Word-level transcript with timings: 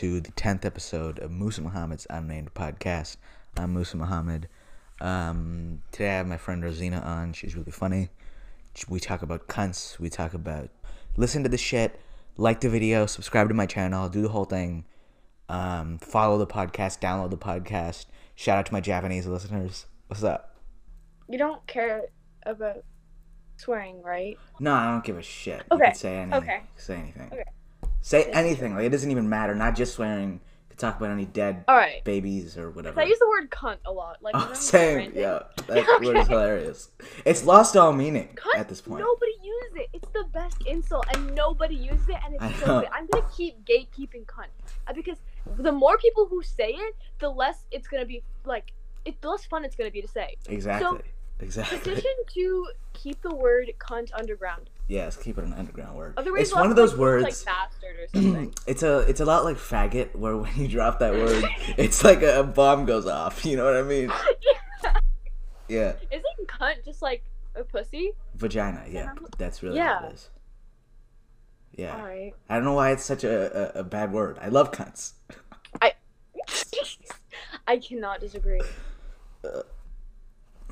to 0.00 0.18
the 0.18 0.32
10th 0.32 0.64
episode 0.64 1.18
of 1.18 1.30
Musa 1.30 1.60
Mohammad's 1.60 2.06
Unnamed 2.08 2.54
Podcast. 2.54 3.18
I'm 3.58 3.74
Musa 3.74 3.98
Mohammad. 3.98 4.48
Um, 4.98 5.82
today 5.92 6.08
I 6.08 6.14
have 6.14 6.26
my 6.26 6.38
friend 6.38 6.64
Rosina 6.64 7.00
on. 7.00 7.34
She's 7.34 7.54
really 7.54 7.70
funny. 7.70 8.08
We 8.88 8.98
talk 8.98 9.20
about 9.20 9.46
cunts. 9.46 9.98
We 9.98 10.08
talk 10.08 10.32
about 10.32 10.70
listen 11.18 11.42
to 11.42 11.50
the 11.50 11.58
shit, 11.58 12.00
like 12.38 12.62
the 12.62 12.70
video, 12.70 13.04
subscribe 13.04 13.48
to 13.48 13.54
my 13.54 13.66
channel, 13.66 14.08
do 14.08 14.22
the 14.22 14.30
whole 14.30 14.46
thing. 14.46 14.86
Um, 15.50 15.98
follow 15.98 16.38
the 16.38 16.46
podcast, 16.46 17.00
download 17.00 17.28
the 17.28 17.36
podcast. 17.36 18.06
Shout 18.34 18.56
out 18.56 18.64
to 18.64 18.72
my 18.72 18.80
Japanese 18.80 19.26
listeners. 19.26 19.84
What's 20.06 20.24
up? 20.24 20.56
You 21.28 21.36
don't 21.36 21.66
care 21.66 22.04
about 22.46 22.84
swearing, 23.58 24.00
right? 24.02 24.38
No, 24.60 24.72
I 24.72 24.86
don't 24.92 25.04
give 25.04 25.18
a 25.18 25.22
shit. 25.22 25.62
Okay, 25.70 25.74
You 25.74 25.78
can 25.78 25.94
say 25.94 26.16
anything. 26.16 26.42
okay. 26.42 26.62
Say 26.76 26.94
anything. 26.94 27.28
Okay. 27.30 27.44
Say 28.02 28.24
anything. 28.24 28.74
Like 28.74 28.84
it 28.84 28.90
doesn't 28.90 29.10
even 29.10 29.28
matter. 29.28 29.54
Not 29.54 29.76
just 29.76 29.94
swearing. 29.94 30.40
Could 30.70 30.78
talk 30.78 30.96
about 30.98 31.10
any 31.10 31.26
dead 31.26 31.64
All 31.68 31.76
right. 31.76 32.02
babies 32.04 32.56
or 32.56 32.70
whatever. 32.70 33.00
I 33.00 33.04
use 33.04 33.18
the 33.18 33.28
word 33.28 33.50
cunt 33.50 33.78
a 33.84 33.92
lot. 33.92 34.22
Like, 34.22 34.34
Oh, 34.36 34.52
same. 34.54 35.12
Yeah, 35.14 35.40
that 35.66 36.00
word 36.04 36.16
is 36.16 36.28
hilarious. 36.28 36.88
It's 37.24 37.44
lost 37.44 37.76
all 37.76 37.92
meaning 37.92 38.28
Cunt, 38.36 38.58
at 38.58 38.68
this 38.68 38.80
point. 38.80 39.00
Nobody 39.00 39.32
uses 39.42 39.76
it. 39.76 39.88
It's 39.92 40.08
the 40.12 40.24
best 40.32 40.56
insult, 40.66 41.06
and 41.12 41.34
nobody 41.34 41.74
uses 41.74 42.08
it, 42.08 42.16
and 42.24 42.36
I 42.40 42.50
it's 42.50 42.60
know. 42.60 42.66
so 42.66 42.80
good. 42.80 42.88
I'm 42.92 43.06
gonna 43.08 43.26
keep 43.36 43.64
gatekeeping 43.64 44.24
cunt 44.26 44.46
uh, 44.86 44.92
because 44.94 45.18
the 45.56 45.72
more 45.72 45.98
people 45.98 46.26
who 46.26 46.42
say 46.42 46.70
it, 46.70 46.94
the 47.18 47.28
less 47.28 47.64
it's 47.70 47.88
gonna 47.88 48.06
be 48.06 48.22
like. 48.44 48.72
It, 49.06 49.18
the 49.22 49.30
less 49.30 49.46
fun 49.46 49.64
it's 49.64 49.74
gonna 49.76 49.90
be 49.90 50.02
to 50.02 50.08
say. 50.08 50.36
Exactly. 50.46 51.00
exactly. 51.40 51.78
Petition 51.78 52.10
to 52.34 52.66
keep 52.92 53.20
the 53.22 53.34
word 53.34 53.72
cunt 53.78 54.10
underground. 54.12 54.68
Yes, 54.90 55.16
keep 55.16 55.38
it 55.38 55.44
an 55.44 55.52
underground 55.52 55.96
word. 55.96 56.14
Otherwise, 56.16 56.42
it's 56.48 56.52
one 56.54 56.68
of 56.68 56.74
those 56.74 56.96
words. 56.96 57.22
like 57.22 57.44
bastard 57.44 57.96
or 58.00 58.08
something. 58.22 58.52
it's 58.66 58.82
a 58.82 58.98
it's 59.08 59.20
a 59.20 59.24
lot 59.24 59.44
like 59.44 59.56
faggot, 59.56 60.16
where 60.16 60.36
when 60.36 60.50
you 60.56 60.66
drop 60.66 60.98
that 60.98 61.12
word, 61.22 61.44
it's 61.78 62.02
like 62.02 62.22
a, 62.22 62.42
bomb 62.42 62.86
goes 62.86 63.06
off. 63.06 63.44
You 63.50 63.56
know 63.56 63.64
what 63.66 63.76
I 63.76 63.82
mean? 63.82 64.10
Yeah, 64.42 64.94
Yeah. 65.68 65.92
Isn't 66.10 66.48
cunt 66.48 66.84
just 66.84 67.02
like 67.02 67.22
a 67.54 67.62
pussy? 67.62 68.14
vagina. 68.34 68.84
Yeah, 68.90 69.12
that's 69.38 69.62
really 69.62 69.76
Yeah. 69.76 70.02
what 70.02 70.10
it 70.10 70.14
is. 70.14 70.28
Yeah, 71.76 71.94
All 71.96 72.02
right. 72.02 72.34
I 72.48 72.56
don't 72.56 72.64
know 72.64 72.74
why 72.74 72.90
it's 72.90 73.04
such 73.04 73.22
a, 73.22 73.76
a, 73.78 73.80
a 73.80 73.84
bad 73.84 74.12
word. 74.12 74.38
I 74.42 74.48
love 74.48 74.72
cunts. 74.72 75.12
I 77.68 77.76
cannot 77.78 78.18
disagree. 78.20 78.60
Uh. 79.44 79.62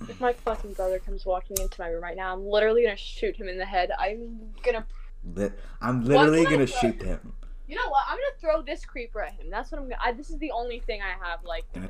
If 0.08 0.20
my 0.20 0.32
fucking 0.32 0.74
brother 0.74 0.98
comes 0.98 1.24
walking 1.26 1.56
into 1.60 1.80
my 1.80 1.88
room 1.88 2.02
right 2.02 2.16
now, 2.16 2.32
I'm 2.32 2.46
literally 2.46 2.82
gonna 2.84 2.96
shoot 2.96 3.36
him 3.36 3.48
in 3.48 3.58
the 3.58 3.64
head. 3.64 3.90
I'm 3.98 4.52
gonna. 4.62 4.86
Lit- 5.34 5.58
I'm 5.80 6.04
literally 6.04 6.44
gonna 6.44 6.66
shoot 6.66 7.02
him. 7.02 7.32
You 7.66 7.76
know 7.76 7.88
what? 7.88 8.04
I'm 8.08 8.16
gonna 8.16 8.38
throw 8.40 8.62
this 8.62 8.84
creeper 8.86 9.22
at 9.22 9.32
him. 9.34 9.50
That's 9.50 9.70
what 9.72 9.80
I'm 9.80 9.88
gonna. 9.88 10.00
I, 10.02 10.12
this 10.12 10.30
is 10.30 10.38
the 10.38 10.50
only 10.52 10.80
thing 10.80 11.00
I 11.02 11.24
have 11.26 11.44
like 11.44 11.64
Gonna 11.74 11.88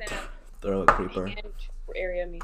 throw 0.61 0.81
a 0.81 0.85
creeper. 0.85 1.29
area 1.95 2.25
me. 2.27 2.39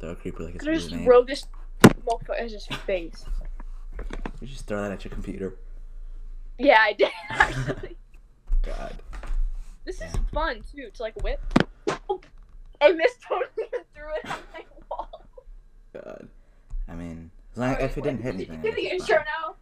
Throw 0.00 0.10
a 0.10 0.16
creeper 0.16 0.42
like 0.44 0.56
it's 0.56 0.66
I'm 0.66 0.74
just 0.74 0.90
name. 0.90 1.04
throw 1.04 1.24
this 1.24 1.46
motherfucker 1.84 2.40
at 2.40 2.50
his 2.50 2.66
face. 2.86 3.24
You 4.40 4.48
just 4.48 4.66
throw 4.66 4.82
that 4.82 4.90
at 4.92 5.04
your 5.04 5.12
computer. 5.12 5.54
Yeah, 6.58 6.78
I 6.80 6.92
did 6.94 7.10
actually. 7.30 7.96
God. 8.62 8.96
this 9.84 10.00
is 10.00 10.12
fun 10.32 10.62
too 10.74 10.88
to 10.92 11.02
like 11.02 11.14
whip. 11.22 11.40
Oh, 12.08 12.20
I 12.80 12.92
missed 12.92 13.20
totally 13.22 13.68
and 13.72 13.84
threw 13.94 14.04
it 14.16 14.24
on 14.30 14.38
my 14.52 14.60
wall. 14.70 14.73
God. 15.94 16.28
I 16.88 16.94
mean, 16.94 17.30
as 17.52 17.58
long, 17.58 17.76
if 17.80 17.96
it 17.96 18.02
didn't 18.04 18.22
hit 18.22 18.34
anything. 18.34 18.60
Do 18.60 18.72
the 18.72 18.88
intro 18.88 19.16
fine. 19.16 19.24
now. 19.24 19.54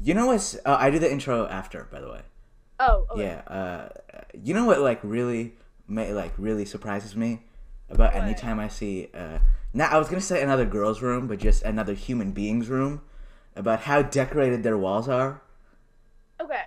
You 0.00 0.14
know 0.14 0.26
what's? 0.26 0.56
Uh, 0.64 0.76
I 0.78 0.90
do 0.90 0.98
the 0.98 1.10
intro 1.10 1.46
after, 1.46 1.84
by 1.90 2.00
the 2.00 2.10
way. 2.10 2.20
Oh, 2.80 3.06
okay. 3.12 3.22
Yeah. 3.22 3.52
Uh, 3.52 3.88
you 4.42 4.54
know 4.54 4.64
what? 4.64 4.80
Like 4.80 5.00
really, 5.02 5.54
ma- 5.86 6.02
like 6.10 6.32
really 6.36 6.64
surprises 6.64 7.14
me 7.14 7.42
about 7.88 8.14
What? 8.14 8.22
anytime 8.24 8.58
I 8.58 8.68
see. 8.68 9.08
Uh, 9.14 9.38
now 9.72 9.88
I 9.88 9.98
was 9.98 10.08
gonna 10.08 10.20
say 10.20 10.42
another 10.42 10.64
girl's 10.66 11.00
room, 11.02 11.28
but 11.28 11.38
just 11.38 11.62
another 11.62 11.94
human 11.94 12.32
being's 12.32 12.68
room. 12.68 13.02
About 13.56 13.80
how 13.82 14.02
decorated 14.02 14.64
their 14.64 14.76
walls 14.76 15.08
are. 15.08 15.40
Okay. 16.40 16.62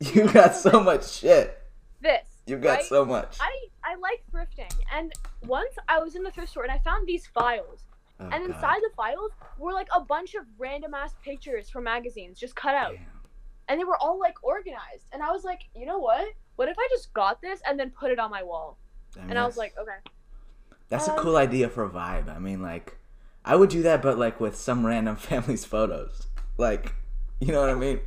You 0.14 0.30
got 0.32 0.54
so 0.54 0.78
much 0.80 1.10
shit. 1.10 1.60
This. 2.00 2.22
You 2.46 2.56
got 2.58 2.76
right? 2.78 2.84
so 2.84 3.04
much. 3.04 3.36
I 3.40 3.52
I 3.82 3.96
like 3.96 4.22
thrifting, 4.32 4.72
and 4.94 5.12
once 5.46 5.74
I 5.88 5.98
was 5.98 6.14
in 6.14 6.22
the 6.22 6.30
thrift 6.30 6.50
store 6.50 6.62
and 6.62 6.70
I 6.70 6.78
found 6.78 7.08
these 7.08 7.26
files, 7.26 7.82
Oh, 8.20 8.24
and 8.24 8.32
God. 8.32 8.44
inside 8.54 8.80
the 8.82 8.90
files 8.96 9.30
were 9.58 9.72
like 9.72 9.88
a 9.94 10.00
bunch 10.00 10.34
of 10.34 10.44
random 10.58 10.94
ass 10.94 11.14
pictures 11.22 11.70
from 11.70 11.84
magazines 11.84 12.38
just 12.38 12.56
cut 12.56 12.74
out, 12.74 12.92
Damn. 12.94 13.06
and 13.68 13.80
they 13.80 13.84
were 13.84 13.96
all 13.98 14.18
like 14.18 14.42
organized. 14.42 15.06
And 15.12 15.22
I 15.22 15.30
was 15.30 15.44
like, 15.44 15.60
you 15.74 15.86
know 15.86 15.98
what? 15.98 16.26
What 16.56 16.68
if 16.68 16.76
I 16.78 16.88
just 16.90 17.12
got 17.14 17.40
this 17.40 17.60
and 17.66 17.78
then 17.78 17.90
put 17.90 18.10
it 18.10 18.18
on 18.18 18.30
my 18.30 18.42
wall? 18.42 18.76
mean, 19.16 19.30
And 19.30 19.38
I 19.38 19.46
was 19.46 19.56
like, 19.56 19.74
okay. 19.78 19.98
That's 20.88 21.06
a 21.06 21.12
Um, 21.12 21.18
cool 21.18 21.36
idea 21.36 21.68
for 21.68 21.84
a 21.84 21.88
vibe. 21.90 22.34
I 22.34 22.38
mean, 22.38 22.60
like, 22.62 22.96
I 23.44 23.54
would 23.56 23.68
do 23.70 23.82
that, 23.82 24.02
but 24.02 24.18
like 24.18 24.40
with 24.40 24.56
some 24.56 24.84
random 24.86 25.16
family's 25.28 25.64
photos. 25.64 26.26
Like, 26.56 26.94
you 27.40 27.52
know 27.52 27.60
what 27.60 27.70
I 27.70 27.74
mean? 27.74 28.00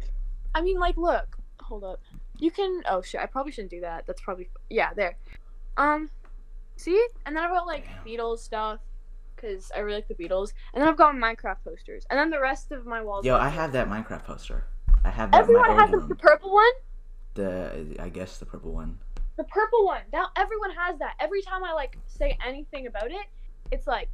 I 0.54 0.62
mean, 0.62 0.78
like, 0.80 0.98
look, 0.98 1.38
hold 1.62 1.84
up. 1.86 2.02
You 2.38 2.52
can. 2.52 2.82
Oh 2.90 3.02
shit! 3.02 3.22
I 3.22 3.28
probably 3.28 3.52
shouldn't 3.52 3.72
do 3.72 3.82
that. 3.82 4.06
That's 4.08 4.20
probably 4.22 4.50
yeah. 4.70 4.94
There. 4.96 5.16
Um, 5.78 6.10
see, 6.76 7.00
and 7.26 7.36
then 7.38 7.44
I've 7.44 7.52
got 7.52 7.68
like 7.68 7.86
Damn. 7.86 8.04
Beatles 8.04 8.40
stuff 8.40 8.80
because 9.42 9.72
I 9.76 9.80
really 9.80 9.98
like 9.98 10.08
the 10.08 10.16
Beatles, 10.16 10.54
and 10.74 10.82
then 10.82 10.90
I've 10.90 10.98
got 10.98 11.16
Minecraft 11.16 11.64
posters, 11.64 12.06
and 12.10 12.20
then 12.20 12.30
the 12.30 12.40
rest 12.40 12.72
of 12.72 12.86
my 12.86 13.02
walls. 13.02 13.26
Yo, 13.26 13.36
I 13.36 13.50
have 13.50 13.72
that 13.74 13.90
Minecraft 13.90 14.24
poster. 14.24 14.66
I 15.04 15.10
have 15.10 15.32
that 15.32 15.42
Everyone 15.42 15.78
has 15.78 15.92
the, 15.92 16.00
the 16.00 16.16
purple 16.16 16.54
one. 16.54 16.72
The 17.34 17.96
I 18.00 18.10
guess 18.10 18.38
the 18.38 18.46
purple 18.46 18.72
one. 18.72 19.00
The 19.38 19.44
purple 19.46 19.86
one. 19.86 20.02
Now 20.14 20.28
everyone 20.36 20.72
has 20.72 21.00
that. 21.00 21.16
Every 21.20 21.42
time 21.42 21.64
I 21.64 21.74
like 21.74 21.98
say 22.08 22.38
anything 22.46 22.88
about 22.88 23.10
it, 23.12 23.26
it's 23.72 23.88
like 23.88 24.10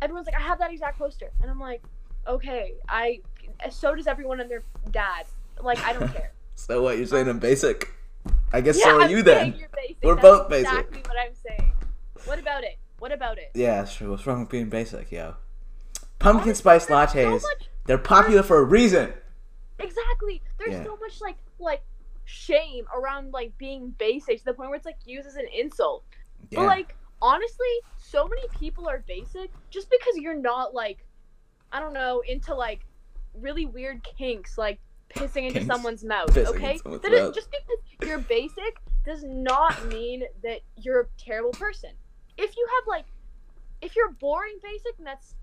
everyone's 0.00 0.26
like, 0.26 0.36
I 0.36 0.40
have 0.40 0.58
that 0.60 0.70
exact 0.70 0.98
poster, 0.98 1.30
and 1.40 1.50
I'm 1.50 1.60
like, 1.60 1.82
okay, 2.26 2.74
I. 2.88 3.20
So 3.70 3.94
does 3.94 4.06
everyone 4.06 4.40
and 4.40 4.50
their 4.50 4.62
dad. 4.90 5.26
Like 5.60 5.78
I 5.80 5.92
don't 5.92 6.12
care. 6.12 6.32
So 6.54 6.82
what? 6.82 6.98
You're 6.98 7.06
saying 7.06 7.28
I'm 7.28 7.38
basic? 7.40 7.88
I 8.52 8.60
guess 8.60 8.78
yeah, 8.78 8.84
so 8.84 8.96
are 8.98 9.02
I'm 9.02 9.10
you 9.10 9.22
then. 9.22 9.58
We're 10.02 10.14
That's 10.14 10.22
both 10.22 10.48
basic. 10.50 10.68
Exactly 10.68 11.00
what 11.00 11.16
I'm 11.18 11.34
saying. 11.34 11.72
What 12.24 12.38
about 12.38 12.62
it? 12.62 12.78
What 13.02 13.10
about 13.10 13.36
it? 13.38 13.50
Yeah, 13.54 13.80
that's 13.80 13.96
true. 13.96 14.12
What's 14.12 14.24
wrong 14.28 14.42
with 14.42 14.48
being 14.48 14.68
basic, 14.68 15.10
yo? 15.10 15.34
Pumpkin 16.20 16.50
Honestly, 16.50 16.54
spice 16.54 16.86
there's 16.86 17.10
so 17.10 17.18
lattes. 17.18 17.42
much- 17.42 17.68
They're 17.86 17.98
popular 17.98 18.44
for 18.44 18.58
a 18.58 18.62
reason. 18.62 19.12
exactly. 19.80 20.40
There's 20.56 20.74
Yeah. 20.74 20.84
so 20.84 20.96
much 20.98 21.20
like 21.20 21.36
like 21.58 21.82
shame 22.26 22.86
around 22.94 23.32
like 23.32 23.58
being 23.58 23.90
basic 23.98 24.38
to 24.38 24.44
the 24.44 24.54
point 24.54 24.70
where 24.70 24.76
it's 24.76 24.86
like 24.86 24.98
used 25.04 25.26
as 25.26 25.34
an 25.34 25.48
insult. 25.52 26.04
Yeah. 26.50 26.60
But 26.60 26.66
like 26.66 26.94
honestly, 27.20 27.66
so 27.98 28.28
many 28.28 28.42
people 28.56 28.88
are 28.88 29.00
basic 29.00 29.50
just 29.70 29.90
because 29.90 30.16
you're 30.18 30.36
not 30.40 30.72
like 30.72 31.04
I 31.72 31.80
don't 31.80 31.94
know 31.94 32.22
into 32.24 32.54
like 32.54 32.86
really 33.34 33.66
weird 33.66 34.04
kinks 34.16 34.56
like 34.56 34.78
pissing 35.10 35.42
into 35.48 35.54
Kinks. 35.54 35.66
someone's 35.66 36.04
mouth. 36.04 36.28
Pissing 36.32 36.46
okay, 36.54 36.78
someone's 36.78 37.02
That 37.02 37.12
is- 37.14 37.22
mouth. 37.22 37.34
just 37.34 37.50
because 37.50 37.78
you're 38.08 38.18
basic 38.18 38.76
does 39.04 39.24
not 39.24 39.86
mean 39.86 40.22
that 40.44 40.60
you're 40.76 41.00
a 41.00 41.06
terrible 41.18 41.50
person. 41.50 41.90
If 42.38 42.56
you 42.56 42.66
have 42.76 42.86
like, 42.88 43.04
if 43.80 43.94
you're 43.96 44.10
boring 44.12 44.58
basic, 44.62 44.96
then 44.98 45.04
that's 45.04 45.34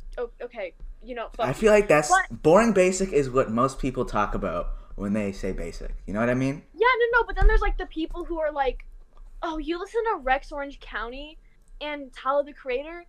okay. 0.41 0.73
You 1.03 1.16
know, 1.16 1.29
fuck 1.35 1.47
I 1.47 1.53
feel 1.53 1.72
like 1.72 1.88
that's 1.88 2.09
But- 2.09 2.41
boring. 2.44 2.73
Basic 2.73 3.11
is 3.13 3.29
what 3.29 3.50
most 3.51 3.79
people 3.79 4.05
talk 4.05 4.35
about 4.35 4.67
when 4.95 5.13
they 5.13 5.31
say 5.31 5.51
basic. 5.53 5.91
You 6.05 6.13
know 6.13 6.19
what 6.19 6.29
I 6.29 6.33
mean? 6.33 6.63
Yeah, 6.73 6.88
no, 7.00 7.19
no, 7.19 7.23
but 7.25 7.35
then 7.35 7.47
there's 7.47 7.61
like 7.61 7.77
the 7.77 7.85
people 7.85 8.25
who 8.25 8.39
are 8.39 8.51
like, 8.51 8.85
oh, 9.41 9.57
you 9.57 9.79
listen 9.79 10.03
to 10.13 10.17
Rex 10.22 10.51
Orange 10.51 10.79
County 10.81 11.38
and 11.79 12.11
Tyler 12.13 12.44
the 12.44 12.51
Creator? 12.53 13.06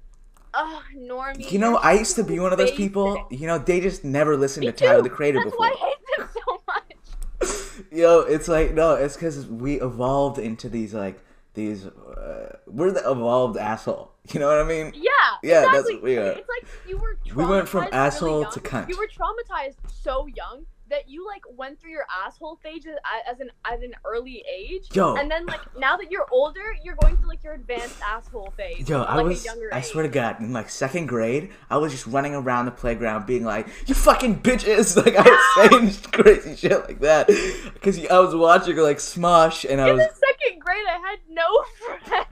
Oh, 0.55 0.83
Normie. 0.97 1.51
You 1.51 1.59
know, 1.59 1.77
I 1.77 1.93
used 1.95 2.17
to 2.17 2.25
be 2.25 2.39
one 2.39 2.53
of 2.53 2.59
those 2.59 2.71
basic." 2.71 2.77
people. 2.77 3.27
You 3.31 3.47
know, 3.47 3.59
they 3.59 3.81
just 3.81 4.05
never 4.05 4.37
listened 4.37 4.67
Me 4.67 4.73
to 4.73 4.77
Tyler 4.77 4.99
too. 4.99 5.03
the 5.05 5.11
Creator 5.11 5.39
That's 5.39 5.51
before. 5.51 5.67
why 5.67 5.75
I 5.75 5.87
hate 5.87 6.19
them 6.19 6.29
so 6.35 6.63
much. 6.67 7.87
Yo, 7.93 8.21
it's 8.21 8.47
like 8.49 8.73
no, 8.75 8.95
it's 8.95 9.15
because 9.15 9.47
we 9.47 9.81
evolved 9.81 10.39
into 10.39 10.69
these 10.69 10.93
like 10.95 11.21
these. 11.55 11.87
Uh, 11.87 12.57
we're 12.67 12.91
the 12.93 13.09
evolved 13.11 13.57
asshole. 13.57 14.13
You 14.33 14.39
know 14.39 14.47
what 14.47 14.59
I 14.59 14.65
mean? 14.65 14.93
Yeah. 14.95 15.11
Yeah, 15.43 15.63
that's 15.63 15.89
exactly. 15.89 15.95
what 15.95 16.03
we 16.05 16.17
are. 16.19 16.33
It's 16.33 16.49
like 16.49 16.69
you 16.87 16.99
were. 16.99 17.19
We 17.35 17.45
went 17.45 17.69
from 17.69 17.81
really 17.81 17.93
asshole 17.93 18.43
young. 18.43 18.53
to 18.53 18.61
cunt. 18.61 18.89
You 18.89 18.97
were 18.97 19.09
traumatized 19.09 19.77
so 19.89 20.27
young 20.27 20.67
that 20.91 21.09
you 21.09 21.27
like 21.27 21.43
went 21.57 21.81
through 21.81 21.93
your 21.93 22.07
asshole 22.25 22.57
phase 22.63 22.85
as, 22.87 22.97
as 23.35 23.41
an 23.41 23.51
at 23.65 23.83
an 23.83 23.95
early 24.05 24.45
age. 24.53 24.89
Yo. 24.93 25.15
And 25.17 25.31
then 25.31 25.47
like 25.47 25.61
now 25.79 25.97
that 25.97 26.11
you're 26.11 26.27
older, 26.31 26.75
you're 26.85 26.97
going 26.97 27.17
through 27.17 27.29
like 27.29 27.43
your 27.43 27.55
advanced 27.55 28.01
asshole 28.03 28.53
phase. 28.57 28.89
Yo, 28.89 29.03
I 29.03 29.17
like, 29.17 29.27
was. 29.27 29.43
A 29.43 29.45
younger 29.47 29.73
I 29.73 29.79
age. 29.79 29.85
swear 29.87 30.03
to 30.03 30.09
God, 30.09 30.41
in 30.41 30.53
like 30.53 30.69
second 30.69 31.07
grade, 31.07 31.51
I 31.71 31.79
was 31.79 31.93
just 31.93 32.07
running 32.07 32.35
around 32.35 32.67
the 32.67 32.73
playground, 32.73 33.27
being 33.27 33.45
like, 33.45 33.69
"You 33.87 33.95
fucking 33.95 34.41
bitches!" 34.41 34.97
Like 35.01 35.17
I 35.17 35.23
was 35.23 35.71
saying 36.01 36.13
crazy 36.13 36.57
shit 36.57 36.87
like 36.87 37.01
that, 37.01 37.29
because 37.75 38.05
I 38.07 38.19
was 38.19 38.35
watching 38.35 38.77
like 38.77 38.99
Smosh, 38.99 39.65
and 39.69 39.81
I 39.81 39.89
In 39.91 39.97
was 39.97 40.07
the 40.07 40.15
second 40.15 40.61
grade, 40.61 40.85
I 40.87 40.99
had 40.99 41.21
no 41.29 41.47
friends. 41.87 42.27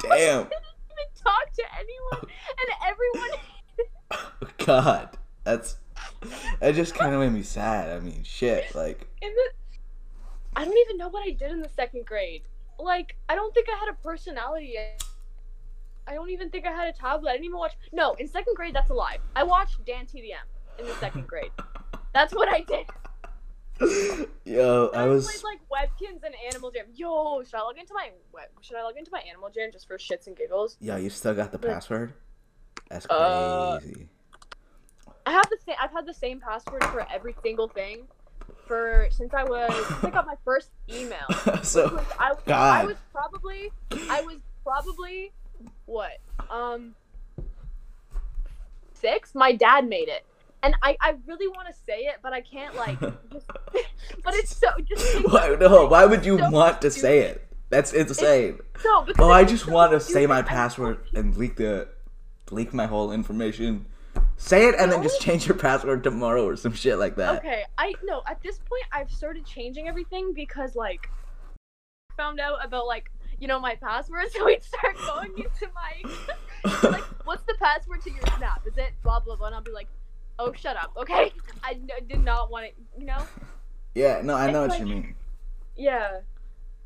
So 0.00 0.10
I 0.10 0.18
damn. 0.18 0.42
didn't 0.44 0.52
even 0.90 1.22
talk 1.22 1.52
to 1.54 1.62
anyone, 1.78 2.32
and 2.48 2.68
everyone. 2.88 3.38
Oh, 4.10 4.48
God, 4.64 5.18
that's 5.44 5.76
that 6.60 6.74
just 6.74 6.94
kind 6.94 7.14
of 7.14 7.20
made 7.20 7.32
me 7.32 7.42
sad. 7.42 7.90
I 7.96 8.00
mean, 8.00 8.22
shit, 8.24 8.74
like 8.74 9.06
In 9.22 9.30
the, 9.30 9.50
I 10.56 10.64
don't 10.64 10.76
even 10.78 10.96
know 10.96 11.08
what 11.08 11.26
I 11.26 11.30
did 11.30 11.50
in 11.50 11.60
the 11.60 11.68
second 11.68 12.06
grade. 12.06 12.42
Like, 12.78 13.16
I 13.28 13.34
don't 13.34 13.52
think 13.54 13.68
I 13.68 13.76
had 13.76 13.88
a 13.88 13.94
personality 14.02 14.70
yet. 14.74 15.02
I 16.06 16.14
don't 16.14 16.30
even 16.30 16.48
think 16.50 16.66
I 16.66 16.72
had 16.72 16.88
a 16.88 16.92
tablet. 16.92 17.30
I 17.30 17.32
didn't 17.32 17.46
even 17.46 17.58
watch. 17.58 17.74
No, 17.92 18.14
in 18.14 18.26
second 18.28 18.54
grade, 18.56 18.74
that's 18.74 18.90
a 18.90 18.94
lie. 18.94 19.18
I 19.36 19.42
watched 19.42 19.84
Dan 19.84 20.06
TDM 20.06 20.36
in 20.78 20.86
the 20.86 20.94
second 20.94 21.26
grade. 21.26 21.50
That's 22.14 22.32
what 22.34 22.48
I 22.48 22.60
did. 22.62 22.86
Yo, 24.44 24.90
I 24.94 25.02
I 25.02 25.06
was. 25.06 25.30
played 25.30 25.44
like 25.44 25.60
Webkinz 25.68 26.22
and 26.24 26.34
Animal 26.50 26.70
Jam. 26.70 26.86
Yo, 26.94 27.42
should 27.44 27.54
I 27.54 27.60
log 27.62 27.78
into 27.78 27.92
my 27.94 28.10
web? 28.32 28.48
Should 28.60 28.76
I 28.76 28.82
log 28.82 28.96
into 28.96 29.10
my 29.12 29.20
Animal 29.28 29.50
Jam 29.50 29.70
just 29.70 29.86
for 29.86 29.98
shits 29.98 30.26
and 30.26 30.34
giggles? 30.36 30.76
Yo, 30.80 30.96
you 30.96 31.10
still 31.10 31.34
got 31.34 31.52
the 31.52 31.58
password? 31.58 32.14
That's 32.88 33.06
Uh, 33.10 33.78
crazy. 33.80 34.08
I 35.28 35.32
have 35.32 35.50
the 35.50 35.58
same. 35.62 35.76
I've 35.78 35.90
had 35.90 36.06
the 36.06 36.14
same 36.14 36.40
password 36.40 36.82
for 36.84 37.06
every 37.12 37.34
single 37.42 37.68
thing 37.68 38.04
for 38.66 39.08
since 39.10 39.34
I 39.34 39.44
was. 39.44 39.70
since 39.86 40.04
I 40.04 40.08
got 40.08 40.26
my 40.26 40.36
first 40.42 40.70
email. 40.90 41.28
so, 41.62 42.02
I, 42.18 42.32
I 42.46 42.86
was 42.86 42.96
probably 43.12 43.70
I 44.08 44.22
was 44.22 44.36
probably 44.64 45.32
what 45.84 46.12
um 46.48 46.94
six. 48.94 49.34
My 49.34 49.52
dad 49.52 49.86
made 49.86 50.08
it, 50.08 50.24
and 50.62 50.74
I 50.82 50.96
I 51.02 51.16
really 51.26 51.46
want 51.48 51.68
to 51.68 51.74
say 51.74 52.06
it, 52.06 52.20
but 52.22 52.32
I 52.32 52.40
can't 52.40 52.74
like. 52.74 52.98
Just, 53.30 53.46
but 54.24 54.34
it's 54.34 54.56
so 54.56 54.68
just 54.88 55.28
why, 55.30 55.54
no, 55.60 55.84
why 55.88 56.06
would 56.06 56.24
you 56.24 56.38
so 56.38 56.48
want 56.48 56.80
to 56.80 56.90
say 56.90 57.18
it? 57.18 57.46
That's 57.68 57.92
insane. 57.92 58.60
no. 58.82 59.02
Because 59.02 59.26
Oh, 59.26 59.30
I 59.30 59.44
just 59.44 59.66
so 59.66 59.72
want 59.72 59.92
to 59.92 60.00
say 60.00 60.24
my 60.26 60.40
password 60.40 61.00
and 61.12 61.36
leak 61.36 61.56
the, 61.56 61.88
leak 62.50 62.72
my 62.72 62.86
whole 62.86 63.12
information. 63.12 63.84
Say 64.40 64.68
it 64.68 64.76
and 64.78 64.90
then 64.90 65.02
just 65.02 65.20
change 65.20 65.48
your 65.48 65.56
password 65.56 66.04
tomorrow 66.04 66.46
or 66.46 66.56
some 66.56 66.72
shit 66.72 66.96
like 66.96 67.16
that. 67.16 67.38
Okay, 67.38 67.64
I 67.76 67.92
no. 68.04 68.22
At 68.26 68.40
this 68.40 68.58
point, 68.58 68.84
I've 68.92 69.10
started 69.10 69.44
changing 69.44 69.88
everything 69.88 70.32
because 70.32 70.76
like 70.76 71.10
found 72.16 72.38
out 72.38 72.64
about 72.64 72.86
like 72.86 73.10
you 73.40 73.48
know 73.48 73.58
my 73.58 73.74
password, 73.74 74.30
so 74.32 74.46
we'd 74.46 74.62
start 74.62 74.96
going 74.96 75.32
into 75.36 75.68
my 75.74 76.80
like, 76.88 77.04
what's 77.26 77.42
the 77.44 77.54
password 77.60 78.00
to 78.02 78.10
your 78.10 78.22
snap? 78.38 78.62
Is 78.64 78.78
it 78.78 78.92
blah 79.02 79.18
blah 79.18 79.34
blah? 79.34 79.48
And 79.48 79.56
I'll 79.56 79.60
be 79.62 79.72
like, 79.72 79.88
oh, 80.38 80.52
shut 80.52 80.76
up, 80.76 80.92
okay? 80.96 81.32
I 81.64 81.72
n- 81.72 81.88
did 82.08 82.22
not 82.22 82.50
want 82.50 82.66
it, 82.66 82.76
you 82.96 83.06
know? 83.06 83.26
yeah, 83.94 84.20
no, 84.22 84.34
I 84.34 84.50
know 84.50 84.64
It's 84.64 84.74
what 84.74 84.80
you 84.80 84.86
mean. 84.86 85.14
Yeah. 85.76 86.20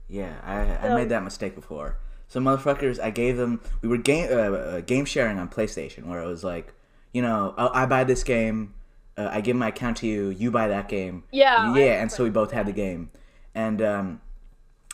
Yeah, 0.09 0.35
I, 0.43 0.89
I 0.89 0.95
made 0.95 1.11
that 1.11 1.23
mistake 1.23 1.55
before. 1.55 1.97
So 2.29 2.41
motherfuckers, 2.41 2.99
I 2.99 3.11
gave 3.11 3.37
them. 3.37 3.61
We 3.83 3.89
were 3.89 3.99
game 3.99 4.29
uh, 4.31 4.37
uh, 4.37 4.81
game 4.81 5.05
sharing 5.05 5.39
on 5.39 5.49
PlayStation, 5.49 6.05
where 6.05 6.23
it 6.23 6.27
was 6.27 6.43
like, 6.43 6.73
you 7.13 7.23
know, 7.23 7.55
oh, 7.57 7.71
I 7.73 7.87
buy 7.87 8.05
this 8.05 8.25
game, 8.25 8.75
uh, 9.17 9.29
I 9.31 9.41
give 9.41 9.57
my 9.57 9.69
account 9.69 9.99
to 9.99 10.07
you, 10.07 10.31
you 10.31 10.51
buy 10.51 10.69
that 10.69 10.89
game. 10.89 11.25
Yeah. 11.31 11.75
Yeah, 11.75 12.01
and 12.01 12.11
so 12.11 12.25
we 12.25 12.31
both 12.31 12.53
had 12.53 12.67
the 12.67 12.73
game, 12.73 13.11
and 13.55 13.81
um, 13.83 14.21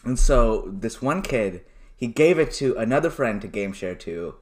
and 0.04 0.18
so 0.18 0.64
this 0.66 1.00
one 1.00 1.22
kid, 1.22 1.64
he 1.96 2.06
gave 2.08 2.38
it 2.38 2.52
to 2.54 2.76
another 2.76 3.10
friend 3.10 3.40
to 3.42 3.48
game 3.48 3.72
share 3.72 3.94
to. 3.96 4.34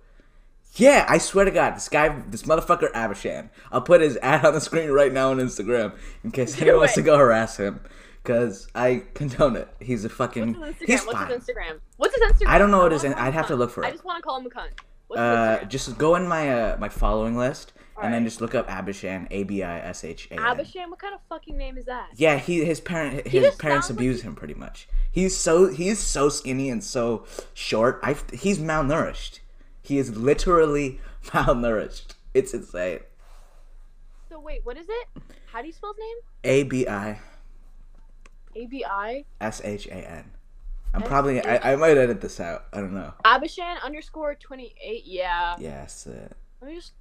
Yeah, 0.75 1.07
I 1.09 1.17
swear 1.17 1.47
to 1.47 1.51
God, 1.51 1.75
this 1.75 1.89
guy, 1.89 2.23
this 2.29 2.43
motherfucker 2.43 2.93
Abishan. 2.93 3.49
I'll 3.73 3.81
put 3.81 4.03
his 4.03 4.19
ad 4.21 4.45
on 4.45 4.53
the 4.53 4.61
screen 4.61 4.91
right 4.91 5.11
now 5.11 5.31
on 5.31 5.39
Instagram 5.39 5.95
in 6.23 6.31
case 6.33 6.55
Do 6.55 6.63
anyone 6.63 6.81
wants 6.81 6.95
to 6.97 7.03
go 7.03 7.17
harass 7.17 7.57
him, 7.57 7.81
because 8.23 8.69
I 8.75 9.05
condone 9.15 9.57
it. 9.57 9.69
He's 9.81 10.05
a 10.05 10.11
fucking. 10.11 10.53
What's 10.61 10.79
his 10.81 10.89
he's 10.89 11.01
Instagram? 11.01 11.07
What's 11.07 11.19
fine. 11.19 11.29
his 11.31 11.45
Instagram? 11.45 11.81
What's 11.97 12.15
his 12.15 12.33
Instagram? 12.33 12.49
I 12.49 12.59
don't 12.59 12.71
know 12.71 12.79
what 12.79 12.93
I 12.93 12.95
his 12.95 13.03
wanna 13.05 13.13
in- 13.13 13.17
call 13.17 13.23
him 13.23 13.29
I'd 13.29 13.35
have 13.35 13.47
to 13.47 13.57
look 13.57 13.71
for 13.71 13.85
I 13.85 13.89
it. 13.89 13.91
I 13.91 13.93
just 13.93 14.05
want 14.05 14.19
to 14.19 14.23
call 14.23 14.39
him 14.39 14.47
a 14.47 14.51
cunt. 14.51 14.69
Uh, 15.15 15.65
just 15.65 15.97
go 15.99 16.17
in 16.17 16.27
my 16.27 16.53
uh 16.53 16.77
my 16.79 16.89
following 16.89 17.37
list 17.37 17.73
and 18.03 18.13
then 18.13 18.25
just 18.25 18.41
look 18.41 18.55
up 18.55 18.69
Abishan, 18.69 19.27
A 19.31 19.45
B 19.45 19.63
I 19.63 19.79
S 19.81 20.05
H 20.05 20.29
A 20.31 20.35
N. 20.35 20.39
Abisham? 20.41 20.91
What 20.91 20.99
kind 20.99 21.15
of 21.15 21.21
fucking 21.29 21.57
name 21.57 21.79
is 21.79 21.87
that? 21.87 22.09
Yeah, 22.17 22.39
he 22.39 22.65
his 22.65 22.81
parent 22.81 23.27
his 23.27 23.55
parents 23.55 23.87
sounds 23.87 23.91
like 23.91 23.99
abuse 23.99 24.23
him 24.23 24.35
pretty 24.35 24.55
much. 24.55 24.89
He's 25.11 25.37
so 25.37 25.69
he's 25.69 25.99
so 25.99 26.29
skinny 26.29 26.69
and 26.71 26.83
so 26.83 27.25
short. 27.55 28.01
I 28.03 28.17
he's 28.33 28.59
malnourished. 28.59 29.41
He 29.83 29.99
is 29.99 30.17
literally 30.17 31.01
malnourished. 31.27 32.15
It's 32.35 32.53
insane. 32.53 33.01
So 34.29 34.41
wait, 34.41 34.61
what 34.65 34.77
is 34.77 34.87
it? 34.89 35.09
How 35.47 35.61
do 35.63 35.69
you 35.69 35.73
spell 35.73 35.95
his 35.95 36.01
name? 36.01 36.17
A 36.45 36.63
B 36.65 36.87
I 36.87 37.21
A 38.55 38.67
B 38.67 38.85
I 38.85 39.25
S 39.41 39.63
H 39.65 39.87
A 39.87 39.95
N. 39.95 40.33
I'm 40.95 41.03
probably 41.03 41.45
I, 41.45 41.73
I 41.73 41.77
might 41.77 41.97
edit 41.99 42.21
this 42.21 42.41
out. 42.41 42.65
I 42.73 42.79
don't 42.81 42.95
know. 42.95 43.13
Abishan 43.25 43.83
underscore 43.83 44.35
twenty 44.35 44.75
eight. 44.83 45.03
Yeah. 45.05 45.57
Yes. 45.59 46.07
Uh, 46.07 46.29
Let 46.61 46.71
me 46.71 46.77
just. 46.77 46.93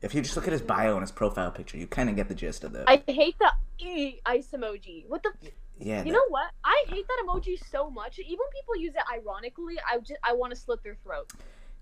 if 0.00 0.14
you 0.14 0.20
just 0.22 0.36
look 0.36 0.46
at 0.46 0.52
his 0.52 0.62
bio 0.62 0.92
and 0.94 1.00
his 1.02 1.10
profile 1.12 1.50
picture, 1.50 1.76
you 1.78 1.86
kind 1.86 2.08
of 2.08 2.16
get 2.16 2.28
the 2.28 2.34
gist 2.34 2.64
of 2.64 2.74
it. 2.74 2.84
I 2.86 3.02
hate 3.06 3.36
the 3.38 3.50
e 3.84 4.20
ice 4.26 4.48
emoji. 4.52 5.04
What 5.08 5.22
the? 5.22 5.32
yeah. 5.78 5.98
You 5.98 6.04
that- 6.04 6.12
know 6.12 6.24
what? 6.28 6.50
I 6.64 6.84
hate 6.88 7.06
that 7.08 7.22
emoji 7.26 7.58
so 7.70 7.90
much. 7.90 8.18
Even 8.18 8.46
people 8.52 8.76
use 8.76 8.94
it 8.94 9.02
ironically. 9.12 9.76
I 9.88 9.98
just 9.98 10.20
I 10.22 10.32
want 10.34 10.52
to 10.54 10.58
slit 10.60 10.82
their 10.82 10.96
throat. 11.02 11.32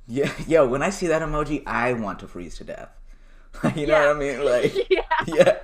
Yeah, 0.07 0.33
yo, 0.49 0.67
when 0.67 0.83
I 0.83 0.91
see 0.91 1.07
that 1.09 1.23
emoji, 1.23 1.63
I 1.67 1.93
want 1.93 2.19
to 2.21 2.27
freeze 2.29 2.57
to 2.57 2.65
death. 2.65 2.89
you 3.77 3.87
know 3.87 3.95
Yeah. 4.01 4.07
what 4.09 4.17
I 4.17 4.19
mean? 4.19 4.45
Like, 4.45 4.75
yeah. 4.91 5.03
yeah. 5.27 5.59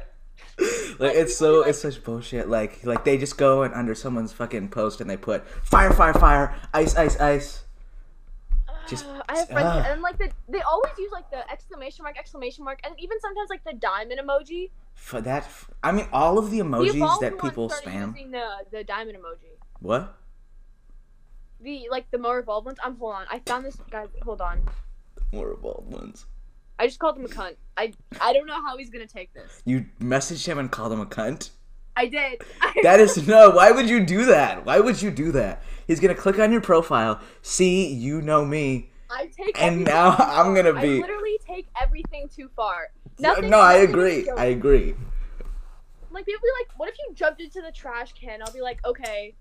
Like 0.98 1.14
it's 1.14 1.36
so 1.36 1.62
it's 1.62 1.80
such 1.80 2.02
bullshit. 2.02 2.48
Like 2.48 2.84
like 2.84 3.04
they 3.04 3.18
just 3.18 3.36
go 3.36 3.62
and 3.62 3.74
under 3.74 3.94
someone's 3.94 4.32
fucking 4.32 4.68
post 4.70 5.00
and 5.02 5.10
they 5.10 5.16
put 5.18 5.46
fire 5.66 5.92
fire 5.92 6.14
fire 6.14 6.54
ice 6.72 6.96
ice 6.96 7.20
ice. 7.20 7.64
Just- 8.88 9.04
Uh, 9.04 9.22
I 9.28 9.38
have 9.38 9.48
friends, 9.48 9.68
ah. 9.68 9.90
and 9.92 10.00
like 10.00 10.16
the, 10.16 10.30
they 10.48 10.62
always 10.62 10.92
use 10.96 11.10
like 11.12 11.28
the 11.30 11.42
exclamation 11.50 12.04
mark, 12.04 12.16
exclamation 12.16 12.64
mark, 12.64 12.80
and 12.84 12.94
even 12.98 13.20
sometimes 13.20 13.50
like 13.50 13.64
the 13.64 13.72
diamond 13.74 14.20
emoji. 14.24 14.70
For 14.94 15.20
that, 15.20 15.46
I 15.82 15.90
mean, 15.92 16.06
all 16.12 16.38
of 16.38 16.50
the 16.52 16.60
emojis 16.60 17.20
that 17.20 17.38
people 17.38 17.68
spam. 17.68 18.14
using 18.14 18.30
the 18.30 18.46
the 18.70 18.84
diamond 18.84 19.18
emoji. 19.18 19.58
What? 19.80 20.16
The 21.60 21.88
like 21.90 22.10
the 22.10 22.18
more 22.18 22.38
evolved 22.38 22.66
ones. 22.66 22.78
I'm 22.82 22.96
hold 22.96 23.14
on. 23.16 23.26
I 23.30 23.40
found 23.44 23.64
this 23.66 23.76
guy. 23.90 24.06
Hold 24.22 24.40
on. 24.40 24.62
More 25.32 25.50
evolved 25.50 25.92
ones. 25.92 26.26
I 26.78 26.86
just 26.86 26.98
called 26.98 27.16
him 27.16 27.24
a 27.24 27.28
cunt. 27.28 27.56
I 27.76 27.92
I 28.20 28.32
don't 28.32 28.46
know 28.46 28.60
how 28.60 28.76
he's 28.76 28.90
gonna 28.90 29.06
take 29.06 29.32
this. 29.32 29.62
You 29.64 29.86
messaged 30.00 30.46
him 30.46 30.58
and 30.58 30.70
called 30.70 30.92
him 30.92 31.00
a 31.00 31.06
cunt. 31.06 31.50
I 31.96 32.06
did. 32.06 32.42
That 32.82 33.00
is 33.00 33.26
no. 33.26 33.50
Why 33.50 33.70
would 33.70 33.88
you 33.88 34.04
do 34.04 34.26
that? 34.26 34.66
Why 34.66 34.80
would 34.80 35.00
you 35.00 35.10
do 35.10 35.32
that? 35.32 35.62
He's 35.86 35.98
gonna 36.00 36.14
click 36.14 36.38
on 36.38 36.52
your 36.52 36.60
profile, 36.60 37.20
see 37.42 37.86
you 37.92 38.20
know 38.20 38.44
me. 38.44 38.90
I 39.10 39.26
take 39.26 39.60
And 39.62 39.84
now 39.84 40.14
too 40.14 40.22
I'm 40.22 40.46
far. 40.46 40.54
gonna 40.56 40.80
be. 40.80 40.98
I 40.98 41.00
literally 41.00 41.38
take 41.46 41.68
everything 41.80 42.28
too 42.28 42.50
far. 42.54 42.88
Nothing, 43.18 43.48
no, 43.48 43.60
I 43.60 43.74
agree. 43.76 44.28
I 44.36 44.46
agree. 44.46 44.94
Like 46.10 46.26
people 46.26 46.40
be 46.42 46.50
like, 46.64 46.78
"What 46.78 46.88
if 46.90 46.96
you 46.98 47.14
jumped 47.14 47.40
into 47.40 47.62
the 47.62 47.72
trash 47.72 48.12
can?" 48.12 48.42
I'll 48.42 48.52
be 48.52 48.60
like, 48.60 48.84
"Okay," 48.84 49.34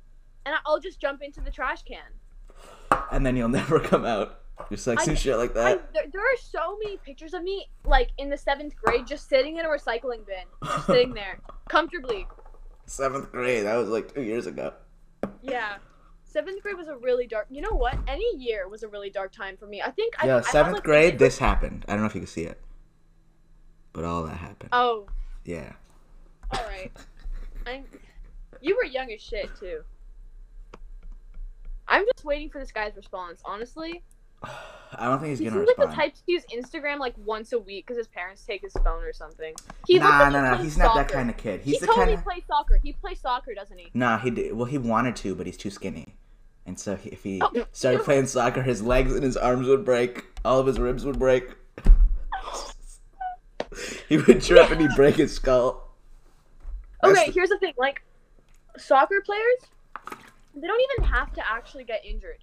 and 0.46 0.56
I'll 0.66 0.80
just 0.80 1.02
jump 1.02 1.22
into 1.22 1.42
the 1.42 1.52
trash 1.52 1.84
can. 1.84 3.00
And 3.12 3.26
then 3.26 3.36
you'll 3.36 3.50
never 3.62 3.80
come 3.80 4.06
out. 4.06 4.42
Just 4.70 4.88
like 4.88 5.08
I- 5.08 5.14
shit 5.14 5.38
like 5.38 5.52
I, 5.52 5.76
that. 5.76 5.94
there, 5.94 6.04
there 6.12 6.22
are 6.22 6.38
so 6.40 6.78
many 6.84 6.98
pictures 6.98 7.34
of 7.34 7.44
me, 7.44 7.68
like 7.86 8.10
in 8.18 8.30
the 8.30 8.38
seventh 8.38 8.76
grade, 8.76 9.06
just 9.06 9.28
sitting 9.30 9.58
in 9.58 9.66
a 9.66 9.70
recycling 9.70 10.26
bin, 10.26 10.46
just 10.64 10.86
sitting 10.88 11.14
there, 11.14 11.40
comfortably. 11.70 12.26
Seventh 12.86 13.32
grade. 13.32 13.66
That 13.66 13.76
was 13.76 13.90
like 13.90 14.14
two 14.14 14.22
years 14.22 14.48
ago. 14.48 14.74
Yeah. 15.42 15.76
Seventh 16.24 16.62
grade 16.62 16.78
was 16.78 16.88
a 16.88 16.98
really 16.98 17.28
dark. 17.28 17.48
You 17.50 17.62
know 17.62 17.72
what? 17.72 17.98
Any 18.08 18.26
year 18.38 18.68
was 18.68 18.84
a 18.84 18.88
really 18.88 19.10
dark 19.10 19.32
time 19.32 19.56
for 19.58 19.68
me. 19.68 19.82
I 19.82 19.92
think. 19.92 20.16
Yeah, 20.24 20.38
I 20.38 20.42
seventh 20.42 20.76
like, 20.76 20.84
grade. 20.84 21.20
This 21.20 21.38
happened. 21.38 21.86
I 21.88 21.94
don't 21.94 22.02
know 22.02 22.08
if 22.08 22.16
you 22.16 22.22
can 22.22 22.28
see 22.28 22.44
it, 22.44 22.60
but 23.94 24.04
all 24.04 24.24
that 24.24 24.36
happened. 24.38 24.70
Oh, 24.74 25.08
Yeah. 25.46 25.74
all 26.52 26.64
right. 26.68 26.92
I'm. 27.66 27.86
You 28.62 28.76
were 28.76 28.84
young 28.86 29.12
as 29.12 29.22
shit 29.22 29.50
too. 29.60 29.82
I'm 31.88 32.06
just 32.16 32.26
waiting 32.26 32.50
for 32.50 32.60
this 32.60 32.72
guy's 32.72 32.96
response. 32.96 33.42
Honestly, 33.46 34.02
I 34.98 35.10
don't 35.10 35.20
think 35.20 35.32
he's 35.32 35.40
he 35.40 35.46
gonna 35.46 35.66
seems 35.66 35.78
like 35.78 35.90
the 35.90 35.94
type 35.96 36.14
to 36.16 36.22
use 36.28 36.44
Instagram 36.54 37.00
like 37.00 37.16
once 37.18 37.52
a 37.52 37.60
week 37.60 37.86
because 37.86 37.98
his 37.98 38.08
parents 38.08 38.44
take 38.46 38.62
his 38.62 38.72
phone 38.84 39.04
or 39.04 39.12
something. 39.12 39.54
He 39.88 40.00
nah, 40.00 40.06
like 40.08 40.28
he 40.28 40.34
nah, 40.34 40.42
nah. 40.42 40.56
plays 40.56 40.64
He's 40.64 40.78
not 40.78 40.96
that 40.96 41.08
kind 41.10 41.30
of 41.30 41.36
kid. 41.38 41.62
He's 41.62 41.74
he 41.76 41.80
the 41.80 41.88
totally 41.88 42.06
kind 42.08 42.18
of. 42.20 42.24
plays 42.24 42.44
soccer. 42.48 42.80
He 42.82 42.94
plays 42.94 43.20
soccer, 43.20 43.54
doesn't 43.54 43.78
he? 43.78 43.88
Nah, 43.94 44.20
he 44.20 44.30
did. 44.30 44.54
Well, 44.54 44.66
he 44.66 44.78
wanted 44.78 45.16
to, 45.18 45.36
but 45.36 45.46
he's 45.48 45.58
too 45.58 45.70
skinny. 45.70 46.16
And 46.66 46.80
so 46.80 46.96
he, 46.96 47.10
if 47.10 47.24
he 47.24 47.42
Oh, 47.44 47.66
started 47.74 48.04
playing 48.04 48.28
soccer, 48.28 48.62
his 48.64 48.82
legs 48.82 49.14
and 49.14 49.24
his 49.24 49.36
arms 49.38 49.68
would 49.68 49.84
break. 49.84 50.24
All 50.46 50.60
of 50.60 50.66
his 50.68 50.80
ribs 50.80 51.04
would 51.06 51.20
break. 51.20 51.50
he 54.10 54.18
would 54.18 54.42
trip 54.42 54.72
and 54.72 54.82
he'd 54.82 54.90
break 54.96 55.16
his 55.16 55.34
skull. 55.34 55.92
That's 57.02 57.18
Okay, 57.18 57.28
the- 57.28 57.34
here's 57.34 57.50
the 57.50 57.58
thing. 57.60 57.74
Like, 57.78 58.02
soccer 58.78 59.22
players, 59.26 59.58
they 60.56 60.68
don't 60.68 60.82
even 60.94 61.12
have 61.12 61.34
to 61.34 61.42
actually 61.48 61.84
get 61.84 62.06
injured. 62.06 62.38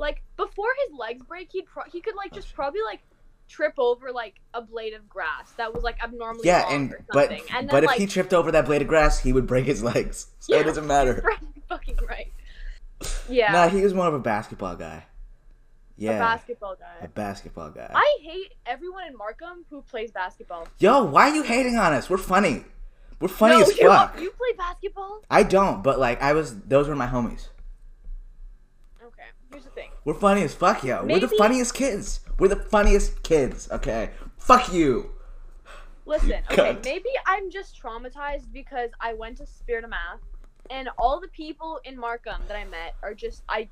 Like 0.00 0.22
before 0.36 0.70
his 0.86 0.98
legs 0.98 1.22
break, 1.26 1.52
he'd 1.52 1.66
pro- 1.66 1.84
he 1.84 2.00
could 2.00 2.16
like 2.16 2.30
oh, 2.32 2.36
just 2.36 2.54
probably 2.54 2.80
like 2.82 3.00
trip 3.48 3.74
over 3.78 4.10
like 4.12 4.40
a 4.54 4.62
blade 4.62 4.94
of 4.94 5.08
grass 5.08 5.50
that 5.58 5.74
was 5.74 5.82
like 5.82 6.02
abnormally 6.02 6.46
Yeah, 6.46 6.72
and 6.72 6.92
or 6.92 7.04
but 7.12 7.30
and 7.52 7.68
but 7.68 7.84
if 7.84 7.88
like, 7.88 7.98
he 7.98 8.06
tripped 8.06 8.32
over 8.32 8.50
that 8.52 8.64
blade 8.64 8.80
of 8.80 8.88
grass, 8.88 9.18
he 9.18 9.32
would 9.32 9.46
break 9.46 9.66
his 9.66 9.82
legs. 9.82 10.28
So 10.40 10.54
Yeah. 10.54 10.62
it 10.62 10.64
doesn't 10.64 10.86
matter. 10.86 11.22
right, 11.26 11.38
fucking 11.68 11.98
right. 12.08 12.32
Yeah, 13.28 13.52
Nah, 13.52 13.68
he 13.68 13.82
was 13.82 13.92
more 13.92 14.08
of 14.08 14.14
a 14.14 14.18
basketball 14.18 14.74
guy. 14.76 15.04
Yeah, 15.98 16.12
a 16.12 16.18
basketball 16.18 16.76
guy. 16.76 17.04
a 17.04 17.08
basketball 17.08 17.70
guy. 17.70 17.90
I 17.94 18.18
hate 18.22 18.54
everyone 18.64 19.06
in 19.06 19.14
Markham 19.16 19.66
who 19.68 19.82
plays 19.82 20.10
basketball. 20.10 20.66
Yo, 20.78 21.04
why 21.04 21.28
are 21.28 21.34
you 21.34 21.42
hating 21.42 21.76
on 21.76 21.92
us? 21.92 22.08
We're 22.08 22.16
funny. 22.16 22.64
We're 23.20 23.28
funny 23.28 23.56
no, 23.56 23.62
as 23.62 23.76
you, 23.76 23.86
fuck. 23.86 24.18
You 24.18 24.30
play 24.30 24.56
basketball? 24.56 25.20
I 25.30 25.42
don't, 25.42 25.82
but 25.82 25.98
like 25.98 26.22
I 26.22 26.32
was. 26.32 26.58
Those 26.60 26.88
were 26.88 26.96
my 26.96 27.06
homies. 27.06 27.48
Here's 29.50 29.64
the 29.64 29.70
thing. 29.70 29.90
We're 30.04 30.14
funny 30.14 30.42
as 30.42 30.54
fuck, 30.54 30.84
yo. 30.84 31.04
We're 31.04 31.20
the 31.20 31.28
funniest 31.28 31.74
kids. 31.74 32.20
We're 32.38 32.48
the 32.48 32.56
funniest 32.56 33.22
kids. 33.22 33.68
Okay. 33.70 34.10
Fuck 34.38 34.72
you. 34.72 35.10
Listen, 36.06 36.28
You 36.30 36.36
okay, 36.50 36.78
maybe 36.84 37.08
I'm 37.26 37.50
just 37.50 37.80
traumatized 37.80 38.52
because 38.52 38.90
I 39.00 39.12
went 39.14 39.36
to 39.38 39.46
Spirit 39.46 39.84
of 39.84 39.90
Math, 39.90 40.20
and 40.68 40.88
all 40.98 41.20
the 41.20 41.28
people 41.28 41.80
in 41.84 41.96
Markham 41.98 42.42
that 42.48 42.56
I 42.56 42.64
met 42.64 42.96
are 43.02 43.14
just 43.14 43.42
I, 43.48 43.68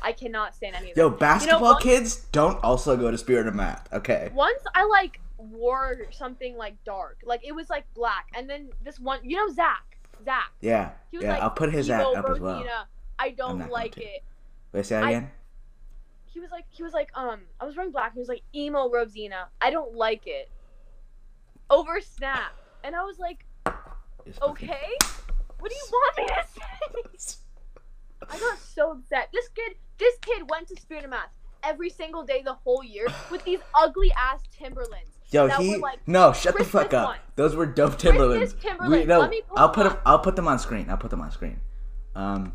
I 0.00 0.12
cannot 0.12 0.54
stand 0.54 0.76
any 0.76 0.90
of 0.90 0.96
them. 0.96 1.02
Yo, 1.04 1.10
basketball 1.10 1.60
what? 1.74 1.82
kids 1.82 2.24
don't 2.32 2.62
also 2.64 2.96
go 2.96 3.10
to 3.10 3.18
Spirit 3.18 3.46
of 3.48 3.54
Math. 3.54 3.92
Okay. 3.92 4.30
Once 4.34 4.62
I 4.74 4.84
like 4.86 5.20
wore 5.36 6.06
something 6.10 6.56
like 6.56 6.82
dark, 6.84 7.18
like 7.24 7.44
it 7.46 7.52
was 7.54 7.68
like 7.68 7.84
black, 7.94 8.28
and 8.34 8.48
then 8.48 8.70
this 8.82 8.98
one, 8.98 9.20
you 9.22 9.36
know, 9.36 9.52
Zach, 9.52 9.98
Zach, 10.24 10.50
Yeah. 10.60 10.92
he 11.10 11.18
was 11.18 11.24
Yeah. 11.24 11.34
like, 11.34 11.42
I'll 11.42 11.50
put 11.50 11.70
his 11.72 11.90
"Emo 11.90 12.12
up 12.14 12.30
as 12.30 12.40
well. 12.40 12.64
I 13.18 13.30
don't 13.30 13.68
like 13.70 13.98
it. 13.98 14.22
Wait, 14.72 14.86
say 14.86 14.96
that 14.96 15.04
I- 15.04 15.10
again. 15.10 15.30
He 16.26 16.40
was 16.40 16.50
like, 16.50 16.66
he 16.68 16.82
was 16.82 16.92
like, 16.92 17.10
um, 17.16 17.40
I 17.58 17.64
was 17.64 17.74
wearing 17.74 17.90
black. 17.90 18.12
He 18.12 18.18
was 18.20 18.28
like, 18.28 18.42
emo 18.54 18.88
Rosina, 18.90 19.48
I 19.60 19.70
don't 19.70 19.94
like 19.94 20.22
it. 20.26 20.50
Over 21.70 22.00
Snap, 22.00 22.52
and 22.84 22.94
I 22.94 23.02
was 23.02 23.18
like, 23.18 23.44
It's 24.24 24.38
fucking- 24.38 24.68
okay, 24.70 24.88
what 25.58 25.70
do 25.70 25.74
you 25.76 25.86
want 25.90 26.16
me 26.18 26.26
to 26.26 27.18
say? 27.18 27.38
I 28.30 28.38
got 28.38 28.58
so 28.58 28.92
upset. 28.92 29.28
This 29.32 29.48
kid, 29.48 29.74
this 29.98 30.14
kid 30.22 30.48
went 30.48 30.68
to 30.68 30.80
Spirit 30.80 31.04
of 31.04 31.10
Math 31.10 31.30
every 31.62 31.90
single 31.90 32.22
day 32.24 32.42
the 32.42 32.54
whole 32.54 32.84
year 32.84 33.06
with 33.30 33.44
these 33.44 33.60
ugly 33.74 34.12
ass 34.12 34.40
Timberlands. 34.56 35.10
Yo, 35.30 35.46
he 35.48 35.76
like, 35.76 35.98
no, 36.06 36.32
shut 36.32 36.56
the 36.56 36.64
fuck 36.64 36.94
up. 36.94 37.08
ones. 37.08 37.20
Those 37.36 37.54
were 37.56 37.66
dope 37.66 37.98
Timberlands. 37.98 38.54
Timberlands. 38.54 38.96
We, 38.98 39.04
no, 39.04 39.20
Let 39.20 39.30
me 39.30 39.42
pull 39.46 39.58
I'll 39.58 39.68
them 39.68 39.74
put 39.74 39.86
'em- 39.86 39.92
up. 39.92 40.02
I'll 40.06 40.18
put 40.20 40.36
them 40.36 40.48
on 40.48 40.58
screen. 40.58 40.88
I'll 40.88 40.96
put 40.96 41.10
them 41.10 41.20
on 41.20 41.30
screen. 41.30 41.60
Um, 42.14 42.52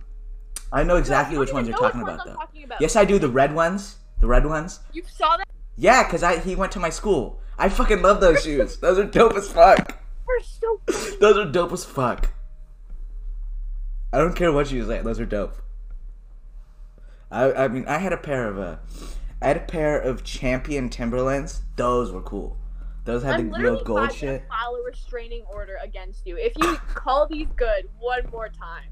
I 0.74 0.84
know 0.84 0.98
exactly 0.98 1.38
I 1.38 1.40
which 1.40 1.54
ones 1.54 1.68
you're 1.68 1.78
talking 1.78 2.02
about 2.02 2.26
though. 2.26 2.34
Talking 2.34 2.64
about. 2.64 2.82
Yes, 2.82 2.96
I 2.96 3.06
do. 3.06 3.20
The 3.20 3.30
red 3.30 3.54
ones. 3.54 3.98
The 4.20 4.28
red 4.28 4.46
ones. 4.46 4.80
You 4.92 5.04
saw 5.08 5.38
that? 5.38 5.48
Yeah, 5.78 6.04
cause 6.10 6.24
I 6.24 6.40
he 6.40 6.56
went 6.56 6.72
to 6.74 6.80
my 6.80 6.90
school. 6.90 7.40
I 7.58 7.70
fucking 7.70 8.02
love 8.02 8.20
those 8.20 8.44
shoes. 8.44 8.78
Those 8.78 8.98
are 8.98 9.06
dope 9.06 9.36
as 9.36 9.50
fuck. 9.52 10.00
We're 10.26 10.40
so 10.42 10.82
funny. 10.90 11.18
Those 11.18 11.38
are 11.38 11.46
dope 11.52 11.72
as 11.72 11.86
fuck. 11.86 12.30
I 14.12 14.18
don't 14.18 14.36
care 14.36 14.52
what 14.52 14.72
you 14.72 14.86
say. 14.86 15.02
Those 15.02 15.20
are 15.20 15.26
dope. 15.26 15.56
I 17.32 17.54
I 17.54 17.68
mean 17.68 17.86
I 17.88 18.00
had 18.00 18.12
a 18.14 18.18
pair 18.18 18.48
of 18.48 18.58
uh, 18.58 18.78
I 19.42 19.48
had 19.48 19.58
a 19.58 19.62
pair 19.62 20.00
of 20.00 20.24
Champion 20.24 20.90
Timberlands. 20.90 21.62
Those 21.76 22.12
were 22.12 22.22
cool. 22.22 22.58
Those 23.06 23.24
had 23.24 23.40
I'm 23.40 23.52
the 23.52 23.60
real 23.60 23.84
gold 23.84 24.14
shit. 24.14 24.48
file 24.48 24.76
a 24.76 24.84
restraining 24.84 25.44
order 25.52 25.78
against 25.84 26.26
you 26.26 26.38
if 26.38 26.54
you 26.58 26.76
call 26.96 27.28
these 27.28 27.48
good 27.58 27.90
one 28.00 28.22
more 28.32 28.48
time. 28.50 28.90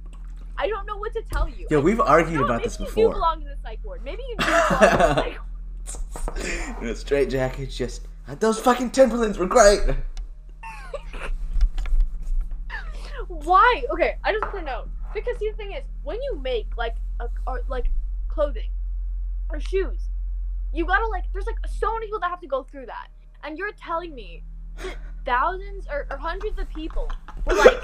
I 0.61 0.67
don't 0.67 0.85
know 0.85 0.97
what 0.97 1.11
to 1.13 1.23
tell 1.33 1.49
you. 1.49 1.65
Yo, 1.71 1.79
I- 1.79 1.81
we've 1.81 1.99
argued 1.99 2.39
no, 2.39 2.45
about 2.45 2.57
maybe 2.57 2.63
this 2.69 2.79
you 2.79 2.85
do 2.85 2.91
before. 2.93 3.13
belong 3.13 3.41
in 3.41 3.47
the 3.47 3.55
psych 3.63 3.79
ward. 3.83 4.03
Maybe 4.03 4.21
you 4.29 4.35
do 4.37 4.45
belong 4.45 4.61
in 4.61 4.69
the 4.99 5.13
psych 5.15 5.39
ward. 6.37 6.81
In 6.83 6.87
a 6.89 6.95
straight 6.95 7.29
jacket, 7.31 7.67
just 7.71 8.07
uh, 8.27 8.35
those 8.35 8.59
fucking 8.59 8.91
Timberlands 8.91 9.39
were 9.39 9.47
great. 9.47 9.81
Why? 13.27 13.83
Okay, 13.91 14.15
I 14.23 14.31
just 14.33 14.43
want 14.43 14.65
to 14.67 14.71
know 14.71 14.83
because 15.15 15.37
see, 15.39 15.49
the 15.49 15.57
thing 15.57 15.71
is, 15.71 15.83
when 16.03 16.21
you 16.21 16.39
make 16.39 16.67
like 16.77 16.95
a 17.19 17.27
or 17.47 17.63
like 17.67 17.89
clothing 18.27 18.69
or 19.49 19.59
shoes, 19.59 20.09
you 20.73 20.85
gotta 20.85 21.07
like. 21.07 21.23
There's 21.33 21.45
like 21.47 21.57
so 21.67 21.91
many 21.93 22.05
people 22.05 22.19
that 22.19 22.29
have 22.29 22.41
to 22.41 22.47
go 22.47 22.63
through 22.63 22.85
that, 22.85 23.07
and 23.43 23.57
you're 23.57 23.71
telling 23.73 24.13
me 24.13 24.43
that 24.77 24.95
thousands 25.25 25.87
or, 25.89 26.05
or 26.11 26.17
hundreds 26.17 26.59
of 26.59 26.69
people 26.69 27.09
were 27.45 27.55
like, 27.55 27.81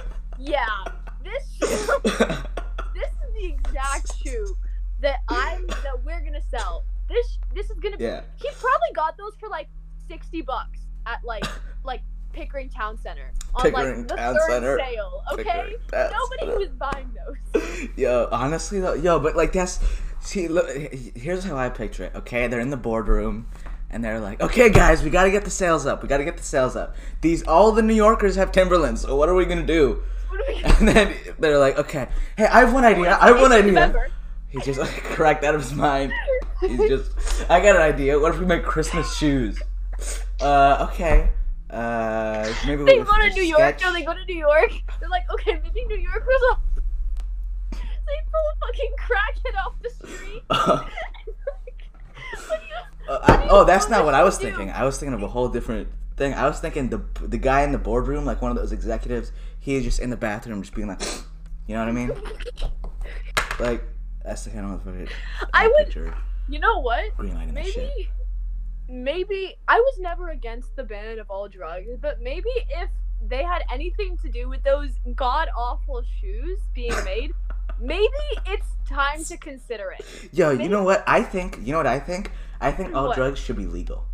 60 10.28 10.42
bucks 10.42 10.80
at 11.06 11.24
like 11.24 11.46
like 11.84 12.02
Pickering 12.34 12.70
Town 12.70 12.98
Center 12.98 13.32
on 13.56 13.64
Pickering 13.64 14.00
like 14.00 14.08
the 14.10 14.16
Town 14.16 14.36
third 14.36 14.50
Center. 14.50 14.80
sale. 14.80 15.24
Okay, 15.34 15.44
Pickering 15.44 15.76
nobody 15.92 16.40
Center. 16.40 16.60
was 16.60 16.70
buying 16.70 17.12
those. 17.54 17.90
yo, 17.96 18.28
honestly 18.32 18.80
though, 18.80 18.94
yo, 18.94 19.20
but 19.20 19.36
like 19.36 19.54
that's 19.54 19.80
see, 20.20 20.48
look, 20.48 20.70
here's 20.70 21.44
how 21.46 21.56
I 21.56 21.70
picture 21.70 22.06
it. 22.06 22.16
Okay, 22.16 22.48
they're 22.48 22.60
in 22.60 22.70
the 22.70 22.78
boardroom. 22.78 23.48
And 23.90 24.04
they're 24.04 24.20
like, 24.20 24.42
okay, 24.42 24.70
guys, 24.70 25.02
we 25.02 25.10
gotta 25.10 25.32
get 25.32 25.46
the 25.46 25.50
sales 25.50 25.86
up. 25.86 26.04
We 26.04 26.10
gotta 26.10 26.26
get 26.26 26.36
the 26.36 26.44
sales 26.44 26.76
up. 26.76 26.94
These 27.22 27.44
all 27.44 27.72
the 27.72 27.82
New 27.82 27.94
Yorkers 27.94 28.36
have 28.36 28.52
Timberlands. 28.52 29.04
So 29.04 29.16
what 29.16 29.30
are 29.30 29.34
we 29.34 29.46
gonna 29.46 29.66
do? 29.66 30.04
and 30.66 30.86
then 30.86 31.16
they're 31.40 31.58
like, 31.58 31.78
okay, 31.80 32.10
hey, 32.36 32.48
I 32.48 32.60
have 32.60 32.74
one 32.74 32.84
idea. 32.84 33.18
I 33.18 33.28
have 33.28 33.40
one 33.40 33.54
idea. 33.54 33.96
He 34.50 34.60
just 34.60 34.78
like 34.86 34.92
cracked 35.06 35.46
out 35.46 35.56
of 35.56 35.62
his 35.62 35.74
mind. 35.74 36.12
He's 36.60 36.80
just, 36.90 37.50
I 37.50 37.62
got 37.62 37.78
an 37.78 37.82
idea. 37.82 38.20
What 38.20 38.34
if 38.34 38.40
we 38.42 38.46
make 38.46 38.64
Christmas 38.66 39.16
shoes? 39.16 39.62
Uh, 40.41 40.88
okay. 40.91 41.29
Uh, 41.70 42.53
maybe 42.65 42.84
They 42.86 43.00
we 43.00 43.06
go 43.06 43.17
to 43.20 43.29
New 43.34 43.41
York. 43.44 43.82
No, 43.82 43.91
they 43.94 44.03
go 44.03 44.13
to 44.13 44.25
New 44.25 44.36
York. 44.38 44.72
They're 45.00 45.10
like, 45.10 45.29
okay, 45.34 45.60
maybe 45.63 45.84
New 45.86 45.98
York 45.98 46.25
was. 46.25 46.58
They 48.08 48.20
pull 48.32 48.46
a 48.53 48.56
fucking 48.65 48.94
crackhead 49.03 49.65
off 49.65 49.74
the 49.82 49.89
street. 49.89 50.44
What 52.48 52.60
do 52.62 52.65
you- 52.65 53.13
Uh, 53.13 53.20
I, 53.24 53.48
oh, 53.50 53.63
that's 53.65 53.89
not 53.89 54.06
what 54.06 54.13
I 54.13 54.24
was 54.24 54.38
do? 54.38 54.46
thinking. 54.46 54.70
I 54.72 54.84
was 54.86 54.98
thinking 54.98 55.13
of 55.13 55.24
a 55.24 55.27
whole 55.27 55.50
different 55.50 55.89
thing. 56.15 56.34
I 56.34 56.48
was 56.48 56.60
thinking 56.62 56.89
the 56.89 57.01
the 57.22 57.38
guy 57.38 57.63
in 57.63 57.72
the 57.74 57.77
boardroom, 57.77 58.24
like 58.25 58.41
one 58.41 58.51
of 58.51 58.56
those 58.58 58.72
executives, 58.72 59.32
he 59.60 59.75
is 59.75 59.84
just 59.84 60.00
in 60.00 60.10
the 60.10 60.15
bathroom, 60.17 60.62
just 60.62 60.74
being 60.74 60.88
like, 60.88 61.01
you 61.67 61.75
know 61.75 61.79
what 61.82 61.89
I 61.89 61.91
mean? 61.91 62.12
Like 63.60 63.84
that's 64.24 64.44
the 64.46 64.51
kind 64.51 64.65
of 64.72 64.82
motherfucker. 64.86 65.10
I 65.53 65.67
would- 65.67 65.86
picture 65.88 66.13
You 66.48 66.60
know 66.60 66.79
what? 66.79 67.15
green 67.17 67.34
light 67.36 67.50
and 67.50 67.65
shit. 67.67 68.08
Maybe, 68.89 69.03
maybe 69.03 69.56
I 69.67 69.79
was 69.79 70.00
never 70.00 70.29
against 70.29 70.75
the 70.75 70.84
ban 70.84 71.20
of 71.20 71.29
all 71.29 71.48
drugs, 71.48 71.89
but 72.01 72.22
maybe 72.22 72.50
if 72.70 72.89
they 73.27 73.44
had 73.44 73.63
anything 73.72 74.17
to 74.20 74.29
do 74.29 74.48
with 74.48 74.63
those 74.63 74.91
god 75.15 75.50
awful 75.58 76.03
shoes 76.22 76.60
being 76.74 76.94
made, 77.03 77.34
maybe 77.79 78.08
it's 78.46 78.67
time 78.88 79.24
to 79.25 79.38
consider 79.38 79.94
it. 79.98 80.06
Yo, 80.32 80.51
you 80.51 80.70
know 80.70 80.84
what? 80.84 81.03
I 81.08 81.24
think. 81.24 81.60
You 81.62 81.72
know 81.72 81.79
what 81.79 81.88
I 81.88 82.00
think? 82.00 82.32
I 82.62 82.72
think 82.72 82.96
all 82.96 83.08
What? 83.08 83.15
drugs 83.15 83.39
should 83.39 83.58
be 83.58 83.65
legal, 83.65 84.06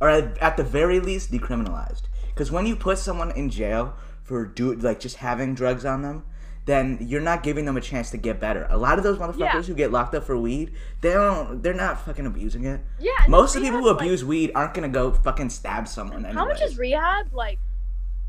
or 0.00 0.08
at, 0.08 0.38
at 0.38 0.56
the 0.56 0.64
very 0.64 1.00
least 1.00 1.30
decriminalized. 1.30 2.02
Because 2.28 2.50
when 2.50 2.66
you 2.66 2.76
put 2.76 2.98
someone 2.98 3.30
in 3.30 3.48
jail 3.48 3.94
for 4.22 4.44
do 4.44 4.74
like 4.74 5.00
just 5.00 5.16
having 5.16 5.54
drugs 5.54 5.84
on 5.84 6.02
them, 6.02 6.24
then 6.66 6.98
you're 7.00 7.20
not 7.20 7.42
giving 7.42 7.64
them 7.64 7.76
a 7.76 7.80
chance 7.80 8.10
to 8.10 8.16
get 8.16 8.38
better. 8.40 8.66
A 8.70 8.76
lot 8.76 8.98
of 8.98 9.04
those 9.04 9.18
motherfuckers 9.18 9.38
Yeah. 9.38 9.62
who 9.62 9.74
get 9.74 9.90
locked 9.92 10.14
up 10.14 10.24
for 10.24 10.36
weed, 10.36 10.72
they 11.00 11.12
don't. 11.12 11.62
They're 11.62 11.72
not 11.74 12.04
fucking 12.04 12.26
abusing 12.26 12.64
it. 12.64 12.80
Yeah. 12.98 13.12
Most 13.28 13.54
of 13.56 13.62
the 13.62 13.66
people 13.68 13.80
who 13.80 13.86
like- 13.90 14.00
abuse 14.00 14.24
weed 14.24 14.50
aren't 14.54 14.74
gonna 14.74 14.88
go 14.88 15.12
fucking 15.12 15.50
stab 15.50 15.88
someone. 15.88 16.24
How 16.24 16.44
much 16.44 16.60
is 16.60 16.76
rehab? 16.76 17.32
Like, 17.32 17.58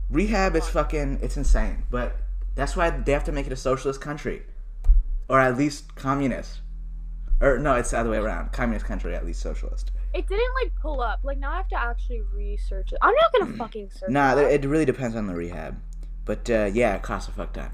rehab? 0.09 0.55
Is 0.55 0.67
fucking. 0.69 1.19
It's 1.21 1.35
insane. 1.35 1.83
But 1.89 2.15
that's 2.55 2.75
why 2.75 2.89
they 2.91 3.11
have 3.11 3.23
to 3.25 3.31
make 3.31 3.47
it 3.47 3.53
a 3.53 3.57
socialist 3.57 4.01
country, 4.01 4.43
or 5.27 5.39
at 5.39 5.57
least 5.57 5.95
communist. 5.95 6.61
Or 7.41 7.59
no, 7.59 7.75
it's 7.75 7.91
the 7.91 7.99
other 7.99 8.09
way 8.09 8.17
around. 8.17 8.51
Communist 8.51 8.85
country, 8.85 9.15
at 9.15 9.25
least 9.25 9.41
socialist. 9.41 9.91
it 10.13 10.27
didn't 10.27 10.53
like 10.63 10.73
pull 10.81 11.01
up. 11.01 11.19
Like 11.23 11.37
now 11.37 11.51
I 11.51 11.57
have 11.57 11.67
to 11.69 11.79
actually 11.79 12.21
research 12.33 12.91
it. 12.93 12.97
I'm 13.01 13.13
not 13.13 13.33
gonna 13.33 13.57
fucking 13.57 13.89
search. 13.91 14.09
Nah, 14.09 14.35
it. 14.37 14.63
it 14.63 14.67
really 14.67 14.85
depends 14.85 15.15
on 15.15 15.27
the 15.27 15.35
rehab. 15.35 15.79
But 16.25 16.49
uh, 16.49 16.69
yeah, 16.73 16.95
it 16.95 17.01
costs 17.03 17.29
a 17.29 17.31
fuck 17.31 17.53
ton. 17.53 17.69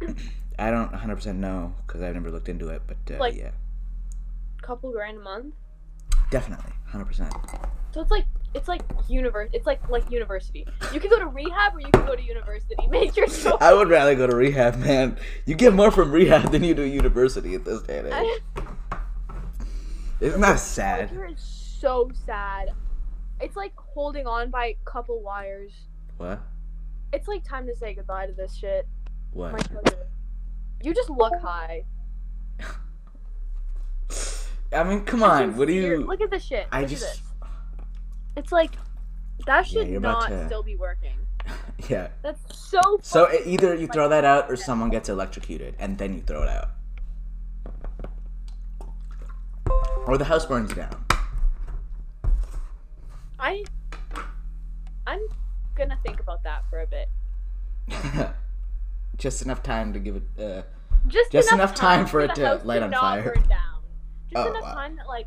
I 0.58 0.70
don't 0.70 0.92
100% 0.92 1.36
know 1.36 1.74
because 1.86 2.02
I've 2.02 2.14
never 2.14 2.30
looked 2.30 2.48
into 2.48 2.68
it, 2.68 2.82
but 2.86 2.96
uh, 3.14 3.18
Like- 3.18 3.36
yeah, 3.36 3.50
couple 4.62 4.90
grand 4.90 5.18
a 5.18 5.20
month. 5.20 5.54
definitely 6.30 6.72
100%. 6.92 7.30
So 7.92 8.00
it's 8.02 8.10
like 8.10 8.24
it's 8.54 8.68
like 8.68 8.82
univers. 9.08 9.50
It's 9.52 9.66
like 9.66 9.86
like 9.88 10.10
university. 10.10 10.66
You 10.92 11.00
can 11.00 11.08
go 11.10 11.18
to 11.18 11.26
rehab 11.26 11.74
or 11.76 11.80
you 11.80 11.90
can 11.90 12.04
go 12.06 12.14
to 12.16 12.22
university. 12.22 12.74
Make 12.90 13.16
your 13.16 13.26
choice. 13.26 13.46
I 13.60 13.72
would 13.74 13.88
rather 13.88 14.14
go 14.14 14.26
to 14.26 14.34
rehab, 14.36 14.76
man. 14.76 15.18
You 15.46 15.54
get 15.54 15.72
more 15.74 15.90
from 15.90 16.10
rehab 16.10 16.50
than 16.52 16.62
you 16.64 16.74
do 16.74 16.82
university 16.82 17.54
at 17.54 17.64
this 17.64 17.82
day 17.82 17.98
and 18.00 18.08
age. 18.08 18.40
Isn't 20.20 20.40
that 20.40 20.58
sad? 20.58 21.10
Is 21.30 21.40
so 21.40 22.10
sad. 22.24 22.70
It's 23.40 23.56
like 23.56 23.72
holding 23.76 24.26
on 24.26 24.50
by 24.50 24.66
a 24.66 24.76
couple 24.84 25.22
wires. 25.22 25.72
What? 26.16 26.40
It's 27.12 27.28
like 27.28 27.44
time 27.44 27.66
to 27.66 27.76
say 27.76 27.94
goodbye 27.94 28.26
to 28.26 28.32
this 28.32 28.54
shit. 28.56 28.86
What? 29.36 29.68
You 30.82 30.94
just 30.94 31.10
look 31.10 31.34
high. 31.42 31.84
I 34.72 34.82
mean, 34.82 35.04
come 35.04 35.22
on. 35.22 35.56
What 35.58 35.68
do 35.68 35.74
you? 35.74 36.06
Look 36.06 36.22
at 36.22 36.30
this 36.30 36.42
shit. 36.42 36.66
I 36.72 36.80
look 36.80 36.90
just. 36.90 37.20
It's 38.34 38.50
like 38.50 38.72
that 39.46 39.66
should 39.66 39.88
you're 39.88 40.00
not 40.00 40.28
to- 40.28 40.46
still 40.46 40.62
be 40.62 40.76
working. 40.76 41.18
Yeah. 41.90 42.08
That's 42.22 42.40
so. 42.58 42.80
So 43.02 43.28
either 43.44 43.74
you 43.74 43.86
throw 43.86 44.08
that 44.08 44.24
out 44.24 44.50
or 44.50 44.56
someone 44.56 44.88
gets 44.88 45.10
electrocuted 45.10 45.76
and 45.78 45.98
then 45.98 46.14
you 46.14 46.22
throw 46.22 46.42
it 46.42 46.48
out. 46.48 46.70
Or 50.06 50.16
the 50.16 50.24
house 50.24 50.46
burns 50.46 50.72
down. 50.72 51.04
I. 53.38 53.64
I'm 55.06 55.20
gonna 55.76 55.98
think 56.02 56.18
about 56.20 56.42
that 56.44 56.64
for 56.70 56.80
a 56.80 56.86
bit. 56.86 57.10
Just 59.26 59.42
enough 59.42 59.60
time 59.62 59.92
to 59.92 59.98
give 59.98 60.14
it. 60.16 60.22
Uh, 60.38 60.62
Just, 61.08 61.32
Just 61.32 61.52
enough 61.52 61.74
time 61.74 62.06
for 62.06 62.20
it 62.20 62.34
to 62.36 62.46
house 62.46 62.64
light 62.64 62.82
on 62.82 62.92
fire. 62.92 63.34
down. 63.48 63.80
Just 64.30 64.36
Oh, 64.46 64.50
enough 64.50 64.62
wow. 64.62 64.74
time 64.74 64.96
that 64.96 65.08
like 65.08 65.26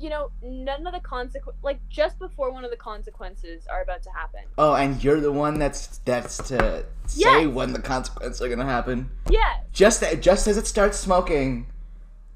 you 0.00 0.08
know 0.10 0.30
none 0.42 0.84
of 0.86 0.92
the 0.92 1.00
consequences 1.00 1.60
like 1.62 1.78
just 1.88 2.18
before 2.18 2.50
one 2.52 2.64
of 2.64 2.70
the 2.72 2.76
consequences 2.76 3.66
are 3.68 3.82
about 3.82 4.02
to 4.02 4.10
happen. 4.10 4.40
oh, 4.58 4.74
and 4.74 5.02
you're 5.02 5.20
the 5.20 5.30
one 5.32 5.58
that's 5.58 5.98
that's 6.04 6.36
to 6.48 6.84
say 7.06 7.44
Yes. 7.44 7.54
when 7.54 7.72
the 7.72 7.80
consequences 7.80 8.40
are 8.42 8.48
gonna 8.48 8.64
happen. 8.64 9.10
Yeah. 9.30 9.58
Just 9.72 10.02
just 10.20 10.46
as 10.48 10.56
it 10.56 10.66
starts 10.68 10.96
smoking, 10.98 11.66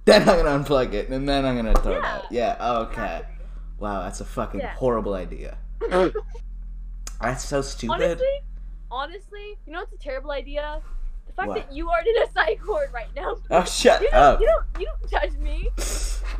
then 0.04 0.28
I'm 0.28 0.37
gonna 0.45 0.57
unplug 0.64 0.92
it, 0.95 1.09
and 1.11 1.28
then 1.28 1.45
I'm 1.47 1.54
gonna 1.57 1.75
throw 1.75 1.92
it 1.95 2.02
Yeah. 2.02 2.14
out. 2.16 2.25
Yeah. 2.33 2.78
Okay. 2.87 3.23
Wow, 3.78 4.02
that's 4.02 4.21
a 4.21 4.25
fucking 4.25 4.61
Yeah. 4.61 4.75
horrible 4.75 5.14
idea. 5.14 5.57
That's 7.21 7.45
so 7.45 7.61
stupid. 7.61 7.95
Honestly, 8.02 8.40
honestly, 8.90 9.56
you 9.66 9.73
know 9.73 9.80
what's 9.80 9.92
a 9.92 9.99
terrible 9.99 10.30
idea? 10.30 10.80
The 11.26 11.32
fact 11.32 11.49
What? 11.49 11.54
that 11.68 11.73
you 11.75 11.88
aren't 11.90 12.06
in 12.09 12.16
a 12.23 12.30
psych 12.32 12.61
ward 12.66 12.90
right 12.92 13.09
now. 13.14 13.37
Oh, 13.50 13.64
shut 13.64 14.00
You 14.02 14.09
up. 14.09 14.40
don't, 14.40 14.42
you 14.42 14.47
don't, 14.47 14.80
you 14.80 14.87
don't 14.87 15.11
judge 15.11 15.38
me. 15.38 15.68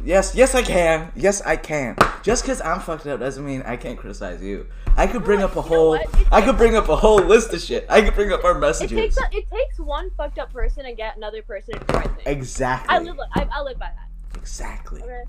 Yes, 0.03 0.35
yes, 0.35 0.55
I 0.55 0.63
can. 0.63 1.13
Yes, 1.15 1.43
I 1.43 1.57
can. 1.57 1.97
Just 2.23 2.43
because 2.43 2.61
I'm 2.63 2.81
fucked 2.81 3.07
up 3.07 3.21
doesn't 3.21 3.45
mean 3.45 3.63
I 3.63 3.77
can't 3.77 3.99
criticize 3.99 4.43
you. 4.43 4.67
I 4.97 5.07
could 5.07 5.23
bring 5.25 5.43
up 5.43 5.57
a 5.57 5.63
whole. 5.63 5.99
I 6.33 6.41
could 6.43 6.57
bring 6.57 6.75
up 6.75 6.89
a 6.89 6.97
whole 6.97 7.19
list 7.19 7.53
of 7.53 7.61
shit. 7.61 7.87
I 7.89 8.01
could 8.03 8.15
bring 8.15 8.33
up 8.33 8.43
our 8.45 8.53
It 8.57 8.61
messages. 8.61 8.97
takes 8.99 9.17
a, 9.19 9.25
it 9.37 9.49
takes 9.51 9.79
one 9.79 10.11
fucked 10.17 10.39
up 10.39 10.53
person 10.53 10.85
to 10.85 10.93
get 10.93 11.17
another 11.17 11.43
person 11.43 11.75
to 11.75 11.81
do 11.81 11.87
the 11.87 11.93
right 11.93 12.07
thing. 12.17 12.27
exactly. 12.27 12.97
I 12.97 12.99
live 13.01 13.17
I, 13.35 13.47
I 13.53 13.63
live 13.63 13.79
by 13.79 13.91
that. 13.95 14.39
exactly. 14.39 15.03
Okay. 15.03 15.25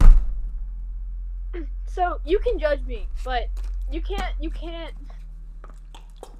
So 1.85 2.21
you 2.23 2.39
can 2.39 2.57
judge 2.57 2.81
me, 2.85 3.07
but 3.25 3.49
you 3.91 4.01
can't. 4.01 4.33
You 4.39 4.49
can't. 4.49 4.93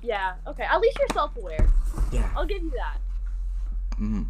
Yeah. 0.01 0.33
Okay. 0.47 0.63
At 0.63 0.79
least 0.81 0.97
you're 0.99 1.07
self-aware. 1.13 1.67
Yeah. 2.11 2.29
I'll 2.35 2.45
give 2.45 2.63
you 2.63 2.71
that. 2.71 2.97
Mm. 3.99 4.27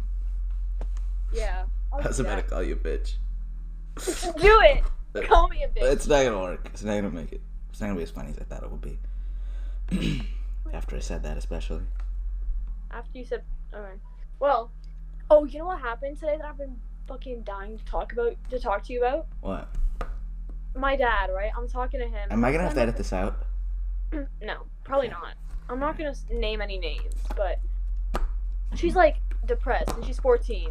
Yeah. 1.32 1.64
I 1.92 2.06
was 2.06 2.20
about 2.20 2.36
to 2.36 2.42
call 2.42 2.62
you 2.62 2.74
a 2.74 2.76
bitch. 2.76 3.14
Do 3.96 4.60
it. 4.62 4.82
Call 5.28 5.48
me 5.48 5.62
a 5.64 5.68
bitch. 5.68 5.92
It's 5.92 6.06
not 6.06 6.24
gonna 6.24 6.40
work. 6.40 6.68
It's 6.72 6.82
not 6.82 6.94
gonna 6.94 7.10
make 7.10 7.32
it. 7.32 7.40
It's 7.70 7.80
not 7.80 7.88
gonna 7.88 7.98
be 7.98 8.02
as 8.02 8.10
funny 8.10 8.30
as 8.30 8.38
I 8.38 8.44
thought 8.44 8.62
it 8.62 8.70
would 8.70 8.80
be. 8.80 10.28
After 10.72 10.96
I 10.96 11.00
said 11.00 11.22
that, 11.24 11.36
especially. 11.36 11.82
After 12.90 13.18
you 13.18 13.24
said, 13.24 13.42
okay. 13.74 13.94
Well, 14.40 14.70
oh, 15.30 15.44
you 15.44 15.58
know 15.58 15.66
what 15.66 15.80
happened 15.80 16.18
today 16.18 16.36
that 16.38 16.46
I've 16.46 16.58
been 16.58 16.76
fucking 17.06 17.42
dying 17.42 17.78
to 17.78 17.84
talk 17.84 18.12
about 18.12 18.36
to 18.50 18.58
talk 18.58 18.84
to 18.84 18.92
you 18.92 19.00
about? 19.00 19.26
What? 19.40 19.68
My 20.74 20.96
dad, 20.96 21.30
right? 21.34 21.52
I'm 21.56 21.68
talking 21.68 22.00
to 22.00 22.06
him. 22.06 22.28
Am 22.30 22.44
I 22.44 22.52
gonna 22.52 22.64
have 22.64 22.74
to 22.74 22.80
edit 22.80 22.96
this 22.96 23.12
out? 23.12 23.36
No, 24.42 24.66
probably 24.84 25.08
not. 25.08 25.36
I'm 25.68 25.78
not 25.78 25.96
gonna 25.96 26.14
name 26.30 26.60
any 26.60 26.78
names, 26.78 27.14
but 27.36 27.58
she's 28.74 28.94
like 28.94 29.16
depressed 29.46 29.90
and 29.90 30.04
she's 30.04 30.18
14. 30.18 30.70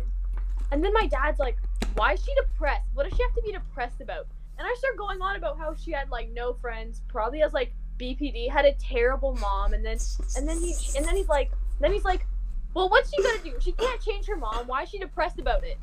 And 0.71 0.83
then 0.83 0.93
my 0.93 1.07
dad's 1.07 1.39
like, 1.39 1.57
"Why 1.95 2.13
is 2.13 2.23
she 2.23 2.33
depressed? 2.35 2.87
What 2.93 3.09
does 3.09 3.17
she 3.17 3.23
have 3.23 3.33
to 3.35 3.41
be 3.41 3.51
depressed 3.51 4.01
about?" 4.01 4.27
And 4.57 4.67
I 4.67 4.75
start 4.77 4.97
going 4.97 5.21
on 5.21 5.35
about 5.35 5.57
how 5.57 5.73
she 5.73 5.91
had 5.91 6.09
like 6.09 6.29
no 6.29 6.53
friends, 6.53 7.01
probably 7.07 7.39
has 7.39 7.53
like 7.53 7.73
BPD, 7.97 8.49
had 8.49 8.65
a 8.65 8.73
terrible 8.73 9.35
mom, 9.35 9.73
and 9.73 9.85
then 9.85 9.97
and 10.37 10.47
then 10.47 10.59
he 10.59 10.75
and 10.95 11.05
then 11.05 11.15
he's 11.15 11.29
like, 11.29 11.51
then 11.79 11.91
he's 11.91 12.05
like, 12.05 12.25
"Well, 12.73 12.89
what's 12.89 13.13
she 13.13 13.21
gonna 13.21 13.43
do? 13.43 13.59
She 13.59 13.71
can't 13.73 14.01
change 14.01 14.27
her 14.27 14.37
mom. 14.37 14.67
Why 14.67 14.83
is 14.83 14.89
she 14.89 14.99
depressed 14.99 15.39
about 15.39 15.63
it?" 15.63 15.77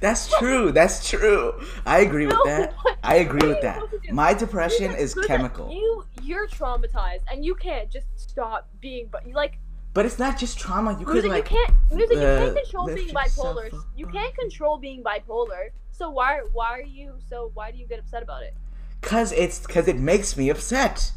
That's 0.00 0.32
true. 0.38 0.72
That's 0.72 1.08
true. 1.08 1.60
I 1.86 2.00
agree 2.00 2.26
with 2.26 2.38
that. 2.44 2.74
I 3.02 3.16
agree 3.16 3.48
with 3.48 3.60
that. 3.62 3.76
supposed 3.76 4.02
to 4.02 4.08
do? 4.08 4.14
My 4.14 4.34
depression 4.34 4.94
is 4.94 5.14
chemical. 5.26 5.70
You 5.72 6.04
you're 6.22 6.48
traumatized, 6.48 7.22
and 7.30 7.44
you 7.44 7.54
can't 7.54 7.90
just 7.90 8.06
stop 8.16 8.68
being, 8.80 9.08
but 9.10 9.26
like. 9.32 9.58
But 9.92 10.06
it's 10.06 10.18
not 10.18 10.38
just 10.38 10.58
trauma. 10.58 10.96
You 10.98 11.04
could 11.04 11.24
music 11.24 11.30
like 11.30 11.50
you 11.50 11.56
can't 11.66 11.92
music 11.92 12.16
you 12.16 12.22
can't 12.22 12.56
control 12.56 12.86
being 12.86 13.08
bipolar. 13.08 13.72
up. 13.74 13.84
You 13.96 14.06
can't 14.06 14.34
control 14.36 14.78
being 14.78 15.02
bipolar. 15.02 15.70
So 15.90 16.10
why 16.10 16.40
why 16.52 16.70
are 16.70 16.82
you 16.82 17.14
so 17.28 17.50
why 17.54 17.70
do 17.70 17.78
you 17.78 17.86
get 17.86 17.98
upset 17.98 18.22
about 18.22 18.42
it? 18.42 18.54
Cause 19.02 19.32
it's 19.32 19.66
cause 19.66 19.88
it 19.88 19.98
makes 19.98 20.36
me 20.36 20.48
upset. 20.48 21.12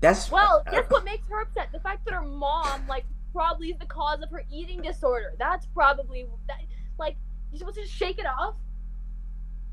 That's 0.00 0.30
Well, 0.30 0.62
uh, 0.66 0.70
guess 0.70 0.90
what 0.90 1.04
makes 1.04 1.26
her 1.28 1.42
upset? 1.42 1.70
The 1.72 1.80
fact 1.80 2.04
that 2.04 2.14
her 2.14 2.22
mom 2.22 2.86
like 2.86 3.06
probably 3.32 3.70
is 3.70 3.78
the 3.78 3.86
cause 3.86 4.20
of 4.22 4.30
her 4.30 4.44
eating 4.52 4.82
disorder. 4.82 5.32
That's 5.38 5.66
probably 5.66 6.26
that 6.46 6.60
like 6.98 7.16
you're 7.50 7.58
supposed 7.58 7.76
to 7.76 7.82
just 7.82 7.94
shake 7.94 8.18
it 8.18 8.26
off. 8.26 8.54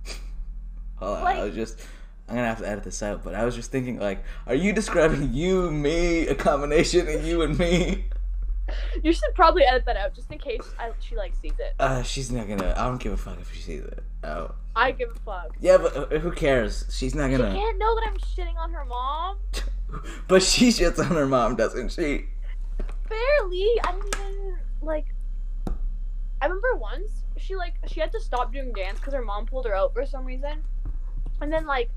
Hold 0.97 1.17
on, 1.17 1.23
like- 1.23 1.37
I 1.37 1.43
was 1.43 1.55
just 1.55 1.79
I'm 2.27 2.35
gonna 2.35 2.47
have 2.47 2.59
to 2.59 2.67
edit 2.67 2.83
this 2.83 3.03
out, 3.03 3.23
but 3.23 3.35
I 3.35 3.45
was 3.45 3.55
just 3.55 3.71
thinking 3.71 3.99
like, 3.99 4.23
are 4.47 4.55
you 4.55 4.73
describing 4.73 5.33
you, 5.33 5.69
me, 5.71 6.27
a 6.27 6.35
combination 6.35 7.07
of 7.07 7.25
you 7.25 7.41
and 7.41 7.57
me? 7.57 8.05
You 9.03 9.13
should 9.13 9.35
probably 9.35 9.61
edit 9.63 9.85
that 9.85 9.95
out 9.95 10.15
just 10.15 10.31
in 10.31 10.39
case 10.39 10.63
I, 10.79 10.89
she 10.99 11.15
like 11.15 11.35
sees 11.39 11.51
it. 11.59 11.75
Uh, 11.79 12.01
she's 12.01 12.31
not 12.31 12.47
gonna. 12.47 12.73
I 12.75 12.85
don't 12.87 12.99
give 12.99 13.13
a 13.13 13.17
fuck 13.17 13.39
if 13.39 13.53
she 13.53 13.61
sees 13.61 13.83
it. 13.83 14.03
Oh, 14.23 14.55
I 14.75 14.89
give 14.89 15.11
a 15.11 15.19
fuck. 15.19 15.55
yeah, 15.59 15.77
but 15.77 15.95
uh, 15.95 16.17
who 16.17 16.31
cares? 16.31 16.83
She's 16.89 17.13
not 17.13 17.29
gonna. 17.29 17.51
She 17.51 17.59
can't 17.59 17.77
know 17.77 17.93
that 17.93 18.07
I'm 18.07 18.17
shitting 18.17 18.57
on 18.57 18.71
her 18.73 18.83
mom. 18.85 19.37
But 20.27 20.41
she 20.41 20.69
shits 20.69 20.97
on 20.97 21.15
her 21.15 21.27
mom, 21.27 21.55
doesn't 21.55 21.91
she? 21.91 22.25
Barely. 23.07 23.69
I 23.83 23.91
don't 23.91 24.15
even 24.15 24.57
like. 24.81 25.05
I 26.41 26.45
remember 26.47 26.75
once 26.77 27.11
she 27.37 27.55
like 27.55 27.75
she 27.87 27.99
had 27.99 28.11
to 28.11 28.19
stop 28.19 28.53
doing 28.53 28.71
dance 28.73 28.99
because 28.99 29.13
her 29.13 29.21
mom 29.23 29.45
pulled 29.45 29.65
her 29.65 29.75
out 29.75 29.93
for 29.93 30.05
some 30.05 30.25
reason, 30.25 30.63
and 31.41 31.51
then 31.51 31.65
like 31.65 31.89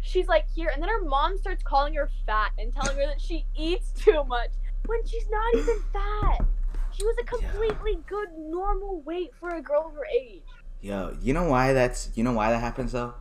she's 0.00 0.28
like 0.28 0.46
here, 0.54 0.70
and 0.72 0.82
then 0.82 0.88
her 0.88 1.04
mom 1.04 1.38
starts 1.38 1.62
calling 1.62 1.94
her 1.94 2.10
fat 2.26 2.52
and 2.58 2.72
telling 2.72 2.96
her 2.96 3.06
that 3.06 3.20
she 3.20 3.46
eats 3.56 3.92
too 3.96 4.24
much 4.24 4.50
when 4.86 5.04
she's 5.06 5.26
not 5.30 5.62
even 5.62 5.76
fat. 5.92 6.46
She 6.92 7.04
was 7.04 7.16
a 7.20 7.24
completely 7.24 7.98
good 8.06 8.28
normal 8.36 9.00
weight 9.02 9.30
for 9.38 9.50
a 9.50 9.62
girl 9.62 9.86
of 9.88 9.94
her 9.94 10.06
age. 10.06 10.42
Yo, 10.80 11.16
you 11.22 11.32
know 11.32 11.44
why 11.44 11.72
that's 11.72 12.10
you 12.14 12.24
know 12.24 12.32
why 12.32 12.50
that 12.50 12.58
happens 12.58 12.92
though? 12.92 13.14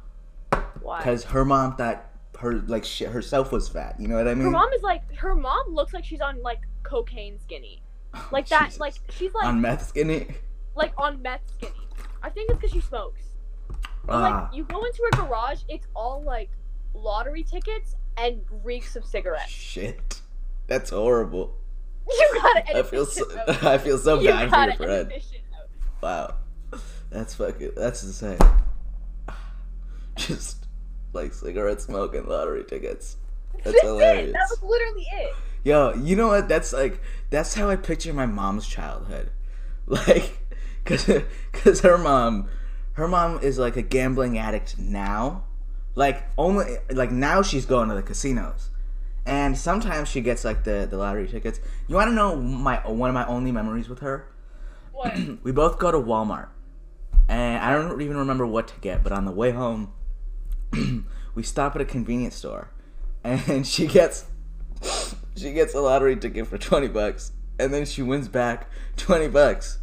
Why? 0.81 0.99
Because 0.99 1.25
her 1.25 1.45
mom 1.45 1.75
thought 1.75 2.05
her 2.39 2.53
like 2.67 2.85
shit 2.85 3.09
herself 3.09 3.51
was 3.51 3.67
fat. 3.67 3.95
You 3.99 4.07
know 4.07 4.15
what 4.15 4.27
I 4.27 4.33
mean? 4.33 4.45
her 4.45 4.51
mom 4.51 4.71
is 4.73 4.81
like 4.81 5.01
her 5.15 5.35
mom 5.35 5.73
looks 5.73 5.93
like 5.93 6.05
she's 6.05 6.21
on 6.21 6.41
like 6.41 6.59
cocaine 6.83 7.37
skinny, 7.39 7.81
oh, 8.13 8.29
like 8.31 8.47
that. 8.49 8.65
Jesus. 8.67 8.79
Like 8.79 8.93
she's 9.09 9.33
like 9.33 9.45
on 9.45 9.61
meth 9.61 9.87
skinny. 9.87 10.27
Like 10.79 10.93
on 10.97 11.21
meth 11.21 11.41
skinny. 11.57 11.73
I 12.23 12.29
think 12.29 12.49
it's 12.49 12.57
because 12.59 12.71
she 12.71 12.81
smokes. 12.81 13.21
Ah, 14.07 14.47
like 14.47 14.55
you 14.57 14.63
go 14.63 14.83
into 14.83 15.03
her 15.11 15.25
garage, 15.25 15.61
it's 15.67 15.85
all 15.95 16.23
like 16.23 16.49
lottery 16.95 17.43
tickets 17.43 17.95
and 18.17 18.41
reeks 18.63 18.95
of 18.95 19.05
cigarettes. 19.05 19.51
shit, 19.51 20.21
that's 20.67 20.89
horrible. 20.89 21.55
You 22.09 22.41
gotta 22.41 22.79
I 22.79 22.83
feel 22.83 23.05
so, 23.05 23.23
out. 23.37 23.63
I 23.63 23.77
feel 23.77 23.97
so 23.99 24.19
you 24.19 24.29
bad 24.29 24.49
for 24.49 24.85
your 24.87 25.05
friend. 25.05 25.13
Wow, 26.01 26.35
that's 27.11 27.35
fucking 27.35 27.73
that's 27.75 28.03
insane. 28.03 28.39
Just 30.15 30.65
like 31.13 31.33
cigarette 31.33 31.81
smoke 31.81 32.15
and 32.15 32.27
lottery 32.27 32.63
tickets. 32.63 33.17
That's 33.53 33.65
That's 33.65 33.77
it. 33.77 33.85
hilarious. 33.87 34.33
That 34.33 34.47
was 34.49 34.63
literally 34.63 35.05
it. 35.11 35.35
Yo, 35.63 35.93
you 35.95 36.15
know 36.15 36.27
what? 36.27 36.47
That's 36.47 36.73
like 36.73 37.01
that's 37.29 37.53
how 37.53 37.69
I 37.69 37.75
picture 37.75 38.13
my 38.13 38.25
mom's 38.25 38.67
childhood. 38.67 39.31
Like 39.89 40.38
cuz 40.85 41.05
her 41.81 41.97
mom 41.97 42.49
her 42.93 43.07
mom 43.07 43.39
is 43.41 43.57
like 43.57 43.77
a 43.77 43.81
gambling 43.81 44.37
addict 44.37 44.77
now. 44.77 45.45
Like 45.95 46.23
only 46.37 46.77
like 46.91 47.11
now 47.11 47.41
she's 47.41 47.65
going 47.65 47.89
to 47.89 47.95
the 47.95 48.03
casinos. 48.03 48.69
And 49.25 49.57
sometimes 49.57 50.09
she 50.09 50.21
gets 50.21 50.43
like 50.43 50.63
the 50.63 50.87
the 50.89 50.97
lottery 50.97 51.27
tickets. 51.27 51.59
You 51.87 51.95
want 51.95 52.09
to 52.09 52.13
know 52.13 52.35
my 52.35 52.77
one 52.87 53.09
of 53.09 53.13
my 53.13 53.25
only 53.25 53.51
memories 53.51 53.89
with 53.89 53.99
her? 53.99 54.27
What? 54.91 55.17
we 55.43 55.51
both 55.51 55.79
go 55.79 55.91
to 55.91 55.97
Walmart. 55.97 56.49
And 57.27 57.63
I 57.63 57.71
don't 57.71 58.01
even 58.01 58.17
remember 58.17 58.45
what 58.45 58.67
to 58.69 58.79
get, 58.81 59.03
but 59.03 59.11
on 59.11 59.25
the 59.25 59.31
way 59.31 59.51
home 59.51 59.93
we 61.35 61.43
stop 61.43 61.75
at 61.75 61.81
a 61.81 61.85
convenience 61.85 62.35
store 62.35 62.71
and 63.23 63.65
she 63.65 63.87
gets 63.87 64.25
she 65.35 65.51
gets 65.53 65.73
a 65.73 65.79
lottery 65.81 66.15
ticket 66.15 66.47
for 66.47 66.57
20 66.57 66.87
bucks 66.87 67.31
and 67.59 67.73
then 67.73 67.85
she 67.85 68.01
wins 68.01 68.27
back 68.27 68.69
20 68.97 69.27
bucks 69.27 69.79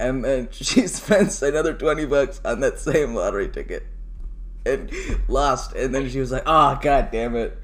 and 0.00 0.24
then 0.24 0.48
she 0.52 0.86
spends 0.86 1.42
another 1.42 1.74
20 1.74 2.06
bucks 2.06 2.40
on 2.44 2.60
that 2.60 2.78
same 2.78 3.14
lottery 3.14 3.48
ticket 3.48 3.86
and 4.66 4.90
lost 5.28 5.72
and 5.74 5.94
then 5.94 6.08
she 6.08 6.20
was 6.20 6.30
like 6.32 6.42
oh 6.46 6.78
god 6.82 7.10
damn 7.10 7.36
it 7.36 7.56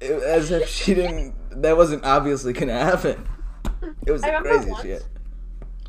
It- 0.00 0.22
as 0.22 0.50
if 0.50 0.68
she 0.68 0.94
didn't 0.94 1.34
that 1.62 1.76
wasn't 1.76 2.04
obviously 2.04 2.52
gonna 2.52 2.72
happen 2.72 3.28
it 4.06 4.10
was 4.10 4.22
the 4.22 4.38
craziest 4.42 4.68
once- 4.70 4.82
shit 4.82 5.06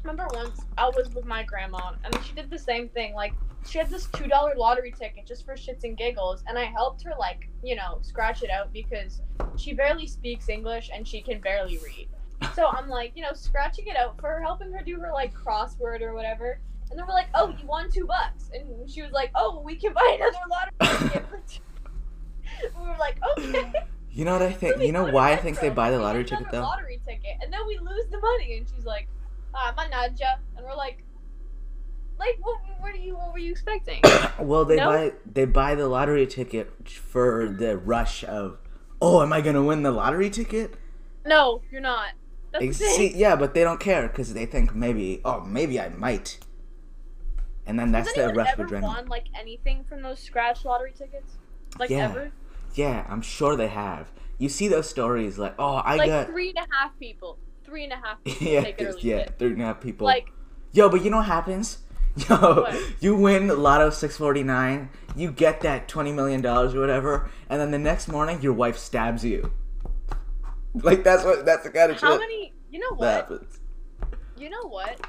remember 0.03 0.27
once 0.33 0.61
I 0.77 0.87
was 0.87 1.09
with 1.13 1.25
my 1.25 1.43
grandma 1.43 1.91
and 2.05 2.17
she 2.23 2.33
did 2.33 2.49
the 2.49 2.57
same 2.57 2.87
thing. 2.87 3.13
Like 3.13 3.33
she 3.67 3.77
had 3.79 3.89
this 3.89 4.07
two 4.13 4.27
dollar 4.27 4.53
lottery 4.55 4.93
ticket 4.97 5.27
just 5.27 5.45
for 5.45 5.55
shits 5.55 5.83
and 5.83 5.97
giggles, 5.97 6.41
and 6.47 6.57
I 6.57 6.63
helped 6.63 7.03
her 7.03 7.11
like 7.19 7.49
you 7.63 7.75
know 7.75 7.99
scratch 8.01 8.41
it 8.41 8.49
out 8.49 8.71
because 8.71 9.21
she 9.57 9.73
barely 9.73 10.07
speaks 10.07 10.47
English 10.47 10.89
and 10.93 11.05
she 11.05 11.21
can 11.21 11.41
barely 11.41 11.77
read. 11.79 12.07
So 12.55 12.67
I'm 12.67 12.89
like 12.89 13.13
you 13.15 13.23
know 13.23 13.33
scratching 13.33 13.87
it 13.87 13.95
out 13.95 14.19
for 14.19 14.27
her, 14.27 14.41
helping 14.41 14.71
her 14.73 14.81
do 14.83 14.99
her 14.99 15.11
like 15.13 15.33
crossword 15.33 16.01
or 16.01 16.13
whatever. 16.13 16.59
And 16.89 16.97
then 16.97 17.05
we're 17.05 17.13
like, 17.13 17.27
oh, 17.35 17.49
you 17.59 17.67
won 17.67 17.91
two 17.91 18.07
bucks, 18.07 18.49
and 18.53 18.89
she 18.89 19.01
was 19.03 19.11
like, 19.11 19.31
oh, 19.35 19.61
we 19.63 19.75
can 19.75 19.93
buy 20.01 20.17
another 20.19 20.37
lottery 20.49 21.09
ticket. 21.09 21.59
we 22.77 22.87
were 22.87 22.97
like, 22.97 23.19
okay. 23.37 23.71
You 24.11 24.25
know 24.25 24.33
what 24.33 24.41
I 24.41 24.51
think? 24.51 24.77
We 24.77 24.87
You 24.87 24.91
know 24.91 25.05
why 25.05 25.31
I 25.33 25.35
think 25.35 25.59
they 25.59 25.69
buy 25.69 25.91
the 25.91 25.99
lottery 25.99 26.25
ticket 26.25 26.47
though? 26.51 26.61
Lottery 26.61 26.99
ticket, 27.05 27.37
and 27.41 27.53
then 27.53 27.59
we 27.67 27.77
lose 27.77 28.07
the 28.09 28.19
money, 28.19 28.57
and 28.57 28.67
she's 28.67 28.85
like, 28.85 29.07
"Ah, 29.53 29.73
my 29.77 29.85
Nadja," 29.87 30.39
and 30.57 30.65
we're 30.65 30.75
like, 30.75 31.03
"Like, 32.17 32.37
what? 32.41 32.57
What 32.79 32.91
are 32.93 32.97
you? 32.97 33.15
What 33.15 33.31
were 33.33 33.39
you 33.39 33.51
expecting?" 33.51 34.01
Well, 34.39 34.65
they 34.65 34.77
No? 34.77 34.85
buy 34.89 35.13
they 35.31 35.45
buy 35.45 35.75
the 35.75 35.87
lottery 35.87 36.25
ticket 36.25 36.89
for 36.89 37.47
the 37.47 37.77
rush 37.77 38.23
of, 38.23 38.57
oh, 39.01 39.21
am 39.21 39.31
I 39.31 39.41
gonna 39.41 39.63
win 39.63 39.83
the 39.83 39.91
lottery 39.91 40.29
ticket? 40.31 40.73
no, 41.25 41.61
you're 41.71 41.81
not. 41.81 42.13
That's 42.51 42.63
the 42.63 42.69
Ex- 42.69 42.77
thing. 42.79 43.11
See, 43.11 43.17
yeah, 43.17 43.35
but 43.35 43.53
they 43.53 43.63
don't 43.63 43.79
care 43.79 44.07
because 44.07 44.33
they 44.33 44.45
think 44.45 44.73
maybe, 44.75 45.21
oh, 45.23 45.41
maybe 45.41 45.79
I 45.79 45.89
might. 45.89 46.39
And 47.65 47.77
then 47.77 47.91
that's 47.91 48.11
the 48.13 48.29
rush 48.33 48.53
of 48.57 48.67
adrenaline. 48.67 48.81
won 48.81 49.07
like 49.07 49.25
anything 49.39 49.83
from 49.87 50.01
those 50.01 50.19
scratch 50.19 50.65
lottery 50.65 50.91
tickets? 50.97 51.33
Like 51.77 51.89
Yeah. 51.91 52.05
ever? 52.09 52.31
Yeah, 52.73 53.05
I'm 53.09 53.21
sure 53.21 53.55
they 53.55 53.67
have. 53.67 54.11
You 54.39 54.49
see 54.49 54.67
those 54.67 54.89
stories 54.89 55.37
like, 55.37 55.53
oh, 55.59 55.75
I 55.75 55.97
like 55.97 56.07
got, 56.07 56.27
three 56.27 56.49
and 56.49 56.57
a 56.57 56.67
half 56.75 56.97
people. 56.99 57.37
Three 57.63 57.83
and 57.83 57.93
a 57.93 57.97
half 57.97 58.23
people 58.23 58.47
yeah, 58.51 58.61
take 58.61 58.81
it 58.81 58.87
or 58.87 58.93
leave 58.93 59.03
yeah, 59.03 59.17
it. 59.17 59.35
three 59.37 59.51
and 59.51 59.61
a 59.61 59.65
half 59.65 59.81
people. 59.81 60.05
Like, 60.05 60.31
Yo, 60.71 60.89
but 60.89 61.03
you 61.03 61.09
know 61.11 61.17
what 61.17 61.25
happens? 61.27 61.79
Yo, 62.29 62.35
What? 62.37 62.75
you 62.99 63.15
win 63.15 63.47
Lotto 63.49 63.89
649, 63.91 64.89
you 65.15 65.31
get 65.31 65.61
that 65.61 65.87
$20 65.87 66.13
million 66.13 66.43
or 66.45 66.67
whatever, 66.79 67.29
and 67.49 67.59
then 67.61 67.69
the 67.71 67.77
next 67.79 68.07
morning 68.07 68.41
your 68.41 68.53
wife 68.53 68.77
stabs 68.77 69.23
you. 69.23 69.51
Like, 70.83 71.03
that's 71.03 71.23
what, 71.23 71.45
that's 71.45 71.63
the 71.63 71.71
kind 71.71 71.91
of 71.91 71.99
how 71.99 72.11
shit 72.11 72.19
many? 72.19 72.53
You 72.69 72.79
know 72.79 72.93
what? 72.95 73.09
happens. 73.09 73.59
You 74.37 74.49
know 74.49 74.67
what? 74.67 74.99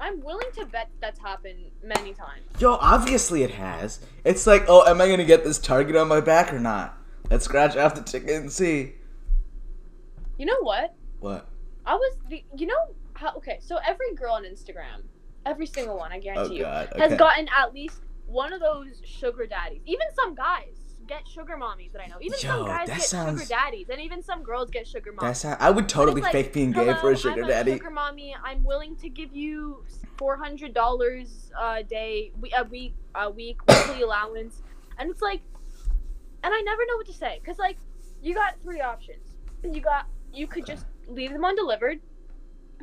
I'm 0.00 0.20
willing 0.22 0.46
to 0.54 0.66
bet 0.66 0.90
that's 1.00 1.18
happened 1.18 1.70
many 1.82 2.12
times. 2.12 2.42
Yo, 2.60 2.74
obviously 2.74 3.42
it 3.42 3.50
has. 3.52 4.00
It's 4.24 4.46
like, 4.46 4.64
oh, 4.68 4.84
am 4.86 5.00
I 5.00 5.08
gonna 5.08 5.24
get 5.24 5.44
this 5.44 5.58
target 5.58 5.96
on 5.96 6.08
my 6.08 6.20
back 6.20 6.52
or 6.52 6.60
not? 6.60 6.96
Let's 7.30 7.44
scratch 7.44 7.76
off 7.76 7.94
the 7.94 8.02
ticket 8.02 8.30
and 8.30 8.52
see. 8.52 8.94
You 10.38 10.46
know 10.46 10.60
what? 10.60 10.94
What? 11.18 11.48
I 11.84 11.94
was 11.94 12.16
the. 12.28 12.44
You 12.56 12.66
know 12.66 12.94
how? 13.14 13.34
Okay, 13.36 13.58
so 13.60 13.78
every 13.84 14.14
girl 14.14 14.34
on 14.34 14.44
Instagram, 14.44 15.02
every 15.44 15.66
single 15.66 15.96
one, 15.96 16.12
I 16.12 16.18
Oh 16.18 16.20
guarantee 16.20 16.56
you, 16.58 16.62
god. 16.62 16.92
has 16.96 17.14
gotten 17.18 17.48
at 17.48 17.74
least 17.74 18.02
one 18.26 18.52
of 18.52 18.60
those 18.60 19.02
sugar 19.04 19.46
daddies. 19.46 19.80
Even 19.86 20.06
some 20.14 20.34
guys 20.34 20.87
get 21.08 21.26
sugar 21.26 21.56
mommies 21.56 21.92
that 21.92 22.02
I 22.02 22.06
know. 22.06 22.16
Even 22.20 22.38
Yo, 22.40 22.48
some 22.48 22.66
guys 22.66 22.86
that 22.88 22.98
get 22.98 23.06
sounds- 23.06 23.40
sugar 23.42 23.48
daddies, 23.48 23.88
and 23.88 24.00
even 24.00 24.22
some 24.22 24.42
girls 24.42 24.70
get 24.70 24.86
sugar 24.86 25.12
mommies. 25.12 25.20
That's 25.20 25.42
how 25.42 25.56
I 25.58 25.70
would 25.70 25.88
totally 25.88 26.20
like, 26.20 26.32
fake 26.32 26.52
being 26.52 26.70
gay 26.72 26.94
for 26.94 27.10
a 27.10 27.16
sugar 27.16 27.42
I'm 27.42 27.48
daddy. 27.48 27.72
Sugar 27.72 27.90
mommy. 27.90 28.36
I'm 28.44 28.62
willing 28.62 28.96
to 28.96 29.08
give 29.08 29.34
you 29.34 29.84
four 30.16 30.36
hundred 30.36 30.74
dollars 30.74 31.50
a 31.58 31.82
day, 31.82 32.32
a 32.56 32.64
week, 32.64 32.94
a 33.14 33.30
week 33.30 33.58
weekly 33.66 34.02
allowance, 34.02 34.62
and 34.98 35.10
it's 35.10 35.22
like, 35.22 35.40
and 36.44 36.54
I 36.54 36.60
never 36.60 36.82
know 36.86 36.96
what 36.96 37.06
to 37.06 37.12
say 37.12 37.40
because 37.42 37.58
like, 37.58 37.78
you 38.22 38.34
got 38.34 38.60
three 38.62 38.80
options. 38.80 39.36
You 39.64 39.80
got 39.80 40.06
you 40.32 40.46
could 40.46 40.66
just 40.66 40.86
leave 41.08 41.32
them 41.32 41.44
undelivered. 41.44 42.00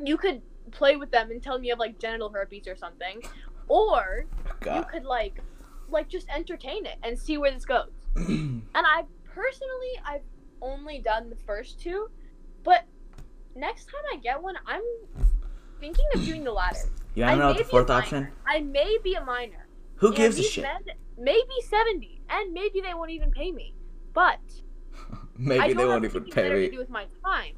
You 0.02 0.16
could 0.16 0.42
play 0.72 0.96
with 0.96 1.10
them 1.10 1.30
and 1.30 1.42
tell 1.42 1.54
them 1.54 1.64
you 1.64 1.70
have 1.72 1.78
like 1.78 1.98
genital 1.98 2.28
herpes 2.28 2.66
or 2.66 2.76
something, 2.76 3.22
or 3.68 4.26
oh 4.66 4.74
you 4.76 4.84
could 4.84 5.04
like, 5.04 5.40
like 5.88 6.08
just 6.08 6.28
entertain 6.28 6.86
it 6.86 6.96
and 7.02 7.18
see 7.18 7.38
where 7.38 7.52
this 7.52 7.64
goes. 7.64 7.90
And 8.16 8.62
I 8.74 9.04
personally, 9.24 9.92
I've 10.04 10.22
only 10.62 10.98
done 10.98 11.30
the 11.30 11.36
first 11.46 11.80
two, 11.80 12.08
but 12.64 12.84
next 13.54 13.84
time 13.86 14.02
I 14.12 14.16
get 14.16 14.42
one, 14.42 14.56
I'm 14.66 14.82
thinking 15.80 16.06
of 16.14 16.24
doing 16.24 16.44
the 16.44 16.52
latter. 16.52 16.88
you 17.14 17.24
I 17.24 17.30
wanna 17.30 17.40
know 17.40 17.52
the 17.52 17.64
fourth 17.64 17.90
option? 17.90 18.28
I 18.46 18.60
may 18.60 18.98
be 19.02 19.14
a 19.14 19.24
minor. 19.24 19.68
Who 19.96 20.08
and 20.08 20.16
gives 20.16 20.38
a 20.38 20.42
shit? 20.42 20.64
Men 20.64 20.82
may 21.18 21.42
70, 21.68 22.22
and 22.28 22.52
maybe 22.52 22.80
they 22.80 22.94
won't 22.94 23.10
even 23.10 23.30
pay 23.30 23.52
me. 23.52 23.74
But 24.12 24.40
Maybe 25.38 25.74
they 25.74 25.84
won't 25.84 26.04
even 26.04 26.24
pay 26.24 26.52
me. 26.52 26.66
to 26.66 26.70
do 26.70 26.78
with 26.78 26.90
my 26.90 27.06
time. 27.24 27.54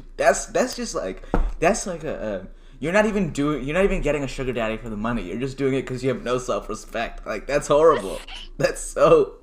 that's 0.16 0.46
that's 0.46 0.76
just 0.76 0.94
like 0.94 1.24
that's 1.58 1.86
like 1.86 2.04
a. 2.04 2.46
a 2.48 2.63
you're 2.84 2.92
not 2.92 3.06
even 3.06 3.30
doing. 3.30 3.64
You're 3.64 3.72
not 3.72 3.84
even 3.84 4.02
getting 4.02 4.24
a 4.24 4.28
sugar 4.28 4.52
daddy 4.52 4.76
for 4.76 4.90
the 4.90 4.96
money. 4.96 5.22
You're 5.22 5.40
just 5.40 5.56
doing 5.56 5.72
it 5.72 5.82
because 5.86 6.02
you 6.04 6.10
have 6.10 6.22
no 6.22 6.36
self-respect. 6.36 7.26
Like 7.26 7.46
that's 7.46 7.66
horrible. 7.66 8.20
that's 8.58 8.82
so. 8.82 9.36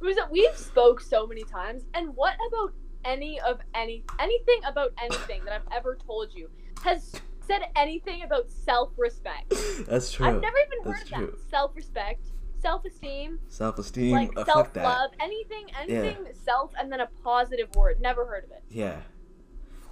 We've 0.00 0.56
spoke 0.56 1.00
so 1.00 1.26
many 1.26 1.42
times, 1.42 1.82
and 1.92 2.14
what 2.14 2.34
about 2.46 2.72
any 3.04 3.40
of 3.40 3.58
any 3.74 4.04
anything 4.20 4.60
about 4.64 4.92
anything 5.02 5.44
that 5.44 5.54
I've 5.54 5.76
ever 5.76 5.98
told 6.06 6.32
you 6.32 6.50
has 6.84 7.12
said 7.44 7.62
anything 7.74 8.22
about 8.22 8.52
self-respect? 8.52 9.52
That's 9.88 10.12
true. 10.12 10.26
I've 10.26 10.40
never 10.40 10.56
even 10.58 10.84
heard 10.84 11.00
That's 11.00 11.10
of 11.10 11.18
true. 11.18 11.26
that. 11.32 11.50
Self-respect, 11.50 12.26
self-esteem, 12.60 13.40
Self-esteem. 13.48 14.12
like 14.12 14.34
fuck 14.34 14.46
that. 14.46 14.84
self-love, 14.84 15.10
anything, 15.20 15.66
anything 15.80 16.26
self, 16.44 16.70
and 16.78 16.92
then 16.92 17.00
a 17.00 17.08
positive 17.24 17.74
word. 17.74 18.00
Never 18.00 18.24
heard 18.24 18.44
of 18.44 18.50
it. 18.52 18.62
Yeah. 18.70 19.00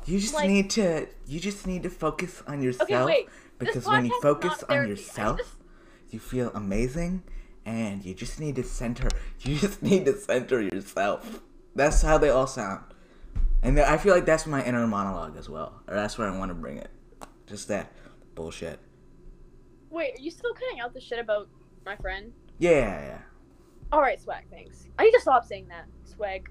You 0.07 0.19
just 0.19 0.35
Like- 0.35 0.49
need 0.49 0.71
to. 0.71 1.07
You 1.27 1.41
just 1.41 1.67
need 1.67 1.83
to 1.85 1.91
focus 1.91 2.43
on 2.47 2.63
yourself. 2.63 2.91
Okay, 2.91 3.05
wait. 3.05 3.29
Because 3.59 3.87
when 3.87 4.07
you 4.07 4.21
focus 4.23 4.63
on 4.69 4.89
yourself, 4.89 5.39
just- 5.39 5.55
you 6.11 6.19
feel 6.19 6.51
amazing, 6.55 7.23
and 7.67 8.05
you 8.05 8.15
just 8.15 8.41
need 8.41 8.57
to 8.57 8.63
center. 8.65 9.09
You 9.41 9.57
just 9.57 9.83
need 9.83 10.05
to 10.07 10.17
center 10.19 10.61
yourself. 10.61 11.41
That's 11.75 12.03
how 12.03 12.19
they 12.19 12.31
all 12.31 12.47
sound, 12.47 12.85
and 13.63 13.79
I 13.79 13.97
feel 13.97 14.15
like 14.15 14.27
that's 14.27 14.47
my 14.47 14.65
inner 14.65 14.87
monologue 14.87 15.37
as 15.37 15.49
well, 15.49 15.81
or 15.87 15.95
that's 15.95 16.19
where 16.19 16.29
I 16.29 16.37
want 16.37 16.51
to 16.51 16.55
bring 16.55 16.79
it. 16.79 16.91
Just 17.47 17.69
that 17.69 17.93
bullshit. 18.35 18.79
Wait, 19.91 20.15
are 20.19 20.21
you 20.21 20.31
still 20.31 20.53
cutting 20.55 20.81
out 20.81 20.93
the 20.95 21.01
shit 21.01 21.19
about 21.19 21.49
my 21.85 21.97
friend? 21.97 22.33
Yeah, 22.59 22.71
yeah, 22.71 23.01
yeah. 23.07 23.19
All 23.93 24.01
right, 24.01 24.21
swag. 24.21 24.45
Thanks. 24.51 24.87
I 24.99 25.05
need 25.05 25.13
to 25.13 25.21
stop 25.21 25.45
saying 25.45 25.69
that. 25.69 25.87
Swag. 26.05 26.49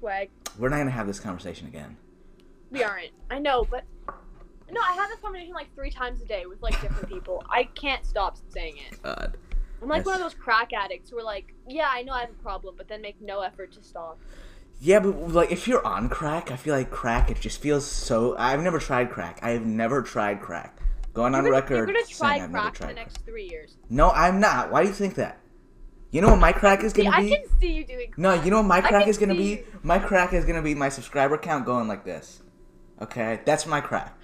Swag. 0.00 0.30
We're 0.58 0.68
not 0.68 0.78
gonna 0.78 0.90
have 0.90 1.06
this 1.06 1.20
conversation 1.20 1.68
again. 1.68 1.96
We 2.70 2.82
aren't. 2.82 3.10
I 3.30 3.38
know, 3.38 3.64
but 3.70 3.84
no, 4.70 4.80
I 4.80 4.92
have 4.94 5.10
this 5.10 5.20
conversation 5.20 5.52
like 5.52 5.74
three 5.74 5.90
times 5.90 6.20
a 6.22 6.24
day 6.24 6.46
with 6.46 6.62
like 6.62 6.80
different 6.80 7.08
people. 7.08 7.44
I 7.48 7.64
can't 7.64 8.04
stop 8.04 8.36
saying 8.48 8.76
it. 8.90 9.02
God. 9.02 9.36
I'm 9.82 9.88
like 9.88 10.04
one 10.04 10.14
of 10.14 10.20
those 10.20 10.34
crack 10.34 10.72
addicts 10.72 11.10
who 11.10 11.18
are 11.18 11.22
like, 11.22 11.54
yeah, 11.66 11.88
I 11.90 12.02
know 12.02 12.12
I 12.12 12.20
have 12.20 12.30
a 12.30 12.42
problem, 12.42 12.74
but 12.76 12.86
then 12.88 13.00
make 13.00 13.20
no 13.20 13.40
effort 13.40 13.72
to 13.72 13.82
stop. 13.82 14.18
Yeah, 14.80 15.00
but 15.00 15.32
like 15.32 15.50
if 15.50 15.66
you're 15.66 15.84
on 15.86 16.08
crack, 16.08 16.50
I 16.50 16.56
feel 16.56 16.74
like 16.74 16.90
crack. 16.90 17.30
It 17.30 17.40
just 17.40 17.60
feels 17.60 17.86
so. 17.86 18.36
I've 18.38 18.62
never 18.62 18.78
tried 18.78 19.10
crack. 19.10 19.40
I 19.42 19.50
have 19.50 19.66
never 19.66 20.02
tried 20.02 20.40
crack. 20.40 20.78
Going 21.12 21.34
on 21.34 21.44
you're 21.44 21.52
gonna, 21.52 21.62
record. 21.62 21.88
You're 21.88 21.98
gonna 21.98 22.06
try 22.06 22.46
crack 22.46 22.76
for 22.76 22.86
the 22.86 22.92
next 22.92 23.18
three 23.24 23.48
years. 23.48 23.76
No, 23.88 24.10
I'm 24.10 24.38
not. 24.38 24.70
Why 24.70 24.82
do 24.82 24.88
you 24.88 24.94
think 24.94 25.16
that? 25.16 25.39
You 26.10 26.20
know 26.20 26.28
what 26.30 26.40
my 26.40 26.52
crack 26.52 26.82
is 26.82 26.92
gonna 26.92 27.10
I 27.10 27.20
be? 27.22 27.32
I 27.34 27.36
can 27.38 27.60
see 27.60 27.72
you 27.72 27.84
doing. 27.84 28.12
No, 28.16 28.34
you 28.34 28.50
know 28.50 28.58
what 28.58 28.66
my 28.66 28.80
crack 28.80 29.06
is 29.06 29.16
gonna 29.18 29.34
be? 29.34 29.56
see- 29.56 29.64
My 29.82 29.98
crack 29.98 30.32
is 30.32 30.44
gonna 30.44 30.62
be 30.62 30.74
my 30.74 30.88
subscriber 30.88 31.38
count 31.38 31.64
going 31.64 31.86
like 31.86 32.04
this. 32.04 32.42
Okay, 33.00 33.40
that's 33.44 33.64
my 33.66 33.80
crack. 33.80 34.16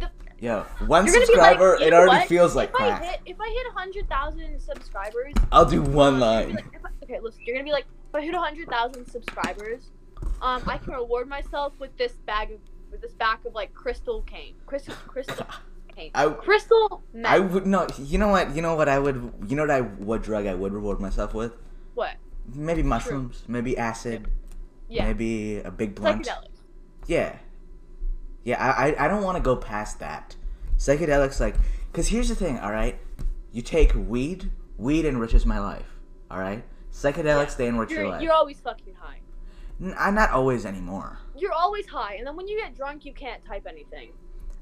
The- 0.00 0.10
Yo, 0.40 0.62
one 0.86 1.04
be 1.04 1.10
like, 1.12 1.20
subscriber, 1.26 1.74
it 1.80 1.92
already 1.92 2.16
what? 2.18 2.28
feels 2.28 2.54
like 2.56 2.70
if 2.70 2.76
I 2.80 2.98
hit, 3.04 3.20
if 3.26 3.40
I 3.40 3.48
hit 3.48 3.66
hundred 3.74 4.08
thousand 4.08 4.60
subscribers, 4.60 5.34
I'll 5.52 5.66
do 5.66 5.82
one 5.82 6.14
um, 6.14 6.20
you're 6.20 6.30
gonna 6.30 6.46
be 6.46 6.52
line. 6.52 6.54
like- 6.54 6.84
I- 6.84 7.04
okay, 7.04 7.20
listen, 7.20 7.42
you're 7.44 7.54
gonna 7.56 7.64
be 7.64 7.72
like, 7.72 7.86
if 8.08 8.14
I 8.14 8.20
hit 8.22 8.34
hundred 8.34 8.68
thousand 8.68 9.06
subscribers, 9.06 9.90
um, 10.40 10.62
I 10.66 10.78
can 10.78 10.94
reward 10.94 11.28
myself 11.28 11.74
with 11.78 11.94
this 11.98 12.12
bag 12.26 12.50
of 12.52 12.60
with 12.90 13.02
this 13.02 13.12
bag 13.12 13.38
of 13.44 13.52
like 13.54 13.74
crystal 13.74 14.22
cane, 14.22 14.54
crystal 14.66 14.94
crystal 15.06 15.46
I- 16.14 16.28
crystal 16.30 17.02
meth. 17.12 17.32
I 17.32 17.38
would 17.40 17.66
no. 17.66 17.86
You 17.98 18.18
know 18.18 18.28
what? 18.28 18.54
You 18.54 18.62
know 18.62 18.74
what 18.74 18.88
I 18.88 18.98
would. 18.98 19.32
You 19.48 19.56
know 19.56 19.62
what 19.62 19.70
I 19.70 19.80
what 19.80 20.22
drug 20.22 20.46
I 20.46 20.54
would 20.54 20.72
reward 20.72 21.00
myself 21.00 21.34
with? 21.34 21.52
what? 21.94 22.16
Maybe 22.52 22.82
mushrooms. 22.82 23.44
Maybe 23.48 23.76
acid. 23.78 24.28
Yeah, 24.88 25.06
Maybe 25.06 25.58
a 25.58 25.70
big 25.70 25.94
blunt. 25.94 26.26
psychedelics. 26.26 26.58
Yeah. 27.06 27.36
Yeah, 28.44 28.62
I, 28.62 28.90
I, 28.90 29.04
I 29.06 29.08
don't 29.08 29.22
want 29.22 29.36
to 29.38 29.42
go 29.42 29.56
past 29.56 29.98
that. 30.00 30.36
Psychedelics, 30.76 31.40
like, 31.40 31.56
because 31.90 32.08
here's 32.08 32.28
the 32.28 32.34
thing, 32.34 32.58
all 32.58 32.70
right? 32.70 32.98
You 33.52 33.62
take 33.62 33.94
weed, 33.94 34.50
weed 34.76 35.06
enriches 35.06 35.46
my 35.46 35.58
life, 35.58 35.86
all 36.30 36.38
right? 36.38 36.62
Psychedelics, 36.92 37.56
they 37.56 37.66
enrich 37.68 37.90
your 37.90 38.00
You're 38.02 38.08
life. 38.10 38.22
you're 38.22 38.32
always 38.34 38.60
fucking 38.60 38.94
high. 39.00 39.20
N- 39.80 39.94
I'm 39.98 40.14
not 40.14 40.30
always 40.30 40.66
anymore. 40.66 41.18
You're 41.34 41.52
always 41.52 41.86
high, 41.86 42.16
and 42.16 42.26
then 42.26 42.36
when 42.36 42.46
you 42.46 42.58
get 42.60 42.76
drunk, 42.76 43.06
you 43.06 43.14
can't 43.14 43.42
type 43.46 43.66
anything. 43.66 44.12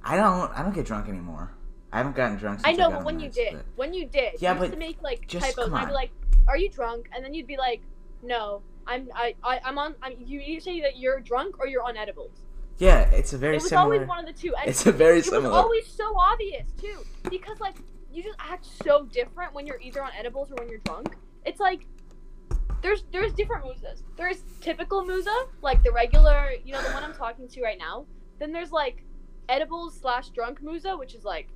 I 0.05 0.17
don't 0.17 0.51
I 0.57 0.63
don't 0.63 0.75
get 0.75 0.87
drunk 0.87 1.09
anymore. 1.09 1.53
I 1.93 1.99
haven't 1.99 2.17
gotten 2.17 2.37
drunk 2.39 2.61
since 2.61 2.67
I 2.69 2.73
know, 2.73 2.89
got 2.91 2.99
but 3.01 3.05
when 3.05 3.21
you 3.21 3.29
did, 3.29 3.53
but- 3.55 3.65
when 3.77 3.93
you 3.95 4.07
did, 4.07 4.35
Yeah, 4.41 4.55
you 4.55 4.61
used 4.61 4.73
to 4.73 4.79
make 4.79 5.01
like 5.03 5.27
just 5.27 5.45
typos. 5.45 5.67
And 5.67 5.77
I'd 5.77 5.87
be 5.89 5.93
like, 5.93 6.11
"Are 6.49 6.57
you 6.57 6.69
drunk?" 6.71 7.09
And 7.15 7.25
then 7.25 7.35
you'd 7.35 7.47
be 7.47 7.57
like, 7.59 7.83
"No, 8.23 8.63
I'm 8.87 9.09
I, 9.15 9.35
I 9.45 9.61
I'm 9.65 9.79
on." 9.79 9.95
I'm, 10.03 10.15
you 10.19 10.41
you 10.41 10.61
say 10.61 10.81
that 10.81 10.97
you're 10.99 11.21
drunk 11.21 11.59
or 11.61 11.67
you're 11.67 11.83
on 11.83 11.97
edibles. 11.97 12.43
Yeah, 12.79 13.03
it's 13.11 13.33
a 13.35 13.39
very 13.39 13.57
it 13.57 13.63
was 13.63 13.69
similar. 13.69 13.85
always 13.95 14.09
one 14.09 14.19
of 14.21 14.27
the 14.27 14.33
two. 14.33 14.55
And 14.57 14.69
It's 14.69 14.87
a 14.87 14.93
very 14.93 15.19
it 15.19 15.27
similar. 15.27 15.51
was 15.51 15.59
always 15.59 15.87
so 15.87 16.17
obvious 16.19 16.73
too, 16.81 17.05
because 17.31 17.61
like 17.61 17.77
you 18.11 18.23
just 18.23 18.39
act 18.41 18.65
so 18.85 19.05
different 19.13 19.53
when 19.55 19.67
you're 19.67 19.81
either 19.81 20.03
on 20.03 20.11
edibles 20.19 20.51
or 20.51 20.55
when 20.57 20.69
you're 20.69 20.81
drunk. 20.87 21.15
It's 21.45 21.61
like 21.61 21.87
there's 22.81 23.05
there's 23.13 23.33
different 23.35 23.65
musas. 23.65 24.03
There's 24.17 24.43
typical 24.61 25.05
musa, 25.05 25.35
like 25.61 25.83
the 25.85 25.93
regular, 25.93 26.53
you 26.65 26.73
know, 26.73 26.83
the 26.83 26.91
one 26.91 27.05
I'm 27.05 27.15
talking 27.15 27.47
to 27.49 27.63
right 27.63 27.79
now. 27.79 28.07
Then 28.39 28.51
there's 28.53 28.73
like 28.73 29.05
edibles 29.53 29.99
slash 30.01 30.31
drunk 30.31 30.63
musa, 30.63 30.97
which 30.97 31.15
is 31.15 31.25
like 31.25 31.49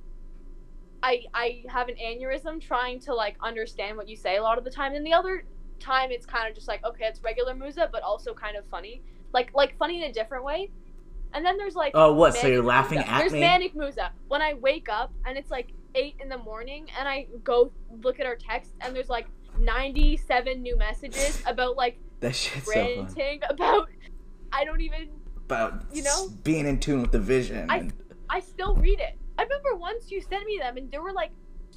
I 1.03 1.23
I 1.33 1.63
have 1.67 1.89
an 1.89 1.95
aneurysm 1.95 2.61
trying 2.61 2.99
to 3.01 3.13
like 3.13 3.35
understand 3.41 3.97
what 3.97 4.07
you 4.07 4.15
say 4.15 4.37
a 4.37 4.41
lot 4.41 4.57
of 4.57 4.63
the 4.63 4.71
time. 4.71 4.93
And 4.93 5.05
the 5.05 5.13
other 5.13 5.45
time 5.79 6.11
it's 6.11 6.25
kind 6.25 6.47
of 6.49 6.55
just 6.55 6.67
like 6.67 6.83
okay, 6.83 7.05
it's 7.05 7.21
regular 7.23 7.53
Musa, 7.53 7.89
but 7.91 8.01
also 8.03 8.33
kind 8.33 8.57
of 8.57 8.65
funny, 8.65 9.01
like 9.33 9.51
like 9.53 9.77
funny 9.77 10.03
in 10.03 10.09
a 10.09 10.13
different 10.13 10.43
way. 10.43 10.71
And 11.33 11.45
then 11.45 11.57
there's 11.57 11.75
like 11.75 11.91
Oh, 11.93 12.13
what? 12.13 12.35
So 12.35 12.47
you're 12.47 12.63
laughing 12.63 12.99
Musa. 12.99 13.11
at 13.11 13.19
There's 13.19 13.33
me? 13.33 13.39
There's 13.39 13.49
manic 13.51 13.75
Musa. 13.75 14.11
When 14.27 14.41
I 14.41 14.53
wake 14.53 14.89
up 14.89 15.11
and 15.25 15.37
it's 15.37 15.51
like 15.51 15.71
eight 15.95 16.15
in 16.19 16.29
the 16.29 16.37
morning, 16.37 16.87
and 16.97 17.07
I 17.07 17.27
go 17.43 17.71
look 18.01 18.19
at 18.19 18.25
our 18.25 18.35
text, 18.35 18.71
and 18.81 18.95
there's 18.95 19.09
like 19.09 19.27
97 19.59 20.61
new 20.61 20.77
messages 20.77 21.41
about 21.45 21.75
like 21.75 21.97
that 22.21 22.35
shit's 22.35 22.65
so 22.65 22.73
ranting 22.73 23.41
about. 23.49 23.89
I 24.51 24.65
don't 24.65 24.81
even. 24.81 25.09
About 25.47 25.81
You 25.93 26.03
know? 26.03 26.27
being 26.43 26.67
in 26.67 26.77
tune 26.79 27.01
with 27.01 27.11
the 27.13 27.19
vision. 27.19 27.69
I- 27.71 27.89
I 28.29 28.41
still 28.41 28.75
read 28.75 28.99
it. 28.99 29.17
I 29.39 29.43
remember 29.43 29.75
once 29.75 30.11
you 30.11 30.19
sent 30.21 30.45
me 30.45 30.57
them, 30.59 30.75
and 30.75 30.91
there 30.91 31.01
were 31.01 31.13
like 31.13 31.31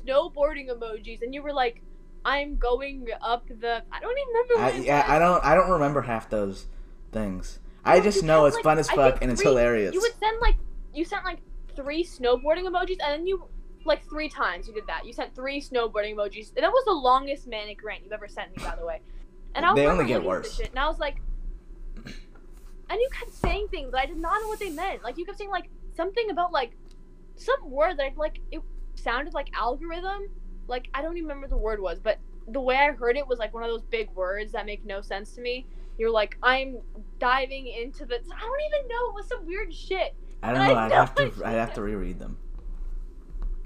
snowboarding 0.04 0.68
emojis, 0.68 1.22
and 1.22 1.32
you 1.32 1.40
were 1.42 1.52
like, 1.52 1.80
"I'm 2.24 2.56
going 2.56 3.06
up 3.22 3.46
the." 3.48 3.82
I 3.92 4.00
don't 4.00 4.18
even 4.18 4.28
remember. 4.34 4.54
What 4.54 4.74
I, 4.74 4.76
yeah, 4.78 5.02
was. 5.02 5.10
I 5.10 5.18
don't. 5.20 5.44
I 5.44 5.54
don't 5.54 5.70
remember 5.70 6.02
half 6.02 6.28
those 6.28 6.66
things. 7.12 7.60
I 7.84 8.00
just 8.00 8.24
know 8.24 8.46
it's 8.46 8.56
like- 8.56 8.64
fun 8.64 8.78
as 8.78 8.90
fuck 8.90 9.18
and 9.22 9.30
it's 9.30 9.40
hilarious. 9.42 9.94
You 9.94 10.00
would 10.00 10.14
send 10.18 10.40
like 10.40 10.56
you 10.92 11.04
sent 11.04 11.24
like 11.24 11.38
three 11.76 12.02
snowboarding 12.02 12.64
emojis, 12.68 12.98
and 13.00 13.12
then 13.20 13.26
you 13.26 13.44
like 13.84 14.02
three 14.08 14.28
times 14.28 14.66
you 14.66 14.74
did 14.74 14.86
that. 14.88 15.06
You 15.06 15.12
sent 15.12 15.34
three 15.36 15.60
snowboarding 15.60 16.16
emojis, 16.16 16.48
and 16.56 16.64
that 16.64 16.72
was 16.72 16.84
the 16.86 16.92
longest 16.92 17.46
manic 17.46 17.84
rant 17.84 18.02
you've 18.02 18.12
ever 18.12 18.26
sent 18.26 18.50
me, 18.56 18.64
by 18.64 18.74
the 18.74 18.84
way. 18.84 19.00
And 19.54 19.64
I 19.64 19.70
was 19.70 19.76
They 19.76 19.86
only 19.86 20.04
get 20.06 20.22
looking 20.24 20.32
at 20.36 20.42
this 20.42 20.58
worse. 20.58 20.68
and 20.70 20.78
I 20.78 20.88
was 20.88 20.98
like, 20.98 21.16
and 22.90 22.98
you 23.00 23.08
kept 23.12 23.32
saying 23.32 23.68
things 23.68 23.92
that 23.92 23.98
I 23.98 24.06
did 24.06 24.18
not 24.18 24.42
know 24.42 24.48
what 24.48 24.58
they 24.58 24.70
meant. 24.70 25.04
Like 25.04 25.16
you 25.16 25.24
kept 25.24 25.38
saying 25.38 25.50
like 25.50 25.70
something 25.96 26.30
about 26.30 26.52
like 26.52 26.72
some 27.36 27.70
word 27.70 27.96
that 27.98 28.04
I 28.04 28.12
like 28.16 28.40
it 28.50 28.60
sounded 28.96 29.32
like 29.32 29.48
algorithm. 29.54 30.26
Like 30.66 30.88
I 30.92 31.00
don't 31.00 31.16
even 31.16 31.28
remember 31.28 31.48
the 31.48 31.56
word 31.56 31.80
was, 31.80 32.00
but 32.00 32.18
the 32.48 32.60
way 32.60 32.76
I 32.76 32.90
heard 32.90 33.16
it 33.16 33.26
was 33.26 33.38
like 33.38 33.54
one 33.54 33.62
of 33.62 33.70
those 33.70 33.84
big 33.84 34.10
words 34.10 34.52
that 34.52 34.66
make 34.66 34.84
no 34.84 35.00
sense 35.00 35.32
to 35.34 35.40
me. 35.40 35.66
You're 35.98 36.10
like, 36.10 36.36
I'm 36.42 36.78
diving 37.18 37.68
into 37.68 38.06
the. 38.06 38.14
I 38.14 38.18
don't 38.18 38.60
even 38.74 38.88
know. 38.88 39.10
It 39.10 39.14
was 39.14 39.28
some 39.28 39.46
weird 39.46 39.72
shit. 39.72 40.14
I 40.42 40.52
don't 40.52 40.62
I 40.62 40.68
know. 40.68 40.74
I'd 40.74 40.92
have 40.92 41.14
to. 41.16 41.32
I'd 41.44 41.52
have 41.52 41.74
to 41.74 41.82
reread 41.82 42.18
them. 42.18 42.38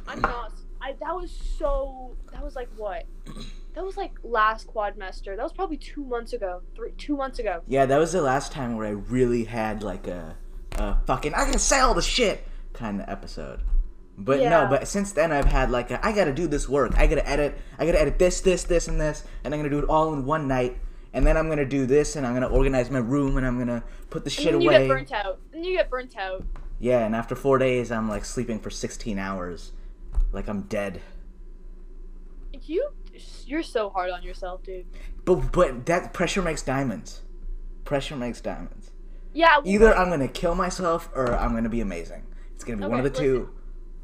I'm 0.07 0.21
not. 0.21 0.53
I 0.83 0.93
that 1.01 1.15
was 1.15 1.31
so. 1.31 2.17
That 2.33 2.45
was 2.45 2.57
like 2.57 2.69
what? 2.77 3.07
That 3.75 3.85
was 3.85 3.97
like 3.97 4.13
last 4.23 4.69
quadmester. 4.69 5.37
That 5.37 5.43
was 5.43 5.53
probably 5.53 5.77
two 5.77 6.05
months 6.05 6.33
ago. 6.33 6.63
Three, 6.77 6.93
two 6.93 7.17
months 7.17 7.39
ago. 7.39 7.63
Yeah, 7.67 7.87
that 7.87 7.99
was 7.99 8.13
the 8.13 8.23
last 8.23 8.53
time 8.53 8.77
where 8.77 8.87
I 8.87 8.91
really 8.91 9.45
had 9.45 9.83
like 9.83 10.07
a, 10.07 10.37
a 10.73 10.99
fucking 11.07 11.35
I 11.35 11.45
gotta 11.45 11.59
say 11.59 11.81
all 11.81 11.95
the 11.95 12.03
shit 12.03 12.47
kind 12.73 13.01
of 13.01 13.09
episode. 13.09 13.63
But 14.17 14.41
no, 14.41 14.67
but 14.71 14.87
since 14.87 15.11
then 15.13 15.33
I've 15.33 15.47
had 15.47 15.71
like 15.71 15.91
a, 15.91 16.05
I 16.07 16.13
gotta 16.13 16.33
do 16.33 16.47
this 16.47 16.69
work. 16.69 16.93
I 16.97 17.07
gotta 17.09 17.29
edit. 17.29 17.59
I 17.79 17.87
gotta 17.87 18.01
edit 18.01 18.19
this, 18.19 18.41
this, 18.41 18.63
this, 18.63 18.87
and 18.87 19.01
this, 19.01 19.25
and 19.43 19.53
I'm 19.53 19.59
gonna 19.59 19.71
do 19.71 19.81
it 19.81 19.87
all 19.87 20.13
in 20.15 20.25
one 20.25 20.47
night. 20.47 20.79
And 21.13 21.27
then 21.27 21.37
I'm 21.37 21.49
gonna 21.49 21.65
do 21.65 21.87
this, 21.87 22.17
and 22.17 22.27
I'm 22.27 22.35
gonna 22.35 22.49
organize 22.49 22.91
my 22.91 22.99
room, 22.99 23.37
and 23.37 23.47
I'm 23.47 23.59
gonna 23.59 23.83
put 24.11 24.25
the 24.25 24.31
shit 24.31 24.55
away. 24.55 24.67
And 24.67 24.75
then 24.75 24.83
you 24.83 24.87
get 24.87 24.89
burnt 24.89 25.13
out. 25.13 25.41
And 25.53 25.67
you 25.67 25.77
get 25.77 25.91
burnt 25.91 26.17
out. 26.17 26.45
Yeah, 26.79 27.05
and 27.07 27.15
after 27.15 27.35
four 27.35 27.59
days, 27.59 27.91
I'm 27.91 28.09
like 28.09 28.25
sleeping 28.25 28.59
for 28.61 28.71
16 28.71 29.19
hours, 29.19 29.73
like 30.33 30.49
I'm 30.49 30.63
dead. 30.63 31.01
You, 32.63 32.89
you're 33.47 33.63
so 33.63 33.91
hard 33.91 34.11
on 34.11 34.23
yourself, 34.23 34.63
dude. 34.63 34.87
But 35.25 35.53
but 35.53 35.87
that 35.87 36.13
pressure 36.13 36.43
makes 36.43 36.63
diamonds. 36.63 37.23
Pressure 37.85 38.17
makes 38.17 38.41
diamonds. 38.41 38.91
Yeah. 39.33 39.59
well, 39.59 39.69
Either 39.69 39.97
I'm 39.97 40.11
gonna 40.11 40.29
kill 40.29 40.55
myself 40.55 41.11
or 41.15 41.35
I'm 41.35 41.55
gonna 41.55 41.69
be 41.69 41.81
amazing. 41.81 42.25
It's 42.55 42.65
gonna 42.65 42.79
be 42.79 42.87
one 42.87 43.01
of 43.01 43.05
the 43.05 43.19
Okay, 43.19 43.27
two. 43.27 43.51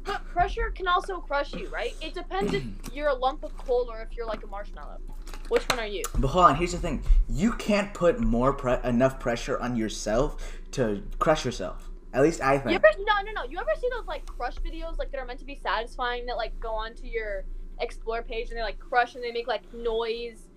But 0.03 0.25
pressure 0.25 0.71
can 0.71 0.87
also 0.87 1.19
crush 1.19 1.53
you, 1.53 1.67
right? 1.69 1.95
It 2.01 2.13
depends 2.13 2.53
if 2.53 2.63
you're 2.93 3.09
a 3.09 3.13
lump 3.15 3.43
of 3.43 3.55
coal 3.57 3.87
or 3.89 4.01
if 4.01 4.15
you're 4.15 4.25
like 4.25 4.43
a 4.43 4.47
marshmallow. 4.47 4.99
Which 5.47 5.63
one 5.69 5.79
are 5.79 5.85
you? 5.85 6.03
But 6.17 6.29
hold 6.29 6.45
on, 6.45 6.55
here's 6.55 6.71
the 6.71 6.79
thing: 6.79 7.03
you 7.29 7.53
can't 7.53 7.93
put 7.93 8.19
more 8.19 8.53
pre- 8.53 8.77
enough 8.83 9.19
pressure 9.19 9.59
on 9.59 9.75
yourself 9.75 10.59
to 10.71 11.03
crush 11.19 11.45
yourself. 11.45 11.89
At 12.13 12.23
least 12.23 12.41
I 12.41 12.57
think. 12.57 12.71
You 12.71 12.75
ever 12.75 12.87
no 12.99 13.31
no 13.31 13.41
no. 13.43 13.49
You 13.49 13.59
ever 13.59 13.71
see 13.79 13.87
those 13.95 14.07
like 14.07 14.25
crush 14.25 14.55
videos 14.55 14.97
like 14.97 15.11
that 15.11 15.19
are 15.19 15.25
meant 15.25 15.39
to 15.39 15.45
be 15.45 15.59
satisfying 15.61 16.25
that 16.25 16.35
like 16.35 16.59
go 16.59 16.71
onto 16.71 17.05
your 17.05 17.45
explore 17.81 18.21
page 18.21 18.49
and 18.49 18.57
they 18.57 18.61
like 18.63 18.79
crush 18.79 19.15
and 19.15 19.23
they 19.23 19.31
make 19.31 19.47
like 19.47 19.61
noise 19.73 20.47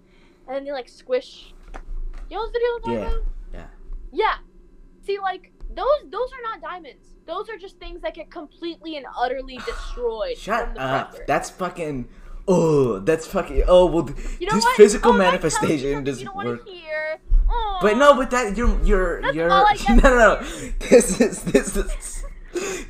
and 0.46 0.56
then 0.56 0.64
they 0.64 0.72
like 0.72 0.88
squish. 0.88 1.54
You 2.30 2.37
know 2.37 2.46
those 2.46 2.52
videos 2.54 2.92
Yeah, 2.92 2.98
about? 3.00 3.24
yeah. 3.52 3.66
Yeah. 4.12 4.34
See 5.04 5.18
like 5.18 5.52
those 5.74 5.87
those 6.10 6.30
are 6.32 6.42
not 6.42 6.60
diamonds. 6.60 7.06
Those 7.26 7.48
are 7.48 7.56
just 7.56 7.78
things 7.78 8.02
that 8.02 8.14
get 8.14 8.30
completely 8.30 8.96
and 8.96 9.06
utterly 9.16 9.56
destroyed 9.66 10.37
Shut 10.38 10.76
up. 10.78 11.14
That's 11.26 11.50
fucking. 11.50 12.08
Oh, 12.46 12.98
that's 12.98 13.26
fucking. 13.26 13.64
Oh 13.66 13.87
well, 13.87 14.08
you 14.38 14.46
know 14.46 14.54
this 14.54 14.64
what? 14.64 14.76
physical 14.76 15.12
Oh, 15.12 15.18
that 15.18 15.40
tells 15.40 15.44
you 15.44 15.60
manifestation 15.60 16.04
doesn't 16.04 16.20
you 16.20 16.26
don't 16.26 16.37
wanna 16.37 16.50
work. 16.50 16.68
But 17.80 17.96
no, 17.96 18.14
but 18.16 18.30
that 18.30 18.56
you're 18.56 18.82
you're 18.84 19.22
That's 19.22 19.34
you're 19.34 19.48
no 19.48 19.66
no 20.02 20.10
no. 20.10 20.37
This 20.90 21.20
is 21.20 21.42
this 21.42 21.76
is 21.76 22.23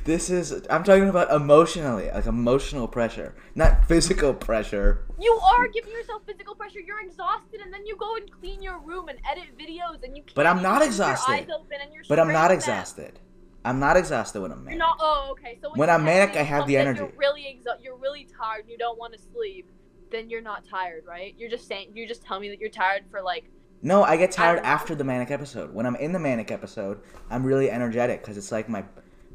this 0.03 0.29
is 0.29 0.51
I'm 0.69 0.83
talking 0.83 1.09
about 1.09 1.31
emotionally, 1.31 2.09
like 2.13 2.25
emotional 2.25 2.87
pressure, 2.87 3.35
not 3.55 3.85
physical 3.87 4.33
pressure. 4.33 5.05
You 5.19 5.33
are 5.33 5.67
giving 5.67 5.91
yourself 5.91 6.23
physical 6.25 6.55
pressure. 6.55 6.79
You're 6.79 7.01
exhausted, 7.01 7.61
and 7.61 7.73
then 7.73 7.85
you 7.85 7.95
go 7.97 8.15
and 8.15 8.29
clean 8.31 8.61
your 8.61 8.79
room 8.79 9.07
and 9.09 9.19
edit 9.29 9.57
videos, 9.57 10.03
and 10.03 10.15
you. 10.15 10.23
Can't 10.23 10.35
But 10.35 10.45
I'm 10.47 10.61
not 10.61 10.81
exhausted. 10.81 11.31
Your 11.31 11.41
eyes 11.41 11.49
open 11.49 11.77
and 11.81 11.93
you're 11.93 12.03
But 12.07 12.19
I'm 12.19 12.31
not 12.31 12.51
exhausted. 12.51 13.19
I'm 13.63 13.79
not 13.79 13.97
exhausted 13.97 14.41
when 14.41 14.51
I'm 14.51 14.59
You're 14.59 14.65
manic. 14.65 14.79
not. 14.79 14.97
Oh, 14.99 15.29
okay. 15.31 15.57
So 15.59 15.71
when, 15.71 15.79
When 15.79 15.89
I'm 15.89 16.03
manic, 16.03 16.35
I 16.35 16.43
have 16.43 16.67
the 16.67 16.77
energy. 16.77 16.99
You're 16.99 17.11
really 17.17 17.41
exa- 17.43 17.83
You're 17.83 17.97
really 17.97 18.25
tired. 18.25 18.61
and 18.61 18.69
You 18.69 18.77
don't 18.77 18.99
want 18.99 19.13
to 19.13 19.19
sleep. 19.19 19.69
Then 20.11 20.29
you're 20.29 20.41
not 20.41 20.63
tired, 20.63 21.03
right? 21.07 21.33
You're 21.37 21.49
just 21.49 21.67
saying. 21.67 21.91
You 21.95 22.07
just 22.07 22.23
tell 22.23 22.39
me 22.39 22.49
that 22.49 22.59
you're 22.59 22.69
tired 22.69 23.05
for 23.09 23.21
like. 23.21 23.45
No, 23.81 24.03
I 24.03 24.17
get 24.17 24.31
tired 24.31 24.59
after 24.59 24.95
the 24.95 25.03
manic 25.03 25.31
episode. 25.31 25.73
When 25.73 25.85
I'm 25.85 25.95
in 25.95 26.11
the 26.11 26.19
manic 26.19 26.51
episode, 26.51 26.99
I'm 27.29 27.43
really 27.43 27.69
energetic 27.71 28.21
because 28.21 28.37
it's 28.37 28.51
like 28.51 28.69
my 28.69 28.83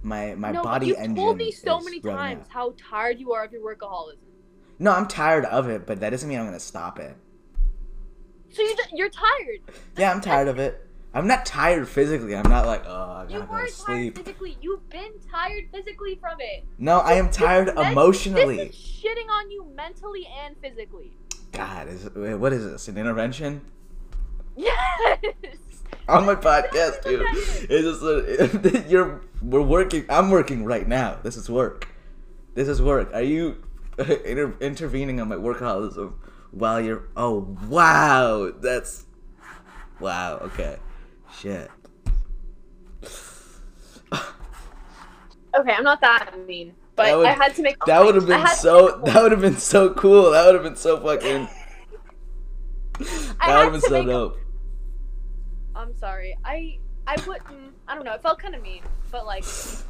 my 0.02 0.34
my 0.34 0.52
no, 0.52 0.62
body 0.62 0.88
you've 0.88 0.98
engine. 0.98 1.16
told 1.16 1.36
me 1.36 1.50
so 1.50 1.80
many 1.80 2.00
times 2.00 2.46
up. 2.46 2.52
how 2.52 2.74
tired 2.90 3.18
you 3.20 3.32
are 3.32 3.44
of 3.44 3.52
your 3.52 3.62
workaholism. 3.62 4.16
No, 4.78 4.92
I'm 4.92 5.06
tired 5.06 5.44
of 5.44 5.68
it, 5.68 5.86
but 5.86 6.00
that 6.00 6.10
doesn't 6.10 6.28
mean 6.28 6.38
I'm 6.38 6.46
gonna 6.46 6.58
stop 6.60 6.98
it. 6.98 7.14
So 8.50 8.62
you 8.62 8.74
just, 8.76 8.92
you're 8.92 9.10
tired. 9.10 9.60
Yeah, 9.96 10.10
I'm 10.10 10.20
tired 10.20 10.48
of 10.48 10.58
it. 10.58 10.86
I'm 11.12 11.26
not 11.26 11.44
tired 11.44 11.88
physically. 11.88 12.34
I'm 12.36 12.48
not 12.48 12.66
like, 12.66 12.84
oh, 12.86 12.92
I 12.92 13.22
You 13.28 13.38
gotta 13.40 13.46
go 13.46 13.52
were 13.52 13.58
to 13.66 13.66
tired 13.66 13.70
sleep. 13.72 14.16
physically. 14.18 14.56
You've 14.62 14.88
been 14.90 15.12
tired 15.30 15.64
physically 15.72 16.16
from 16.20 16.36
it. 16.40 16.64
No, 16.78 16.98
I 17.00 17.14
am 17.14 17.30
tired 17.30 17.68
this- 17.68 17.74
This 17.74 17.86
emotionally. 17.92 18.58
is 18.60 18.74
shitting 18.74 19.28
on 19.28 19.50
you 19.50 19.66
mentally 19.76 20.26
and 20.44 20.56
physically. 20.62 21.12
God, 21.52 21.88
is 21.88 22.08
what 22.14 22.52
is 22.52 22.64
this? 22.64 22.88
An 22.88 22.96
intervention 22.96 23.60
Yes. 24.56 24.76
on 26.09 26.26
my 26.26 26.35
podcast, 26.35 27.05
dude? 27.05 27.22
It's 27.68 27.68
just 27.68 28.03
a, 28.03 28.85
you're 28.88 29.22
we're 29.42 29.62
working. 29.62 30.05
I'm 30.09 30.31
working 30.31 30.64
right 30.64 30.87
now. 30.87 31.18
This 31.22 31.37
is 31.37 31.48
work. 31.50 31.88
This 32.55 32.68
is 32.68 32.83
work. 32.83 33.11
Are 33.14 33.22
you 33.22 33.62
inter- 33.98 34.57
intervening 34.61 35.20
on 35.20 35.29
my 35.29 35.37
workaholism 35.37 36.14
while 36.50 36.81
you're? 36.81 37.09
Oh 37.16 37.57
wow, 37.68 38.53
that's 38.61 39.07
wow. 40.00 40.38
Okay, 40.38 40.76
shit. 41.38 41.70
Okay, 45.53 45.72
I'm 45.72 45.83
not 45.83 46.00
that 46.00 46.33
mean, 46.46 46.74
but 46.94 47.07
That 47.07 47.16
would- 47.18 47.26
I 47.26 47.33
had 47.33 47.55
to 47.57 47.62
make. 47.62 47.85
That 47.87 48.05
would 48.05 48.14
have 48.14 48.26
been 48.26 48.46
so. 48.48 49.00
That 49.05 49.22
would 49.22 49.33
have 49.33 49.40
been 49.40 49.57
so 49.57 49.92
cool. 49.94 50.31
That 50.31 50.46
would 50.46 50.55
have 50.55 50.62
been 50.64 50.76
so 50.76 51.00
fucking. 51.00 51.48
That 52.98 53.64
would 53.64 53.64
have 53.64 53.72
been 53.72 53.81
so 53.81 54.05
dope. 54.05 54.38
I'm 55.80 55.96
sorry. 55.96 56.36
I 56.44 56.78
I 57.06 57.16
wouldn't. 57.26 57.74
I 57.88 57.94
don't 57.94 58.04
know. 58.04 58.12
It 58.12 58.22
felt 58.22 58.38
kind 58.38 58.54
of 58.54 58.62
mean, 58.62 58.82
but 59.10 59.26
like, 59.26 59.44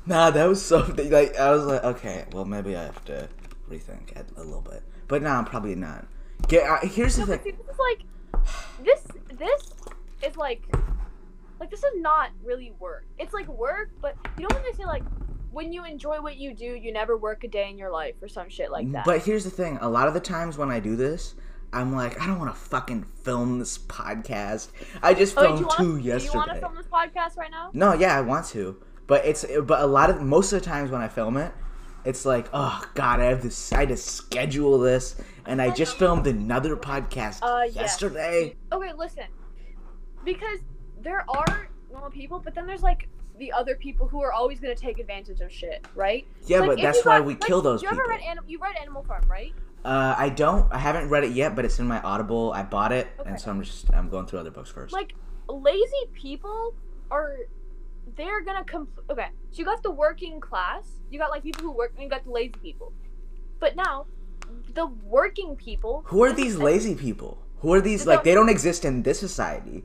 Nah, 0.07 0.31
that 0.31 0.45
was 0.47 0.65
so 0.65 0.79
like 0.97 1.37
I 1.37 1.51
was 1.51 1.65
like, 1.67 1.85
okay, 1.85 2.25
well 2.33 2.45
maybe 2.45 2.77
I 2.77 2.85
have 2.85 3.05
to 3.07 3.29
rethink 3.69 4.17
it 4.17 4.27
a 4.37 4.43
little 4.43 4.63
bit, 4.63 4.83
but 5.09 5.23
nah, 5.23 5.39
I'm 5.39 5.45
probably 5.45 5.75
not. 5.75 6.07
Get 6.49 6.69
uh, 6.69 6.87
here's 6.87 7.17
the 7.17 7.23
no, 7.23 7.27
but 7.27 7.43
thing. 7.43 7.53
see, 7.53 7.59
this 7.59 7.75
is 7.75 7.79
like, 7.79 8.03
this 8.85 9.03
this 9.39 9.75
is 10.31 10.37
like, 10.37 10.63
like 11.59 11.71
this 11.71 11.81
is 11.85 11.93
not 11.97 12.31
really 12.45 12.73
work. 12.79 13.05
It's 13.19 13.35
like 13.35 13.49
work, 13.49 13.91
but 14.01 14.17
you 14.39 14.47
know 14.49 14.55
when 14.55 14.63
they 14.63 14.77
say 14.77 14.87
like, 14.87 15.03
when 15.51 15.73
you 15.73 15.85
enjoy 15.85 16.21
what 16.21 16.37
you 16.37 16.55
do, 16.55 16.65
you 16.65 16.93
never 16.93 17.17
work 17.17 17.45
a 17.45 17.49
day 17.49 17.69
in 17.69 17.77
your 17.77 17.91
life 17.91 18.15
or 18.23 18.29
some 18.29 18.49
shit 18.49 18.71
like 18.71 18.91
that. 18.93 19.05
But 19.05 19.23
here's 19.23 19.45
the 19.45 19.51
thing: 19.51 19.79
a 19.81 19.89
lot 19.89 20.09
of 20.09 20.15
the 20.15 20.21
times 20.21 20.57
when 20.57 20.71
I 20.71 20.81
do 20.81 20.97
this, 20.97 21.35
I'm 21.73 21.95
like, 21.95 22.21
I 22.21 22.27
don't 22.27 22.39
want 22.39 22.53
to 22.55 22.61
fucking 22.61 23.05
film 23.05 23.59
this 23.59 23.79
podcast. 23.79 24.71
I 25.03 25.15
just 25.15 25.35
oh, 25.37 25.43
filmed 25.43 25.71
two 25.77 25.97
yesterday. 25.99 26.19
Do 26.19 26.25
you 26.33 26.39
want 26.39 26.51
to 26.53 26.59
film 26.61 26.75
this 26.77 26.87
podcast 26.87 27.37
right 27.37 27.51
now? 27.51 27.71
No, 27.73 27.93
yeah, 27.95 28.17
I 28.17 28.21
want 28.23 28.47
to, 28.49 28.77
but 29.07 29.25
it's 29.25 29.45
but 29.65 29.81
a 29.81 29.87
lot 29.87 30.11
of 30.11 30.21
most 30.21 30.53
of 30.53 30.61
the 30.61 30.67
times 30.67 30.91
when 30.91 31.01
I 31.01 31.09
film 31.09 31.37
it, 31.37 31.53
it's 32.05 32.25
like, 32.25 32.49
oh 32.53 32.83
god, 32.95 33.21
I 33.21 33.25
have 33.27 33.43
this, 33.43 33.73
I 33.73 33.81
had 33.81 33.89
to 33.91 33.97
schedule 33.97 34.79
this, 34.79 35.15
and 35.47 35.63
I 35.63 35.71
just 35.71 35.97
filmed 35.97 36.27
another 36.27 36.77
podcast 36.77 37.39
Uh, 37.43 37.63
yes. 37.67 37.75
yesterday. 37.77 38.57
Okay, 38.73 38.93
listen. 38.97 39.25
Because 40.25 40.59
there 41.01 41.25
are 41.29 41.69
normal 41.91 42.11
people, 42.11 42.41
but 42.41 42.55
then 42.55 42.67
there's 42.67 42.83
like 42.83 43.09
the 43.39 43.53
other 43.53 43.75
people 43.75 44.07
who 44.07 44.21
are 44.23 44.33
always 44.33 44.61
gonna 44.61 44.75
take 44.75 44.99
advantage 44.99 45.41
of 45.41 45.51
shit, 45.53 45.87
right? 45.95 46.27
Yeah, 46.47 46.59
Like, 46.61 46.69
but 46.71 46.81
that's 46.83 47.05
why 47.07 47.19
got- 47.19 47.27
we 47.27 47.33
like, 47.35 47.43
kill 47.43 47.63
those 47.63 47.83
you 47.83 47.89
people. 47.89 48.03
ever 48.03 48.11
read 48.11 48.21
Anim- 48.23 48.45
you 48.47 48.59
read 48.59 48.77
Animal 48.81 49.03
Farm, 49.05 49.23
right? 49.31 49.55
Uh, 49.85 50.15
I 50.19 50.29
don't. 50.29 50.71
I 50.73 50.79
haven't 50.79 51.09
read 51.09 51.25
it 51.25 51.33
yet, 51.33 51.57
but 51.57 51.65
it's 51.65 51.79
in 51.79 51.87
my 51.87 52.01
Audible. 52.03 52.53
I 52.53 52.63
bought 52.63 52.93
it, 52.93 53.09
Okay. 53.19 53.31
and 53.31 53.41
so 53.41 53.51
I'm 53.51 53.63
just 53.63 53.91
I'm 53.95 54.09
going 54.11 54.27
through 54.27 54.41
other 54.41 54.51
books 54.51 54.71
first. 54.71 54.93
Like 54.93 55.15
lazy 55.49 56.07
people 56.13 56.75
are 57.11 57.37
they're 58.17 58.43
gonna 58.45 58.65
come 58.65 58.87
okay 59.11 59.29
so 59.51 59.59
you 59.59 59.65
got 59.65 59.83
the 59.83 59.91
working 59.91 60.39
class 60.41 60.85
you 61.11 61.19
got 61.19 61.31
like 61.31 61.43
people 61.43 61.63
who 61.63 61.73
work 61.73 61.93
and 61.95 62.03
you 62.05 62.09
got 62.09 62.25
the 62.25 62.31
lazy 62.31 62.55
people 62.63 62.93
but 63.61 63.75
now 63.77 64.07
the 64.75 64.87
working 65.05 65.57
people 65.57 66.03
Who 66.07 66.23
are 66.25 66.33
these 66.33 66.57
lazy 66.57 66.95
people? 66.95 67.39
Who 67.61 67.73
are 67.73 67.81
these 67.81 68.07
like 68.07 68.23
they 68.25 68.35
don't 68.35 68.49
exist 68.49 68.85
in 68.85 69.03
this 69.03 69.19
society? 69.19 69.83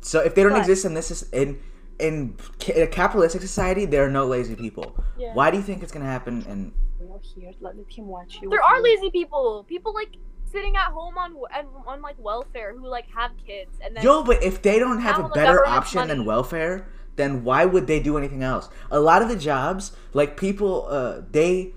So 0.00 0.20
if 0.20 0.34
they 0.34 0.42
don't 0.42 0.52
What? 0.52 0.60
exist 0.60 0.84
in 0.84 0.94
this 0.94 1.10
is- 1.10 1.28
in 1.30 1.60
in 2.00 2.36
a 2.76 2.86
capitalistic 2.86 3.40
society, 3.40 3.84
there 3.84 4.04
are 4.04 4.10
no 4.10 4.24
lazy 4.24 4.54
people. 4.54 4.96
Yeah. 5.18 5.34
Why 5.34 5.50
do 5.50 5.56
you 5.56 5.62
think 5.64 5.82
it's 5.82 5.90
gonna 5.92 6.04
happen? 6.04 6.44
And 6.48 6.72
We're 7.36 7.42
here. 7.42 7.52
Let 7.60 7.74
him 7.88 8.06
watch 8.06 8.38
you. 8.40 8.50
there 8.50 8.62
are 8.62 8.80
lazy 8.82 9.10
people 9.10 9.64
people 9.68 9.94
like 9.94 10.16
sitting 10.44 10.76
at 10.76 10.92
home 10.92 11.18
on 11.18 11.36
and 11.54 11.68
on 11.86 12.00
like 12.00 12.16
welfare 12.18 12.74
who 12.76 12.86
like 12.88 13.06
have 13.14 13.32
kids 13.46 13.70
and 13.84 13.96
then 13.96 14.02
yo, 14.02 14.22
but 14.22 14.42
if 14.42 14.62
they 14.62 14.78
don't 14.78 15.00
have 15.00 15.18
Now 15.18 15.26
a 15.26 15.28
better 15.30 15.58
government's 15.58 15.86
option 15.86 16.08
than 16.08 16.24
welfare, 16.24 16.88
then 17.16 17.44
why 17.44 17.64
would 17.64 17.86
they 17.86 18.00
do 18.00 18.16
anything 18.16 18.42
else? 18.42 18.68
A 18.90 19.00
lot 19.00 19.22
of 19.22 19.28
the 19.28 19.36
jobs, 19.36 19.92
like 20.14 20.36
people, 20.36 20.86
uh, 20.88 21.20
they 21.30 21.72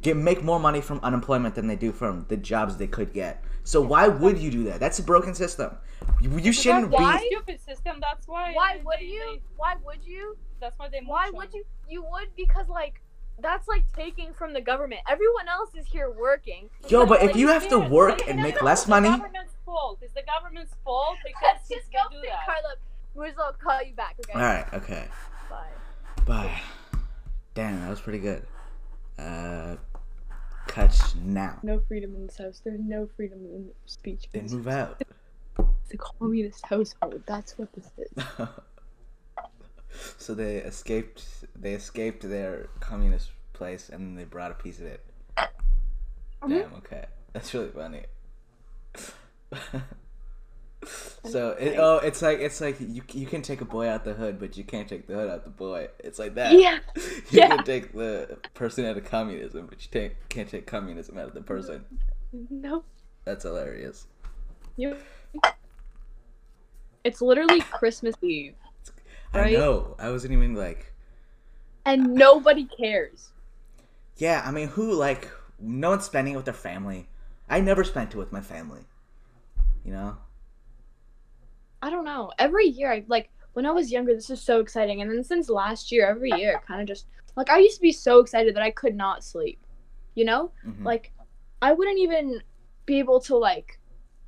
get 0.00 0.16
make 0.16 0.42
more 0.42 0.60
money 0.60 0.80
from 0.80 1.00
unemployment 1.02 1.54
than 1.54 1.66
they 1.66 1.76
do 1.76 1.92
from 1.92 2.26
the 2.28 2.36
jobs 2.36 2.76
they 2.76 2.86
could 2.86 3.12
get. 3.12 3.42
So 3.64 3.80
why 3.82 4.08
would 4.08 4.38
you 4.38 4.50
do 4.50 4.64
that? 4.64 4.80
That's 4.80 4.98
a 4.98 5.02
broken 5.02 5.34
system. 5.34 5.76
You, 6.20 6.38
you 6.38 6.52
shouldn't 6.52 6.90
why? 6.90 7.18
be. 7.18 7.26
stupid 7.26 7.60
system. 7.60 7.98
That's 8.00 8.26
why. 8.26 8.52
why 8.54 8.80
would 8.84 9.00
they- 9.00 9.06
you 9.06 9.20
they- 9.34 9.42
why 9.56 9.74
would 9.84 10.02
you 10.04 10.36
that's 10.60 10.78
why 10.78 10.88
they. 10.88 11.00
why 11.04 11.30
would 11.30 11.52
you 11.52 11.64
you 11.88 12.02
would 12.02 12.28
because 12.36 12.68
like 12.68 13.00
that's 13.40 13.68
like 13.68 13.84
taking 13.94 14.32
from 14.34 14.52
the 14.52 14.60
government 14.60 15.00
everyone 15.08 15.48
else 15.48 15.70
is 15.74 15.86
here 15.86 16.10
working 16.10 16.68
Yo, 16.88 17.06
but 17.06 17.22
if 17.22 17.28
like, 17.28 17.36
you 17.36 17.48
have 17.48 17.68
to 17.68 17.78
Yeah, 17.78 17.88
work 17.88 18.28
and 18.28 18.40
make 18.42 18.60
less 18.62 18.82
it's 18.82 18.88
money, 18.88 19.10
The 19.10 19.16
government's 19.18 19.54
fault. 19.64 19.98
It's 20.02 20.14
the 20.14 20.22
government's 20.22 20.74
fault 20.84 21.16
because 21.24 21.42
let's 21.42 21.68
just 21.68 21.92
go 21.92 21.98
do 22.10 22.20
think 22.20 22.32
that. 22.32 22.46
Carla 22.46 22.74
We'll 23.14 23.32
I'll 23.44 23.52
call 23.54 23.82
you 23.82 23.94
back 23.94 24.16
okay 24.20 24.32
all 24.38 24.40
right, 24.44 24.66
okay, 24.74 25.04
bye 25.50 25.66
bye. 26.26 26.60
Damn, 27.54 27.80
that 27.80 27.90
was 27.90 28.00
pretty 28.00 28.20
good. 28.20 28.46
Uh, 29.18 29.76
cut 30.68 31.14
now. 31.24 31.58
No 31.64 31.80
freedom 31.88 32.14
in 32.14 32.26
this 32.26 32.38
house. 32.38 32.60
There's 32.64 32.78
no 32.80 33.08
freedom 33.16 33.38
in 33.52 33.70
speech. 33.86 34.28
Then 34.32 34.46
move 34.46 34.68
out. 34.68 35.02
It's 35.58 35.94
a 35.94 35.96
communist 35.96 36.64
household. 36.66 37.22
That's 37.26 37.58
what 37.58 37.72
this 37.72 37.90
is. 37.98 38.24
so 40.18 40.34
they 40.34 40.56
escaped. 40.56 41.24
They 41.56 41.72
escaped 41.72 42.28
their 42.28 42.68
communist 42.80 43.30
place, 43.52 43.88
and 43.88 44.18
they 44.18 44.24
brought 44.24 44.50
a 44.50 44.54
piece 44.54 44.78
of 44.80 44.86
it. 44.86 45.04
Mm-hmm. 45.36 46.48
Damn. 46.50 46.74
Okay, 46.74 47.04
that's 47.32 47.52
really 47.54 47.70
funny. 47.70 48.02
so 51.24 51.50
it, 51.52 51.76
oh, 51.78 51.98
it's 51.98 52.22
like 52.22 52.38
it's 52.38 52.60
like 52.60 52.80
you 52.80 53.02
you 53.12 53.26
can 53.26 53.42
take 53.42 53.60
a 53.60 53.64
boy 53.64 53.88
out 53.88 54.04
the 54.04 54.14
hood, 54.14 54.38
but 54.38 54.56
you 54.56 54.64
can't 54.64 54.88
take 54.88 55.06
the 55.06 55.14
hood 55.14 55.28
out 55.28 55.44
the 55.44 55.50
boy. 55.50 55.88
It's 55.98 56.18
like 56.18 56.34
that. 56.36 56.52
yeah 56.52 56.78
You 56.96 57.02
yeah. 57.30 57.48
can 57.48 57.64
take 57.64 57.92
the 57.92 58.38
person 58.54 58.84
out 58.84 58.96
of 58.96 59.04
communism, 59.04 59.66
but 59.66 59.82
you 59.82 59.88
take, 59.90 60.28
can't 60.28 60.48
take 60.48 60.66
communism 60.66 61.18
out 61.18 61.28
of 61.28 61.34
the 61.34 61.42
person. 61.42 61.84
No. 62.32 62.84
That's 63.24 63.44
hilarious. 63.44 64.06
You. 64.76 64.96
It's 67.04 67.20
literally 67.20 67.60
Christmas 67.60 68.14
Eve, 68.22 68.54
I 69.34 69.50
know. 69.52 69.96
I 69.98 70.10
wasn't 70.10 70.32
even 70.32 70.54
like. 70.54 70.92
and 71.84 72.14
nobody 72.14 72.64
cares. 72.64 73.30
Yeah, 74.16 74.42
I 74.44 74.50
mean, 74.50 74.68
who 74.68 74.92
like 74.92 75.30
no 75.60 75.90
one's 75.90 76.04
spending 76.04 76.34
it 76.34 76.36
with 76.36 76.44
their 76.46 76.54
family. 76.54 77.08
I 77.48 77.60
never 77.60 77.84
spent 77.84 78.14
it 78.14 78.16
with 78.18 78.32
my 78.32 78.40
family. 78.40 78.80
You 79.84 79.92
know. 79.92 80.16
I 81.82 81.90
don't 81.90 82.04
know. 82.04 82.32
Every 82.38 82.66
year, 82.66 82.92
I 82.92 83.04
like 83.06 83.30
when 83.52 83.64
I 83.66 83.70
was 83.70 83.92
younger. 83.92 84.14
This 84.14 84.30
is 84.30 84.40
so 84.40 84.60
exciting, 84.60 85.00
and 85.00 85.10
then 85.10 85.22
since 85.22 85.48
last 85.48 85.92
year, 85.92 86.06
every 86.08 86.30
year, 86.32 86.60
kind 86.66 86.80
of 86.80 86.88
just 86.88 87.06
like 87.36 87.50
I 87.50 87.58
used 87.58 87.76
to 87.76 87.82
be 87.82 87.92
so 87.92 88.18
excited 88.18 88.56
that 88.56 88.62
I 88.62 88.70
could 88.70 88.96
not 88.96 89.22
sleep. 89.24 89.60
You 90.14 90.24
know, 90.24 90.50
Mhm. 90.66 90.84
like 90.84 91.12
I 91.62 91.72
wouldn't 91.72 91.98
even 91.98 92.42
be 92.86 92.98
able 92.98 93.20
to 93.20 93.36
like 93.36 93.78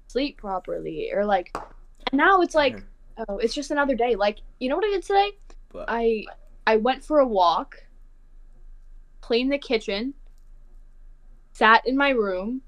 sleep 0.07 0.37
properly, 0.39 1.11
or 1.13 1.25
like 1.25 1.51
and 1.55 2.19
now 2.19 2.41
it's 2.43 2.55
like 2.55 2.83
oh, 3.29 3.39
it's 3.39 3.55
just 3.55 3.71
another 3.71 3.95
day. 3.95 4.17
Like 4.17 4.39
you 4.59 4.69
know 4.69 4.77
what 4.77 4.85
I 4.85 4.91
did 4.91 5.03
today? 5.03 5.31
But 5.73 5.87
I 5.89 6.25
I 6.67 6.77
went 6.77 7.05
for 7.05 7.19
a 7.19 7.27
walk, 7.27 7.85
cleaned 9.21 9.53
the 9.53 9.59
kitchen, 9.59 10.15
sat 11.53 11.87
in 11.87 11.97
my 11.97 12.11
room. 12.11 12.63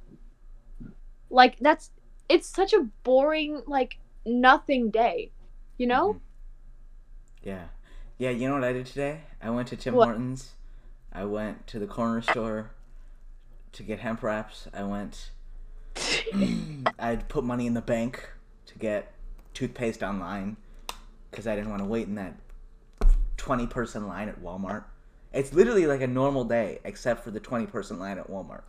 Like 1.30 1.58
that's 1.60 1.90
it's 2.28 2.48
such 2.48 2.72
a 2.72 2.86
boring 3.04 3.62
like 3.66 3.98
nothing 4.24 4.90
day. 4.90 5.32
You 5.78 5.86
know? 5.86 6.14
Mhm. 6.14 6.20
Yeah. 7.42 7.64
Yeah, 8.18 8.30
you 8.30 8.48
know 8.48 8.54
what 8.54 8.64
I 8.64 8.72
did 8.72 8.86
today? 8.86 9.22
I 9.42 9.50
went 9.50 9.68
to 9.68 9.76
Tim 9.76 9.94
What? 9.94 10.04
Hortons. 10.04 10.52
I 11.12 11.24
went 11.24 11.66
to 11.68 11.78
the 11.78 11.86
corner 11.86 12.22
store 12.22 12.70
to 13.72 13.82
get 13.82 13.98
hemp 13.98 14.22
wraps. 14.22 14.68
I 14.72 14.84
went 14.84 15.30
I'd 16.98 17.28
put 17.28 17.44
money 17.44 17.66
in 17.66 17.74
the 17.74 17.82
bank 17.82 18.30
to 18.66 18.78
get 18.78 19.12
toothpaste 19.54 20.02
online 20.02 20.56
because 21.30 21.46
I 21.46 21.54
didn't 21.54 21.70
want 21.70 21.82
to 21.82 21.88
wait 21.88 22.06
in 22.06 22.14
that 22.16 22.34
20 23.36 23.66
person 23.66 24.06
line 24.06 24.28
at 24.28 24.40
Walmart. 24.42 24.84
It's 25.32 25.52
literally 25.52 25.86
like 25.86 26.00
a 26.02 26.06
normal 26.06 26.44
day 26.44 26.80
except 26.84 27.24
for 27.24 27.30
the 27.30 27.40
20 27.40 27.66
person 27.66 27.98
line 27.98 28.18
at 28.18 28.30
Walmart. 28.30 28.62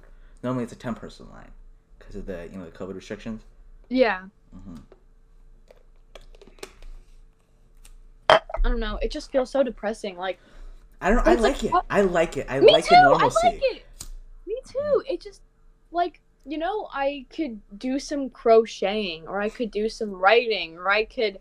Normally 0.44 0.64
it's 0.64 0.74
a 0.74 0.78
10 0.78 0.96
person 0.96 1.30
line 1.32 1.52
because 2.00 2.16
of 2.16 2.26
the, 2.26 2.48
you 2.52 2.58
know, 2.58 2.66
the 2.66 2.72
COVID 2.72 2.96
restrictions. 2.96 3.42
Yeah. 3.90 4.24
Mhm. 4.56 4.82
I 8.30 8.70
don't 8.70 8.80
know. 8.80 8.98
It 9.02 9.12
just 9.12 9.32
feels 9.32 9.50
so 9.50 9.62
depressing. 9.62 10.18
Like 10.18 10.40
I 11.02 11.10
don't 11.10 11.28
I 11.28 11.34
like, 11.34 11.62
like 11.62 11.64
it. 11.66 11.72
I 11.90 12.02
like 12.02 12.38
it. 12.38 12.46
I 12.50 12.60
me 12.62 12.72
like 12.72 12.86
too. 12.86 12.96
the 12.96 13.02
normalcy. 13.02 13.38
I 13.44 13.50
like 13.50 13.62
it. 13.62 13.86
Me 14.48 14.56
too. 14.66 15.04
It 15.08 15.22
just 15.22 15.42
like 15.92 16.22
you 16.46 16.58
know, 16.58 16.90
I 16.94 17.26
could 17.30 17.62
do 17.78 18.00
some 18.00 18.30
crocheting, 18.30 19.28
or 19.28 19.42
I 19.42 19.50
could 19.50 19.72
do 19.72 19.90
some 19.90 20.12
writing, 20.12 20.78
or 20.78 20.90
I 20.90 21.06
could, 21.06 21.40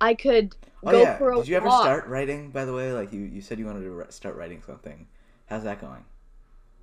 I 0.00 0.14
could 0.14 0.56
Oh 0.84 0.90
go 0.90 1.06
yeah. 1.06 1.18
for 1.18 1.30
a 1.30 1.40
Did 1.40 1.48
you 1.48 1.56
ever 1.56 1.70
walk. 1.70 1.70
start 1.70 2.06
writing? 2.06 2.50
By 2.50 2.64
the 2.66 2.74
way, 2.74 2.92
like 2.92 3.12
you, 3.14 3.20
you 3.22 3.40
said 3.40 3.58
you 3.58 3.64
wanted 3.66 3.84
to 3.84 4.12
start 4.12 4.36
writing 4.36 4.62
something. 4.62 5.06
How's 5.46 5.64
that 5.64 5.80
going? 5.80 6.04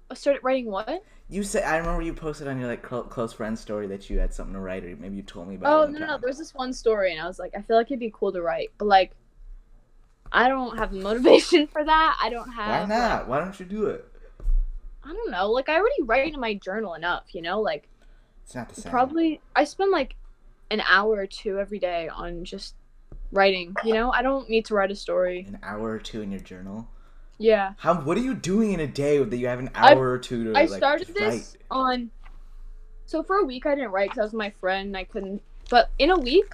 Uh, 0.10 0.16
started 0.16 0.44
writing 0.44 0.66
what? 0.72 1.04
You 1.30 1.44
said 1.44 1.64
I 1.64 1.78
remember 1.78 2.02
you 2.02 2.14
posted 2.14 2.48
on 2.50 2.60
your 2.60 2.68
like 2.68 2.86
cl- 2.88 3.04
close 3.04 3.32
friend 3.34 3.58
story 3.58 3.88
that 3.88 4.10
you 4.10 4.20
had 4.20 4.34
something 4.34 4.54
to 4.54 4.60
write, 4.60 4.84
or 4.84 4.96
maybe 4.98 5.16
you 5.16 5.24
told 5.24 5.48
me 5.48 5.56
about. 5.56 5.74
Oh 5.74 5.86
no, 5.86 6.00
no, 6.00 6.06
no. 6.08 6.18
There 6.18 6.28
was 6.30 6.38
this 6.40 6.54
one 6.56 6.74
story, 6.74 7.12
and 7.12 7.22
I 7.22 7.28
was 7.28 7.38
like, 7.40 7.54
I 7.56 7.62
feel 7.62 7.76
like 7.78 7.88
it'd 7.88 8.00
be 8.00 8.12
cool 8.14 8.32
to 8.34 8.42
write, 8.42 8.72
but 8.80 8.86
like, 8.88 9.16
I 10.32 10.48
don't 10.50 10.78
have 10.78 10.92
the 10.92 11.00
motivation 11.00 11.68
for 11.74 11.84
that. 11.84 12.18
I 12.22 12.30
don't 12.30 12.52
have 12.52 12.64
Why 12.64 12.86
not? 12.86 13.28
Why 13.28 13.40
don't 13.40 13.60
you 13.60 13.66
do 13.66 13.88
it? 13.88 14.07
I 15.08 15.14
don't 15.14 15.32
know. 15.32 15.50
Like, 15.52 15.70
I 15.70 15.76
already 15.76 16.02
write 16.04 16.34
in 16.34 16.40
my 16.40 16.56
journal 16.56 16.94
enough, 16.96 17.24
you 17.34 17.42
know. 17.42 17.62
Like, 17.62 17.88
It's 18.44 18.54
not 18.56 18.70
the 18.70 18.82
same. 18.82 18.92
probably 18.92 19.40
I 19.56 19.64
spend 19.64 19.92
like 19.92 20.16
an 20.70 20.82
hour 20.82 21.12
or 21.16 21.28
two 21.28 21.60
every 21.60 21.80
day 21.80 22.10
on 22.10 22.44
just 22.44 22.76
writing. 23.32 23.74
You 23.86 23.94
know, 23.94 24.12
I 24.12 24.22
don't 24.22 24.50
need 24.50 24.66
to 24.66 24.74
write 24.76 24.92
a 24.92 24.96
story. 24.96 25.46
an 25.48 25.60
hour 25.64 25.92
or 25.92 26.00
two 26.00 26.22
in 26.22 26.32
your 26.32 26.42
journal. 26.42 26.88
Yeah. 27.38 27.74
How? 27.78 27.94
What 28.02 28.18
are 28.18 28.22
you 28.22 28.34
doing 28.34 28.74
in 28.74 28.80
a 28.82 28.88
day 28.88 29.24
that 29.24 29.38
you 29.38 29.48
have 29.48 29.60
an 29.60 29.70
I- 29.76 29.94
hour 29.94 30.10
or 30.12 30.18
two 30.18 30.44
to 30.46 30.50
I 30.60 30.66
like 30.66 30.70
started 30.78 31.08
this 31.14 31.56
write? 31.56 31.64
on. 31.72 32.12
So 33.06 33.24
for 33.24 33.38
a 33.38 33.46
week 33.46 33.66
I 33.66 33.76
didn't 33.76 33.92
write 33.92 34.10
because 34.10 34.20
I 34.20 34.24
was 34.24 34.34
my 34.34 34.50
friend 34.60 34.88
and 34.88 34.98
I 34.98 35.04
couldn't. 35.06 35.42
But 35.70 35.90
in 36.00 36.10
a 36.10 36.18
week, 36.20 36.52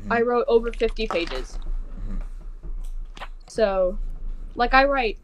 Mhm. 0.00 0.10
I 0.10 0.22
wrote 0.22 0.46
over 0.48 0.72
fifty 0.72 1.06
pages. 1.06 1.58
Mhm. 2.08 2.22
So, 3.48 3.98
like 4.54 4.72
I 4.74 4.84
write, 4.86 5.18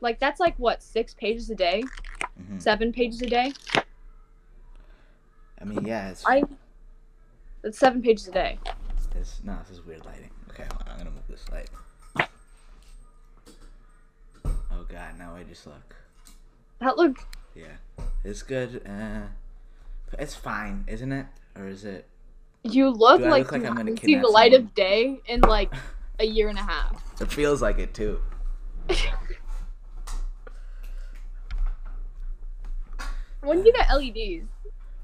like 0.00 0.18
that's 0.20 0.40
like 0.40 0.54
what 0.58 0.82
six 0.82 1.14
pages 1.14 1.50
a 1.50 1.54
day, 1.54 1.82
Mhm. 2.40 2.60
seven 2.62 2.92
pages 2.92 3.22
a 3.22 3.26
day. 3.26 3.52
I 5.60 5.64
mean, 5.64 5.84
yeah. 5.86 6.10
It's, 6.10 6.24
I. 6.26 6.42
That's 7.62 7.78
seven 7.78 8.02
pages 8.02 8.28
a 8.28 8.32
day. 8.32 8.58
it's 9.14 9.40
no. 9.42 9.56
This 9.66 9.78
is 9.78 9.84
weird 9.86 10.04
lighting. 10.04 10.30
Okay, 10.50 10.64
I'm 10.86 10.98
gonna 10.98 11.10
move 11.10 11.26
this 11.28 11.44
light. 11.50 11.70
Oh 14.46 14.84
god, 14.88 15.18
now 15.18 15.34
I 15.34 15.42
just 15.44 15.66
look. 15.66 15.96
That 16.80 16.96
looked. 16.98 17.24
Yeah, 17.54 17.76
it's 18.24 18.42
good. 18.42 18.86
Uh, 18.86 19.28
it's 20.18 20.34
fine, 20.34 20.84
isn't 20.86 21.10
it? 21.12 21.26
Or 21.56 21.66
is 21.66 21.84
it? 21.84 22.06
You 22.62 22.90
look 22.90 23.20
like 23.22 23.44
look 23.44 23.52
like 23.52 23.62
you 23.62 23.68
I'm 23.68 23.74
gonna 23.76 23.90
haven't 23.92 24.02
the 24.02 24.28
light 24.28 24.52
someone? 24.52 24.68
of 24.68 24.74
day 24.74 25.20
in 25.26 25.40
like 25.40 25.72
a 26.20 26.24
year 26.26 26.48
and 26.48 26.58
a 26.58 26.62
half. 26.62 27.02
It 27.20 27.32
feels 27.32 27.62
like 27.62 27.78
it 27.78 27.94
too. 27.94 28.20
When 33.46 33.62
do 33.62 33.68
you 33.68 33.72
get 33.72 33.88
LEDs? 33.88 34.48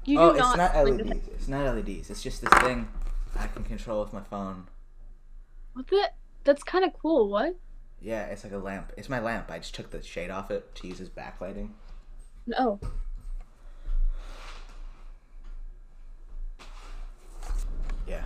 You 0.05 0.19
oh, 0.19 0.33
do 0.33 0.39
it's 0.39 0.57
not, 0.57 0.57
not 0.57 0.85
LEDs. 0.85 1.09
Like 1.09 1.27
it's 1.27 1.47
not 1.47 1.75
LEDs. 1.75 2.09
It's 2.09 2.21
just 2.21 2.41
this 2.41 2.53
thing 2.61 2.89
I 3.39 3.47
can 3.47 3.63
control 3.63 4.03
with 4.03 4.11
my 4.11 4.21
phone. 4.21 4.67
What's 5.73 5.93
it? 5.93 6.09
That's 6.43 6.61
kind 6.61 6.83
of 6.83 6.91
cool. 6.93 7.29
What? 7.29 7.55
Yeah, 8.01 8.25
it's 8.25 8.43
like 8.43 8.51
a 8.51 8.57
lamp. 8.57 8.91
It's 8.97 9.07
my 9.07 9.21
lamp. 9.21 9.49
I 9.49 9.59
just 9.59 9.73
took 9.73 9.91
the 9.91 10.03
shade 10.03 10.29
off 10.29 10.51
it 10.51 10.75
to 10.75 10.87
use 10.87 10.99
as 10.99 11.09
backlighting. 11.09 11.69
Oh. 12.57 12.79
Yeah. 18.05 18.23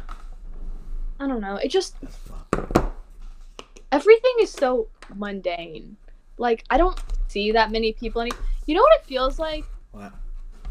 I 1.20 1.28
don't 1.28 1.42
know. 1.42 1.58
It 1.58 1.70
just 1.70 1.96
everything 3.92 4.34
is 4.42 4.52
so 4.52 4.88
mundane. 5.16 5.96
Like 6.40 6.64
I 6.72 6.78
don't 6.80 7.00
see 7.28 7.52
that 7.52 7.72
many 7.72 7.94
people 7.94 8.22
any. 8.22 8.32
You 8.66 8.74
know 8.74 8.82
what 8.82 9.00
it 9.00 9.06
feels 9.06 9.38
like? 9.38 9.64
What? 9.98 10.14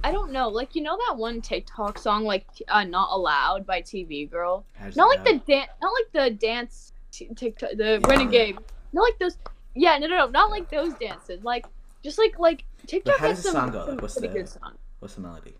I 0.04 0.12
don't 0.12 0.30
know. 0.30 0.48
Like 0.48 0.74
you 0.74 0.82
know 0.82 0.96
that 1.08 1.16
one 1.16 1.40
TikTok 1.40 1.98
song 1.98 2.24
like 2.24 2.46
uh, 2.68 2.84
"Not 2.84 3.08
Allowed" 3.12 3.66
by 3.66 3.82
TV 3.82 4.30
Girl. 4.30 4.64
How's 4.74 4.94
Not 4.96 5.08
like 5.08 5.24
the 5.24 5.38
dance. 5.52 5.70
Not 5.82 5.92
like 5.92 6.12
the 6.12 6.30
dance 6.36 6.92
TikTok. 7.10 7.70
The 7.76 8.00
Yeah. 8.00 8.08
Renegade. 8.08 8.58
Not 8.92 9.02
like 9.02 9.18
those. 9.18 9.36
Yeah, 9.74 9.98
no, 9.98 10.06
no, 10.06 10.16
no. 10.16 10.26
Not 10.28 10.50
like 10.50 10.70
those 10.70 10.94
dances. 10.94 11.42
Like 11.42 11.66
just 12.04 12.18
like 12.18 12.38
like 12.38 12.64
TikTok 12.86 13.18
how 13.18 13.28
has 13.28 13.38
does 13.38 13.44
the 13.46 13.50
some, 13.52 13.64
song 13.66 13.72
go? 13.72 13.80
some 13.86 13.94
Like, 13.94 14.02
what's 14.02 14.14
the- 14.14 14.28
good 14.28 14.48
song. 14.48 14.74
What's 15.00 15.14
the 15.14 15.20
melody? 15.22 15.54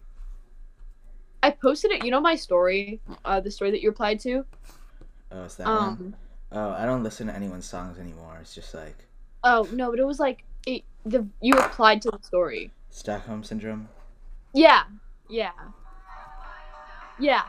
I 1.43 1.51
posted 1.51 1.91
it. 1.93 2.05
You 2.05 2.11
know 2.11 2.21
my 2.21 2.35
story, 2.35 3.01
uh, 3.25 3.41
the 3.41 3.51
story 3.51 3.71
that 3.71 3.81
you 3.83 3.89
replied 3.91 4.19
to. 4.21 4.45
Oh, 5.33 5.45
it's 5.45 5.57
that 5.57 5.67
one. 5.67 5.77
Um. 5.77 6.15
Oh, 6.53 6.71
I 6.71 6.87
don't 6.87 7.03
listen 7.03 7.27
to 7.27 7.35
anyone's 7.35 7.67
songs 7.67 7.99
anymore. 7.99 8.39
It's 8.41 8.55
just 8.55 8.73
like 8.75 8.97
Oh 9.45 9.69
no, 9.73 9.91
but 9.91 9.99
it 9.99 10.07
was 10.07 10.21
like 10.21 10.45
it, 10.67 10.83
the 11.05 11.27
you 11.41 11.55
replied 11.55 12.01
to 12.03 12.11
the 12.11 12.19
story. 12.23 12.71
Stockholm 13.01 13.45
syndrome. 13.45 13.89
Yeah, 14.55 14.85
yeah, 15.29 15.51
yeah. 17.21 17.43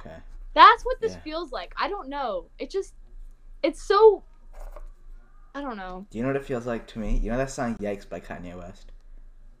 Okay. 0.00 0.16
That's 0.54 0.84
what 0.84 1.00
this 1.00 1.12
Yeah. 1.12 1.20
feels 1.20 1.52
like. 1.52 1.72
I 1.78 1.88
don't 1.88 2.08
know. 2.08 2.46
It 2.58 2.70
just, 2.70 2.94
it's 3.62 3.80
so. 3.80 4.24
I 5.54 5.60
don't 5.60 5.76
know. 5.76 6.06
Do 6.10 6.18
you 6.18 6.22
know 6.24 6.30
what 6.30 6.36
it 6.36 6.44
feels 6.44 6.66
like 6.66 6.86
to 6.88 6.98
me? 6.98 7.16
You 7.16 7.30
know 7.30 7.38
that 7.38 7.50
song 7.50 7.76
"Yikes" 7.76 8.08
by 8.08 8.18
Kanye 8.20 8.56
West? 8.58 8.90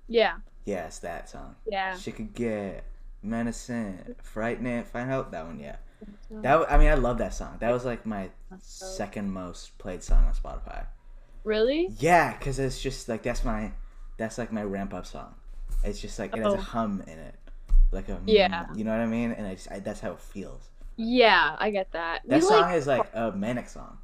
Yeah, 0.08 0.38
Yeah, 0.64 0.86
it's 0.86 0.98
that 0.98 1.28
song. 1.30 1.54
yeah. 1.66 1.96
She 1.96 2.10
could 2.12 2.34
get 2.34 2.84
menacing, 3.22 4.16
frightening. 4.22 4.82
Find 4.84 5.10
out 5.10 5.30
that 5.30 5.46
one. 5.46 5.60
Yeah. 5.60 5.76
That 6.30 6.70
I 6.70 6.78
mean, 6.78 6.88
I 6.88 6.94
love 6.94 7.18
that 7.18 7.32
song. 7.32 7.56
That 7.60 7.70
was 7.70 7.84
like 7.84 8.04
my 8.04 8.30
second 8.58 9.30
most 9.32 9.78
played 9.78 10.02
song 10.02 10.24
on 10.26 10.34
Spotify. 10.34 10.86
Really? 11.44 11.88
Yeah, 11.98 12.36
cause 12.38 12.58
it's 12.58 12.80
just 12.82 13.08
like 13.08 13.22
that's 13.22 13.44
my, 13.44 13.72
that's 14.16 14.38
like 14.38 14.52
my 14.52 14.62
ramp 14.62 14.94
up 14.94 15.06
song. 15.06 15.34
It's 15.84 16.00
just 16.00 16.18
like 16.18 16.34
it 16.36 16.42
has 16.42 16.54
Oh. 16.54 16.56
a 16.56 16.60
hum 16.60 17.02
in 17.06 17.18
it, 17.18 17.34
like 17.92 18.08
a 18.08 18.20
Yeah. 18.26 18.66
You 18.74 18.84
know 18.84 18.90
what 18.92 19.00
I 19.00 19.06
mean? 19.06 19.32
And 19.32 19.46
I 19.46 19.54
just 19.54 19.70
I, 19.70 19.78
that's 19.80 20.00
how 20.00 20.12
it 20.12 20.20
feels. 20.20 20.70
Yeah, 20.96 21.56
I 21.58 21.70
get 21.70 21.92
that. 21.92 22.22
That 22.26 22.36
we 22.36 22.40
song 22.46 22.62
like, 22.62 22.74
is 22.76 22.86
like 22.86 23.06
a 23.14 23.32
manic 23.32 23.68
song. 23.68 23.98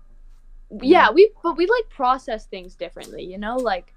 yeah, 0.81 1.11
we 1.11 1.31
but 1.43 1.57
we 1.57 1.67
like 1.67 1.89
process 1.89 2.47
things 2.47 2.75
differently. 2.75 3.23
You 3.25 3.39
know, 3.39 3.57
like, 3.57 3.95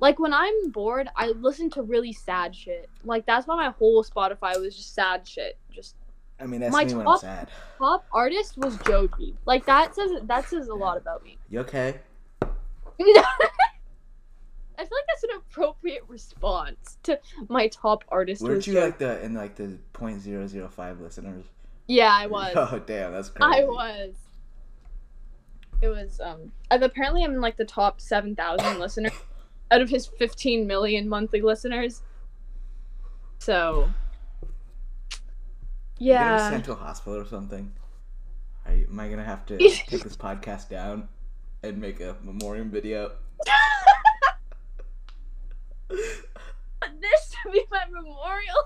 like 0.00 0.18
when 0.18 0.34
I'm 0.34 0.70
bored, 0.70 1.08
I 1.16 1.28
listen 1.28 1.70
to 1.70 1.82
really 1.82 2.12
sad 2.12 2.54
shit. 2.56 2.88
Like 3.04 3.24
that's 3.26 3.46
why 3.46 3.54
my 3.56 3.70
whole 3.70 4.02
Spotify 4.04 4.58
was 4.60 4.74
just 4.76 4.94
sad 4.94 5.26
shit. 5.28 5.56
Just 5.70 5.94
I 6.40 6.46
mean, 6.46 6.60
that's 6.60 6.72
My 6.72 6.84
me 6.84 6.92
when 6.94 7.00
I'm 7.06 7.12
top- 7.14 7.20
sad. 7.20 7.48
top 7.78 8.04
artist 8.12 8.58
was 8.58 8.76
Joji. 8.86 9.36
Like 9.46 9.64
that 9.66 9.94
says 9.94 10.10
that 10.24 10.48
says 10.48 10.66
a 10.68 10.74
lot 10.74 10.96
about 10.96 11.22
me. 11.24 11.38
You 11.50 11.60
okay? 11.60 12.00
I 14.78 14.82
feel 14.82 14.96
like 14.96 15.06
that's 15.08 15.24
an 15.24 15.30
appropriate 15.38 16.04
response 16.06 16.98
to 17.02 17.18
my 17.48 17.66
top 17.66 18.04
artist. 18.10 18.40
Weren't 18.42 18.64
you 18.66 18.80
like 18.80 18.98
the 18.98 19.20
in 19.24 19.34
like 19.34 19.56
the 19.56 19.76
point 19.92 20.20
zero 20.20 20.46
zero 20.46 20.68
five 20.68 21.00
listeners? 21.00 21.44
Yeah, 21.88 22.12
I 22.14 22.26
was. 22.28 22.52
Oh 22.54 22.80
damn, 22.86 23.12
that's 23.12 23.28
crazy. 23.30 23.60
I 23.60 23.64
was. 23.64 24.14
It 25.82 25.88
was 25.88 26.20
um. 26.20 26.52
and 26.70 26.82
apparently, 26.82 27.24
I'm 27.24 27.34
in 27.34 27.40
like 27.40 27.56
the 27.56 27.64
top 27.64 28.00
seven 28.00 28.36
thousand 28.36 28.78
listeners 28.80 29.12
out 29.70 29.80
of 29.80 29.90
his 29.90 30.06
fifteen 30.06 30.66
million 30.66 31.08
monthly 31.08 31.40
listeners. 31.40 32.02
So. 33.38 33.88
You 36.00 36.12
gonna 36.12 36.24
be 36.24 36.30
Yeah. 36.30 36.50
sent 36.50 36.64
to 36.66 36.72
a 36.72 36.76
hospital 36.76 37.18
or 37.20 37.26
something? 37.26 37.72
Are 38.64 38.72
you, 38.72 38.86
am 38.88 39.00
I 39.00 39.08
gonna 39.08 39.24
have 39.24 39.44
to 39.46 39.58
take 39.58 40.04
this 40.04 40.16
podcast 40.16 40.68
down 40.68 41.08
and 41.64 41.78
make 41.78 41.98
a 42.00 42.14
memorial 42.22 42.66
video? 42.66 43.10
this 47.00 47.30
to 47.44 47.50
be 47.52 47.64
my 47.70 47.84
memorial. 47.90 48.56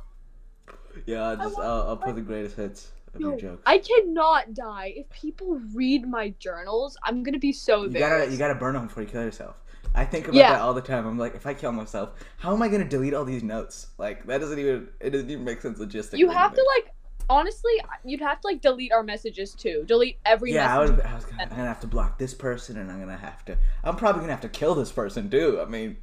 Yeah, 1.07 1.29
I'll 1.29 1.37
just 1.37 1.59
I'll, 1.59 1.83
I'll 1.89 1.97
put 1.97 2.14
the 2.14 2.20
greatest 2.20 2.57
hits 2.57 2.93
of 3.14 3.20
your 3.20 3.37
jokes. 3.37 3.62
I 3.66 3.79
cannot 3.79 4.55
die. 4.55 4.93
If 4.97 5.09
people 5.11 5.61
read 5.75 6.07
my 6.07 6.31
journals, 6.39 6.97
I'm 7.05 7.23
gonna 7.23 7.39
be 7.39 7.53
so 7.53 7.81
You 7.81 7.87
embarrassed. 7.87 8.20
gotta 8.27 8.33
you 8.33 8.39
gotta 8.39 8.55
burn 8.55 8.75
them 8.75 8.87
before 8.87 9.03
you 9.03 9.09
kill 9.09 9.23
yourself. 9.25 9.57
I 9.95 10.05
think 10.05 10.27
about 10.29 10.37
Yeah. 10.39 10.53
that 10.53 10.61
all 10.62 10.73
the 10.75 10.81
time. 10.81 11.07
I'm 11.07 11.18
like, 11.18 11.35
if 11.35 11.47
I 11.47 11.53
kill 11.55 11.73
myself, 11.73 12.11
how 12.39 12.55
am 12.55 12.62
I 12.62 12.68
gonna 12.68 12.85
delete 12.89 13.14
all 13.14 13.25
these 13.25 13.43
notes? 13.43 13.89
Like 13.99 14.27
that 14.27 14.39
doesn't 14.39 14.59
even 14.59 14.89
it 15.01 15.11
doesn't 15.11 15.31
even 15.31 15.45
make 15.45 15.61
sense 15.61 15.79
logistically. 15.79 16.18
You 16.18 16.31
have 16.31 16.55
to 16.55 16.64
like, 16.77 16.93
honestly, 17.29 17.73
you'd 18.05 18.20
have 18.20 18.41
to 18.43 18.47
like 18.47 18.61
delete 18.61 18.93
our 18.93 19.03
messages 19.03 19.55
too. 19.55 19.85
Delete 19.87 20.18
every 20.25 20.53
Yeah, 20.53 20.75
I, 20.77 20.81
message. 20.83 20.97
would, 20.97 21.07
I 21.07 21.14
was 21.14 21.25
gonna, 21.25 21.43
I'm 21.45 21.49
gonna 21.51 21.64
have 21.66 21.81
to 21.81 21.87
block 21.87 22.18
this 22.18 22.35
person, 22.35 22.79
and 22.79 22.91
I'm 22.91 23.01
gonna 23.01 23.16
have 23.16 23.45
to. 23.47 23.57
I'm 23.85 23.97
probably 23.97 24.20
gonna 24.20 24.33
have 24.33 24.43
to 24.43 24.49
kill 24.49 24.75
this 24.75 24.93
person 24.93 25.29
too. 25.31 25.61
I 25.61 25.66
mean, 25.66 25.97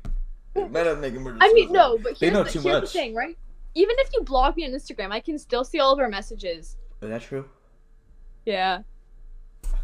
it 0.66 0.72
might 0.72 0.86
not 0.86 1.00
make 1.00 1.14
murder. 1.14 1.38
I 1.42 1.52
mean, 1.54 1.72
no, 1.72 1.98
but 1.98 2.18
here's, 2.18 2.34
know 2.34 2.44
the, 2.44 2.52
too 2.52 2.62
here's 2.62 2.82
the 2.82 2.88
thing, 2.88 3.16
right? 3.16 3.38
Even 3.76 3.96
if 4.00 4.10
you 4.14 4.22
block 4.24 4.58
me 4.58 4.66
on 4.66 4.72
Instagram, 4.72 5.12
I 5.12 5.20
can 5.20 5.38
still 5.38 5.64
see 5.64 5.80
all 5.80 5.94
of 5.94 6.00
our 6.00 6.10
messages. 6.10 6.78
Is 7.02 7.10
that 7.10 7.22
true? 7.22 7.46
Yeah. 8.46 8.82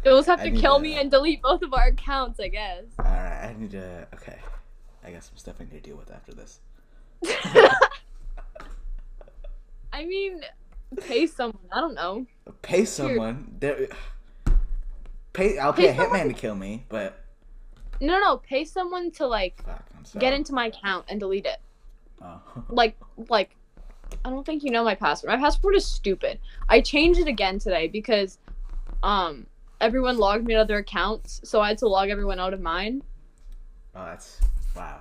You'll 0.04 0.18
just 0.18 0.28
have 0.28 0.42
to 0.42 0.50
kill 0.50 0.76
to- 0.76 0.82
me 0.82 0.94
and 0.98 1.10
delete 1.10 1.42
both 1.42 1.62
of 1.62 1.72
our 1.72 1.86
accounts, 1.88 2.38
I 2.40 2.48
guess. 2.48 2.84
All 2.98 3.04
right, 3.04 3.48
I 3.48 3.54
need 3.58 3.70
to. 3.72 4.06
Okay, 4.14 4.38
I 5.04 5.10
got 5.10 5.24
some 5.24 5.36
stuff 5.36 5.56
I 5.60 5.64
need 5.64 5.70
to 5.72 5.80
deal 5.80 5.96
with 5.96 6.10
after 6.10 6.32
this. 6.32 6.60
I 9.92 10.04
mean, 10.04 10.42
pay 11.00 11.26
someone. 11.26 11.58
I 11.72 11.80
don't 11.80 11.94
know. 11.94 12.26
Pay 12.62 12.84
someone. 12.84 13.56
Pay. 15.32 15.58
I'll 15.58 15.72
pay, 15.72 15.82
Pay 15.82 15.88
a 15.88 15.94
hitman 15.94 16.10
someone- 16.10 16.28
to 16.28 16.34
kill 16.34 16.54
me, 16.54 16.84
but 16.88 17.24
No, 18.00 18.18
no, 18.18 18.20
no. 18.20 18.36
Pay 18.38 18.64
someone 18.64 19.10
to 19.12 19.26
like 19.26 19.64
fuck, 19.64 19.84
get 20.18 20.32
into 20.32 20.52
my 20.52 20.66
account 20.66 21.06
and 21.08 21.20
delete 21.20 21.46
it. 21.46 21.60
Oh. 22.22 22.40
Like, 22.68 22.96
like, 23.28 23.56
I 24.24 24.30
don't 24.30 24.44
think 24.44 24.62
you 24.62 24.70
know 24.70 24.84
my 24.84 24.94
password. 24.94 25.30
My 25.30 25.36
password 25.36 25.76
is 25.76 25.84
stupid. 25.84 26.38
I 26.68 26.80
changed 26.80 27.20
it 27.20 27.28
again 27.28 27.58
today 27.58 27.88
because, 27.88 28.38
um, 29.02 29.46
everyone 29.80 30.18
logged 30.18 30.46
me 30.46 30.54
out 30.54 30.62
of 30.62 30.68
their 30.68 30.78
accounts, 30.78 31.40
so 31.44 31.60
I 31.60 31.68
had 31.68 31.78
to 31.78 31.88
log 31.88 32.08
everyone 32.08 32.40
out 32.40 32.54
of 32.54 32.60
mine. 32.60 33.02
Oh, 33.94 34.04
that's 34.04 34.40
wow. 34.74 35.00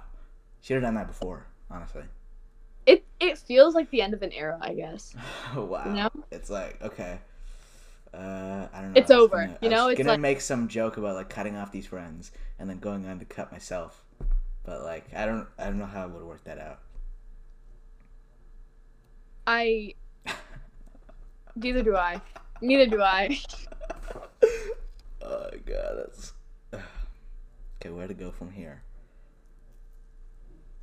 Should 0.62 0.76
have 0.76 0.84
done 0.84 0.96
that 0.96 1.08
before, 1.08 1.46
honestly. 1.70 2.04
It 2.86 3.06
it 3.20 3.38
feels 3.38 3.76
like 3.76 3.90
the 3.90 4.02
end 4.02 4.14
of 4.14 4.22
an 4.22 4.32
era, 4.32 4.58
I 4.62 4.74
guess. 4.74 5.16
wow. 5.56 5.84
know? 5.86 6.10
It's 6.32 6.50
like 6.50 6.82
okay. 6.82 7.20
Uh, 8.16 8.68
I 8.74 8.82
don't 8.82 8.94
know. 8.94 9.00
It's 9.02 9.12
I 9.12 9.16
over, 9.16 9.38
gonna- 9.46 9.58
you 9.62 9.70
know? 9.70 9.90
It's 9.90 9.98
gonna 9.98 10.12
like- 10.12 10.20
make 10.22 10.40
some 10.42 10.68
joke 10.70 10.96
about 10.98 11.16
like 11.16 11.30
cutting 11.30 11.58
off 11.58 11.72
these 11.72 11.86
friends 11.88 12.32
and 12.58 12.70
then 12.70 12.80
going 12.80 13.06
on 13.08 13.20
to 13.20 13.26
cut 13.26 13.52
myself, 13.52 14.02
but 14.64 14.84
like 14.84 15.14
I 15.14 15.26
don't, 15.26 15.48
I 15.58 15.66
don't 15.66 15.78
know 15.80 15.86
how 15.86 16.04
I 16.04 16.06
would 16.06 16.24
work 16.24 16.44
that 16.46 16.58
out. 16.60 16.80
I 19.48 19.94
neither 21.56 21.84
do 21.84 21.96
I. 21.96 22.22
Neither 22.62 22.88
do 22.88 23.02
I. 23.02 23.38
oh 25.22 25.50
god, 25.66 25.98
that's 25.98 26.34
okay. 26.74 27.90
Where 27.90 28.08
to 28.08 28.14
go 28.14 28.32
from 28.32 28.52
here? 28.52 28.82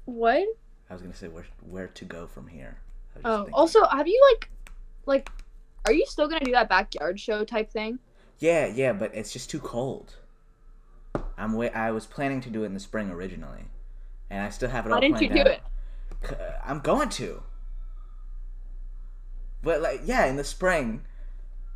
What? 0.05 0.47
I 0.91 0.93
was 0.93 1.03
gonna 1.03 1.14
say 1.14 1.28
where 1.28 1.47
where 1.68 1.89
to 1.89 2.05
go 2.05 2.26
from 2.26 2.47
here. 2.49 2.78
I 3.16 3.18
was 3.18 3.24
just 3.47 3.51
Oh, 3.55 3.57
also, 3.57 3.85
have 3.87 4.07
you 4.07 4.20
like, 4.33 4.51
like, 5.07 5.30
are 5.85 5.93
you 5.93 6.07
still 6.07 6.28
gonna 6.28 6.45
do 6.45 6.53
that 6.53 6.68
backyard 6.68 7.18
show 7.20 7.45
type 7.45 7.70
thing? 7.70 7.99
Yeah, 8.39 8.66
yeah, 8.66 8.93
but 8.93 9.14
it's 9.14 9.33
just 9.33 9.51
too 9.51 9.61
cold. 9.61 10.14
I'm 11.37 11.53
wait. 11.55 11.70
I 11.74 11.91
was 11.93 12.07
planning 12.07 12.41
to 12.43 12.51
do 12.51 12.62
it 12.62 12.66
in 12.66 12.74
the 12.74 12.80
spring 12.80 13.11
originally, 13.11 13.66
and 14.30 14.43
I 14.43 14.51
still 14.51 14.68
have 14.70 14.87
it 14.87 14.93
all 14.93 14.97
Why 14.97 15.01
didn't 15.01 15.20
you 15.22 15.28
do 15.28 15.41
out. 15.41 15.47
it? 15.47 15.62
I'm 16.64 16.80
going 16.80 17.09
to. 17.11 17.43
But 19.62 19.80
like, 19.80 20.01
yeah, 20.05 20.26
in 20.26 20.37
the 20.37 20.45
spring, 20.45 21.03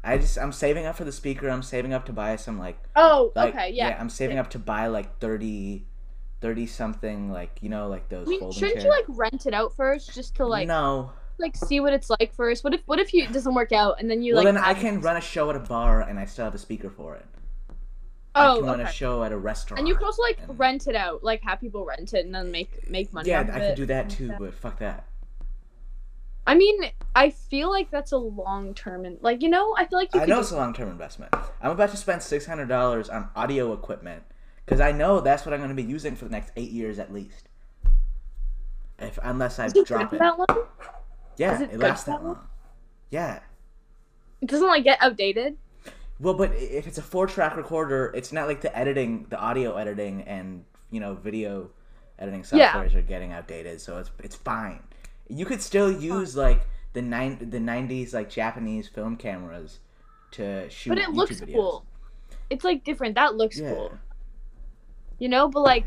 I 0.04 0.18
just 0.18 0.38
I'm 0.38 0.52
saving 0.52 0.86
up 0.86 0.96
for 0.96 1.04
the 1.04 1.12
speaker. 1.12 1.48
I'm 1.48 1.62
saving 1.62 1.92
up 1.92 2.04
to 2.06 2.12
buy 2.12 2.36
some 2.36 2.58
like 2.58 2.78
Oh, 2.94 3.32
like 3.34 3.54
okay, 3.54 3.70
yeah. 3.72 3.96
I'm 3.98 4.10
saving 4.10 4.38
up 4.38 4.50
to 4.50 4.58
buy 4.58 4.86
like 4.88 5.18
30, 5.20 5.86
30 6.40 6.66
something 6.66 7.30
like 7.30 7.58
you 7.62 7.68
know 7.68 7.88
like 7.88 8.08
those 8.08 8.26
I 8.26 8.30
mean, 8.30 8.50
shouldn't 8.50 8.80
chairs. 8.80 8.84
you 8.84 8.90
like 8.90 9.04
rent 9.08 9.46
it 9.46 9.54
out 9.54 9.74
first, 9.76 10.14
just 10.14 10.34
to 10.36 10.46
like, 10.46 10.66
no. 10.68 11.12
Like 11.38 11.56
see 11.56 11.80
what 11.80 11.92
it's 11.92 12.10
like 12.10 12.34
first? 12.34 12.64
What 12.64 12.74
if, 12.74 12.82
what 12.86 12.98
if 12.98 13.12
you 13.14 13.24
it 13.24 13.32
doesn't 13.32 13.54
work 13.54 13.72
out 13.72 14.00
and 14.00 14.10
then 14.10 14.22
you 14.22 14.34
well, 14.34 14.44
like? 14.44 14.54
Well, 14.54 14.54
then 14.54 14.64
I 14.64 14.72
have- 14.74 14.78
can 14.82 15.00
run 15.00 15.16
a 15.16 15.20
show 15.20 15.48
at 15.50 15.56
a 15.56 15.60
bar 15.60 16.02
and 16.02 16.18
I 16.18 16.24
still 16.24 16.44
have 16.44 16.54
a 16.54 16.58
speaker 16.58 16.90
for 16.90 17.14
it. 17.16 17.26
I 18.34 18.48
Oh, 18.48 18.56
can 18.56 18.66
run 18.66 18.80
a 18.80 18.92
show 18.92 19.22
at 19.24 19.32
a 19.32 19.38
restaurant. 19.38 19.78
And 19.78 19.88
you 19.88 19.94
can 19.94 20.04
also 20.04 20.22
like 20.22 20.38
and- 20.46 20.58
rent 20.58 20.86
it 20.88 20.94
out, 20.94 21.24
like 21.24 21.42
have 21.42 21.60
people 21.60 21.84
rent 21.86 22.12
it 22.14 22.26
and 22.26 22.34
then 22.34 22.50
make 22.50 22.88
make 22.90 23.12
money. 23.12 23.28
Yeah, 23.30 23.40
I 23.40 23.42
of 23.42 23.54
could 23.54 23.74
do 23.76 23.86
that 23.86 24.10
too, 24.10 24.32
but 24.38 24.52
fuck 24.54 24.78
that. 24.80 25.06
I 26.48 26.54
mean, 26.54 26.90
I 27.14 27.30
feel 27.30 27.70
like 27.70 27.90
that's 27.90 28.12
a 28.12 28.18
long 28.18 28.72
term 28.74 29.04
and 29.04 29.18
like 29.20 29.42
you 29.42 29.48
know, 29.48 29.74
I 29.76 29.86
feel 29.86 29.98
like 29.98 30.14
you 30.14 30.20
I 30.20 30.24
could 30.24 30.28
know 30.30 30.36
just 30.36 30.52
it's 30.52 30.56
a 30.56 30.60
long 30.60 30.74
term 30.74 30.88
investment. 30.88 31.34
I'm 31.60 31.70
about 31.72 31.90
to 31.90 31.96
spend 31.96 32.22
six 32.22 32.46
hundred 32.46 32.68
dollars 32.68 33.08
on 33.08 33.28
audio 33.34 33.72
equipment 33.72 34.22
because 34.64 34.80
I 34.80 34.92
know 34.92 35.20
that's 35.20 35.44
what 35.46 35.52
I'm 35.52 35.60
going 35.60 35.74
to 35.74 35.82
be 35.82 35.82
using 35.88 36.14
for 36.14 36.26
the 36.26 36.30
next 36.30 36.52
eight 36.56 36.70
years 36.70 36.98
at 36.98 37.12
least. 37.12 37.48
If 38.98 39.18
unless 39.22 39.58
I 39.58 39.68
drop 39.84 40.12
it, 40.12 40.18
that 40.18 40.38
long? 40.38 40.66
Yeah, 41.36 41.62
it 41.62 41.72
it, 41.72 41.78
lasts 41.78 42.04
that 42.04 42.22
long? 42.24 42.38
Yeah, 43.10 43.40
It 44.40 44.48
doesn't 44.48 44.66
like 44.66 44.84
get 44.84 45.00
updated. 45.00 45.56
Well, 46.18 46.34
but 46.34 46.52
if 46.54 46.86
it's 46.86 46.98
a 46.98 47.02
four 47.02 47.26
track 47.26 47.56
recorder, 47.56 48.10
it's 48.14 48.32
not 48.32 48.48
like 48.48 48.60
the 48.62 48.76
editing, 48.76 49.26
the 49.28 49.38
audio 49.38 49.76
editing, 49.76 50.22
and 50.22 50.64
you 50.90 51.00
know 51.00 51.14
video 51.14 51.70
editing 52.18 52.44
Yeah. 52.52 52.72
softwares 52.72 52.94
are 52.94 53.02
getting 53.02 53.32
outdated, 53.32 53.80
so 53.80 53.98
it's 53.98 54.10
it's 54.22 54.36
fine. 54.36 54.82
You 55.28 55.44
could 55.44 55.60
still 55.62 55.90
use 55.92 56.36
like 56.36 56.66
the 56.94 57.02
nine 57.02 57.50
the 57.50 57.60
nineties 57.60 58.14
like 58.14 58.30
Japanese 58.30 58.88
film 58.88 59.16
cameras 59.16 59.80
to 60.32 60.68
shoot. 60.70 60.90
But 60.90 60.98
it 60.98 61.08
YouTube 61.08 61.14
looks 61.16 61.40
videos. 61.40 61.54
cool. 61.54 61.84
It's 62.50 62.64
like 62.64 62.84
different. 62.84 63.14
That 63.14 63.34
looks 63.36 63.58
Yeah. 63.58 63.74
cool. 63.74 63.92
You 65.18 65.28
know, 65.28 65.48
but 65.48 65.60
like 65.60 65.84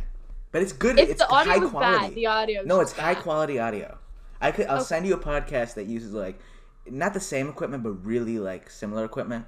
But 0.52 0.62
it's 0.62 0.74
good. 0.74 1.00
if 1.00 1.10
it's 1.10 1.20
the 1.22 1.30
audio 1.30 1.60
was 1.60 1.70
quality. 1.72 2.06
bad, 2.08 2.16
the 2.16 2.26
audio. 2.28 2.62
No, 2.64 2.80
it's 2.82 2.93
high 2.93 3.16
quality 3.16 3.60
audio. 3.60 3.97
I 4.42 4.52
could. 4.52 4.68
I'll 4.68 4.78
Okay. 4.78 4.86
send 4.86 5.06
you 5.08 5.14
a 5.14 5.20
podcast 5.20 5.74
that 5.76 5.86
uses 5.86 6.14
like 6.14 6.40
not 6.86 7.14
the 7.14 7.20
same 7.20 7.50
equipment, 7.50 7.84
but 7.84 7.92
really 8.06 8.40
like 8.40 8.70
similar 8.70 9.06
equipment, 9.06 9.46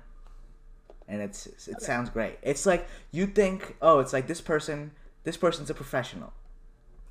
and 1.07 1.21
it's 1.21 1.47
it 1.67 1.81
sounds 1.81 2.09
great. 2.09 2.37
It's 2.41 2.65
like 2.65 2.87
you 3.11 3.25
think, 3.27 3.77
oh, 3.81 3.99
it's 3.99 4.13
like 4.13 4.27
this 4.27 4.41
person. 4.41 4.91
This 5.23 5.37
person's 5.37 5.69
a 5.69 5.73
professional, 5.75 6.33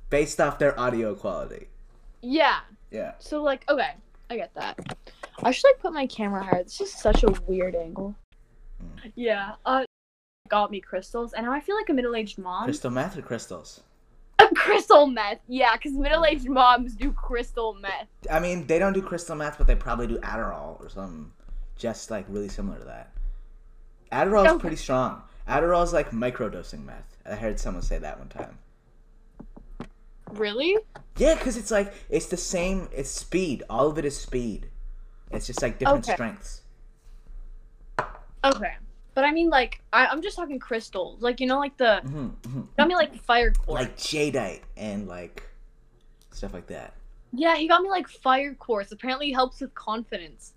based 0.09 0.39
off 0.41 0.59
their 0.59 0.77
audio 0.79 1.15
quality. 1.15 1.67
Yeah. 2.21 2.59
Yeah. 2.91 3.13
So 3.19 3.41
like, 3.41 3.63
okay, 3.69 3.91
I 4.29 4.35
get 4.35 4.53
that. 4.55 4.77
I 5.43 5.51
should 5.51 5.67
like 5.69 5.79
put 5.79 5.93
my 5.93 6.05
camera 6.07 6.43
higher. 6.43 6.63
This 6.63 6.81
is 6.81 6.93
such 6.93 7.23
a 7.23 7.31
weird 7.47 7.73
angle. 7.73 8.13
Mm. 8.83 9.11
Yeah. 9.15 9.53
Uh, 9.65 9.85
got 10.49 10.69
me 10.71 10.81
crystals, 10.81 11.31
and 11.33 11.45
now 11.45 11.53
I 11.53 11.61
feel 11.61 11.75
like 11.77 11.87
a 11.89 11.93
middle-aged 11.93 12.37
mom. 12.37 12.65
Crystal 12.65 12.91
meth 12.91 13.17
or 13.17 13.21
crystals? 13.21 13.81
crystal 14.55 15.07
meth. 15.07 15.39
Yeah, 15.47 15.75
because 15.75 15.93
middle-aged 15.93 16.49
moms 16.49 16.95
do 16.95 17.11
crystal 17.11 17.73
meth. 17.73 18.07
I 18.29 18.39
mean, 18.39 18.67
they 18.67 18.79
don't 18.79 18.93
do 18.93 19.01
crystal 19.01 19.35
meth, 19.35 19.57
but 19.57 19.67
they 19.67 19.75
probably 19.75 20.07
do 20.07 20.17
Adderall 20.19 20.79
or 20.79 20.89
something, 20.89 21.31
just 21.75 22.11
like 22.11 22.25
really 22.29 22.49
similar 22.49 22.79
to 22.79 22.85
that. 22.85 23.13
Adderall's 24.11 24.49
Okay. 24.51 24.59
pretty 24.59 24.75
strong. 24.75 25.23
Adderall's 25.47 25.93
like 25.93 26.11
microdosing 26.11 26.85
meth. 26.85 27.17
I 27.25 27.35
heard 27.35 27.59
someone 27.59 27.83
say 27.83 27.97
that 27.97 28.19
one 28.19 28.29
time. 28.29 28.57
Really? 30.31 30.77
Yeah, 31.17 31.35
because 31.35 31.57
it's 31.57 31.71
like 31.71 31.93
it's 32.09 32.27
the 32.27 32.37
same. 32.37 32.87
It's 32.93 33.09
speed. 33.09 33.63
All 33.69 33.87
of 33.87 33.97
it 33.97 34.05
is 34.05 34.17
speed. 34.19 34.69
It's 35.29 35.47
just 35.47 35.61
like 35.61 35.79
different 35.79 36.05
Okay. 36.05 36.13
strengths. 36.13 36.61
Okay. 38.43 38.73
But 39.13 39.25
I 39.25 39.31
mean, 39.31 39.49
like, 39.49 39.81
I, 39.91 40.05
I'm 40.07 40.21
just 40.21 40.35
talking 40.37 40.57
crystals. 40.59 41.21
Like, 41.21 41.39
you 41.39 41.47
know, 41.47 41.59
like 41.59 41.75
the 41.77 41.99
hmm 42.01 42.27
hmm 42.49 42.61
got 42.77 42.87
me 42.87 42.95
like 42.95 43.13
fire 43.15 43.51
quartz. 43.51 43.81
Like 43.81 43.97
jadeite 43.97 44.61
and 44.77 45.07
like 45.07 45.43
stuff 46.31 46.53
like 46.53 46.67
that. 46.67 46.93
yeah, 47.33 47.55
he 47.55 47.67
got 47.67 47.81
me 47.81 47.89
like 47.89 48.07
fire 48.07 48.53
quartz. 48.53 48.91
Apparently, 48.91 49.31
it 49.31 49.33
helps 49.33 49.59
with 49.61 49.73
confidence. 49.75 50.53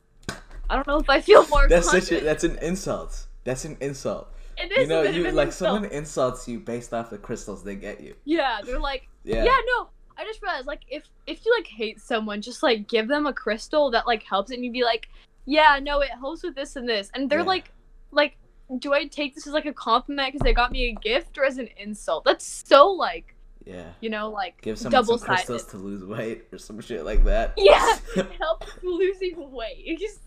I 0.70 0.76
don't 0.76 0.86
know 0.86 0.98
if 0.98 1.10
I 1.10 1.20
feel 1.20 1.46
more. 1.48 1.68
That's 1.68 1.90
such 1.90 2.10
a. 2.12 2.20
That's 2.20 2.44
an 2.44 2.58
insult. 2.62 3.26
That's 3.44 3.64
an 3.64 3.76
insult. 3.80 4.28
It 4.56 4.70
You 4.70 4.86
know, 4.86 5.02
you 5.02 5.24
like 5.32 5.48
insult. 5.48 5.52
someone 5.52 5.84
insults 5.90 6.46
you 6.46 6.60
based 6.60 6.94
off 6.94 7.10
the 7.10 7.18
crystals 7.18 7.64
they 7.64 7.74
get 7.74 8.00
you. 8.00 8.14
Yeah, 8.24 8.60
they're 8.64 8.78
like, 8.80 9.08
Yeah. 9.24 9.44
yeah. 9.44 9.56
no. 9.76 9.88
I 10.16 10.22
just 10.24 10.40
realized, 10.42 10.68
like, 10.68 10.82
if 10.88 11.02
if 11.26 11.44
you 11.44 11.52
like 11.58 11.66
hate 11.66 12.00
someone, 12.00 12.40
just 12.40 12.62
like 12.62 12.86
give 12.86 13.08
them 13.08 13.26
a 13.26 13.32
crystal 13.32 13.90
that 13.90 14.06
like 14.06 14.22
helps, 14.22 14.52
it, 14.52 14.54
and 14.54 14.64
you'd 14.64 14.72
be 14.72 14.84
like, 14.84 15.08
yeah, 15.44 15.80
no, 15.82 16.00
it 16.02 16.10
helps 16.10 16.44
with 16.44 16.54
this 16.54 16.76
and 16.76 16.88
this, 16.88 17.10
and 17.14 17.28
they're 17.28 17.40
Yeah. 17.40 17.44
like, 17.46 17.72
like, 18.12 18.36
do 18.78 18.92
I 18.92 19.06
take 19.06 19.34
this 19.34 19.46
as 19.46 19.52
like 19.52 19.66
a 19.66 19.72
compliment 19.72 20.32
because 20.32 20.44
they 20.44 20.52
got 20.54 20.72
me 20.72 20.88
a 20.88 20.92
gift 20.92 21.36
or 21.38 21.44
as 21.44 21.58
an 21.58 21.68
insult? 21.76 22.24
That's 22.24 22.44
so 22.66 22.88
like, 22.90 23.34
Yeah. 23.64 23.84
you 24.00 24.10
know, 24.10 24.30
like 24.30 24.60
Give 24.62 24.78
someone 24.78 24.92
double 25.02 25.18
some 25.18 25.26
sided. 25.26 25.46
crystals 25.46 25.64
to 25.72 25.76
lose 25.78 26.04
weight 26.04 26.44
or 26.52 26.58
some 26.58 26.80
shit 26.80 27.04
like 27.04 27.24
that. 27.24 27.54
Yeah, 27.58 27.98
help 28.38 28.64
losing 28.82 29.50
weight. 29.52 29.98
Just 29.98 30.20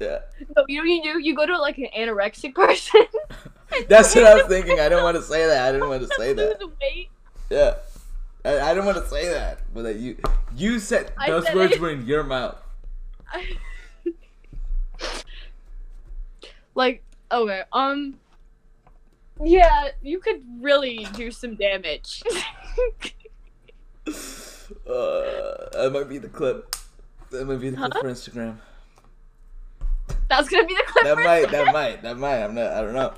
yeah. 0.00 0.18
no, 0.56 0.64
you 0.68 0.78
know 0.78 0.84
you 0.84 1.02
do? 1.02 1.18
You 1.18 1.34
go 1.34 1.44
to 1.46 1.58
like 1.58 1.78
an 1.78 1.88
anorexic 1.96 2.54
person. 2.54 3.04
That's 3.88 4.14
what 4.14 4.24
I 4.24 4.34
was 4.34 4.46
thinking. 4.46 4.78
I 4.80 4.88
didn't 4.88 5.02
want 5.04 5.16
to 5.16 5.22
say 5.22 5.46
that. 5.46 5.68
I 5.68 5.72
didn't 5.72 5.88
want 5.88 6.02
to 6.08 6.14
say 6.16 6.32
that. 6.34 6.60
Lose 6.60 6.70
weight. 6.80 7.10
Yeah. 7.50 7.74
I, 8.44 8.60
I 8.60 8.68
didn't 8.74 8.86
want 8.86 8.98
to 8.98 9.08
say 9.08 9.28
that, 9.30 9.60
but 9.74 9.82
that 9.82 9.96
you 9.96 10.16
you 10.56 10.78
said 10.78 11.12
I 11.18 11.30
those 11.30 11.44
said 11.46 11.56
words 11.56 11.78
were 11.78 11.90
in 11.90 12.06
your 12.06 12.22
mouth. 12.22 12.56
like 16.74 17.02
okay 17.30 17.62
um 17.72 18.18
yeah 19.44 19.88
you 20.02 20.18
could 20.18 20.42
really 20.60 21.06
do 21.14 21.30
some 21.30 21.54
damage 21.54 22.22
Uh, 24.86 25.68
that 25.72 25.90
might 25.92 26.08
be 26.08 26.18
the 26.18 26.28
clip. 26.28 26.76
That 27.30 27.46
might 27.46 27.56
be 27.60 27.70
the 27.70 27.76
clip 27.78 27.92
Huh? 27.94 28.00
for 28.02 28.08
Instagram. 28.10 28.56
that's 30.28 30.48
gonna 30.48 30.66
be 30.66 30.74
the 30.74 30.84
clip 30.86 31.04
That 31.04 31.16
for 31.16 31.24
might. 31.24 31.44
Instagram. 31.46 31.50
That 31.50 31.72
might. 31.72 32.02
That 32.02 32.18
might. 32.18 32.36
I'm 32.44 32.54
not. 32.54 32.72
I 32.72 32.82
don't 32.82 32.92
know. 32.94 33.14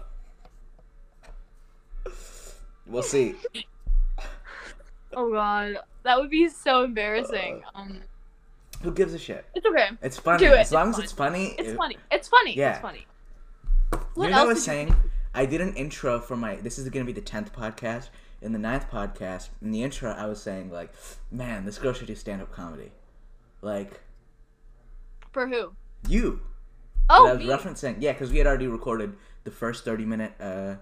We'll 2.87 3.03
see. 3.03 3.35
oh 5.15 5.33
god 5.33 5.79
that 6.05 6.19
would 6.19 6.31
be 6.31 6.49
so 6.49 6.85
embarrassing 6.85 7.63
um 7.75 8.01
Who 8.83 8.93
gives 8.93 9.13
a 9.15 9.19
shit? 9.19 9.45
it's 9.55 9.67
okay 9.67 9.89
It's 10.03 10.17
funny. 10.19 10.39
Do 10.47 10.53
it, 10.53 10.59
As 10.59 10.73
long 10.73 10.91
it's 10.91 10.99
as 10.99 11.05
it's 11.05 11.13
funny. 11.13 11.55
it's 11.59 11.69
it- 11.71 11.77
funny 11.77 11.97
it's 12.13 12.29
funny 12.29 12.55
Yeah. 12.57 12.71
it's 12.73 12.81
funny 12.81 13.07
You 14.21 14.31
what 14.31 14.31
know 14.33 14.37
what 14.39 14.45
I 14.47 14.49
was 14.49 14.59
you- 14.59 14.63
saying? 14.73 14.95
I 15.35 15.47
did 15.47 15.61
an 15.61 15.75
intro 15.75 16.19
for 16.21 16.37
my. 16.37 16.57
This 16.57 16.79
is 16.79 16.89
going 16.89 17.07
to 17.07 17.13
be 17.13 17.19
the 17.19 17.25
tenth 17.25 17.53
podcast. 17.53 18.09
In 18.43 18.53
the 18.53 18.59
ninth 18.59 18.91
podcast, 18.91 19.51
in 19.61 19.71
the 19.71 19.83
intro, 19.83 20.11
I 20.13 20.25
was 20.27 20.43
saying 20.43 20.71
like, 20.73 20.93
"Man, 21.31 21.65
this 21.67 21.79
girl 21.79 21.93
should 21.93 22.07
do 22.07 22.15
stand-up 22.15 22.51
comedy." 22.51 22.91
Like 23.61 24.01
for 25.33 25.47
who 25.47 25.73
you. 26.09 26.41
oh 27.11 27.29
I 27.29 27.35
was 27.35 27.41
me. 27.41 27.47
referencing, 27.53 27.97
yeah, 28.01 28.13
because 28.13 28.31
we 28.33 28.39
had 28.39 28.47
already 28.47 28.67
recorded 28.67 29.15
the 29.45 29.51
first 29.51 29.85
thirty-minute. 29.85 30.33
uh 30.41 30.75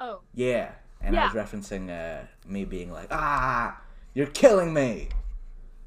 oh 0.00 0.20
Yeah, 0.34 0.70
and 1.00 1.18
I 1.18 1.26
was 1.26 1.34
referencing 1.34 1.90
uh 1.90 2.24
me 2.46 2.64
being 2.64 2.92
like, 2.92 3.08
"Ah, 3.10 3.80
you're 4.14 4.26
killing 4.28 4.72
me," 4.72 5.08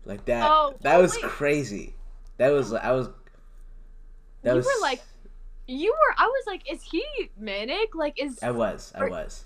like 0.04 0.26
that. 0.26 0.46
Oh, 0.52 0.76
that 0.82 0.98
oh, 0.98 1.02
was 1.02 1.14
wait. 1.16 1.24
crazy. 1.24 1.96
That 2.38 2.50
was 2.50 2.74
I 2.74 2.92
was. 2.92 3.08
That 4.44 4.52
you 4.52 4.58
was 4.58 4.66
were 4.66 4.82
like 4.82 5.02
you 5.68 5.92
were 5.92 6.16
i 6.18 6.26
was 6.26 6.44
like 6.48 6.62
is 6.72 6.82
he 6.84 7.04
manic 7.40 7.96
like 7.96 8.22
is 8.22 8.42
I 8.44 8.52
was. 8.52 8.92
I 8.96 9.02
Or- 9.02 9.10
was. 9.10 9.46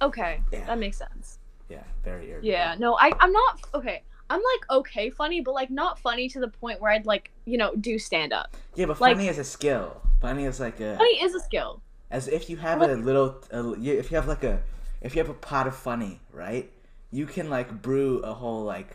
okay 0.00 0.42
Yeah. 0.52 0.66
that 0.66 0.78
makes 0.78 0.96
sense 0.98 1.38
Yeah, 1.68 1.84
very 2.04 2.28
irritable. 2.30 2.48
Yeah, 2.50 2.74
no, 2.78 2.96
I 2.98 3.12
I'm 3.20 3.32
not 3.32 3.60
okay. 3.74 4.02
I'm 4.28 4.40
like 4.52 4.62
okay 4.78 5.08
funny, 5.10 5.40
but 5.40 5.54
like 5.54 5.70
not 5.70 5.98
funny 5.98 6.28
to 6.34 6.38
the 6.40 6.48
point 6.48 6.80
where 6.80 6.90
I'd 6.92 7.06
like 7.06 7.30
you 7.46 7.56
know 7.56 7.70
do 7.76 7.98
stand 7.98 8.32
up. 8.32 8.48
Yeah, 8.74 8.86
but 8.86 9.00
Like- 9.00 9.16
funny 9.16 9.28
is 9.28 9.38
a 9.38 9.44
skill. 9.44 10.02
Funny 10.20 10.44
is 10.44 10.58
like 10.60 10.80
a 10.80 10.96
Funny 10.96 11.16
is 11.22 11.34
a 11.34 11.40
skill. 11.40 11.80
as 12.10 12.28
if 12.28 12.50
you 12.50 12.56
have 12.58 12.82
a 12.82 12.94
little 13.08 13.28
a, 13.50 13.60
if 14.02 14.10
you 14.10 14.16
have 14.20 14.28
like 14.28 14.44
a 14.44 14.60
if 15.00 15.14
you 15.14 15.20
have 15.24 15.30
a 15.30 15.38
pot 15.48 15.66
of 15.66 15.74
funny, 15.74 16.20
right? 16.32 16.66
You 17.10 17.24
can 17.26 17.48
like 17.48 17.68
brew 17.82 18.18
a 18.20 18.34
whole 18.34 18.64
like 18.64 18.90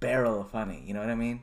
barrel 0.00 0.40
of 0.40 0.48
funny. 0.50 0.82
You 0.86 0.94
know 0.94 1.00
what 1.00 1.10
I 1.10 1.14
mean? 1.26 1.42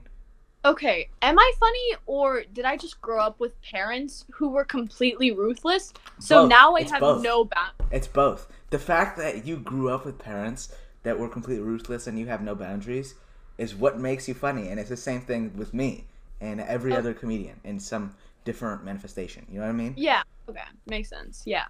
Okay, 0.65 1.07
am 1.21 1.39
I 1.39 1.51
funny 1.57 1.95
or 2.05 2.43
did 2.53 2.65
I 2.65 2.75
just 2.75 2.99
grow 2.99 3.21
up 3.21 3.39
with 3.39 3.59
parents 3.61 4.25
who 4.31 4.49
were 4.49 4.65
completely 4.65 5.31
ruthless? 5.31 5.93
So 6.19 6.41
Both. 6.43 6.49
now 6.49 6.75
I 6.75 6.81
It's 6.81 6.91
have 6.91 6.99
both. 6.99 7.23
no 7.23 7.45
bound. 7.45 7.71
It's 7.91 8.07
both. 8.07 8.47
The 8.69 8.79
fact 8.79 9.17
that 9.17 9.45
you 9.45 9.55
grew 9.55 9.89
up 9.89 10.05
with 10.05 10.19
parents 10.19 10.75
that 11.03 11.17
were 11.17 11.29
completely 11.29 11.63
ruthless 11.63 12.07
and 12.07 12.19
you 12.19 12.25
have 12.27 12.41
no 12.41 12.55
boundaries 12.55 13.15
is 13.57 13.73
what 13.73 13.99
makes 13.99 14.27
you 14.27 14.33
funny, 14.33 14.67
and 14.67 14.79
it's 14.79 14.89
the 14.89 14.97
same 14.97 15.21
thing 15.21 15.53
with 15.55 15.73
me 15.73 16.05
and 16.41 16.59
every 16.61 16.93
Oh. 16.93 16.97
other 16.97 17.13
comedian 17.13 17.59
in 17.63 17.79
some 17.79 18.15
different 18.43 18.83
manifestation. 18.83 19.45
You 19.49 19.59
know 19.59 19.65
what 19.65 19.69
I 19.69 19.73
mean? 19.73 19.93
Yeah. 19.97 20.23
Okay, 20.49 20.61
makes 20.87 21.09
sense. 21.09 21.43
Yeah. 21.45 21.65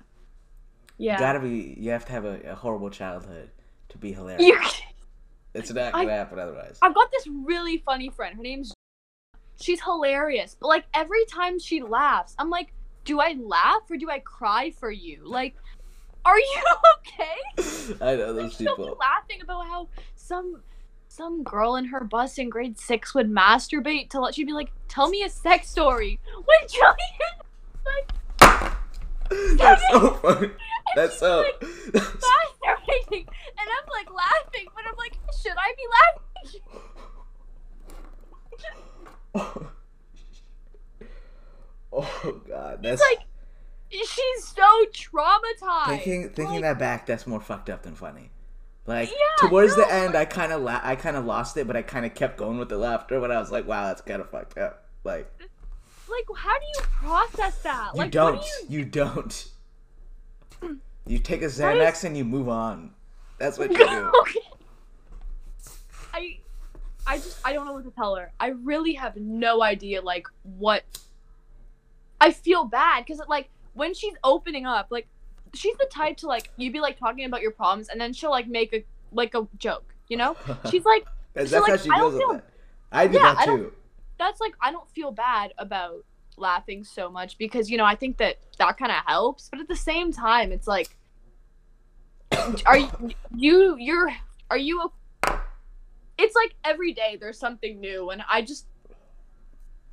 You 0.97 1.11
Yeah. 1.11 1.19
gotta 1.19 1.39
be. 1.39 1.75
You 1.79 1.91
have 1.91 2.05
to 2.05 2.11
have 2.11 2.25
a, 2.25 2.41
a 2.51 2.55
horrible 2.55 2.89
childhood 2.89 3.49
to 3.89 3.97
be 3.99 4.13
hilarious. 4.13 4.47
You. 4.47 4.59
It's 5.55 5.71
not 5.73 5.93
gonna 5.93 6.11
happen 6.11 6.37
otherwise. 6.37 6.77
I've 6.83 6.93
got 6.93 7.09
this 7.11 7.25
really 7.25 7.77
funny 7.79 8.09
friend. 8.09 8.35
Her 8.35 8.43
name's. 8.43 8.71
She's 9.61 9.81
hilarious, 9.81 10.55
but 10.59 10.67
like 10.67 10.85
every 10.93 11.23
time 11.25 11.59
she 11.59 11.81
laughs, 11.83 12.33
I'm 12.39 12.49
like, 12.49 12.71
do 13.05 13.19
I 13.19 13.35
laugh 13.39 13.81
or 13.89 13.97
do 13.97 14.09
I 14.09 14.19
cry 14.19 14.71
for 14.71 14.89
you? 14.91 15.21
Like, 15.25 15.55
are 16.25 16.37
you 16.39 16.63
okay? 16.99 17.37
I 18.01 18.15
know 18.15 18.31
Like, 18.31 18.35
those 18.35 18.53
she'll 18.55 18.75
be 18.77 18.83
people. 18.83 18.97
laughing 18.99 19.41
about 19.41 19.65
how 19.67 19.87
some 20.15 20.61
some 21.07 21.43
girl 21.43 21.75
in 21.75 21.85
her 21.85 22.03
bus 22.03 22.37
in 22.37 22.49
grade 22.49 22.79
six 22.79 23.13
would 23.15 23.29
masturbate 23.29 24.09
to 24.11 24.19
let 24.21 24.35
she'd 24.35 24.45
be 24.45 24.53
like, 24.53 24.71
"Tell 24.87 25.09
me 25.09 25.23
a 25.23 25.29
sex 25.29 25.67
story." 25.69 26.19
When 26.33 26.45
Julian 26.69 26.95
That's 29.57 29.81
so 29.91 30.13
funny. 30.15 30.49
That's 30.95 31.17
so. 31.19 31.39
like, 31.41 31.59
masturbating, 31.61 33.27
and 33.27 33.67
I'm 33.67 33.87
like 33.91 34.09
laughing, 34.11 34.65
but 34.75 34.85
I'm 34.87 34.95
like, 34.97 35.17
should 35.41 35.57
I 35.57 35.73
be 35.75 35.83
laughing? 35.97 36.61
oh 39.35 39.71
god, 42.47 42.79
that's 42.81 43.01
It's 43.01 43.03
like 43.09 43.19
she's 43.91 44.47
so 44.47 44.85
traumatized. 44.93 45.87
thinking 45.87 46.29
thinking 46.29 46.55
Like, 46.55 46.61
that 46.61 46.79
back. 46.79 47.05
That's 47.05 47.27
more 47.27 47.39
fucked 47.39 47.69
up 47.69 47.83
than 47.83 47.95
funny. 47.95 48.31
Like 48.85 49.09
Yeah, 49.09 49.47
towards 49.47 49.75
the 49.75 49.83
no, 49.83 49.87
end, 49.89 50.15
I 50.15 50.25
kind 50.25 50.51
of 50.51 50.61
la- 50.61 50.81
I 50.83 50.95
kind 50.95 51.15
of 51.17 51.25
lost 51.25 51.57
it, 51.57 51.67
but 51.67 51.75
I 51.75 51.81
kind 51.81 52.05
of 52.05 52.15
kept 52.15 52.37
going 52.37 52.57
with 52.57 52.69
the 52.69 52.77
laughter. 52.77 53.19
When 53.19 53.31
I 53.31 53.39
was 53.39 53.51
like, 53.51 53.67
"Wow, 53.67 53.87
that's 53.87 54.01
kind 54.01 54.21
of 54.21 54.29
fucked 54.29 54.57
up." 54.57 54.85
Like, 55.03 55.31
like 56.09 56.25
how 56.35 56.57
do 56.57 56.65
you 56.65 56.81
process 56.81 57.57
that? 57.63 57.91
You 57.93 57.99
like 57.99 58.11
don't. 58.11 58.41
Do 58.41 58.73
you... 58.73 58.85
don't. 58.85 59.47
You 61.07 61.17
take 61.17 61.39
a 61.41 61.45
What 61.45 61.53
is- 61.53 61.59
Xanax 61.59 62.03
and 62.03 62.15
you 62.15 62.23
move 62.23 62.49
on. 62.49 62.91
That's 63.39 63.57
what 63.57 63.71
you 63.71 63.79
you... 63.79 63.87
do. 63.87 64.11
okay. 64.21 64.39
I 67.09 67.17
just 67.17 67.39
I 67.45 67.53
don't 67.53 67.65
know 67.65 67.73
what 67.73 67.83
to 67.85 67.91
tell 67.91 68.15
her. 68.15 68.31
I 68.39 68.47
really 68.49 68.93
have 68.93 69.15
no 69.17 69.63
idea 69.63 70.01
like 70.01 70.27
what 70.43 70.83
I 72.21 72.31
feel 72.31 72.65
bad 72.65 73.05
cuz 73.07 73.19
like 73.27 73.49
when 73.73 73.93
she's 73.93 74.13
opening 74.23 74.65
up 74.65 74.87
like 74.91 75.07
she's 75.53 75.75
the 75.77 75.87
type 75.91 76.17
to 76.17 76.27
like 76.27 76.51
you'd 76.57 76.71
be 76.73 76.79
like 76.79 76.99
talking 76.99 77.25
about 77.25 77.41
your 77.41 77.51
problems 77.51 77.89
and 77.89 77.99
then 77.99 78.13
she'll 78.13 78.29
like 78.29 78.47
make 78.47 78.71
a 78.73 78.83
like 79.11 79.33
a 79.33 79.47
joke, 79.57 79.95
you 80.07 80.17
know? 80.17 80.35
She's 80.69 80.85
like 80.85 81.07
That's 81.33 81.51
how 81.51 81.61
like, 81.61 81.79
she 81.79 81.89
I 81.89 81.97
don't 81.97 82.11
deals 82.11 82.13
with 82.13 82.41
feel- 82.41 82.41
I 82.91 83.07
do 83.07 83.17
Yeah, 83.17 83.33
that 83.33 83.45
too. 83.45 83.73
that's 84.19 84.39
like 84.39 84.53
I 84.61 84.71
don't 84.71 84.87
feel 84.91 85.11
bad 85.11 85.53
about 85.57 86.05
laughing 86.37 86.83
so 86.83 87.09
much 87.09 87.37
because 87.39 87.71
you 87.71 87.77
know 87.77 87.85
I 87.85 87.95
think 87.95 88.17
that 88.17 88.37
that 88.59 88.77
kind 88.77 88.91
of 88.91 88.99
helps, 89.07 89.49
but 89.49 89.59
at 89.59 89.67
the 89.67 89.75
same 89.75 90.11
time 90.11 90.51
it's 90.51 90.67
like 90.67 90.95
are 92.67 92.77
you 92.77 92.89
you 93.35 93.77
you're 93.77 94.11
are 94.51 94.57
you 94.57 94.81
a, 94.81 94.87
it's 96.19 96.35
like 96.35 96.53
every 96.63 96.93
day 96.93 97.17
there's 97.19 97.39
something 97.39 97.79
new 97.79 98.09
and 98.11 98.21
I 98.29 98.41
just 98.41 98.67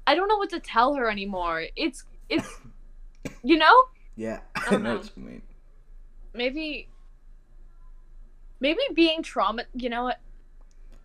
I 0.07 0.15
don't 0.15 0.29
know 0.29 0.37
what 0.37 0.51
to 0.51 0.61
tell 0.61 0.95
her 0.95 1.09
anymore. 1.11 1.65
It's 1.77 2.05
it's 2.29 2.49
you 3.43 3.57
know 3.57 3.85
Yeah, 4.17 4.41
I 4.57 4.71
don't 4.71 4.83
know 4.83 4.95
know. 4.95 4.99
what 4.99 5.11
you 5.17 5.23
mean. 5.23 5.43
maybe 6.35 6.89
maybe 8.61 8.81
being 8.95 9.23
trauma 9.23 9.65
you 9.75 9.89
know 9.89 10.05
what 10.05 10.21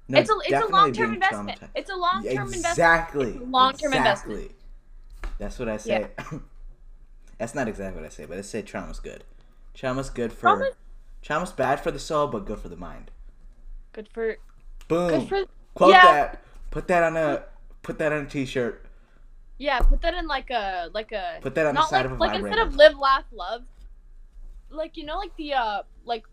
No, 0.07 0.19
it's 0.19 0.30
a 0.30 0.34
it's 0.45 0.65
a 0.65 0.72
long 0.72 0.91
term 0.93 1.13
investment. 1.13 1.59
It's 1.76 1.89
a 1.89 1.95
long 1.95 2.24
term 2.24 2.32
investment. 2.47 2.65
Exactly. 2.65 3.28
It's 3.30 3.38
a 3.41 3.43
long-term 3.45 3.93
investment. 3.93 4.51
That's 5.38 5.57
what 5.57 5.69
I 5.69 5.78
say. 5.78 6.07
That's 7.39 7.55
not 7.55 7.67
exactly 7.67 8.01
what 8.01 8.05
I 8.05 8.13
say, 8.13 8.26
but 8.26 8.38
I 8.38 8.41
say 8.41 8.61
trauma's 8.61 8.99
good. 8.99 9.24
Trauma's 9.74 10.09
good 10.11 10.32
for. 10.32 10.41
Trauma- 10.41 10.72
Trauma's 11.24 11.51
bad 11.51 11.80
for 11.80 11.89
the 11.91 11.97
soul, 11.99 12.28
but 12.28 12.45
good 12.45 12.59
for 12.59 12.69
the 12.69 12.76
mind. 12.76 13.09
Good 13.93 14.07
for 14.13 14.38
Boom. 14.92 15.28
for 15.28 15.46
Quote 15.74 15.92
yeah. 15.92 16.12
that. 16.12 16.42
Put 16.70 16.88
that 16.89 17.04
on 17.04 17.18
a. 17.18 17.44
Put 17.82 17.98
that 18.00 18.12
on 18.12 18.26
a 18.26 18.30
T-shirt. 18.30 18.86
Yeah, 19.58 19.80
put 19.80 20.02
that 20.02 20.14
in 20.16 20.28
like 20.28 20.50
a 20.50 20.89
like 20.94 21.12
a 21.12 21.38
Put 21.42 21.56
that 21.56 21.66
on 21.68 21.76
the 21.76 21.84
side 21.84 21.98
like 21.98 22.06
of 22.06 22.12
a 22.12 22.16
like 22.16 22.32
vibrator. 22.32 22.48
instead 22.48 22.68
of 22.68 22.76
live 22.76 22.98
laugh 22.98 23.26
love, 23.32 23.62
like 24.70 24.98
you 24.98 25.06
know 25.06 25.18
like 25.18 25.36
the 25.38 25.54
uh 25.54 25.82
like 26.06 26.24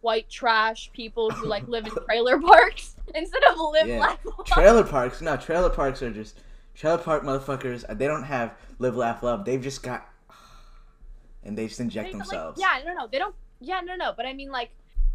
white 0.00 0.28
trash 0.28 0.90
people 0.92 1.30
who 1.30 1.46
like 1.46 1.66
live 1.68 1.86
in 1.86 1.92
trailer 2.06 2.38
parks 2.40 2.96
instead 3.14 3.42
of 3.44 3.56
live 3.58 3.88
Yeah. 3.88 4.00
laugh 4.00 4.18
love. 4.24 4.46
trailer 4.46 4.84
parks. 4.84 5.20
No, 5.20 5.36
trailer 5.36 5.70
parks 5.70 6.02
are 6.02 6.10
just 6.10 6.40
trailer 6.74 6.98
park 6.98 7.22
motherfuckers. 7.24 7.84
uh, 7.88 7.94
They 7.94 8.06
don't 8.06 8.24
have 8.24 8.54
live, 8.78 8.96
laugh, 8.96 9.22
love. 9.22 9.44
They've 9.44 9.62
just 9.62 9.82
got. 9.82 10.08
And 11.44 11.56
they 11.56 11.68
just 11.68 11.80
inject 11.80 12.08
They- 12.12 12.18
like, 12.18 12.28
themselves. 12.28 12.60
yeah, 12.60 12.80
no, 12.84 12.94
no, 12.94 13.06
they 13.06 13.18
don't. 13.18 13.34
Yeah, 13.60 13.80
no, 13.80 13.96
no. 13.96 14.12
But 14.16 14.26
I 14.26 14.32
mean, 14.32 14.50
like, 14.50 14.70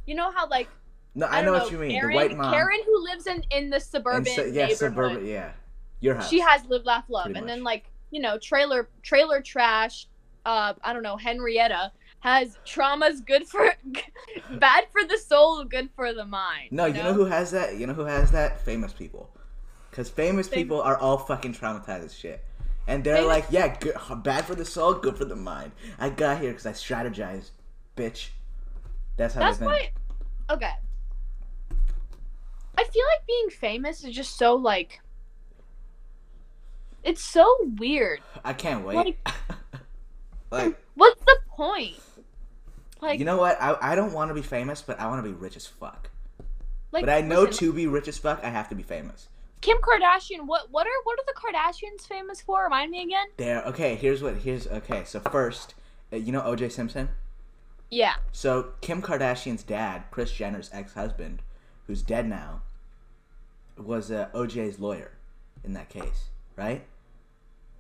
you 0.06 0.16
know 0.16 0.32
how 0.32 0.48
like 0.48 0.70
No, 1.16 1.28
I, 1.28 1.40
I, 1.40 1.42
don't 1.42 1.54
know 1.54 1.64
what 1.64 1.72
you 1.72 1.78
mean. 1.78 1.92
Karen, 1.92 2.10
the 2.10 2.16
white 2.16 2.38
mom. 2.38 2.54
Karen 2.54 2.80
who 2.86 3.04
lives 3.04 3.28
in 3.28 3.44
in 3.52 3.70
the 3.70 3.80
suburban 3.80 4.26
so- 4.26 4.46
yeah, 4.46 4.68
suburban. 4.70 5.26
Yeah, 5.26 5.52
your 6.00 6.16
house. 6.16 6.30
She 6.30 6.40
has 6.40 6.66
live 6.66 6.86
laugh 6.86 7.06
love, 7.10 7.26
Pretty 7.26 7.38
and 7.38 7.46
much. 7.48 7.56
then 7.56 7.64
like 7.64 7.86
you 8.12 8.22
know 8.22 8.38
trailer 8.40 8.90
trailer 9.02 9.42
trash. 9.42 10.08
Uh, 10.46 10.74
I 10.84 10.92
don't 10.92 11.04
know 11.04 11.16
Henrietta 11.18 11.92
has 12.20 12.58
trauma's 12.66 13.22
good 13.22 13.48
for 13.48 13.74
bad 14.58 14.86
for 14.92 15.04
the 15.06 15.18
soul, 15.18 15.64
good 15.66 15.90
for 15.96 16.14
the 16.14 16.26
mind. 16.26 16.70
No, 16.72 16.86
you 16.86 17.04
know 17.04 17.14
who 17.14 17.26
has 17.26 17.52
that? 17.52 17.78
You 17.78 17.86
know 17.88 17.94
who 17.94 18.06
has 18.06 18.32
that? 18.32 18.62
Famous 18.66 18.92
people. 18.94 19.30
Because 19.90 20.10
famous 20.10 20.48
Fam- 20.48 20.58
people 20.58 20.82
are 20.82 20.98
all 20.98 21.18
fucking 21.18 21.54
traumatized 21.54 22.06
as 22.06 22.14
shit. 22.18 22.44
And 22.88 23.04
they're 23.04 23.18
Famous- 23.18 23.28
like, 23.28 23.46
yeah, 23.52 23.78
good, 23.78 23.96
bad 24.24 24.46
for 24.46 24.56
the 24.56 24.66
soul, 24.66 24.94
good 24.96 25.16
for 25.18 25.26
the 25.26 25.36
mind. 25.36 25.72
I 26.00 26.10
got 26.10 26.40
here 26.42 26.50
because 26.52 26.66
I 26.66 26.72
strategized, 26.72 27.52
bitch. 27.96 28.30
That's 29.18 29.36
how 29.36 29.42
That's 29.42 29.58
they 29.60 29.66
why. 29.66 29.78
think. 29.80 29.94
Okay. 30.50 30.72
I 32.78 32.84
feel 32.84 33.04
like 33.16 33.28
being 33.28 33.50
famous 33.50 34.04
is 34.04 34.16
just 34.16 34.38
so 34.38 34.56
like. 34.56 35.02
It's 37.04 37.24
so 37.24 37.46
weird. 37.78 38.22
I 38.44 38.54
can't 38.54 38.86
wait. 38.86 39.18
Like, 40.50 40.78
What's 40.96 41.22
the 41.26 41.38
point? 41.50 42.00
Like, 43.02 43.20
you 43.20 43.26
know 43.26 43.38
what? 43.38 43.62
I, 43.62 43.76
I 43.82 43.96
don't 43.96 44.14
want 44.14 44.30
to 44.30 44.34
be 44.34 44.42
famous, 44.42 44.82
but 44.82 45.00
I 45.00 45.08
want 45.08 45.24
to 45.24 45.30
be 45.30 45.36
rich 45.36 45.58
as 45.58 45.68
fuck. 45.68 46.10
like 46.92 47.06
But 47.06 47.10
I 47.10 47.22
know 47.22 47.42
listen, 47.42 47.68
to 47.68 47.74
be 47.74 47.88
rich 47.88 48.08
as 48.08 48.18
fuck, 48.18 48.42
I 48.44 48.50
have 48.50 48.70
to 48.70 48.76
be 48.76 48.84
famous. 48.84 49.28
Kim 49.60 49.78
Kardashian. 49.78 50.46
What 50.46 50.72
what 50.72 50.86
are 50.88 51.04
what 51.04 51.18
are 51.20 51.24
the 51.26 51.34
Kardashians 51.34 52.08
famous 52.08 52.42
for? 52.42 52.64
Remind 52.64 52.92
me 52.92 53.04
again. 53.04 53.28
There. 53.38 53.64
Okay. 53.64 53.96
Here's 53.96 54.22
what. 54.22 54.36
Here's 54.38 54.68
okay. 54.68 55.04
So 55.06 55.20
first, 55.20 55.74
uh, 56.12 56.18
you 56.18 56.32
know 56.32 56.42
O.J. 56.44 56.70
Simpson. 56.70 57.10
Yeah. 57.90 58.16
So 58.32 58.74
Kim 58.82 59.02
Kardashian's 59.02 59.64
dad, 59.64 60.04
Kris 60.12 60.32
Jenner's 60.34 60.70
ex-husband, 60.74 61.42
who's 61.88 62.02
dead 62.02 62.28
now, 62.28 62.62
was 63.78 64.12
uh, 64.12 64.30
OJ's 64.34 64.80
lawyer 64.80 65.12
in 65.64 65.74
that 65.74 65.90
case, 65.90 66.30
right? 66.56 66.86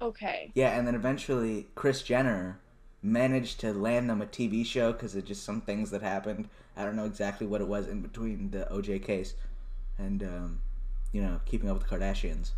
Okay. 0.01 0.51
Yeah, 0.53 0.77
and 0.77 0.87
then 0.87 0.95
eventually 0.95 1.67
Kris 1.75 2.01
Jenner 2.01 2.59
managed 3.01 3.59
to 3.59 3.73
land 3.73 4.09
them 4.09 4.21
a 4.21 4.25
TV 4.25 4.65
show 4.65 4.91
because 4.93 5.15
of 5.15 5.25
just 5.25 5.43
some 5.43 5.61
things 5.61 5.91
that 5.91 6.01
happened. 6.01 6.49
I 6.75 6.83
don't 6.83 6.95
know 6.95 7.05
exactly 7.05 7.45
what 7.45 7.61
it 7.61 7.67
was 7.67 7.87
in 7.87 8.01
between 8.01 8.51
the 8.51 8.67
OJ 8.71 9.03
case 9.03 9.35
and 9.97 10.23
um, 10.23 10.61
you 11.11 11.21
know 11.21 11.39
keeping 11.45 11.69
up 11.69 11.77
with 11.77 11.87
the 11.87 11.95
Kardashians. 11.95 12.51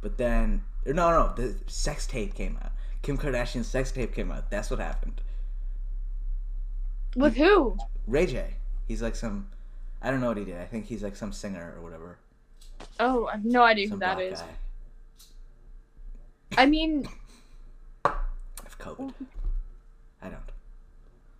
But 0.00 0.16
then, 0.16 0.64
or 0.86 0.94
no, 0.94 1.10
no, 1.10 1.32
the 1.34 1.56
sex 1.66 2.06
tape 2.06 2.34
came 2.34 2.58
out. 2.62 2.72
Kim 3.02 3.18
Kardashian's 3.18 3.66
sex 3.66 3.92
tape 3.92 4.14
came 4.14 4.30
out. 4.30 4.50
That's 4.50 4.70
what 4.70 4.80
happened. 4.80 5.20
With 7.16 7.36
who? 7.36 7.76
Ray 8.06 8.26
J. 8.26 8.54
He's 8.86 9.02
like 9.02 9.16
some, 9.16 9.48
I 10.02 10.10
don't 10.10 10.20
know 10.20 10.28
what 10.28 10.36
he 10.38 10.44
did. 10.44 10.56
I 10.58 10.64
think 10.64 10.86
he's 10.86 11.02
like 11.02 11.16
some 11.16 11.32
singer 11.32 11.74
or 11.76 11.82
whatever. 11.82 12.18
Oh, 12.98 13.26
I 13.26 13.32
have 13.32 13.44
no 13.44 13.62
idea 13.62 13.84
who 13.86 13.90
Some 13.90 13.98
that 14.00 14.16
black 14.16 14.32
is. 14.32 14.40
guy. 14.40 14.46
I 16.58 16.66
mean, 16.66 17.06
Of 18.04 18.78
COVID. 18.78 19.12
I 20.22 20.28
don't. 20.28 20.40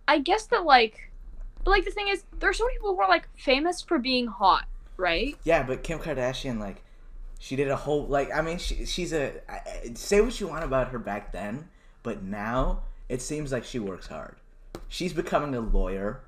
I 0.07 0.19
guess 0.19 0.45
that 0.47 0.63
like, 0.65 1.11
but 1.63 1.71
like 1.71 1.85
the 1.85 1.91
thing 1.91 2.07
is, 2.07 2.23
there 2.39 2.49
are 2.49 2.53
so 2.53 2.65
many 2.65 2.75
people 2.77 2.95
who 2.95 3.01
are 3.01 3.09
like 3.09 3.27
famous 3.37 3.81
for 3.81 3.97
being 3.99 4.27
hot, 4.27 4.65
right? 4.97 5.35
Yeah, 5.43 5.63
but 5.63 5.83
Kim 5.83 5.99
Kardashian, 5.99 6.59
like, 6.59 6.83
she 7.39 7.55
did 7.55 7.69
a 7.69 7.75
whole 7.75 8.05
like. 8.05 8.33
I 8.33 8.41
mean, 8.41 8.57
she, 8.57 8.85
she's 8.85 9.13
a. 9.13 9.33
I, 9.49 9.91
say 9.95 10.21
what 10.21 10.39
you 10.39 10.47
want 10.47 10.63
about 10.63 10.89
her 10.89 10.99
back 10.99 11.31
then, 11.31 11.69
but 12.03 12.21
now 12.23 12.81
it 13.09 13.21
seems 13.21 13.51
like 13.51 13.63
she 13.63 13.79
works 13.79 14.07
hard. 14.07 14.35
She's 14.87 15.13
becoming 15.13 15.53
a 15.55 15.61
lawyer. 15.61 16.21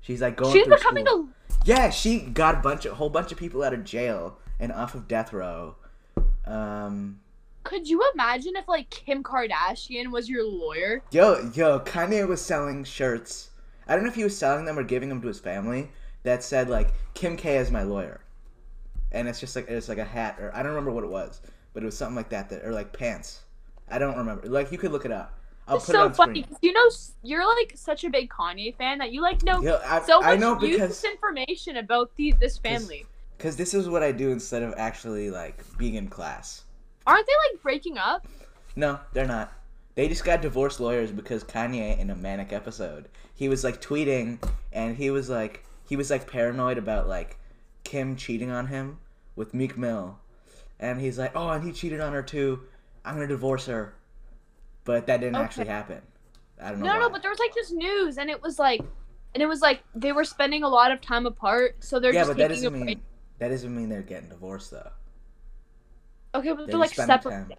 She's 0.00 0.20
like 0.20 0.36
going. 0.36 0.52
She's 0.52 0.64
through 0.66 0.76
becoming 0.76 1.06
school. 1.06 1.28
a. 1.41 1.41
Yeah, 1.64 1.90
she 1.90 2.20
got 2.20 2.56
a 2.56 2.58
bunch 2.58 2.84
of 2.84 2.94
whole 2.96 3.10
bunch 3.10 3.32
of 3.32 3.38
people 3.38 3.62
out 3.62 3.72
of 3.74 3.84
jail 3.84 4.38
and 4.58 4.72
off 4.72 4.94
of 4.94 5.06
death 5.08 5.32
row. 5.32 5.76
Um, 6.44 7.20
Could 7.64 7.88
you 7.88 8.02
imagine 8.14 8.56
if 8.56 8.66
like 8.68 8.90
Kim 8.90 9.22
Kardashian 9.22 10.10
was 10.10 10.28
your 10.28 10.44
lawyer? 10.44 11.02
yo, 11.12 11.50
yo, 11.54 11.80
Kanye 11.80 12.26
was 12.26 12.40
selling 12.40 12.84
shirts. 12.84 13.50
I 13.86 13.94
don't 13.94 14.04
know 14.04 14.10
if 14.10 14.16
he 14.16 14.24
was 14.24 14.36
selling 14.36 14.64
them 14.64 14.78
or 14.78 14.82
giving 14.84 15.08
them 15.08 15.20
to 15.22 15.28
his 15.28 15.40
family 15.40 15.90
that 16.22 16.42
said 16.42 16.68
like 16.68 16.92
Kim 17.14 17.36
K 17.36 17.56
is 17.56 17.70
my 17.70 17.82
lawyer, 17.82 18.20
and 19.10 19.28
it's 19.28 19.40
just 19.40 19.54
like 19.56 19.68
it's 19.68 19.88
like 19.88 19.98
a 19.98 20.04
hat 20.04 20.38
or 20.40 20.54
I 20.54 20.58
don't 20.62 20.72
remember 20.72 20.92
what 20.92 21.04
it 21.04 21.10
was, 21.10 21.40
but 21.74 21.82
it 21.82 21.86
was 21.86 21.96
something 21.96 22.16
like 22.16 22.28
that 22.30 22.50
that 22.50 22.64
or 22.64 22.72
like 22.72 22.92
pants. 22.92 23.42
I 23.88 23.98
don't 23.98 24.16
remember. 24.16 24.48
Like 24.48 24.72
you 24.72 24.78
could 24.78 24.92
look 24.92 25.04
it 25.04 25.12
up. 25.12 25.38
I'll 25.68 25.76
It's 25.76 25.88
it 25.88 25.92
so 25.92 26.04
on 26.04 26.12
funny. 26.14 26.42
screen. 26.42 26.44
'cause 26.44 26.58
You 26.62 26.72
know, 26.72 26.90
you're 27.22 27.46
like 27.56 27.72
such 27.76 28.04
a 28.04 28.10
big 28.10 28.30
Kanye 28.30 28.74
fan 28.76 28.98
that 28.98 29.12
you 29.12 29.20
like 29.22 29.42
know 29.42 29.62
Yo, 29.62 29.80
I, 29.86 30.00
so 30.02 30.20
much 30.20 30.28
I 30.28 30.36
know 30.36 30.54
because 30.56 31.04
information 31.04 31.76
about 31.76 32.14
the 32.16 32.32
this 32.32 32.58
family. 32.58 33.06
because 33.38 33.56
this 33.56 33.72
is 33.74 33.88
what 33.88 34.02
I 34.02 34.12
do 34.12 34.30
instead 34.30 34.62
of 34.62 34.74
actually 34.76 35.30
like 35.30 35.64
being 35.78 35.94
in 35.94 36.08
class. 36.08 36.64
Aren't 37.06 37.26
they 37.26 37.32
like 37.52 37.62
breaking 37.62 37.98
up? 37.98 38.26
No, 38.76 38.98
they're 39.12 39.26
not. 39.26 39.52
They 39.94 40.08
just 40.08 40.24
got 40.24 40.40
divorce 40.40 40.80
lawyers 40.80 41.12
because 41.12 41.44
Kanye, 41.44 41.98
in 41.98 42.08
a 42.10 42.14
manic 42.16 42.52
episode, 42.52 43.08
he 43.34 43.48
was 43.48 43.62
like 43.62 43.80
tweeting 43.82 44.38
and 44.72 44.96
he 44.96 45.10
was 45.10 45.28
like 45.28 45.64
he 45.88 45.96
was 45.96 46.10
like 46.10 46.26
paranoid 46.30 46.78
about 46.78 47.08
like 47.08 47.36
Kim 47.84 48.16
cheating 48.16 48.50
on 48.50 48.68
him 48.68 48.98
with 49.36 49.52
Meek 49.54 49.76
Mill, 49.76 50.18
and 50.80 51.00
he's 51.00 51.18
like, 51.18 51.32
oh, 51.34 51.50
and 51.50 51.64
he 51.64 51.72
cheated 51.72 52.00
on 52.00 52.12
her 52.12 52.22
too. 52.22 52.60
I'm 53.04 53.14
gonna 53.14 53.26
divorce 53.26 53.66
her, 53.66 53.94
but 54.84 55.06
that 55.06 55.20
didn't 55.20 55.36
actually 55.36 55.66
happen. 55.66 56.00
I 56.60 56.70
don't 56.70 56.80
know. 56.80 56.86
No, 56.86 57.00
no, 57.00 57.10
but 57.10 57.22
there 57.22 57.30
was 57.30 57.38
like 57.38 57.54
this 57.54 57.72
news, 57.72 58.18
and 58.18 58.30
it 58.30 58.40
was 58.42 58.58
like, 58.58 58.80
and 59.34 59.42
it 59.42 59.46
was 59.46 59.60
like 59.60 59.82
they 59.94 60.12
were 60.12 60.24
spending 60.24 60.62
a 60.62 60.68
lot 60.68 60.92
of 60.92 61.00
time 61.00 61.26
apart, 61.26 61.76
so 61.80 61.98
they're 61.98 62.12
yeah, 62.12 62.20
just 62.20 62.30
but 62.30 62.36
that 62.38 62.48
doesn't 62.48 62.72
mean 62.72 62.84
break. 62.84 62.98
that 63.38 63.48
doesn't 63.48 63.74
mean 63.74 63.88
they're 63.88 64.02
getting 64.02 64.28
divorced 64.28 64.70
though. 64.70 64.90
Okay, 66.34 66.52
but 66.52 66.66
They 66.66 66.72
they're 66.72 66.80
like 66.80 66.94
separate. 66.94 67.58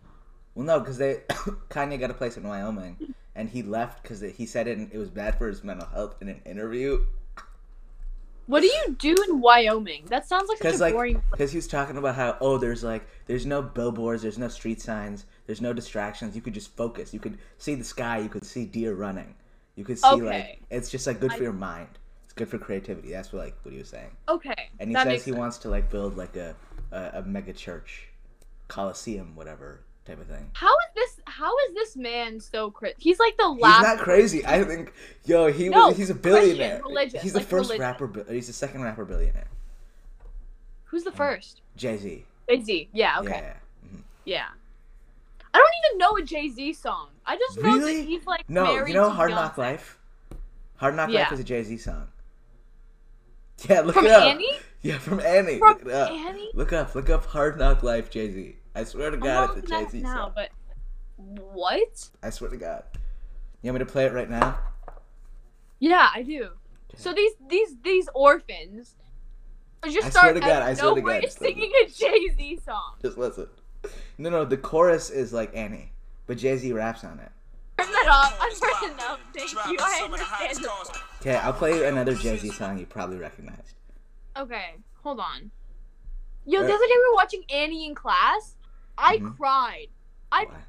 Well, 0.56 0.66
no, 0.66 0.80
because 0.80 0.98
they 0.98 1.16
Kanye 1.70 2.00
got 2.00 2.12
a 2.12 2.14
place 2.14 2.38
in 2.38 2.48
Wyoming, 2.48 3.14
and 3.36 3.50
he 3.50 3.64
left 3.64 4.04
because 4.04 4.22
he 4.22 4.46
said 4.46 4.68
it 4.68 4.80
it 4.92 4.98
was 4.98 5.10
bad 5.10 5.38
for 5.38 5.48
his 5.48 5.64
mental 5.64 5.88
health 5.88 6.16
in 6.22 6.30
an 6.30 6.42
interview. 6.46 7.06
What 8.46 8.60
do 8.60 8.68
you 8.68 8.96
do 9.00 9.16
in 9.30 9.40
Wyoming? 9.40 10.06
That 10.08 10.28
sounds 10.28 10.50
like 10.50 10.58
such 10.58 10.76
a 10.76 10.78
like, 10.78 10.94
boring. 10.94 11.24
Because 11.32 11.52
he 11.52 11.58
was 11.58 11.68
talking 11.68 11.98
about 11.98 12.16
how 12.16 12.38
oh, 12.42 12.58
there's 12.58 12.84
like 12.84 13.08
there's 13.26 13.46
no 13.46 13.62
billboards, 13.62 14.22
there's 14.22 14.38
no 14.38 14.50
street 14.50 14.82
signs, 14.82 15.26
there's 15.46 15.62
no 15.62 15.74
distractions. 15.74 16.36
You 16.36 16.41
could 16.41 16.54
just 16.54 16.76
focus. 16.76 17.14
You 17.14 17.20
could 17.20 17.38
see 17.58 17.76
the 17.76 17.84
sky. 17.84 18.20
You 18.20 18.30
could 18.30 18.46
see 18.46 18.66
deer 18.66 18.94
running. 18.94 19.36
You 19.76 19.84
could 19.84 20.00
see 20.00 20.08
Okay. 20.08 20.24
like 20.24 20.62
it's 20.70 20.89
just 20.89 21.08
like 21.08 21.20
good 21.20 21.32
for 21.32 21.39
I- 21.39 21.44
your 21.44 21.54
mind. 21.54 21.89
It's 22.26 22.34
good 22.34 22.48
for 22.50 22.58
creativity. 22.58 23.12
That's 23.12 23.32
what 23.34 23.39
like 23.46 23.56
what 23.64 23.72
he 23.74 23.78
was 23.80 23.89
saying. 23.89 24.12
Okay. 24.30 24.70
And 24.80 24.89
he 24.89 24.94
that 24.96 25.06
says 25.08 25.26
he 25.26 25.32
sense. 25.32 25.38
wants 25.38 25.58
to 25.60 25.70
like 25.70 25.89
build 25.91 26.16
like 26.18 26.36
a, 26.36 26.56
a 26.91 27.12
a 27.16 27.22
mega 27.24 27.54
church, 27.54 28.08
coliseum, 28.68 29.36
whatever 29.36 29.82
type 30.06 30.20
of 30.20 30.28
thing. 30.28 30.50
How 30.54 30.68
is 30.70 30.94
this? 30.96 31.20
How 31.26 31.52
is 31.70 31.74
this 31.76 31.96
man 31.96 32.39
so 32.39 32.70
crit? 32.72 32.96
He's 32.98 33.20
like 33.20 33.36
the 33.38 33.48
last. 33.48 33.78
He's 33.80 33.96
not 33.96 33.98
crazy. 34.04 34.46
I 34.46 34.64
think 34.64 34.94
yo, 35.26 35.52
he 35.52 35.70
No, 35.70 35.88
was 35.88 35.98
he's 35.98 36.10
a 36.10 36.16
billionaire. 36.16 36.82
religious, 36.84 37.22
he's 37.22 37.34
the 37.34 37.39
like 37.39 37.48
first 37.48 37.70
religious. 37.72 37.80
rapper. 38.02 38.26
He's 38.32 38.48
the 38.48 38.54
second 38.54 38.84
rapper 38.84 39.06
billionaire. 39.06 39.48
Who's 40.86 41.04
the 41.04 41.12
first? 41.12 41.62
Jay 41.76 41.98
Z. 41.98 42.26
Jay 42.50 42.62
Z. 42.62 42.89
Yeah. 42.94 43.20
Okay. 43.22 43.41
Yeah. 43.44 43.54
Mhm. 43.89 44.02
Yeah. 44.26 44.46
I 45.54 45.58
don't 45.58 45.70
even 45.86 45.97
know 45.99 46.18
a 46.18 46.22
Jay 46.24 46.49
Z 46.49 46.74
song. 46.74 47.10
I 47.26 47.38
just 47.38 47.58
know 47.62 47.76
Really? 47.76 47.97
that 47.97 48.06
he's 48.08 48.26
like 48.26 48.49
No, 48.49 48.64
married 48.66 48.89
you 48.89 48.93
know 48.95 49.10
to 49.10 49.14
Hard. 49.16 49.32
Knock 49.32 49.58
Life. 49.58 49.97
Hard 50.78 50.95
Knock 50.95 51.10
Yeah. 51.10 51.22
Life 51.24 51.32
is 51.34 51.39
a 51.39 51.43
Jay 51.43 51.64
Z 51.64 51.78
song. 51.78 52.08
Yeah, 53.70 53.82
look 53.82 53.93
From 53.95 54.06
it 54.08 54.12
up. 54.12 54.24
Annie? 54.24 54.49
Yeah, 54.82 54.97
from 54.97 55.20
Annie. 55.22 55.60
From 55.60 55.70
look 55.70 55.82
it 55.84 55.91
up. 55.91 56.12
Annie? 56.12 56.49
Look 56.54 56.74
up. 56.74 56.95
Look 56.95 57.10
up 57.10 57.26
Hard 57.28 57.58
Knock 57.58 57.84
Life 57.84 58.10
Jay 58.10 58.30
Z. 58.32 58.56
I 58.76 58.84
swear 58.84 59.12
to 59.12 59.16
I'm 59.18 59.24
God, 59.24 59.58
it's 59.58 59.72
a 59.72 59.84
Jay 59.84 59.88
Z 59.89 60.01
now, 60.01 60.16
song. 60.16 60.32
but 60.36 60.49
what? 61.18 62.10
I 62.24 62.30
swear 62.32 62.49
to 62.49 62.58
God. 62.58 62.84
You 63.62 63.72
want 63.72 63.80
me 63.82 63.86
to 63.86 63.91
play 63.91 64.06
it 64.06 64.12
right 64.14 64.30
now? 64.30 64.58
Yeah, 65.80 66.10
I 66.14 66.24
do. 66.24 66.49
So 66.95 67.14
these 67.14 67.34
these 67.47 67.76
these 67.84 68.10
orphans 68.16 68.95
just 69.86 70.08
I 70.08 70.10
start 70.10 70.24
swear 70.24 70.34
to 70.34 70.39
God, 70.41 70.62
I 70.64 70.74
swear 70.74 70.95
to 70.95 71.01
God, 71.01 71.32
singing 71.32 71.72
a 71.86 71.89
Jay 71.89 72.30
Z 72.36 72.60
song. 72.66 72.95
Just 73.01 73.18
listen. 73.18 73.47
No, 74.18 74.30
no, 74.30 74.46
the 74.46 74.58
chorus 74.58 75.10
is 75.10 75.34
like 75.34 75.56
Annie, 75.56 75.92
but 76.28 76.38
Jay 76.38 76.58
Z 76.58 76.72
raps 76.72 77.04
on 77.04 77.20
it. 77.20 77.32
Turn 77.78 77.92
that 77.92 78.08
off. 78.08 78.38
I'm 78.40 78.52
turning 78.82 78.98
it 78.98 79.04
up. 79.04 79.20
Thank 79.36 79.52
you. 79.52 79.78
I 79.80 80.02
understand. 80.04 80.66
Okay, 81.22 81.36
I'll 81.36 81.54
play 81.54 81.78
you 81.78 81.86
another 81.86 82.14
Jay 82.16 82.38
Z 82.38 82.50
song 82.52 82.78
you 82.78 82.86
probably 82.86 83.18
recognized. 83.18 83.74
Okay, 84.38 84.76
hold 85.04 85.20
on. 85.20 85.52
Yo, 86.46 86.60
Uh, 86.60 86.64
the 86.64 86.74
other 86.74 86.86
day 86.88 86.94
we 86.96 87.10
were 87.10 87.16
watching 87.16 87.44
Annie 87.50 87.86
in 87.86 87.96
class. 87.96 88.56
I 88.98 89.18
Mhm. 89.18 89.38
cried. 89.38 89.88
I 90.32 90.46
Why? 90.46 90.64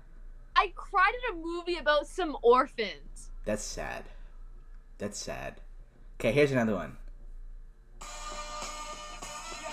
I 0.56 0.72
cried 0.76 1.12
at 1.28 1.34
a 1.34 1.36
movie 1.36 1.76
about 1.76 2.06
some 2.06 2.36
orphans. 2.42 3.30
That's 3.44 3.62
sad. 3.62 4.04
That's 4.98 5.18
sad. 5.18 5.60
Okay, 6.18 6.32
here's 6.32 6.52
another 6.52 6.74
one. 6.76 6.96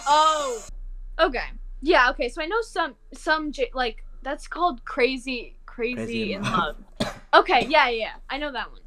Oh. 0.07 0.63
Okay. 1.19 1.45
Yeah. 1.81 2.09
Okay. 2.11 2.29
So 2.29 2.41
I 2.41 2.45
know 2.45 2.61
some 2.61 2.95
some 3.13 3.51
J- 3.51 3.71
like 3.73 4.03
that's 4.21 4.47
called 4.47 4.83
crazy 4.85 5.57
crazy, 5.65 5.95
Crazy 5.95 6.33
in 6.33 6.45
in 6.45 6.51
love. 6.51 6.75
okay. 7.33 7.65
Yeah. 7.67 7.89
Yeah. 7.89 8.13
I 8.29 8.37
know 8.37 8.51
that 8.51 8.71
one. 8.71 8.81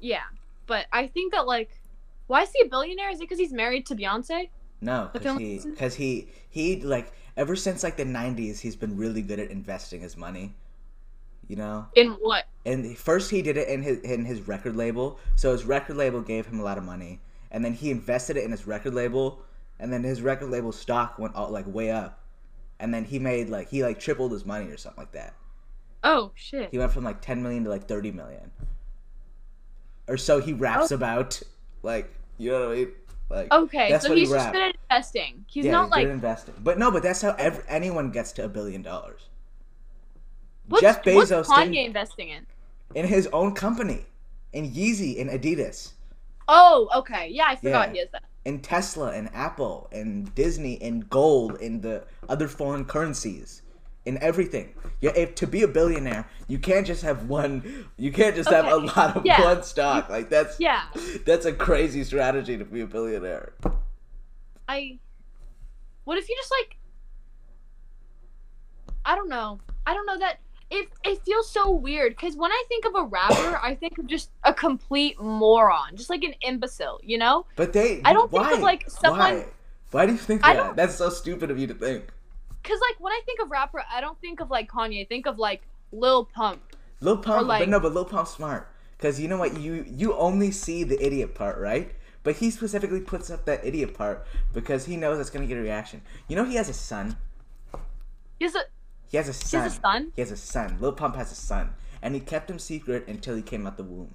Yeah. 0.00 0.22
But 0.66 0.86
I 0.92 1.06
think 1.08 1.32
that 1.32 1.46
like, 1.46 1.70
why 2.26 2.42
is 2.42 2.50
he 2.54 2.64
a 2.64 2.68
billionaire? 2.68 3.10
Is 3.10 3.18
it 3.18 3.22
because 3.22 3.38
he's 3.38 3.52
married 3.52 3.86
to 3.86 3.94
Beyonce? 3.96 4.48
No, 4.80 5.08
because 5.12 5.38
he, 5.38 5.58
because 5.64 5.94
he, 5.94 6.28
he 6.50 6.82
like 6.82 7.12
ever 7.36 7.56
since 7.56 7.82
like 7.82 7.96
the 7.96 8.04
'90s, 8.04 8.60
he's 8.60 8.76
been 8.76 8.96
really 8.98 9.22
good 9.22 9.38
at 9.38 9.50
investing 9.50 10.00
his 10.02 10.16
money. 10.16 10.54
You 11.48 11.56
know, 11.56 11.86
In 11.94 12.12
what? 12.20 12.44
and 12.64 12.96
first 12.96 13.30
he 13.30 13.42
did 13.42 13.56
it 13.58 13.68
in 13.68 13.82
his 13.82 13.98
in 14.00 14.24
his 14.24 14.46
record 14.48 14.76
label. 14.76 15.18
So 15.36 15.52
his 15.52 15.64
record 15.64 15.96
label 15.96 16.20
gave 16.22 16.46
him 16.46 16.60
a 16.60 16.62
lot 16.62 16.78
of 16.78 16.84
money, 16.84 17.20
and 17.50 17.64
then 17.64 17.74
he 17.74 17.90
invested 17.90 18.36
it 18.38 18.44
in 18.44 18.50
his 18.50 18.66
record 18.66 18.94
label, 18.94 19.42
and 19.80 19.92
then 19.92 20.02
his 20.02 20.22
record 20.22 20.50
label 20.50 20.72
stock 20.72 21.18
went 21.18 21.34
all, 21.34 21.50
like 21.50 21.66
way 21.66 21.90
up, 21.90 22.20
and 22.80 22.92
then 22.92 23.04
he 23.04 23.18
made 23.18 23.48
like 23.48 23.68
he 23.68 23.82
like 23.82 23.98
tripled 24.00 24.32
his 24.32 24.44
money 24.44 24.66
or 24.70 24.76
something 24.76 25.02
like 25.02 25.12
that. 25.12 25.34
Oh 26.02 26.32
shit. 26.34 26.70
He 26.70 26.78
went 26.78 26.92
from 26.92 27.04
like 27.04 27.20
10 27.20 27.42
million 27.42 27.64
to 27.64 27.70
like 27.70 27.88
30 27.88 28.12
million. 28.12 28.50
Or 30.06 30.16
so 30.18 30.40
he 30.40 30.52
raps 30.52 30.92
Oh. 30.92 30.96
about. 30.96 31.40
Like, 31.82 32.12
you 32.38 32.50
know 32.50 32.68
what 32.68 32.72
I 32.72 32.74
mean? 32.76 32.88
Like, 33.30 33.52
Okay, 33.52 33.98
so 33.98 34.10
what 34.10 34.18
he 34.18 34.24
he's 34.24 34.30
just 34.30 34.52
good 34.52 34.62
at 34.62 34.76
investing. 34.90 35.44
He's 35.48 35.64
yeah, 35.64 35.72
not 35.72 35.84
he's 35.86 35.90
like 35.92 36.08
investing. 36.08 36.54
But 36.62 36.78
no, 36.78 36.90
but 36.90 37.02
that's 37.02 37.22
how 37.22 37.34
ev- 37.38 37.64
anyone 37.68 38.10
gets 38.10 38.32
to 38.32 38.44
a 38.44 38.48
billion 38.48 38.82
dollars. 38.82 39.28
what's, 40.68 40.82
Jeff 40.82 41.04
what's 41.06 41.30
Bezos 41.30 41.46
Kanye 41.46 41.86
investing 41.86 42.28
in? 42.28 42.46
in 42.94 43.06
his 43.06 43.26
own 43.32 43.54
company, 43.54 44.04
in 44.52 44.70
Yeezy, 44.70 45.16
in 45.16 45.28
Adidas, 45.28 45.93
Oh, 46.48 46.88
okay. 46.96 47.28
Yeah, 47.30 47.44
I 47.48 47.56
forgot 47.56 47.88
Yeah. 47.88 47.92
he 47.92 47.98
has 48.00 48.08
that. 48.12 48.24
in 48.44 48.60
Tesla, 48.60 49.12
and 49.12 49.30
Apple, 49.34 49.88
and 49.92 50.34
Disney, 50.34 50.80
and 50.82 51.08
gold, 51.08 51.60
and 51.60 51.80
the 51.82 52.04
other 52.28 52.46
foreign 52.48 52.84
currencies, 52.84 53.62
in 54.04 54.18
everything. 54.22 54.74
Yeah, 55.00 55.12
if 55.16 55.34
to 55.36 55.46
be 55.46 55.62
a 55.62 55.68
billionaire, 55.68 56.28
you 56.46 56.58
can't 56.58 56.86
just 56.86 57.02
have 57.02 57.26
one. 57.28 57.86
You 57.96 58.12
can't 58.12 58.36
just 58.36 58.50
have 58.50 58.66
a 58.66 58.76
lot 58.76 59.16
of 59.16 59.24
yeah. 59.24 59.40
one 59.42 59.62
stock. 59.62 60.10
Like 60.10 60.28
that's 60.28 60.60
Yeah, 60.60 60.82
that's 61.24 61.46
a 61.46 61.52
crazy 61.52 62.04
strategy 62.04 62.58
to 62.58 62.64
be 62.64 62.82
a 62.82 62.86
billionaire. 62.86 63.54
I. 64.68 64.98
What 66.04 66.18
if 66.18 66.28
you 66.28 66.36
just 66.36 66.52
like? 66.60 66.76
I 69.06 69.14
don't 69.14 69.28
know. 69.30 69.60
I 69.86 69.94
don't 69.94 70.06
know 70.06 70.18
that 70.18 70.38
it. 70.74 70.88
It 71.04 71.24
feels 71.24 71.50
so 71.50 71.70
weird 71.70 72.12
because 72.16 72.36
when 72.36 72.50
I 72.50 72.64
think 72.68 72.84
of 72.84 72.94
a 72.94 73.04
rapper, 73.04 73.58
I 73.62 73.74
think 73.74 73.98
of 73.98 74.06
just 74.06 74.30
a 74.42 74.52
complete 74.52 75.20
moron, 75.20 75.96
just 75.96 76.10
like 76.10 76.24
an 76.24 76.34
imbecile. 76.42 77.00
You 77.02 77.18
know? 77.18 77.46
But 77.56 77.72
they. 77.72 78.00
I 78.04 78.12
don't 78.12 78.30
think 78.30 78.52
of, 78.52 78.60
like, 78.60 78.90
someone- 78.90 79.18
Why? 79.20 79.46
Why 79.90 80.06
do 80.06 80.12
you 80.12 80.18
think 80.18 80.44
I 80.44 80.54
that? 80.54 80.74
That's 80.76 80.96
so 80.96 81.08
stupid 81.08 81.50
of 81.52 81.58
you 81.58 81.68
to 81.68 81.74
think. 81.74 82.06
Because 82.62 82.80
like 82.80 82.98
when 82.98 83.12
I 83.12 83.20
think 83.26 83.40
of 83.40 83.50
rapper, 83.50 83.84
I 83.92 84.00
don't 84.00 84.20
think 84.20 84.40
of 84.40 84.50
like 84.50 84.68
Kanye. 84.68 85.02
I 85.02 85.04
think 85.04 85.26
of 85.26 85.38
like 85.38 85.62
Lil 85.92 86.24
Pump. 86.24 86.60
Lil 87.00 87.18
Pump, 87.18 87.46
like- 87.46 87.60
but 87.60 87.68
no, 87.68 87.78
but 87.78 87.94
Lil 87.94 88.04
Pump's 88.04 88.32
smart. 88.32 88.68
Cause 88.98 89.20
you 89.20 89.28
know 89.28 89.36
what? 89.38 89.60
You 89.60 89.84
you 89.86 90.14
only 90.14 90.50
see 90.50 90.82
the 90.82 91.00
idiot 91.04 91.34
part, 91.34 91.58
right? 91.58 91.92
But 92.24 92.36
he 92.36 92.50
specifically 92.50 93.00
puts 93.02 93.30
up 93.30 93.44
that 93.44 93.64
idiot 93.64 93.92
part 93.94 94.26
because 94.54 94.86
he 94.86 94.96
knows 94.96 95.20
it's 95.20 95.28
gonna 95.30 95.46
get 95.46 95.58
a 95.58 95.60
reaction. 95.60 96.00
You 96.26 96.36
know 96.36 96.44
he 96.44 96.54
has 96.56 96.68
a 96.70 96.72
son. 96.72 97.16
A 97.74 97.78
He 99.14 99.18
has 99.18 99.28
a 99.28 99.32
he 99.32 99.44
son. 99.44 99.60
has 99.62 99.76
a 99.76 99.80
son. 99.80 100.12
He 100.16 100.22
has 100.22 100.30
a 100.32 100.36
son. 100.36 100.76
Lil 100.80 100.92
Pump 100.92 101.14
has 101.14 101.30
a 101.30 101.36
son, 101.36 101.70
and 102.02 102.16
he 102.16 102.20
kept 102.20 102.50
him 102.50 102.58
secret 102.58 103.06
until 103.06 103.36
he 103.36 103.42
came 103.42 103.64
out 103.64 103.76
the 103.76 103.84
womb. 103.84 104.12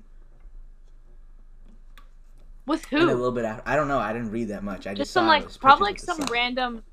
With 2.65 2.85
And 2.91 3.03
a 3.03 3.05
little 3.05 3.31
bit 3.31 3.45
after, 3.45 3.63
I 3.65 3.77
don't 3.77 3.87
know. 3.87 3.97
I 3.97 4.11
didn't 4.11 4.31
read 4.31 4.49
that 4.49 4.61
much. 4.61 4.87
I 4.87 4.89
just, 4.89 4.97
Just 4.97 5.11
some 5.11 5.23
saw 5.23 5.29
like 5.29 5.59
probably 5.61 5.85
like 5.85 5.99
some 6.01 6.19
random 6.29 6.83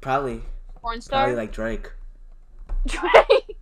Probably, 0.00 0.42
porn 0.74 1.00
star. 1.00 1.20
probably 1.20 1.36
like 1.36 1.52
Drake. 1.52 1.88
Drake. 2.88 3.12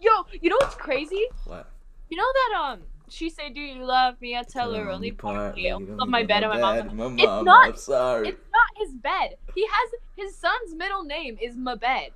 Yo, 0.00 0.10
you 0.40 0.50
know 0.50 0.56
what's 0.60 0.76
crazy? 0.76 1.24
What? 1.44 1.68
You 2.10 2.18
know 2.18 2.32
that 2.32 2.60
um 2.70 2.82
she 3.08 3.30
said, 3.30 3.52
"Do 3.52 3.60
you 3.60 3.84
love 3.84 4.14
me?" 4.20 4.36
I 4.36 4.44
tell 4.44 4.72
her 4.74 4.88
only. 4.92 5.12
I 5.24 5.76
love 5.76 6.08
my 6.08 6.22
bed 6.22 6.44
and 6.44 6.52
my 6.52 6.60
mom. 6.60 7.16
My 7.16 7.24
It's 7.24 7.44
not- 7.44 7.68
I'm 7.70 7.76
sorry. 7.76 8.28
It's 8.28 8.44
not 8.52 8.86
his 8.86 8.94
bed. 8.94 9.34
He 9.56 9.66
has 9.66 9.90
his 10.14 10.36
son's 10.36 10.76
middle 10.76 11.02
name 11.02 11.36
is 11.42 11.56
Mabed. 11.56 12.10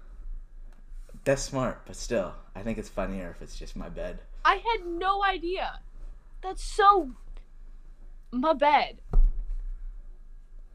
That's 1.25 1.43
smart, 1.43 1.83
but 1.87 1.95
still, 1.97 2.35
I 2.57 2.62
think 2.62 2.79
it's 2.79 2.89
funnier 2.89 3.31
if 3.31 3.43
it's 3.43 3.57
just 3.59 3.77
my 3.77 3.89
bed. 3.89 4.20
I 4.45 4.57
had 4.57 4.87
no 4.87 5.23
idea. 5.23 5.81
That's 6.43 6.62
so 6.64 7.11
My 8.33 8.55
bed. 8.55 8.99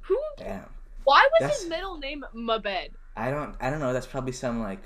Who? 0.01 0.17
Damn. 0.37 0.69
Why 1.03 1.27
was 1.33 1.39
That's- 1.41 1.61
his 1.61 1.69
middle 1.69 1.97
name 1.97 2.23
Mabed? 2.35 2.91
I 3.15 3.31
don't. 3.31 3.55
I 3.59 3.69
don't 3.69 3.79
know. 3.79 3.93
That's 3.93 4.05
probably 4.05 4.31
some 4.31 4.61
like 4.61 4.83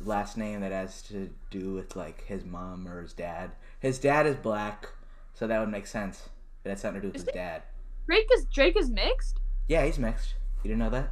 last 0.00 0.36
name 0.36 0.60
that 0.60 0.70
has 0.72 1.00
to 1.02 1.30
do 1.50 1.72
with 1.74 1.96
like 1.96 2.24
his 2.26 2.44
mom 2.44 2.86
or 2.86 3.00
his 3.02 3.12
dad. 3.14 3.52
His 3.80 3.98
dad 3.98 4.26
is 4.26 4.36
black, 4.36 4.88
so 5.32 5.46
that 5.46 5.58
would 5.58 5.70
make 5.70 5.86
sense. 5.86 6.28
It 6.64 6.68
had 6.68 6.78
something 6.78 7.00
to 7.00 7.06
do 7.08 7.12
with 7.12 7.16
Is 7.16 7.22
his 7.22 7.28
it? 7.28 7.34
dad. 7.34 7.62
Drake 8.06 8.28
is 8.34 8.44
Drake 8.46 8.76
is 8.76 8.90
mixed. 8.90 9.40
Yeah, 9.66 9.84
he's 9.86 9.98
mixed. 9.98 10.34
You 10.62 10.68
didn't 10.68 10.80
know 10.80 10.90
that? 10.90 11.10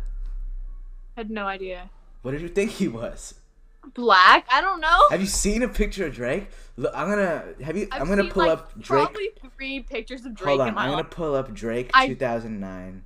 I 1.16 1.20
Had 1.20 1.30
no 1.30 1.46
idea. 1.46 1.88
What 2.22 2.32
did 2.32 2.42
you 2.42 2.48
think 2.48 2.72
he 2.72 2.86
was? 2.86 3.39
Black? 3.94 4.46
I 4.52 4.60
don't 4.60 4.80
know. 4.80 4.98
Have 5.10 5.20
you 5.20 5.26
seen 5.26 5.62
a 5.62 5.68
picture 5.68 6.06
of 6.06 6.14
Drake? 6.14 6.48
Look, 6.76 6.92
I'm 6.94 7.08
gonna 7.08 7.44
have 7.62 7.76
you. 7.76 7.88
I've 7.90 8.02
I'm 8.02 8.08
gonna 8.08 8.28
pull 8.28 8.44
like, 8.46 8.58
up 8.58 8.72
Drake. 8.80 8.86
Probably 9.04 9.30
three 9.56 9.80
pictures 9.80 10.24
of 10.24 10.34
Drake 10.34 10.48
Hold 10.48 10.60
on, 10.60 10.74
my 10.74 10.84
I'm 10.84 10.90
gonna 10.90 11.04
pull 11.04 11.34
up 11.34 11.52
Drake 11.52 11.90
I- 11.94 12.08
2009. 12.08 13.04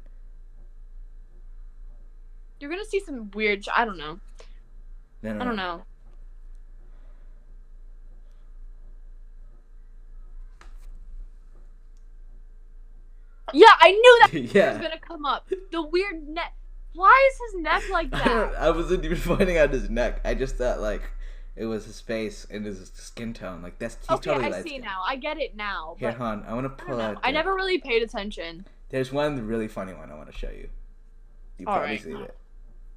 You're 2.61 2.71
gonna 2.71 2.85
see 2.85 3.01
some 3.01 3.31
weird. 3.33 3.67
I 3.75 3.85
don't 3.85 3.99
know. 3.99 4.21
No, 5.23 5.33
no, 5.35 5.41
I 5.41 5.45
don't 5.45 5.57
no. 5.57 5.77
know. 5.77 5.83
Yeah, 13.53 13.69
I 13.81 13.91
knew 13.93 14.19
that 14.23 14.33
was 14.43 14.55
yeah. 14.55 14.79
gonna 14.81 14.99
come 14.99 15.25
up. 15.27 15.49
The 15.71 15.83
weird 15.83 16.29
neck. 16.29 16.55
Why 16.95 17.31
is 17.33 17.53
his 17.53 17.63
neck 17.63 17.83
like 17.91 18.11
that? 18.11 18.55
I 18.57 18.71
wasn't 18.71 19.05
even 19.05 19.19
pointing 19.19 19.59
out 19.59 19.71
his 19.71 19.91
neck. 19.91 20.21
I 20.25 20.35
just 20.35 20.57
thought 20.57 20.81
like 20.81 21.03
it 21.57 21.67
was 21.67 21.85
his 21.87 22.01
face 22.01 22.47
and 22.51 22.65
his 22.65 22.91
skin 22.95 23.33
tone. 23.35 23.63
Like 23.63 23.79
that's 23.79 23.97
he's 24.01 24.11
okay, 24.11 24.35
totally 24.35 24.53
I 24.55 24.63
see 24.63 24.69
skinned. 24.71 24.85
now. 24.85 25.03
I 25.07 25.17
get 25.17 25.39
it 25.39 25.57
now. 25.57 25.97
Here, 25.99 26.13
hon, 26.13 26.45
I 26.49 26.55
want 26.55 26.65
to 26.65 26.85
pull 26.85 26.97
don't 26.99 27.17
out. 27.17 27.21
I 27.23 27.31
never 27.31 27.55
really 27.55 27.79
paid 27.79 28.03
attention. 28.03 28.67
There's 28.91 29.13
one 29.13 29.47
really 29.47 29.69
funny 29.69 29.93
one 29.93 30.11
I 30.11 30.15
want 30.15 30.31
to 30.31 30.37
show 30.39 30.51
you. 30.51 30.69
You 31.59 31.67
All 31.67 31.75
probably 31.77 31.91
right. 31.95 32.03
seen 32.03 32.17
it. 32.17 32.37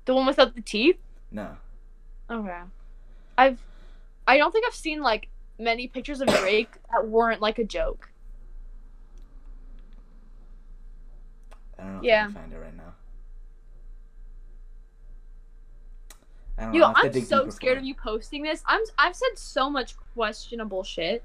The 0.06 0.16
one 0.16 0.26
without 0.26 0.56
the 0.56 0.62
teeth? 0.62 0.98
No. 1.32 1.58
Okay. 2.30 2.60
I've 3.38 3.60
I 4.28 4.38
don't 4.38 4.52
think 4.52 4.66
I've 4.68 4.76
seen 4.76 5.02
like 5.02 5.30
many 5.60 5.88
pictures 5.88 6.22
of 6.22 6.28
Drake 6.28 6.70
that 6.91 7.08
weren't 7.08 7.41
like 7.41 7.60
a 7.60 7.64
joke. 7.64 8.10
I 11.80 11.84
don't 11.84 11.93
know 11.93 11.98
if 12.00 12.04
Yeah. 12.06 12.22
I 12.22 12.26
can 12.26 12.34
find 12.34 12.54
it 12.54 12.58
right 12.58 12.76
now. 12.78 12.84
I 12.84 12.86
don't 16.10 16.20
Yo, 16.60 16.72
know. 16.72 16.84
I'll 16.86 16.93
have 16.95 17.12
to 17.12 17.20
I'm 17.20 17.26
so 17.26 17.49
scared 17.49 17.78
of 17.78 17.84
you 17.84 17.93
posting 17.95 18.43
this. 18.43 18.64
I'm 18.66 18.82
I've 18.97 19.16
said 19.16 19.38
so 19.38 19.70
much 19.70 19.95
questionable 20.16 20.84
shit. 20.84 21.24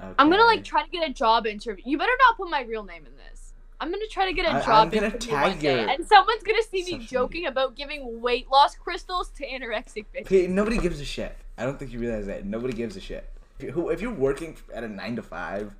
I'm 0.00 0.30
gonna 0.30 0.44
like 0.44 0.64
try 0.64 0.82
to 0.82 0.90
get 0.90 1.08
a 1.08 1.12
job 1.12 1.46
interview. 1.46 1.82
You 1.86 1.98
better 1.98 2.12
not 2.18 2.36
put 2.36 2.50
my 2.50 2.62
real 2.62 2.84
name 2.84 3.06
in 3.06 3.12
this. 3.16 3.52
I'm 3.80 3.90
gonna 3.90 4.06
try 4.06 4.26
to 4.26 4.32
get 4.32 4.46
a 4.46 4.50
I- 4.50 4.58
I'm 4.60 4.64
job 4.64 4.92
gonna 4.92 5.06
interview 5.06 5.30
tag 5.30 5.50
one 5.50 5.58
day, 5.58 5.86
and 5.88 6.06
someone's 6.06 6.42
gonna 6.42 6.62
see 6.62 6.84
me 6.84 6.92
social 6.92 7.06
joking 7.06 7.46
about 7.46 7.74
giving 7.76 8.20
weight 8.20 8.50
loss 8.50 8.74
crystals 8.74 9.30
to 9.36 9.46
anorexic 9.46 10.06
bitches. 10.14 10.48
Nobody 10.48 10.78
gives 10.78 11.00
a 11.00 11.04
shit. 11.04 11.36
I 11.56 11.64
don't 11.64 11.78
think 11.78 11.92
you 11.92 11.98
realize 11.98 12.26
that. 12.26 12.44
Nobody 12.44 12.72
gives 12.72 12.96
a 12.96 13.00
shit. 13.00 13.28
If, 13.58 13.64
you, 13.64 13.72
who, 13.72 13.90
if 13.90 14.00
you're 14.00 14.12
working 14.12 14.56
at 14.72 14.82
a 14.82 14.88
nine 14.88 15.16
to 15.16 15.22
five, 15.22 15.74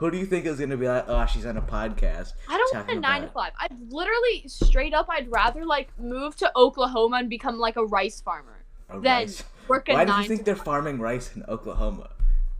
who 0.00 0.10
do 0.10 0.16
you 0.16 0.24
think 0.24 0.46
is 0.46 0.58
gonna 0.58 0.78
be 0.78 0.88
like, 0.88 1.04
oh, 1.08 1.26
she's 1.26 1.44
on 1.44 1.58
a 1.58 1.62
podcast? 1.62 2.32
I 2.48 2.56
don't 2.56 2.74
want 2.74 2.90
a 2.90 3.00
nine 3.00 3.20
to 3.22 3.28
five. 3.28 3.52
I'd 3.60 3.78
literally 3.92 4.44
straight 4.46 4.94
up. 4.94 5.06
I'd 5.10 5.30
rather 5.30 5.66
like 5.66 5.90
move 5.98 6.34
to 6.36 6.50
Oklahoma 6.56 7.18
and 7.18 7.28
become 7.28 7.58
like 7.58 7.76
a 7.76 7.84
rice 7.84 8.18
farmer 8.20 8.64
than 8.88 9.02
rice? 9.02 9.44
work 9.68 9.90
a 9.90 9.92
Why 9.92 10.06
do 10.06 10.12
you 10.14 10.24
think 10.24 10.44
they're 10.46 10.56
farming 10.56 11.00
rice 11.00 11.36
in 11.36 11.44
Oklahoma? 11.48 12.08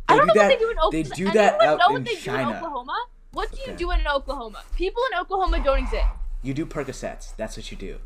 I 0.06 0.16
don't 0.16 0.26
do 0.26 0.26
know 0.26 0.34
that- 0.34 0.48
what 0.50 0.58
they 0.58 0.64
do 0.64 0.70
in 0.70 0.78
Oklahoma. 0.78 0.90
They 0.92 1.02
do 1.02 1.28
Anyone 1.28 1.34
that 1.34 1.62
out 1.62 1.78
know 1.78 1.86
in 1.86 1.92
what 1.94 2.04
they 2.04 2.10
do 2.10 2.16
in 2.18 2.22
China. 2.22 2.56
Oklahoma? 2.58 3.06
What 3.32 3.50
do 3.52 3.56
you 3.58 3.62
Okay. 3.68 3.76
do 3.76 3.90
in 3.92 4.06
Oklahoma? 4.06 4.62
People 4.76 5.02
in 5.12 5.18
Oklahoma 5.18 5.64
don't 5.64 5.78
exist. 5.78 6.04
You 6.42 6.52
do 6.52 6.66
Percocets. 6.66 7.34
That's 7.36 7.56
what 7.56 7.70
you 7.70 7.76
do. 7.78 7.98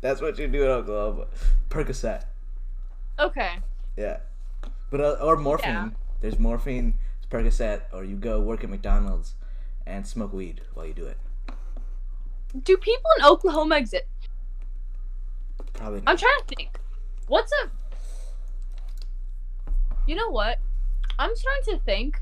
That's 0.00 0.20
what 0.22 0.38
you 0.38 0.46
do 0.48 0.62
in 0.62 0.68
Oklahoma. 0.70 1.26
Percocet. 1.68 2.24
Okay. 3.18 3.58
Yeah. 3.96 4.18
But 4.90 5.00
uh, 5.00 5.16
or 5.20 5.36
morphine. 5.36 5.68
Yeah. 5.74 5.88
There's 6.20 6.38
morphine, 6.38 6.94
Percocet, 7.30 7.82
or 7.92 8.04
you 8.04 8.16
go 8.16 8.40
work 8.40 8.62
at 8.64 8.70
McDonald's 8.70 9.34
and 9.86 10.06
smoke 10.06 10.32
weed 10.32 10.60
while 10.74 10.86
you 10.86 10.94
do 10.94 11.06
it. 11.06 11.18
Do 12.62 12.76
people 12.76 13.10
in 13.18 13.24
Oklahoma 13.24 13.76
exist? 13.76 14.04
Probably 15.74 16.02
I'm 16.06 16.16
trying 16.16 16.38
to 16.46 16.54
think. 16.54 16.78
What's 17.28 17.52
a. 17.64 17.70
You 20.06 20.14
know 20.14 20.30
what? 20.30 20.58
I'm 21.18 21.34
starting 21.34 21.74
to 21.74 21.84
think 21.84 22.20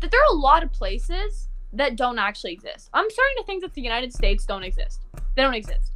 that 0.00 0.10
there 0.10 0.20
are 0.20 0.32
a 0.34 0.36
lot 0.38 0.62
of 0.62 0.72
places 0.72 1.48
that 1.72 1.96
don't 1.96 2.18
actually 2.18 2.52
exist. 2.52 2.90
I'm 2.92 3.08
starting 3.10 3.36
to 3.38 3.44
think 3.44 3.62
that 3.62 3.74
the 3.74 3.82
United 3.82 4.12
States 4.12 4.44
don't 4.44 4.62
exist. 4.64 5.02
They 5.36 5.42
don't 5.42 5.54
exist. 5.54 5.92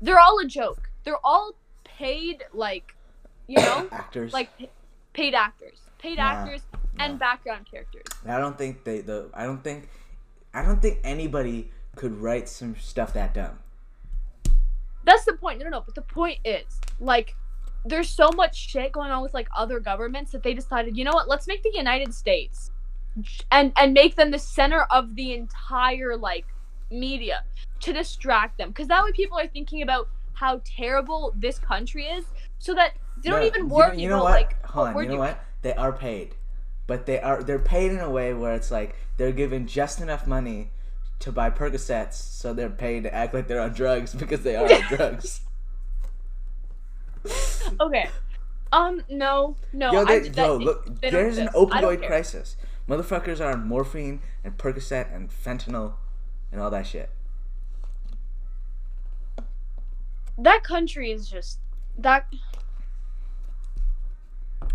They're 0.00 0.18
all 0.18 0.38
a 0.40 0.46
joke. 0.46 0.90
They're 1.04 1.24
all 1.24 1.52
paid, 1.84 2.42
like, 2.52 2.94
you 3.46 3.58
know, 3.58 3.88
Actors. 3.92 4.32
like 4.32 4.50
paid 5.12 5.34
actors, 5.34 5.78
paid 5.98 6.18
Nah, 6.18 6.24
actors, 6.24 6.62
and 6.98 7.18
background 7.18 7.66
characters. 7.70 8.04
I 8.26 8.38
don't 8.38 8.56
think 8.58 8.84
they 8.84 9.00
the 9.00 9.28
I 9.34 9.44
don't 9.44 9.62
think 9.62 9.88
I 10.54 10.62
don't 10.62 10.80
think 10.80 10.98
anybody 11.04 11.70
could 11.94 12.16
write 12.20 12.48
some 12.48 12.76
stuff 12.76 13.12
that 13.14 13.34
dumb. 13.34 13.58
That's 15.04 15.24
the 15.24 15.34
point. 15.34 15.58
No, 15.58 15.64
no, 15.64 15.70
no. 15.70 15.82
But 15.86 15.94
the 15.94 16.02
point 16.02 16.40
is, 16.44 16.64
like, 16.98 17.36
there's 17.84 18.08
so 18.08 18.30
much 18.34 18.56
shit 18.56 18.90
going 18.92 19.10
on 19.10 19.22
with 19.22 19.34
like 19.34 19.48
other 19.56 19.78
governments 19.78 20.32
that 20.32 20.42
they 20.42 20.52
decided, 20.54 20.96
you 20.96 21.04
know 21.04 21.12
what? 21.12 21.28
Let's 21.28 21.46
make 21.46 21.62
the 21.62 21.72
United 21.74 22.12
States, 22.12 22.70
and 23.50 23.72
and 23.76 23.92
make 23.94 24.16
them 24.16 24.30
the 24.30 24.38
center 24.38 24.82
of 24.90 25.14
the 25.14 25.32
entire 25.34 26.16
like 26.16 26.46
media 26.90 27.44
to 27.80 27.92
distract 27.92 28.58
them, 28.58 28.70
because 28.70 28.88
that 28.88 29.04
way 29.04 29.12
people 29.12 29.38
are 29.38 29.46
thinking 29.46 29.82
about 29.82 30.08
how 30.34 30.60
terrible 30.64 31.32
this 31.36 31.58
country 31.58 32.06
is, 32.06 32.24
so 32.58 32.74
that 32.74 32.94
they 33.22 33.30
don't 33.30 33.42
even 33.44 33.62
you 33.62 33.68
know- 33.68 33.92
You 33.92 34.08
know, 34.08 34.14
about 34.16 34.24
what? 34.24 34.32
like 34.32 34.66
Hold 34.66 34.88
on. 34.88 35.02
You 35.02 35.08
know 35.10 35.16
what? 35.18 35.40
They 35.62 35.72
are 35.74 35.92
paid, 35.92 36.34
but 36.86 37.06
they 37.06 37.20
are 37.20 37.42
they're 37.42 37.58
paid 37.58 37.92
in 37.92 37.98
a 37.98 38.10
way 38.10 38.32
where 38.34 38.54
it's 38.54 38.70
like 38.70 38.96
they're 39.16 39.32
given 39.32 39.66
just 39.66 40.00
enough 40.00 40.26
money 40.26 40.70
to 41.20 41.32
buy 41.32 41.50
Percocets, 41.50 42.14
so 42.14 42.52
they're 42.52 42.68
paid 42.68 43.04
to 43.04 43.14
act 43.14 43.34
like 43.34 43.48
they're 43.48 43.60
on 43.60 43.72
drugs 43.72 44.14
because 44.22 44.42
they 44.42 44.56
are 44.56 44.70
on 44.72 44.82
drugs. 44.88 45.40
Okay. 47.80 48.08
Um. 48.72 49.02
No. 49.08 49.56
No. 49.72 49.92
Yo, 49.92 50.04
I, 50.04 50.18
that- 50.20 50.36
yo, 50.36 50.56
look, 50.56 51.00
there's 51.00 51.38
an 51.38 51.48
exist. 51.48 51.72
I 51.72 51.80
don't 51.80 51.96
opioid 51.98 52.06
crisis. 52.06 52.56
Motherfuckers 52.88 53.40
are 53.40 53.50
on 53.52 53.66
morphine 53.66 54.20
and 54.44 54.56
Percocet 54.56 55.12
and 55.14 55.28
fentanyl 55.30 55.94
and 56.52 56.60
all 56.60 56.70
that 56.70 56.86
shit. 56.86 57.10
that 60.38 60.62
country 60.64 61.10
is 61.10 61.28
just 61.28 61.58
that 61.98 62.26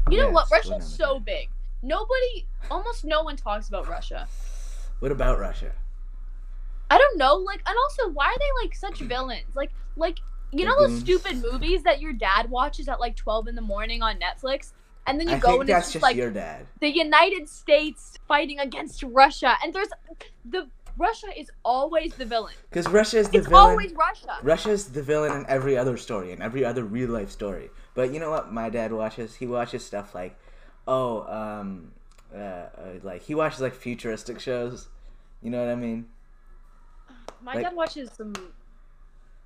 you 0.09 0.18
know 0.18 0.30
what 0.30 0.49
russia's 0.49 0.86
so 0.86 1.20
big 1.20 1.49
nobody 1.82 2.45
almost 2.69 3.03
no 3.05 3.23
one 3.23 3.36
talks 3.36 3.67
about 3.67 3.88
russia 3.88 4.27
What 4.99 5.11
about 5.11 5.39
Russia? 5.39 5.71
i 6.89 6.97
don't 6.97 7.17
know 7.17 7.36
like 7.36 7.61
and 7.67 7.75
also 7.86 8.09
why 8.13 8.25
are 8.25 8.38
they 8.39 8.65
like 8.65 8.75
such 8.75 8.99
villains 8.99 9.55
like 9.55 9.71
like 9.95 10.19
you 10.51 10.65
know 10.65 10.75
those 10.79 10.99
stupid 10.99 11.41
movies 11.41 11.84
that 11.84 12.01
your 12.01 12.13
dad 12.13 12.49
watches 12.49 12.88
at 12.88 12.99
like 12.99 13.15
12 13.15 13.47
in 13.47 13.55
the 13.55 13.61
morning 13.61 14.01
on 14.01 14.17
netflix 14.19 14.73
and 15.07 15.19
then 15.19 15.27
you 15.27 15.36
I 15.36 15.39
go 15.39 15.47
think 15.49 15.59
and 15.61 15.69
that's 15.69 15.88
it's 15.88 15.93
just 15.93 15.93
just 15.93 16.03
like 16.03 16.15
your 16.17 16.29
dad. 16.32 16.65
the 16.82 16.89
united 16.89 17.47
states 17.49 18.17
fighting 18.27 18.59
against 18.59 19.01
russia 19.03 19.55
and 19.63 19.73
there's 19.73 19.88
the 20.45 20.67
russia 20.97 21.27
is 21.38 21.49
always 21.63 22.13
the 22.15 22.25
villain 22.25 22.53
Because 22.69 22.88
Russia 22.89 23.17
is 23.19 23.29
the 23.29 23.38
it's 23.38 23.47
villain. 23.47 23.69
always 23.71 23.93
russia 23.93 24.38
Russia's 24.43 24.91
the 24.91 25.01
villain 25.01 25.32
in 25.39 25.45
every 25.47 25.77
other 25.77 25.95
story, 25.97 26.32
in 26.34 26.41
every 26.41 26.65
other 26.65 26.84
real 26.84 27.09
life 27.09 27.32
story. 27.32 27.69
But 27.95 28.13
you 28.13 28.19
know 28.19 28.29
what? 28.32 28.51
My 28.51 28.69
dad 28.69 28.91
watches. 28.91 29.36
He 29.36 29.45
watches 29.47 29.86
stuff 29.86 30.13
like, 30.13 30.38
oh, 30.91 31.23
um, 31.31 31.91
uh, 32.35 32.37
uh, 32.37 32.69
like 33.03 33.23
he 33.23 33.33
watches 33.35 33.61
like 33.61 33.73
futuristic 33.73 34.39
shows. 34.39 34.87
You 35.41 35.49
know 35.49 35.63
what 35.63 35.71
I 35.71 35.75
mean? 35.75 36.05
my 37.41 37.55
like- 37.55 37.63
dad 37.65 37.75
watches 37.75 38.11
some 38.15 38.33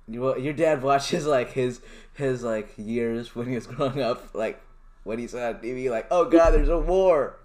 You, 0.08 0.38
your 0.38 0.52
dad 0.52 0.82
watches 0.82 1.26
like 1.26 1.52
his 1.52 1.80
his 2.14 2.42
like 2.42 2.68
years 2.76 3.34
when 3.34 3.48
he 3.48 3.54
was 3.54 3.66
growing 3.66 4.02
up, 4.02 4.34
like 4.34 4.60
when 5.04 5.18
he 5.18 5.26
saw 5.26 5.48
on 5.48 5.54
TV, 5.54 5.88
like, 5.90 6.06
oh 6.10 6.24
god, 6.24 6.50
there's 6.50 6.68
a 6.68 6.78
war. 6.78 7.38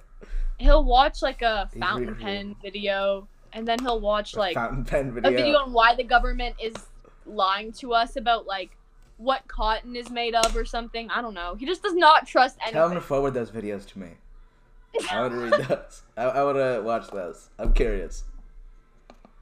he'll 0.58 0.84
watch 0.84 1.22
like 1.22 1.42
a 1.42 1.70
fountain 1.80 2.16
pen 2.16 2.56
video 2.62 3.28
and 3.54 3.68
then 3.68 3.80
he'll 3.80 4.00
watch 4.00 4.36
like 4.36 4.54
Fountain 4.54 4.86
pen 4.86 5.14
video. 5.14 5.32
a 5.32 5.34
video 5.36 5.58
on 5.58 5.74
why 5.74 5.96
the 5.96 6.04
government 6.04 6.56
is 6.62 6.76
lying 7.26 7.72
to 7.72 7.94
us 7.94 8.16
about 8.16 8.46
like 8.46 8.72
what 9.22 9.48
cotton 9.48 9.96
is 9.96 10.10
made 10.10 10.34
of 10.34 10.56
or 10.56 10.66
something. 10.66 11.10
I 11.12 11.22
don't 11.22 11.36
know. 11.36 11.54
He 11.56 11.66
just 11.66 11.84
does 11.84 11.94
not 11.94 12.28
trust 12.28 12.58
anything. 12.62 12.74
Tell 12.74 12.90
him 12.90 12.96
to 12.96 13.02
forward 13.02 13.34
those 13.36 13.52
videos 13.52 13.86
to 13.90 14.00
me. 14.00 14.08
I 15.12 15.22
want 15.22 15.34
to 15.34 15.40
read 15.40 15.68
those. 15.68 16.04
I, 16.18 16.26
I 16.26 16.54
to 16.54 16.82
watch 16.84 17.08
those. 17.10 17.50
I'm 17.60 17.74
curious. 17.74 18.24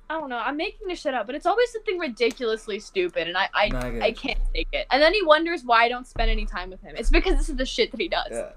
I 0.10 0.20
don't 0.20 0.30
know. 0.30 0.38
I'm 0.38 0.58
making 0.58 0.88
this 0.88 1.00
shit 1.00 1.14
up, 1.14 1.28
but 1.28 1.36
it's 1.36 1.46
always 1.46 1.72
something 1.72 1.98
ridiculously 1.98 2.80
stupid, 2.80 3.28
and 3.28 3.38
I 3.38 3.48
I, 3.54 3.70
No, 3.70 3.80
I 3.80 4.08
I 4.08 4.12
can't 4.12 4.40
take 4.54 4.68
it. 4.74 4.88
And 4.92 5.02
then 5.02 5.14
he 5.14 5.24
wonders 5.24 5.64
why 5.64 5.84
I 5.86 5.90
don't 5.90 6.08
spend 6.08 6.30
any 6.30 6.46
time 6.46 6.72
with 6.72 6.82
him. 6.82 6.96
It's 6.98 7.10
because 7.12 7.38
this 7.38 7.48
is 7.48 7.56
the 7.56 7.66
shit 7.66 7.92
that 7.92 8.02
he 8.02 8.10
does. 8.10 8.32
Yeah. 8.32 8.52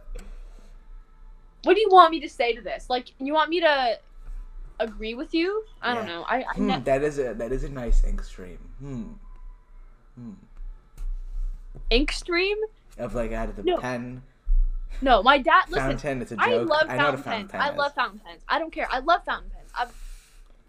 What 1.62 1.75
do 1.75 1.81
you 1.81 1.89
want 1.91 2.11
me 2.11 2.20
to 2.20 2.29
say 2.29 2.55
to 2.55 2.62
this? 2.62 2.91
Like, 2.91 3.12
you 3.20 3.33
want 3.35 3.51
me 3.51 3.61
to 3.61 3.99
agree 4.81 5.14
with 5.14 5.33
you? 5.35 5.64
I 5.81 5.95
don't 5.95 6.07
know. 6.07 6.25
I, 6.29 6.39
I 6.43 6.55
Hmm, 6.55 6.66
ne- 6.66 6.81
that 6.81 7.03
is 7.05 7.18
a 7.18 7.35
that 7.35 7.53
is 7.53 7.64
a 7.64 7.68
nice 7.68 8.03
ink 8.03 8.25
stream. 8.25 8.59
Hmm. 8.81 9.03
Hmm. 10.16 10.33
Ink 11.93 12.12
stream? 12.12 12.57
Of 12.99 13.14
like 13.14 13.32
out 13.32 13.49
of 13.49 13.57
the 13.57 13.62
No. 13.62 13.78
pen 13.78 14.22
No, 15.01 15.22
my 15.22 15.38
dad. 15.38 15.64
Listen, 15.68 15.90
fountain. 15.90 16.22
It's 16.22 16.32
a 16.32 16.36
joke. 16.36 16.45
I 16.47 16.57
love 16.57 16.86
I 16.88 16.97
know 16.97 17.05
what 17.07 17.14
a 17.14 17.18
fountain 17.18 17.22
fountain 17.22 17.49
pens. 17.49 17.51
pen 17.53 17.61
I 17.61 17.76
love 17.76 17.95
fountain 17.95 18.20
pens. 18.24 18.43
I 18.49 18.59
don't 18.59 18.72
care. 18.72 18.88
I 18.90 18.99
love 19.01 19.24
fountain 19.24 19.51
pens. 19.51 19.70
I've, 19.74 19.93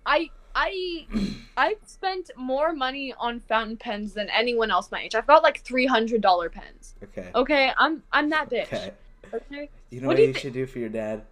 I 0.06 0.30
I 0.56 1.08
I've 1.58 1.78
spent 1.86 2.32
more 2.36 2.74
money 2.74 3.14
on 3.18 3.40
fountain 3.42 3.78
pens 3.78 4.14
than 4.14 4.30
anyone 4.30 4.72
else 4.72 4.92
my 4.92 5.02
age. 5.02 5.16
I've 5.16 5.28
got 5.28 5.44
like 5.44 5.62
three 5.62 5.86
hundred 5.86 6.22
dollar 6.22 6.50
pens. 6.50 6.96
Okay. 7.04 7.30
Okay, 7.36 7.72
I'm 7.78 8.04
I'm 8.12 8.30
that 8.30 8.50
bitch. 8.50 8.66
Okay. 8.74 8.92
Okay. 9.34 9.70
You 9.90 10.02
know 10.02 10.08
What 10.08 10.18
what, 10.18 10.22
you 10.22 10.28
you 10.30 10.34
should 10.34 10.54
do 10.54 10.66
for 10.66 10.80
your 10.80 10.90
dad? 10.90 11.24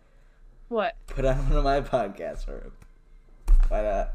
What? 0.69 0.95
Put 1.07 1.25
on 1.25 1.37
one 1.49 1.57
of 1.57 1.63
my 1.63 1.81
podcasts 1.81 2.45
for 2.45 2.59
him. 2.59 2.71
Why 3.67 3.81
not? 3.81 4.13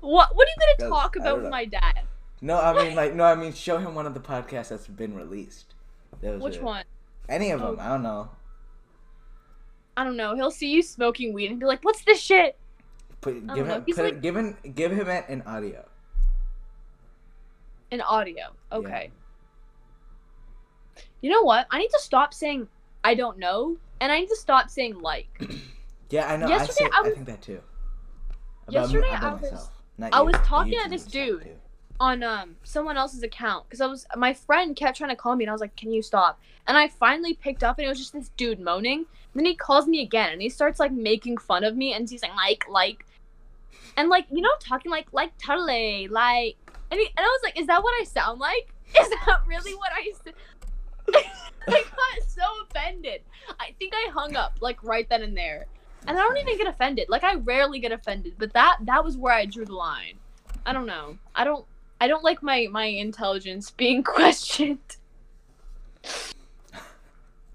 What? 0.00 0.34
What 0.36 0.46
are 0.48 0.50
you 0.50 0.76
gonna 0.78 0.90
talk 0.90 1.16
about 1.16 1.42
with 1.42 1.50
my 1.50 1.64
dad? 1.64 2.00
No, 2.40 2.60
I 2.60 2.72
mean 2.84 2.94
like 2.96 3.14
no, 3.14 3.24
I 3.24 3.34
mean 3.34 3.52
show 3.52 3.78
him 3.78 3.94
one 3.94 4.06
of 4.06 4.14
the 4.14 4.20
podcasts 4.20 4.68
that's 4.68 4.86
been 4.86 5.14
released. 5.14 5.74
Those 6.20 6.40
Which 6.42 6.58
are- 6.58 6.62
one? 6.62 6.84
Any 7.28 7.50
of 7.50 7.62
Oh. 7.62 7.72
them. 7.72 7.80
I 7.80 7.88
don't 7.88 8.02
know. 8.02 8.30
I 9.96 10.04
don't 10.04 10.16
know. 10.16 10.34
He'll 10.36 10.50
see 10.50 10.70
you 10.70 10.82
smoking 10.82 11.32
weed 11.32 11.50
and 11.50 11.58
be 11.58 11.66
like, 11.66 11.82
"What's 11.82 12.02
this 12.04 12.20
shit?" 12.20 12.58
Put 13.22 13.46
give 13.54 13.66
him 13.66 13.84
put 13.84 13.96
like- 13.98 14.20
give 14.22 14.36
him 14.36 14.56
give 14.74 14.92
him 14.92 15.08
it 15.08 15.24
in 15.28 15.42
audio. 15.42 15.86
In 17.90 18.00
audio. 18.02 18.48
Okay. 18.72 19.10
You 21.22 21.30
know 21.30 21.42
what? 21.42 21.66
I 21.70 21.78
need 21.78 21.88
to 21.88 21.98
stop 22.00 22.34
saying 22.34 22.68
I 23.02 23.14
don't 23.14 23.38
know, 23.38 23.76
and 24.00 24.12
I 24.12 24.20
need 24.20 24.28
to 24.28 24.36
stop 24.36 24.70
saying 24.70 25.00
like. 25.00 25.28
Yeah, 26.08 26.32
I 26.32 26.36
know. 26.36 26.46
I 26.46 26.50
Yesterday 26.50 26.72
say 26.72 26.90
I 26.94 27.00
I 27.00 27.10
think 27.10 27.26
that 27.26 27.42
too. 27.42 27.60
Yesterday 28.68 29.08
about 29.08 29.42
I 29.42 29.48
was-. 29.50 29.70
I 30.12 30.20
was 30.22 30.34
talking 30.44 30.78
to 30.84 30.88
this 30.88 31.02
dude. 31.04 31.42
too. 31.42 31.56
On 31.98 32.22
um 32.22 32.56
someone 32.62 32.96
else's 32.96 33.22
account 33.22 33.64
because 33.66 33.80
I 33.80 33.86
was 33.86 34.06
my 34.16 34.34
friend 34.34 34.76
kept 34.76 34.98
trying 34.98 35.10
to 35.10 35.16
call 35.16 35.36
me 35.36 35.44
and 35.44 35.50
I 35.50 35.52
was 35.52 35.60
like, 35.60 35.76
"Can 35.76 35.92
you 35.92 36.02
stop?" 36.02 36.38
And 36.66 36.76
I 36.76 36.88
finally 36.88 37.34
picked 37.34 37.64
up 37.64 37.78
and 37.78 37.86
it 37.86 37.88
was 37.88 37.98
just 37.98 38.12
this 38.12 38.30
dude 38.36 38.60
moaning. 38.60 39.06
then 39.34 39.44
he 39.44 39.54
calls 39.54 39.86
me 39.86 40.02
again 40.02 40.32
and 40.32 40.42
he 40.42 40.48
starts 40.48 40.80
like 40.80 40.92
making 40.92 41.38
fun 41.38 41.64
of 41.64 41.76
me 41.76 41.92
and 41.92 42.08
he's 42.08 42.22
like, 42.22 42.34
"Like, 42.36 42.64
like," 42.68 43.06
and 43.96 44.08
like 44.08 44.26
you 44.30 44.42
know 44.42 44.50
talking 44.60 44.90
like 44.90 45.12
like 45.12 45.36
totally 45.38 46.08
like, 46.08 46.56
and 46.90 47.00
he, 47.00 47.06
and 47.06 47.24
I 47.24 47.28
was 47.28 47.40
like, 47.42 47.58
"Is 47.58 47.66
that 47.66 47.82
what 47.82 48.00
I 48.00 48.04
sound 48.04 48.40
like? 48.40 48.68
Is 49.00 49.08
that 49.08 49.40
really 49.46 49.74
what 49.74 49.90
I?" 49.92 50.12
s-" 50.12 50.34
I 51.68 51.82
got 51.82 52.28
so 52.28 52.42
offended. 52.68 53.22
I 53.58 53.74
think 53.78 53.92
I 53.94 54.10
hung 54.12 54.36
up 54.36 54.58
like 54.60 54.82
right 54.82 55.08
then 55.08 55.22
and 55.22 55.36
there. 55.36 55.66
And 56.08 56.16
I 56.16 56.20
don't 56.20 56.36
even 56.36 56.56
get 56.56 56.68
offended. 56.68 57.08
Like 57.08 57.24
I 57.24 57.34
rarely 57.34 57.80
get 57.80 57.90
offended, 57.90 58.34
but 58.38 58.52
that 58.52 58.78
that 58.82 59.04
was 59.04 59.16
where 59.16 59.32
I 59.32 59.46
drew 59.46 59.64
the 59.64 59.74
line. 59.74 60.18
I 60.64 60.72
don't 60.72 60.86
know. 60.86 61.18
I 61.34 61.44
don't 61.44 61.64
I 62.00 62.08
don't 62.08 62.24
like 62.24 62.42
my 62.42 62.68
my 62.70 62.84
intelligence 62.86 63.70
being 63.70 64.02
questioned. 64.16 64.78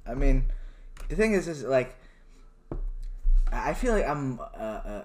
I 0.06 0.14
mean, 0.16 0.46
the 1.10 1.16
thing 1.16 1.34
is, 1.34 1.48
is 1.48 1.64
like, 1.64 1.96
I 3.52 3.74
feel 3.74 3.94
like 3.94 4.08
I'm, 4.08 4.40
uh, 4.40 4.44
uh, 4.44 5.04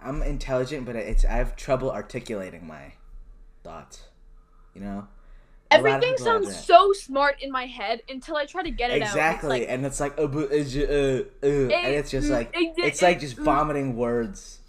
I'm 0.00 0.22
intelligent, 0.22 0.86
but 0.86 0.96
it's 0.96 1.24
I 1.24 1.32
have 1.32 1.54
trouble 1.54 1.90
articulating 1.90 2.66
my 2.66 2.92
thoughts. 3.62 4.08
You 4.74 4.80
know. 4.80 5.08
A 5.70 5.74
Everything 5.74 6.16
sounds 6.16 6.64
so 6.64 6.94
smart 6.94 7.42
in 7.42 7.52
my 7.52 7.66
head 7.66 8.00
until 8.08 8.36
I 8.36 8.46
try 8.46 8.62
to 8.62 8.70
get 8.70 8.90
it 8.90 9.02
exactly, 9.02 9.20
out. 9.20 9.32
Exactly, 9.34 9.68
and 9.68 9.84
it's 9.84 10.00
like, 10.00 10.18
uh, 10.18 10.22
uh, 10.22 10.26
uh, 10.26 11.22
uh, 11.42 11.46
and 11.46 11.94
it's 11.94 12.10
just 12.10 12.30
like, 12.30 12.50
it's 12.54 13.02
like 13.02 13.20
just 13.20 13.36
vomiting 13.38 13.94
words. 13.94 14.60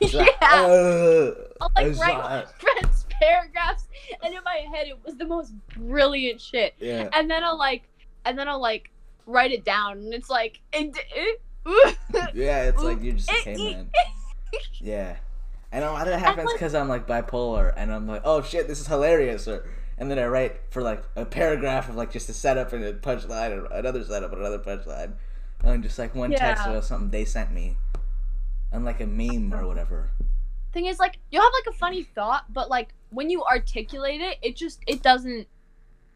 It's 0.00 0.14
yeah. 0.14 0.20
like, 0.20 0.36
uh, 0.40 1.32
I'll 1.60 1.70
like 1.76 1.96
write 1.98 2.48
friend's 2.58 2.97
paragraphs, 3.20 3.88
and 4.22 4.34
in 4.34 4.42
my 4.44 4.64
head 4.74 4.86
it 4.88 4.98
was 5.04 5.16
the 5.16 5.26
most 5.26 5.52
brilliant 5.76 6.40
shit. 6.40 6.74
yeah. 6.78 7.08
And 7.12 7.30
then 7.30 7.44
I'll 7.44 7.58
like, 7.58 7.88
and 8.24 8.38
then 8.38 8.48
I'll 8.48 8.60
like 8.60 8.90
write 9.26 9.52
it 9.52 9.64
down, 9.64 9.98
and 9.98 10.14
it's 10.14 10.30
like, 10.30 10.60
it, 10.72 10.96
it, 11.14 11.40
Yeah, 12.34 12.64
it's 12.64 12.82
like 12.82 13.02
you're 13.02 13.14
just 13.14 13.30
a 13.30 13.34
Eh, 13.34 13.42
caveman. 13.42 13.90
Yeah, 14.80 15.16
and 15.70 15.84
a 15.84 15.92
lot 15.92 16.06
of 16.08 16.14
it 16.14 16.18
happens 16.20 16.50
because 16.52 16.74
I'm 16.74 16.88
like 16.88 17.06
bipolar, 17.06 17.72
and 17.76 17.92
I'm 17.92 18.06
like, 18.06 18.22
oh 18.24 18.42
shit, 18.42 18.66
this 18.68 18.80
is 18.80 18.86
hilarious, 18.86 19.46
or 19.46 19.68
and 19.98 20.10
then 20.10 20.18
I 20.18 20.26
write 20.26 20.60
for 20.70 20.80
like 20.80 21.02
a 21.16 21.24
paragraph 21.26 21.88
of 21.88 21.96
like 21.96 22.10
just 22.12 22.28
a 22.28 22.32
setup 22.32 22.72
and 22.72 22.84
a 22.84 22.94
punchline, 22.94 23.50
or 23.50 23.66
another 23.72 24.02
setup 24.04 24.32
and 24.32 24.40
another 24.40 24.58
punchline, 24.60 25.14
and 25.62 25.82
just 25.82 25.98
like 25.98 26.14
one 26.14 26.30
text 26.30 26.66
or 26.66 26.80
something 26.80 27.10
they 27.10 27.24
sent 27.26 27.52
me, 27.52 27.76
and 28.72 28.84
like 28.84 29.00
a 29.00 29.06
meme 29.06 29.52
or 29.52 29.66
whatever. 29.66 30.10
Thing 30.78 30.86
is 30.86 30.98
like 30.98 31.18
you'll 31.30 31.42
have 31.42 31.52
like 31.64 31.74
a 31.74 31.76
funny 31.76 32.04
thought 32.14 32.44
but 32.52 32.70
like 32.70 32.94
when 33.10 33.28
you 33.28 33.42
articulate 33.44 34.20
it 34.20 34.38
it 34.42 34.54
just 34.54 34.80
it 34.86 35.02
doesn't 35.02 35.46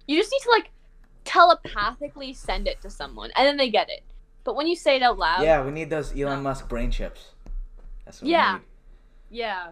you 0.06 0.16
just 0.16 0.30
need 0.30 0.40
to 0.40 0.50
like 0.50 0.70
telepathically 1.24 2.32
send 2.32 2.68
it 2.68 2.80
to 2.80 2.88
someone 2.88 3.30
and 3.36 3.46
then 3.46 3.56
they 3.56 3.68
get 3.68 3.90
it 3.90 4.02
but 4.44 4.54
when 4.54 4.68
you 4.68 4.76
say 4.76 4.96
it 4.96 5.02
out 5.02 5.18
loud 5.18 5.42
yeah, 5.42 5.64
we 5.64 5.70
need 5.72 5.90
those 5.90 6.12
Elon 6.12 6.38
no. 6.38 6.42
Musk 6.42 6.68
brain 6.68 6.90
chips. 6.90 7.30
That's 8.04 8.20
what 8.20 8.28
Yeah. 8.28 8.58
yeah 9.30 9.68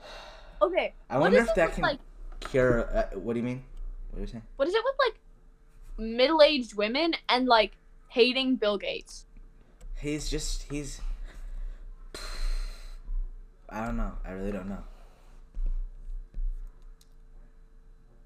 okay 0.62 0.94
I 1.10 1.18
wonder 1.18 1.38
if 1.38 1.54
that 1.54 1.72
can 1.72 1.82
like 1.82 1.98
cure. 2.40 2.88
Uh, 2.94 3.18
what 3.18 3.34
do 3.34 3.40
you 3.40 3.44
mean? 3.44 3.62
What 4.10 4.18
are 4.18 4.20
you 4.22 4.26
saying? 4.26 4.42
what 4.56 4.68
is 4.68 4.74
it 4.74 4.82
with 4.84 4.94
like 4.98 5.18
middle-aged 5.98 6.74
women 6.74 7.14
and 7.28 7.46
like 7.46 7.72
hating 8.08 8.56
bill 8.56 8.78
gates 8.78 9.26
He's 9.98 10.28
just 10.28 10.64
he's. 10.70 11.00
I 13.76 13.84
don't 13.84 13.98
know. 13.98 14.12
I 14.24 14.30
really 14.32 14.52
don't 14.52 14.68
know. 14.68 14.82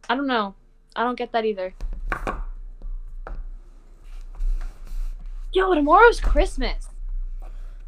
i 0.08 0.14
don't 0.16 0.26
know 0.26 0.54
i 0.96 1.04
don't 1.04 1.16
get 1.16 1.30
that 1.30 1.44
either 1.44 1.72
yo 5.52 5.72
tomorrow's 5.74 6.18
christmas 6.20 6.88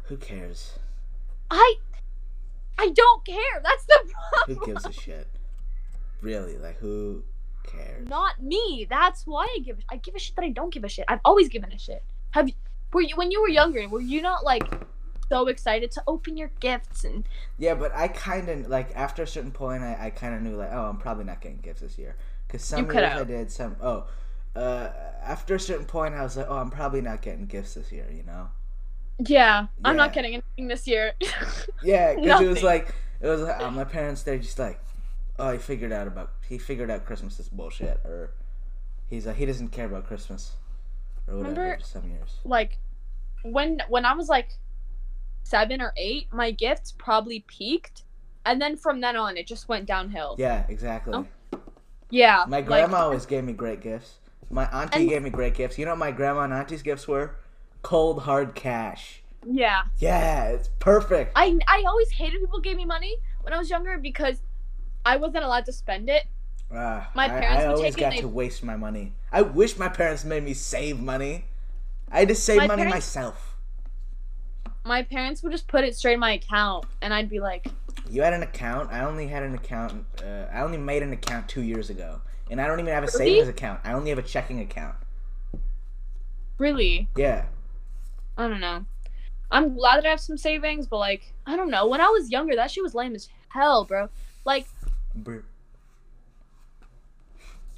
Who 0.03 0.15
cares? 0.15 0.79
i 1.51 1.75
i 2.77 2.89
don't 2.89 3.25
care 3.25 3.61
that's 3.61 3.83
the 3.85 3.99
problem. 4.13 4.57
Who 4.57 4.65
gives 4.65 4.85
a 4.85 4.91
shit? 4.93 5.27
Really? 6.21 6.57
Like 6.57 6.77
who 6.77 7.23
cares? 7.65 8.07
Not 8.07 8.41
me. 8.41 8.87
That's 8.89 9.27
why 9.27 9.43
I 9.43 9.59
give. 9.59 9.79
A, 9.79 9.93
I 9.93 9.97
give 9.97 10.15
a 10.15 10.19
shit 10.19 10.35
that 10.37 10.45
I 10.45 10.49
don't 10.49 10.73
give 10.73 10.85
a 10.85 10.89
shit. 10.89 11.03
I've 11.09 11.19
always 11.25 11.49
given 11.49 11.71
a 11.73 11.77
shit. 11.77 12.01
Have 12.31 12.47
you? 12.47 12.55
Were 12.93 13.01
you 13.01 13.15
when 13.17 13.29
you 13.31 13.41
were 13.41 13.49
younger? 13.49 13.87
Were 13.89 13.99
you 13.99 14.21
not 14.21 14.45
like 14.45 14.63
so 15.33 15.47
excited 15.47 15.89
to 15.91 16.03
open 16.05 16.37
your 16.37 16.51
gifts 16.59 17.03
and? 17.03 17.23
Yeah, 17.57 17.73
but 17.73 17.91
I 17.95 18.07
kind 18.07 18.49
of 18.49 18.67
like 18.69 18.91
after 18.95 19.23
a 19.23 19.27
certain 19.27 19.51
point, 19.51 19.83
I, 19.83 19.97
I 19.99 20.09
kind 20.11 20.35
of 20.35 20.41
knew 20.41 20.55
like, 20.55 20.69
oh, 20.71 20.85
I'm 20.85 20.97
probably 20.97 21.23
not 21.23 21.41
getting 21.41 21.57
gifts 21.57 21.81
this 21.81 21.97
year 21.97 22.15
because 22.47 22.63
some 22.63 22.85
years 22.85 22.97
I 22.97 23.23
did. 23.23 23.51
Some 23.51 23.75
oh, 23.81 24.05
uh, 24.55 24.89
after 25.23 25.55
a 25.55 25.59
certain 25.59 25.85
point, 25.85 26.13
I 26.13 26.21
was 26.21 26.37
like, 26.37 26.45
oh, 26.47 26.57
I'm 26.57 26.69
probably 26.69 27.01
not 27.01 27.21
getting 27.21 27.47
gifts 27.47 27.73
this 27.73 27.91
year. 27.91 28.05
You 28.11 28.23
know? 28.23 28.49
Yeah, 29.19 29.67
I'm 29.83 29.95
not 29.95 30.13
getting 30.13 30.33
anything 30.33 30.67
this 30.67 30.87
year. 30.87 31.13
Yeah, 31.83 32.15
because 32.15 32.41
it 32.41 32.47
was 32.47 32.63
like 32.63 32.93
it 33.19 33.27
was 33.27 33.41
like, 33.41 33.59
oh, 33.59 33.71
my 33.71 33.83
parents. 33.83 34.23
They're 34.23 34.37
just 34.37 34.59
like, 34.59 34.79
oh, 35.39 35.51
he 35.51 35.57
figured 35.57 35.91
out 35.91 36.07
about 36.07 36.31
he 36.47 36.57
figured 36.57 36.91
out 36.91 37.05
Christmas 37.05 37.39
is 37.39 37.49
bullshit, 37.49 37.99
or 38.05 38.33
he's 39.09 39.25
like 39.25 39.35
he 39.37 39.45
doesn't 39.45 39.69
care 39.69 39.85
about 39.85 40.05
Christmas, 40.05 40.53
or 41.27 41.37
whatever. 41.37 41.61
Remember- 41.61 41.83
Some 41.83 42.09
years. 42.09 42.37
like 42.45 42.77
when 43.43 43.81
when 43.89 44.05
I 44.05 44.13
was 44.13 44.29
like 44.29 44.49
seven 45.43 45.81
or 45.81 45.93
eight, 45.97 46.27
my 46.31 46.51
gifts 46.51 46.91
probably 46.97 47.41
peaked, 47.47 48.03
and 48.45 48.61
then 48.61 48.75
from 48.75 49.01
then 49.01 49.15
on, 49.15 49.37
it 49.37 49.45
just 49.47 49.69
went 49.69 49.85
downhill. 49.85 50.35
Yeah, 50.39 50.65
exactly. 50.67 51.13
Oh, 51.13 51.27
Yeah, 52.09 52.45
My 52.47 52.57
like- 52.57 52.65
grandma 52.67 52.97
always 53.05 53.25
gave 53.25 53.43
me 53.43 53.53
great 53.53 53.81
gifts. 53.81 54.15
My 54.51 54.65
auntie 54.65 54.99
And- 55.01 55.09
gave 55.09 55.23
me 55.23 55.29
great 55.31 55.55
gifts. 55.55 55.77
You 55.79 55.85
know 55.85 55.91
what 55.91 55.97
my 55.99 56.11
grandma 56.11 56.41
and 56.41 56.53
auntie's 56.53 56.83
gifts 56.83 57.07
were? 57.07 57.35
Cold 57.81 58.21
hard 58.23 58.53
cash. 58.55 59.23
Yeah, 59.45 59.83
Yeah, 59.97 60.45
it's 60.49 60.69
perfect. 60.79 61.33
I 61.35 61.57
I 61.67 61.83
always 61.87 62.11
hated 62.11 62.39
people 62.39 62.59
gave 62.61 62.77
me 62.77 62.85
money 62.85 63.17
when 63.41 63.51
I 63.53 63.57
was 63.57 63.69
younger 63.69 63.97
because 63.97 64.41
I 65.05 65.17
wasn't 65.17 65.43
allowed 65.43 65.65
to 65.65 65.73
spend 65.73 66.07
it. 66.09 66.23
Ah, 66.73 67.09
my 67.13 67.27
parents 67.27 67.63
I, 67.63 67.67
would 67.67 67.75
always 67.77 67.95
got 67.95 68.13
to 68.13 68.27
waste 68.27 68.63
my 68.63 68.75
money. 68.77 69.13
I 69.31 69.41
wish 69.41 69.77
my 69.77 69.89
parents 69.89 70.23
made 70.23 70.43
me 70.43 70.53
save 70.53 70.99
money. 70.99 71.45
I 72.11 72.19
had 72.19 72.27
to 72.29 72.35
save 72.35 72.57
money 72.67 72.83
parents- 72.83 72.93
myself. 72.95 73.52
My 74.85 75.01
parents 75.03 75.41
would 75.43 75.51
just 75.51 75.67
put 75.67 75.83
it 75.83 75.95
straight 75.95 76.15
in 76.15 76.19
my 76.19 76.33
account, 76.33 76.85
and 77.01 77.13
I'd 77.13 77.29
be 77.29 77.39
like, 77.39 77.67
You 78.09 78.21
had 78.21 78.33
an 78.33 78.43
account. 78.43 78.91
I 78.91 79.01
only 79.05 79.27
had 79.27 79.43
an 79.43 79.55
account. 79.55 80.05
Uh, 80.21 80.45
I 80.53 80.61
only 80.61 80.77
made 80.77 81.03
an 81.03 81.13
account 81.13 81.47
two 81.47 81.61
years 81.61 81.89
ago, 81.89 82.19
and 82.51 82.59
I 82.59 82.67
don't 82.67 82.79
even 82.79 82.93
have 82.93 83.03
a 83.03 83.07
Really? 83.17 83.31
savings 83.35 83.47
account. 83.47 83.79
I 83.83 83.93
only 83.93 84.09
have 84.09 84.19
a 84.19 84.23
checking 84.23 84.59
account. 84.59 84.95
really? 86.57 87.09
Yeah. 87.15 87.45
I 88.37 88.47
don't 88.47 88.59
know. 88.61 88.85
I'm 89.51 89.75
glad 89.75 89.97
that 89.97 90.05
I 90.05 90.09
have 90.09 90.19
some 90.19 90.37
savings, 90.37 90.87
but 90.87 90.97
like, 90.97 91.33
I 91.45 91.55
don't 91.55 91.69
know. 91.69 91.87
When 91.87 92.01
I 92.01 92.07
was 92.07 92.31
younger, 92.31 92.55
that 92.55 92.71
shit 92.71 92.83
was 92.83 92.95
lame 92.95 93.15
as 93.15 93.29
hell, 93.49 93.85
bro. 93.85 94.09
Like, 94.45 94.67
Brr. 95.15 95.43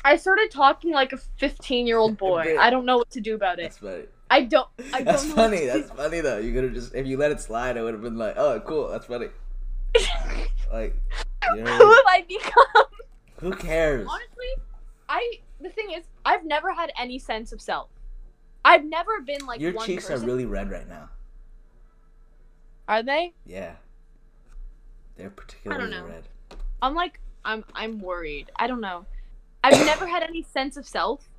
I 0.03 0.15
started 0.17 0.51
talking 0.51 0.91
like 0.91 1.13
a 1.13 1.17
15 1.17 1.87
year 1.87 1.97
old 1.97 2.17
boy. 2.25 2.43
Bro. 2.43 2.57
I 2.59 2.69
don't 2.69 2.85
know 2.85 2.97
what 2.97 3.09
to 3.11 3.21
do 3.21 3.35
about 3.35 3.59
it. 3.59 3.63
That's 3.63 3.77
funny. 3.79 4.03
I 4.29 4.41
don't. 4.41 4.67
I 4.93 4.97
don't 4.97 5.05
That's 5.05 5.25
know 5.25 5.35
funny. 5.35 5.65
That's 5.65 5.89
funny 5.91 6.21
though. 6.21 6.39
You 6.39 6.53
could 6.53 6.63
have 6.65 6.73
just 6.73 6.95
if 6.95 7.05
you 7.05 7.17
let 7.17 7.31
it 7.31 7.39
slide, 7.39 7.77
I 7.77 7.83
would 7.83 7.93
have 7.93 8.01
been 8.01 8.17
like, 8.17 8.35
oh, 8.37 8.59
cool. 8.61 8.89
That's 8.89 9.05
funny. 9.05 9.27
Like, 10.73 10.99
you 11.55 11.61
know 11.61 11.77
Who 11.77 11.89
have 11.89 12.03
I 12.09 12.25
become? 12.27 12.85
who 13.39 13.51
cares? 13.51 14.07
Honestly, 14.09 14.63
I. 15.07 15.39
The 15.61 15.69
thing 15.69 15.91
is, 15.91 16.03
I've 16.25 16.43
never 16.43 16.73
had 16.73 16.91
any 16.99 17.19
sense 17.19 17.53
of 17.53 17.61
self. 17.61 17.87
I've 18.65 18.83
never 18.83 19.21
been 19.21 19.45
like 19.45 19.61
Your 19.61 19.73
one 19.73 19.85
cheeks 19.85 20.07
person. 20.07 20.23
are 20.23 20.27
really 20.27 20.45
red 20.45 20.71
right 20.71 20.89
now. 20.89 21.09
Are 22.87 23.03
they? 23.03 23.33
Yeah. 23.45 23.73
They're 25.15 25.29
particularly 25.29 25.91
know. 25.91 26.05
red. 26.05 26.23
I'm 26.81 26.95
like 26.95 27.19
I'm 27.45 27.63
I'm 27.73 27.99
worried. 27.99 28.51
I 28.57 28.67
don't 28.67 28.81
know. 28.81 29.05
I've 29.63 29.85
never 29.85 30.07
had 30.07 30.23
any 30.23 30.43
sense 30.43 30.77
of 30.77 30.87
self. 30.87 31.29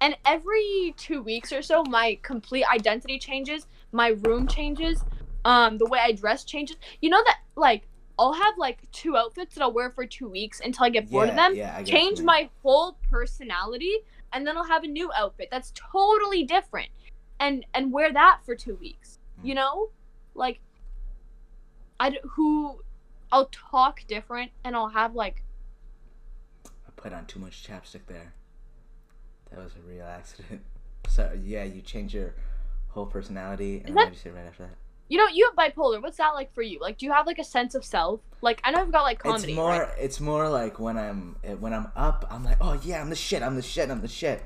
And 0.00 0.16
every 0.26 0.94
2 0.98 1.22
weeks 1.22 1.52
or 1.52 1.62
so 1.62 1.82
my 1.84 2.18
complete 2.22 2.64
identity 2.72 3.18
changes, 3.18 3.66
my 3.92 4.08
room 4.08 4.46
changes, 4.46 5.02
um 5.44 5.78
the 5.78 5.86
way 5.86 5.98
I 6.02 6.12
dress 6.12 6.44
changes. 6.44 6.76
You 7.00 7.10
know 7.10 7.22
that 7.24 7.38
like 7.56 7.88
I'll 8.18 8.32
have 8.32 8.54
like 8.58 8.80
two 8.92 9.16
outfits 9.16 9.54
that 9.54 9.62
I'll 9.62 9.72
wear 9.72 9.90
for 9.90 10.06
2 10.06 10.28
weeks 10.28 10.60
until 10.60 10.84
I 10.84 10.90
get 10.90 11.10
bored 11.10 11.28
of 11.28 11.34
them. 11.36 11.54
yeah, 11.56 11.74
I 11.76 11.82
get 11.82 11.92
what 11.92 11.92
you 11.92 11.98
change 11.98 12.20
my 12.22 12.50
whole 12.62 12.98
personality 13.10 13.92
and 14.32 14.46
then 14.46 14.56
I'll 14.56 14.64
have 14.66 14.84
a 14.84 14.88
new 14.88 15.10
outfit 15.16 15.48
that's 15.50 15.72
totally 15.74 16.44
different 16.44 16.88
and 17.40 17.64
and 17.74 17.92
wear 17.92 18.12
that 18.12 18.40
for 18.44 18.54
2 18.54 18.76
weeks. 18.76 19.18
You 19.42 19.54
Hmm. 19.54 19.56
know? 19.60 19.88
Like 20.34 20.60
I 22.00 22.18
who 22.34 22.82
I'll 23.32 23.46
talk 23.46 24.00
different 24.06 24.52
and 24.64 24.76
I'll 24.76 24.88
have 24.88 25.14
like 25.14 25.42
I 26.64 26.90
put 26.96 27.12
on 27.12 27.26
too 27.26 27.38
much 27.40 27.66
chapstick 27.66 28.06
there. 28.06 28.32
That 29.50 29.62
was 29.62 29.72
a 29.74 29.88
real 29.88 30.04
accident. 30.06 30.62
So 31.08 31.30
yeah, 31.40 31.62
you 31.62 31.82
change 31.82 32.12
your 32.14 32.34
whole 32.88 33.06
personality, 33.06 33.80
and 33.84 33.94
what 33.94 34.06
did 34.06 34.14
you 34.14 34.18
say 34.20 34.30
right 34.30 34.44
after 34.44 34.64
that? 34.64 34.74
You 35.08 35.18
know, 35.18 35.28
you 35.32 35.48
have 35.48 35.54
bipolar. 35.54 36.02
What's 36.02 36.16
that 36.16 36.30
like 36.30 36.52
for 36.52 36.62
you? 36.62 36.80
Like, 36.80 36.98
do 36.98 37.06
you 37.06 37.12
have 37.12 37.28
like 37.28 37.38
a 37.38 37.44
sense 37.44 37.76
of 37.76 37.84
self? 37.84 38.20
Like, 38.42 38.60
I 38.64 38.72
know 38.72 38.80
I've 38.80 38.90
got 38.90 39.02
like 39.02 39.20
comedy. 39.20 39.52
it's 39.52 39.56
more 39.56 39.70
right? 39.70 39.88
it's 40.00 40.20
more 40.20 40.48
like 40.48 40.80
when 40.80 40.98
I'm 40.98 41.36
when 41.60 41.72
I'm 41.72 41.92
up, 41.94 42.26
I'm 42.28 42.42
like, 42.42 42.56
oh 42.60 42.72
yeah, 42.82 43.00
I'm 43.00 43.08
the 43.08 43.14
shit, 43.14 43.40
I'm 43.40 43.54
the 43.54 43.62
shit, 43.62 43.88
I'm 43.88 44.00
the 44.00 44.08
shit, 44.08 44.42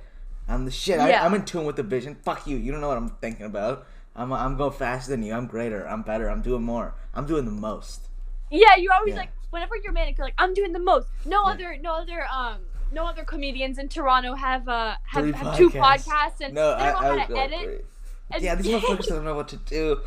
I'm 0.48 0.66
the 0.66 0.70
shit. 0.70 0.98
Yeah. 0.98 1.22
I, 1.22 1.24
I'm 1.24 1.32
in 1.32 1.46
tune 1.46 1.64
with 1.64 1.76
the 1.76 1.82
vision. 1.82 2.14
Fuck 2.14 2.46
you, 2.46 2.58
you 2.58 2.72
don't 2.72 2.82
know 2.82 2.88
what 2.88 2.98
I'm 2.98 3.08
thinking 3.08 3.46
about. 3.46 3.86
I'm 4.14 4.30
I'm 4.34 4.58
going 4.58 4.72
faster 4.72 5.12
than 5.12 5.22
you. 5.22 5.32
I'm 5.32 5.46
greater. 5.46 5.88
I'm 5.88 6.02
better. 6.02 6.28
I'm 6.28 6.42
doing 6.42 6.62
more. 6.62 6.94
I'm 7.14 7.24
doing 7.24 7.46
the 7.46 7.50
most. 7.52 8.08
Yeah, 8.50 8.76
you're 8.76 8.92
always 8.92 9.14
Yeah. 9.14 9.20
like, 9.20 9.30
whenever 9.48 9.76
you're 9.82 9.92
manic, 9.92 10.18
you're 10.18 10.26
like, 10.26 10.34
I'm 10.36 10.52
doing 10.52 10.72
the 10.74 10.78
most. 10.78 11.08
No 11.24 11.46
Yeah. 11.46 11.52
other, 11.52 11.78
no 11.80 11.94
other, 11.94 12.26
um, 12.30 12.58
no 12.92 13.06
other 13.06 13.24
comedians 13.24 13.78
in 13.78 13.88
Toronto 13.88 14.34
have 14.34 14.68
uh 14.68 14.94
have, 15.06 15.24
Three 15.24 15.32
have 15.32 15.56
two 15.56 15.70
podcasts. 15.70 16.06
podcasts 16.08 16.40
and 16.40 16.54
No, 16.54 16.76
they 16.76 16.82
I, 16.84 16.92
don't 16.92 17.02
I 17.02 17.04
know 17.04 17.10
would 17.12 17.20
how 17.20 17.26
to 17.26 17.32
go 17.32 17.40
edit. 17.40 17.86
And- 18.32 18.42
Yeah, 18.42 18.54
these 18.54 18.66
motherfuckers 18.74 19.08
don't 19.08 19.24
know 19.24 19.34
what 19.34 19.48
to 19.48 19.56
do. 19.56 20.00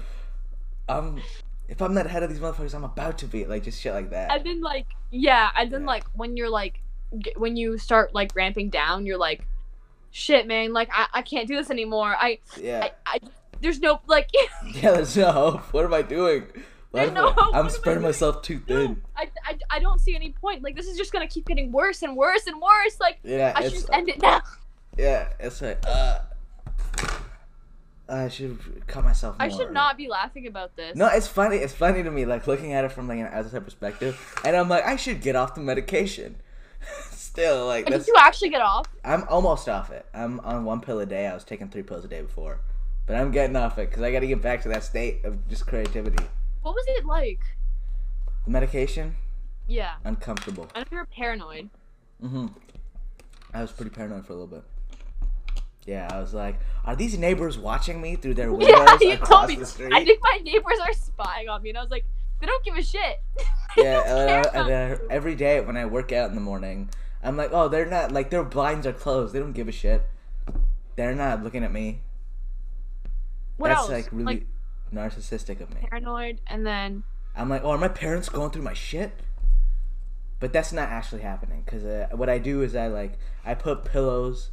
Um, 0.90 1.22
if 1.70 1.82
I'm 1.82 1.94
not 1.94 2.06
ahead 2.06 2.24
of 2.24 2.30
these 2.30 2.40
motherfuckers, 2.40 2.74
I'm 2.76 2.84
about 2.84 3.18
to 3.20 3.26
be 3.28 3.46
like 3.46 3.64
just 3.64 3.82
shit 3.82 3.94
like 3.94 4.10
that. 4.12 4.32
and 4.32 4.46
then 4.46 4.62
like 4.62 4.88
yeah, 5.12 5.50
and 5.58 5.72
then 5.72 5.82
Yeah. 5.82 5.88
like 5.88 6.04
when 6.14 6.36
you're 6.38 6.50
like 6.50 6.82
g- 7.20 7.34
when 7.38 7.56
you 7.56 7.78
start 7.78 8.14
like 8.14 8.36
ramping 8.36 8.70
down, 8.70 9.06
you're 9.06 9.18
like, 9.18 9.46
shit, 10.12 10.46
man, 10.48 10.74
like 10.74 10.90
I, 10.92 11.08
I 11.14 11.22
can't 11.22 11.48
do 11.48 11.56
this 11.56 11.70
anymore. 11.70 12.16
I, 12.20 12.40
yeah, 12.60 12.90
I, 13.06 13.16
I 13.16 13.20
there's 13.62 13.80
no 13.80 14.02
like 14.08 14.30
yeah. 14.76 14.92
There's 14.92 15.16
no 15.16 15.32
hope. 15.32 15.62
What 15.74 15.86
am 15.86 15.94
I 15.94 16.02
doing? 16.02 16.44
No 16.94 17.02
I- 17.02 17.32
hope. 17.32 17.36
What 17.38 17.56
am 17.56 17.66
I'm 17.66 17.70
spreading 17.72 18.04
myself 18.04 18.42
too 18.42 18.60
thin. 18.60 19.02
I, 19.16 19.30
I, 19.46 19.58
I 19.70 19.80
don't 19.80 20.00
see 20.00 20.16
any 20.16 20.32
point. 20.32 20.64
Like 20.64 20.76
this 20.76 20.88
is 20.88 20.98
just 20.98 21.12
gonna 21.12 21.28
keep 21.28 21.48
getting 21.48 21.72
worse 21.72 22.02
and 22.04 22.16
worse 22.16 22.48
and 22.48 22.62
worse. 22.62 23.00
Like 23.00 23.20
Yeah, 23.24 23.54
I 23.56 23.64
should 23.64 23.74
just 23.74 23.90
end 23.92 24.10
it 24.10 24.22
now. 24.22 24.42
yeah. 24.98 25.30
It's 25.40 25.62
like 25.62 25.84
uh, 25.88 26.20
I 28.10 28.28
should 28.28 28.60
cut 28.88 29.04
myself. 29.04 29.36
I 29.40 29.50
should 29.50 29.72
not 29.72 29.98
be 29.98 30.08
laughing 30.08 30.46
about 30.46 30.76
this. 30.76 30.96
No, 30.96 31.08
it's 31.08 31.28
funny. 31.28 31.58
It's 31.58 31.74
funny 31.74 32.04
to 32.04 32.12
me, 32.12 32.26
like 32.26 32.48
looking 32.48 32.74
at 32.74 32.84
it 32.86 32.92
from 32.92 33.08
like 33.08 33.20
an 33.20 33.28
outside 33.32 33.64
perspective, 33.64 34.20
and 34.44 34.56
I'm 34.56 34.70
like, 34.70 34.86
I 34.86 34.98
should 34.98 35.22
get 35.22 35.36
off 35.36 35.56
the 35.56 35.62
medication. 35.62 36.36
Still, 37.12 37.66
like 37.66 37.86
Did 37.88 38.06
you 38.06 38.16
actually 38.20 38.50
get 38.50 38.62
off? 38.62 38.86
I'm 39.04 39.24
almost 39.30 39.68
off 39.70 39.90
it. 39.90 40.06
I'm 40.14 40.40
on 40.42 40.66
one 40.66 40.82
pill 40.82 41.00
a 41.00 41.06
day. 41.06 41.26
I 41.28 41.34
was 41.34 41.44
taking 41.44 41.70
three 41.70 41.82
pills 41.82 42.06
a 42.06 42.08
day 42.08 42.22
before, 42.22 42.60
but 43.08 43.16
I'm 43.16 43.32
getting 43.32 43.56
off 43.56 43.80
it 43.80 43.90
because 43.90 44.04
I 44.04 44.12
got 44.12 44.20
to 44.20 44.28
get 44.28 44.42
back 44.42 44.62
to 44.64 44.70
that 44.70 44.84
state 44.84 45.24
of 45.24 45.48
just 45.48 45.66
creativity. 45.66 46.24
What 46.64 46.74
was 46.76 46.86
it 46.88 47.06
like? 47.06 47.42
The 48.46 48.52
medication, 48.52 49.16
Yeah. 49.68 49.96
uncomfortable. 50.04 50.68
I 50.76 50.80
know 50.80 50.86
you're 50.92 51.06
paranoid. 51.06 51.70
hmm 52.22 52.48
I 53.54 53.62
was 53.62 53.72
pretty 53.72 53.92
paranoid 53.92 54.26
for 54.26 54.34
a 54.34 54.36
little 54.36 54.48
bit. 54.48 54.64
Yeah, 55.86 56.08
I 56.12 56.20
was 56.20 56.34
like, 56.34 56.60
are 56.86 56.96
these 56.96 57.18
neighbors 57.18 57.58
watching 57.58 58.02
me 58.02 58.16
through 58.16 58.34
their 58.36 58.52
windows 58.54 58.70
Yeah, 58.70 58.98
you 59.02 59.14
across 59.14 59.30
told 59.30 59.50
me. 59.50 59.56
the 59.58 59.66
street? 59.66 59.94
I 59.94 60.04
think 60.04 60.20
my 60.24 60.40
neighbors 60.44 60.80
are 60.82 60.94
spying 60.94 61.50
on 61.50 61.62
me, 61.62 61.70
and 61.70 61.78
I 61.78 61.82
was 61.82 61.92
like, 61.92 62.06
they 62.40 62.48
don't 62.48 62.64
give 62.66 62.76
a 62.76 62.82
shit. 62.84 63.22
yeah, 63.78 64.02
and, 64.06 64.48
I- 64.48 64.60
and 64.60 64.70
then 64.70 65.00
every 65.10 65.36
day 65.36 65.60
when 65.62 65.78
I 65.78 65.86
work 65.86 66.12
out 66.12 66.30
in 66.30 66.36
the 66.36 66.42
morning, 66.42 66.90
I'm 67.22 67.38
like, 67.38 67.52
oh, 67.54 67.68
they're 67.68 67.86
not 67.86 68.12
like 68.12 68.30
their 68.32 68.44
blinds 68.44 68.88
are 68.88 68.94
closed. 68.94 69.34
They 69.34 69.40
don't 69.40 69.54
give 69.54 69.68
a 69.68 69.72
shit. 69.72 70.04
They're 70.96 71.16
not 71.16 71.44
looking 71.44 71.64
at 71.64 71.72
me. 71.72 72.02
What 73.58 73.68
That's 73.70 73.82
else? 73.82 73.90
like 73.92 74.10
really 74.12 74.24
like 74.26 74.46
narcissistic 74.94 75.60
of 75.62 75.74
me. 75.74 75.88
paranoid, 75.90 76.42
and 76.48 76.66
then 76.66 77.04
I'm 77.36 77.50
like, 77.50 77.64
oh, 77.64 77.72
are 77.72 77.78
my 77.78 77.88
parents 77.88 78.30
going 78.30 78.52
through 78.52 78.62
my 78.64 78.74
shit? 78.74 79.12
But 80.40 80.52
that's 80.52 80.74
not 80.74 80.90
actually 80.90 81.22
happening 81.22 81.64
because 81.66 81.86
uh, 81.86 82.10
what 82.12 82.30
I 82.30 82.38
do 82.38 82.62
is 82.62 82.76
I 82.76 82.88
like 82.88 83.18
I 83.46 83.54
put 83.54 83.86
pillows 83.86 84.50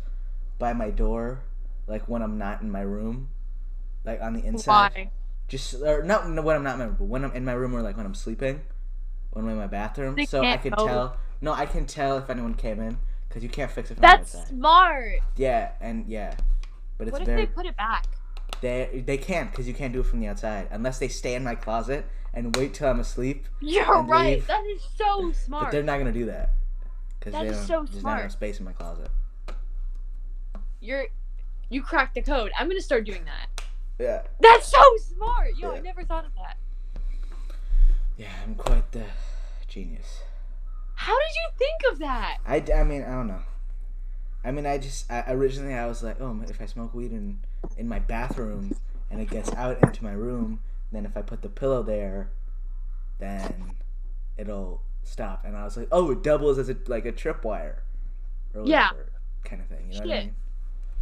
by 0.59 0.73
my 0.73 0.91
door, 0.91 1.43
like 1.87 2.09
when 2.09 2.23
I'm 2.23 2.39
not 2.39 2.63
in 2.63 2.71
my 2.71 2.83
room, 2.83 3.29
like 4.05 4.21
on 4.21 4.35
the 4.35 4.45
inside. 4.45 4.93
why? 4.95 5.11
Just 5.49 5.75
or 5.83 6.05
not 6.05 6.29
no, 6.31 6.43
when 6.43 6.55
I'm 6.55 6.63
not 6.63 6.75
in 6.75 6.79
my 6.79 6.85
room, 6.85 6.97
but 6.99 7.05
when 7.07 7.25
I'm 7.25 7.33
in 7.33 7.45
my 7.45 7.53
room 7.55 7.75
or 7.75 7.83
like 7.83 7.97
when 7.97 8.07
I'm 8.07 8.15
sleeping, 8.15 8.61
when 9.33 9.45
I'm 9.45 9.51
in 9.51 9.57
my 9.57 9.67
bathroom. 9.67 10.15
They 10.15 10.27
so 10.27 10.45
I 10.45 10.59
can 10.59 10.71
know. 10.79 10.87
tell. 10.87 11.17
No, 11.41 11.53
I 11.53 11.67
can 11.67 11.87
tell 11.87 12.19
if 12.19 12.31
anyone 12.31 12.55
came 12.55 12.79
in 12.81 12.99
because 13.29 13.43
you 13.43 13.49
can't 13.49 13.71
fix 13.71 13.91
it 13.91 13.95
from 13.95 14.03
the 14.03 14.07
That's 14.09 14.35
outside. 14.35 14.49
smart. 14.49 15.19
Yeah, 15.37 15.73
and 15.81 16.07
yeah, 16.07 16.35
but 16.99 17.09
it's 17.09 17.13
What 17.13 17.23
if 17.23 17.27
very 17.27 17.47
they 17.47 17.53
put 17.53 17.67
it 17.67 17.77
back? 17.77 18.07
They 18.61 19.03
they 19.07 19.17
can't 19.17 19.51
because 19.51 19.67
you 19.69 19.75
can't 19.75 19.93
do 19.93 20.01
it 20.01 20.07
from 20.07 20.21
the 20.21 20.27
outside 20.29 20.69
unless 20.71 20.99
they 20.99 21.09
stay 21.09 21.35
in 21.35 21.43
my 21.45 21.55
closet 21.55 22.07
and 22.35 22.55
wait 22.57 22.75
till 22.75 22.89
I'm 22.89 23.01
asleep. 23.01 23.47
You're 23.61 24.03
right. 24.03 24.37
leave. 24.37 24.47
That 24.47 24.65
is 24.67 24.83
so 24.97 25.33
smart. 25.33 25.65
But 25.67 25.73
they're 25.73 25.83
not 25.83 25.99
gonna 25.99 26.13
do 26.13 26.27
that 26.27 26.51
because 27.19 27.33
That 27.33 27.43
they 27.43 27.49
is 27.49 27.57
don't. 27.69 27.87
so 27.87 27.93
there's 27.93 28.05
not 28.05 28.21
enough 28.21 28.33
space 28.33 28.59
in 28.59 28.65
my 28.65 28.73
closet. 28.73 29.09
You're 30.81 31.07
you 31.69 31.83
cracked 31.83 32.15
the 32.15 32.23
code. 32.23 32.51
I'm 32.59 32.69
gonna 32.69 32.81
start 32.81 33.05
doing 33.05 33.25
that. 33.25 33.65
Yeah, 33.99 34.23
That's 34.41 34.67
so 34.69 34.83
smart. 35.15 35.57
Yo, 35.59 35.73
I 35.73 35.81
never 35.81 36.05
thought 36.05 36.25
of 36.25 36.33
that. 36.37 36.57
yeah, 38.17 38.31
I'm 38.45 38.55
quite 38.55 38.91
the 38.93 39.05
genius. 39.69 40.21
How 40.95 41.13
did 41.19 41.35
you 41.35 41.49
think 41.59 41.93
of 41.93 41.99
that? 42.01 42.39
I, 42.47 42.65
I 42.75 42.85
mean 42.85 43.03
I 43.03 43.11
don't 43.11 43.29
know. 43.29 43.43
I 44.45 44.53
mean 44.53 44.67
I 44.67 44.79
just 44.79 45.11
I, 45.11 45.25
originally 45.29 45.75
I 45.75 45.87
was 45.87 46.03
like 46.03 46.21
oh 46.21 46.41
if 46.49 46.61
I 46.63 46.67
smoke 46.67 46.95
weed 46.95 47.13
in 47.13 47.41
in 47.77 47.89
my 47.89 47.99
bathroom 47.99 48.75
and 49.11 49.21
it 49.21 49.29
gets 49.31 49.53
out 49.55 49.83
into 49.83 50.03
my 50.05 50.13
room 50.13 50.61
then 50.93 51.05
if 51.07 51.17
I 51.17 51.23
put 51.23 51.43
the 51.43 51.49
pillow 51.49 51.83
there 51.83 52.31
then 53.19 53.73
it'll 54.37 54.83
stop 55.03 55.45
and 55.45 55.57
I 55.57 55.65
was 55.65 55.77
like 55.77 55.89
oh 55.93 56.11
it 56.13 56.23
doubles 56.23 56.59
as 56.59 56.69
a 56.69 56.77
like 56.87 57.05
a 57.07 57.13
tripwire 57.13 57.77
or 58.55 58.65
Yeah. 58.65 58.91
kind 59.45 59.61
of 59.63 59.69
thing 59.69 59.91
you 59.93 60.01
know 60.01 60.07
what 60.07 60.17
I 60.17 60.21
mean? 60.21 60.35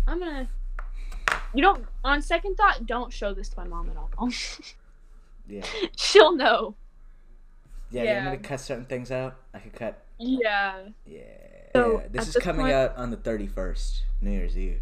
I'm 0.07 0.19
gonna. 0.21 0.49
You 1.55 1.61
don't. 1.63 1.85
On 2.03 2.23
second 2.23 2.57
thought, 2.57 2.87
don't 2.87 3.13
show 3.13 3.35
this 3.35 3.51
to 3.51 3.59
my 3.61 3.67
mom 3.67 3.91
at 3.91 3.97
all. 3.97 4.31
yeah 5.49 5.65
She'll 5.97 6.35
know. 6.35 6.75
yeah, 7.91 8.03
you 8.03 8.09
want 8.09 8.25
me 8.25 8.31
Yeah. 8.33 8.37
to 8.37 8.37
cut 8.39 8.61
certain 8.61 8.85
things 8.87 9.11
out 9.11 9.37
I 9.53 9.59
could 9.59 9.75
cut 9.75 10.03
Yeah. 10.19 10.89
yeah, 11.07 11.21
So, 11.75 12.01
yeah. 12.01 12.07
this 12.11 12.29
is 12.29 12.35
this 12.35 12.43
coming 12.43 12.63
point- 12.67 12.75
out 12.75 12.97
on 12.97 13.11
the 13.11 13.17
31st 13.19 14.01
New 14.23 14.31
Year's 14.31 14.57
Eve 14.59 14.81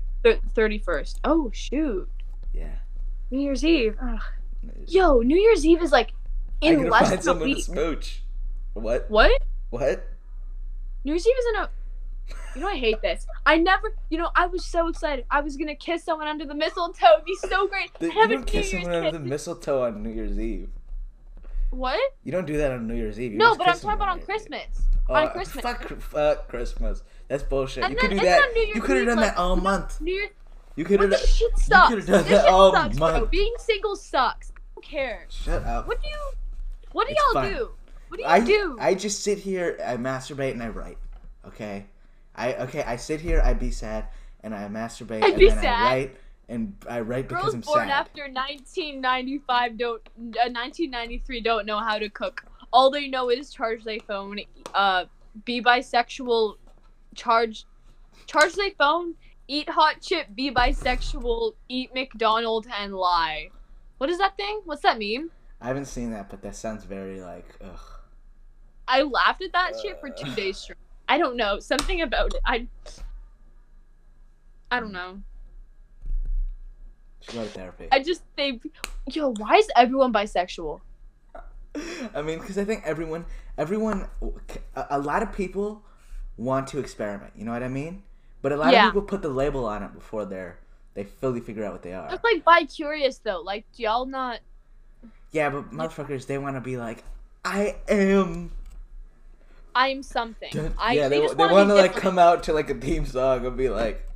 Thirty 0.55 0.79
first. 0.79 1.20
Oh 1.24 1.51
shoot. 1.53 2.09
yeah 2.53 2.77
New 3.31 3.41
Year's 3.41 3.64
Eve. 3.64 3.97
Ugh. 4.01 4.20
Yo, 4.87 5.20
New 5.20 5.37
Year's 5.39 5.64
Eve 5.64 5.83
is 5.83 5.93
like 5.93 6.12
in 6.61 6.77
gotta 6.79 6.91
less 6.91 7.01
find 7.03 7.12
than 7.12 7.18
a 7.18 7.22
someone 7.22 7.49
to 7.49 7.55
week. 7.55 7.64
smooch 7.64 8.22
what 8.74 9.11
What? 9.11 9.43
what 9.70 10.07
New 11.05 11.12
Year's 11.12 11.27
Eve 11.27 11.35
is 11.39 11.47
in 11.55 11.57
a. 11.62 11.70
You 12.55 12.61
know 12.62 12.68
I 12.68 12.77
hate 12.77 13.01
this. 13.03 13.27
I 13.45 13.59
never. 13.59 13.95
You 14.11 14.18
know 14.18 14.31
I 14.35 14.47
was 14.47 14.64
so 14.64 14.89
excited. 14.89 15.24
I 15.31 15.41
was 15.41 15.57
gonna 15.57 15.77
kiss 15.77 16.03
someone 16.05 16.27
under 16.27 16.45
the 16.45 16.55
mistletoe. 16.55 17.07
It'd 17.14 17.24
be 17.24 17.37
so 17.49 17.68
great. 17.68 17.91
The- 17.99 18.11
I 18.11 18.22
you 18.22 18.29
don't 18.29 18.47
kiss 18.47 18.70
someone 18.70 18.93
under 18.95 19.11
the 19.12 19.20
mistletoe 19.20 19.83
on 19.85 20.03
New 20.03 20.11
Year's 20.11 20.39
Eve. 20.39 20.70
What? 21.77 22.01
You 22.24 22.33
don't 22.33 22.47
do 22.47 22.57
that 22.57 22.72
on 22.72 22.87
New 22.87 22.95
Year's 22.95 23.20
Eve. 23.20 23.33
You 23.33 23.39
No, 23.39 23.55
but 23.55 23.68
I'm 23.68 23.74
talking 23.74 23.91
about 23.91 24.09
on 24.09 24.18
New 24.18 24.24
Year's 24.27 24.43
Eve. 24.43 24.49
Christmas. 24.49 24.83
Oh, 25.09 25.14
on 25.14 25.31
Christmas. 25.31 25.62
Fuck, 25.62 26.01
fuck 26.01 26.48
Christmas. 26.48 27.03
That's 27.28 27.43
bullshit. 27.43 27.85
And 27.85 27.93
you 27.93 27.98
could 27.98 28.11
do 28.11 28.20
that. 28.20 28.73
You 28.74 28.81
could 28.81 28.97
have 28.97 29.07
done 29.07 29.16
like, 29.19 29.35
that 29.35 29.36
all 29.36 29.57
month. 29.57 30.01
New 30.01 30.15
Year's. 30.15 30.31
You 30.77 30.85
could 30.85 31.01
have. 31.01 31.11
this 31.11 31.35
shit 31.35 31.59
sucks. 31.59 31.89
could've 31.89 32.07
done 32.07 32.23
this 32.24 32.31
that 32.31 32.44
shit 32.44 32.53
all 32.53 32.73
sucks, 32.73 32.98
bro. 32.98 33.12
month. 33.12 33.31
Being 33.31 33.55
single 33.59 33.97
sucks. 33.97 34.53
I 34.57 34.61
don't 34.74 34.85
care. 34.85 35.27
Shut 35.28 35.65
up. 35.65 35.86
What 35.89 36.03
do 36.03 36.09
you? 36.09 36.32
What 36.93 37.09
do 37.09 37.12
It's 37.12 37.23
y'all 37.23 37.43
fine. 37.43 37.53
do? 37.53 37.70
What 38.09 38.16
do 38.19 38.23
you 38.23 38.28
I 38.28 38.40
do? 38.40 38.77
I 38.81 38.94
just 38.94 39.23
sit 39.23 39.39
here. 39.39 39.78
I 39.85 39.97
masturbate 39.97 40.53
and 40.53 40.62
I 40.62 40.69
write. 40.69 40.98
Okay. 41.47 41.86
I 42.35 42.55
okay. 42.55 42.82
I 42.82 42.97
sit 42.97 43.20
here. 43.20 43.40
I 43.44 43.55
be 43.55 43.70
sad 43.70 44.09
and 44.43 44.55
I 44.55 44.69
masturbate 44.69 45.23
I'd 45.23 45.35
and 45.35 45.43
then 45.43 45.51
sad. 45.51 45.65
I 45.65 45.94
write 45.94 46.16
and 46.48 46.74
I 46.89 47.01
write 47.01 47.28
because 47.28 47.43
Girls 47.44 47.55
I'm 47.55 47.60
born 47.62 47.89
sad. 47.89 47.90
after 47.90 48.23
1995 48.23 49.78
don't, 49.78 50.02
uh, 50.18 50.48
1993 50.51 51.40
don't 51.40 51.66
know 51.66 51.78
how 51.78 51.98
to 51.98 52.09
cook. 52.09 52.44
All 52.73 52.90
they 52.90 53.09
know 53.09 53.31
is 53.31 53.51
charge 53.51 53.85
their 53.85 54.01
phone, 54.01 54.39
uh, 54.74 55.05
be 55.44 55.62
bisexual, 55.62 56.56
charge, 57.14 57.64
charge 58.27 58.55
their 58.55 58.70
phone, 58.73 59.14
eat 59.48 59.68
hot 59.68 60.01
chip, 60.01 60.27
be 60.35 60.51
bisexual, 60.51 61.55
eat 61.68 61.93
McDonald's, 61.94 62.68
and 62.78 62.94
lie. 62.94 63.51
What 63.98 64.10
is 64.10 64.18
that 64.18 64.36
thing? 64.36 64.60
What's 64.64 64.82
that 64.82 64.98
meme? 64.98 65.31
I 65.60 65.68
haven't 65.68 65.86
seen 65.86 66.10
that, 66.10 66.28
but 66.28 66.43
that 66.43 66.55
sounds 66.55 66.85
very 66.85 67.20
like 67.20 67.48
ugh. 67.64 67.81
I 68.89 69.02
laughed 69.02 69.43
at 69.43 69.52
that 69.52 69.73
shit 69.81 69.98
for 70.01 70.10
two 70.10 70.31
Uh. 70.31 70.35
days 70.35 70.59
straight. 70.59 70.77
I 71.09 71.18
don't 71.18 71.36
know 71.36 71.59
something 71.60 72.02
about 72.02 72.35
it. 72.35 72.40
I, 72.44 72.66
I 74.70 74.81
don't 74.81 74.93
know. 74.93 75.23
Should 77.27 77.35
go 77.35 77.43
to 77.43 77.48
therapy. 77.48 77.89
I 77.90 78.03
just 78.03 78.23
think, 78.36 78.62
yo, 79.07 79.32
why 79.32 79.57
is 79.57 79.69
everyone 79.77 80.12
bisexual? 80.12 80.81
I 82.15 82.23
mean, 82.23 82.39
because 82.39 82.57
I 82.57 82.65
think 82.65 82.82
everyone, 82.85 83.27
everyone, 83.59 84.09
a, 84.74 84.98
lot 84.98 85.23
of 85.23 85.32
people 85.32 85.82
want 86.36 86.69
to 86.69 86.78
experiment. 86.78 87.32
You 87.36 87.44
know 87.44 87.53
what 87.53 87.62
I 87.62 87.69
mean? 87.69 88.03
But 88.43 88.53
a 88.53 88.57
lot 88.57 88.73
Yeah. 88.73 88.86
of 88.86 88.93
people 88.93 89.03
put 89.03 89.23
the 89.23 89.28
label 89.28 89.66
on 89.66 89.82
it 89.82 89.93
before 89.93 90.24
they're 90.24 90.59
they 90.94 91.05
fully 91.05 91.40
figure 91.40 91.62
out 91.62 91.73
what 91.73 91.82
they 91.82 91.93
are. 91.93 92.09
Just 92.09 92.24
like 92.24 92.43
bi 92.43 92.65
curious 92.65 93.19
though. 93.19 93.43
Like, 93.43 93.66
do 93.77 93.82
y'all 93.82 94.07
not? 94.07 94.40
Yeah, 95.31 95.51
but 95.51 95.70
motherfuckers, 95.70 96.27
they 96.27 96.39
want 96.39 96.57
to 96.57 96.61
be 96.62 96.78
like, 96.78 97.05
I 97.44 97.77
am. 97.86 98.51
I'm 99.74 100.03
something. 100.03 100.73
I, 100.78 100.94
yeah, 100.94 101.09
they, 101.09 101.20
they 101.20 101.35
wanna 101.35 101.53
want 101.53 101.69
to 101.69 101.74
like 101.74 101.94
come 101.94 102.19
out 102.19 102.44
to 102.44 102.55
like 102.55 102.70
a 102.70 102.74
theme 102.74 103.05
song 103.05 103.44
and 103.44 103.59
be 103.59 103.69
like, 103.69 104.09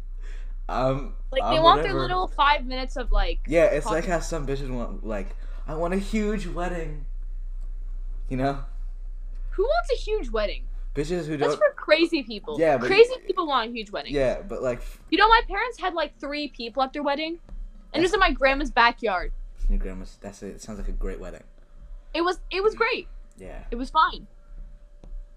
um, 0.71 1.15
Like 1.33 1.43
they 1.43 1.57
I'm 1.59 1.63
want 1.63 1.81
whatever. 1.81 1.99
their 1.99 2.03
little 2.03 2.27
five 2.29 2.65
minutes 2.67 2.97
of 2.97 3.13
like. 3.13 3.41
Yeah, 3.47 3.65
it's 3.65 3.87
like 3.87 4.07
how 4.07 4.21
some 4.21 4.47
bitches 4.47 4.71
want 4.71 5.05
like, 5.07 5.37
I 5.67 5.75
want 5.75 5.95
a 5.95 5.99
huge 5.99 6.47
wedding. 6.47 7.07
You 8.29 8.37
know, 8.37 8.61
Who 9.51 9.63
wants 9.65 9.91
a 9.93 9.97
huge 9.97 10.31
wedding? 10.31 10.65
bitches 10.95 11.27
who 11.27 11.37
That's 11.37 11.41
don't. 11.41 11.41
That's 11.41 11.55
for 11.57 11.73
crazy 11.77 12.23
people. 12.23 12.57
Yeah, 12.59 12.77
but- 12.79 12.87
crazy 12.87 13.15
people 13.27 13.47
want 13.47 13.71
a 13.71 13.73
huge 13.73 13.91
wedding. 13.91 14.15
Yeah, 14.15 14.43
but 14.43 14.63
like 14.63 14.81
You 15.11 15.19
know, 15.19 15.29
my 15.29 15.43
parents 15.49 15.81
had 15.81 15.95
like 15.95 16.19
three 16.19 16.49
people 16.49 16.83
at 16.83 16.93
their 16.93 17.03
wedding, 17.03 17.39
and 17.93 18.01
it 18.01 18.05
was 18.05 18.13
in 18.15 18.21
my 18.21 18.31
grandma's 18.33 18.71
backyard. 18.71 19.33
your 19.69 19.79
grandma's. 19.79 20.17
That's 20.21 20.43
it. 20.43 20.49
It 20.57 20.63
sounds 20.63 20.79
like 20.79 20.89
a 20.89 20.93
great 20.93 21.21
wedding. 21.21 21.43
It 22.15 22.23
was 22.23 22.41
it 22.51 22.63
was 22.63 22.75
great. 22.75 23.09
Yeah. 23.39 23.65
It 23.71 23.77
was 23.77 23.91
fine. 23.91 24.27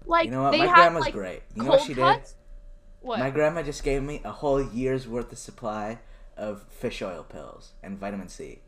Like 0.06 0.26
You 0.26 0.32
know 0.32 0.42
what? 0.42 0.50
they 0.52 0.58
My 0.58 0.66
had 0.66 0.74
grandma's 0.74 1.04
like 1.04 1.12
great. 1.14 1.42
You 1.54 1.62
know 1.62 1.70
what 1.70 1.80
she 1.82 1.94
did? 1.94 2.20
What? 3.04 3.18
My 3.18 3.28
grandma 3.28 3.62
just 3.62 3.84
gave 3.84 4.02
me 4.02 4.22
a 4.24 4.32
whole 4.32 4.62
year's 4.62 5.06
worth 5.06 5.30
of 5.30 5.36
supply 5.36 5.98
of 6.38 6.62
fish 6.70 7.02
oil 7.02 7.22
pills 7.22 7.72
and 7.82 7.98
vitamin 7.98 8.28
C. 8.28 8.60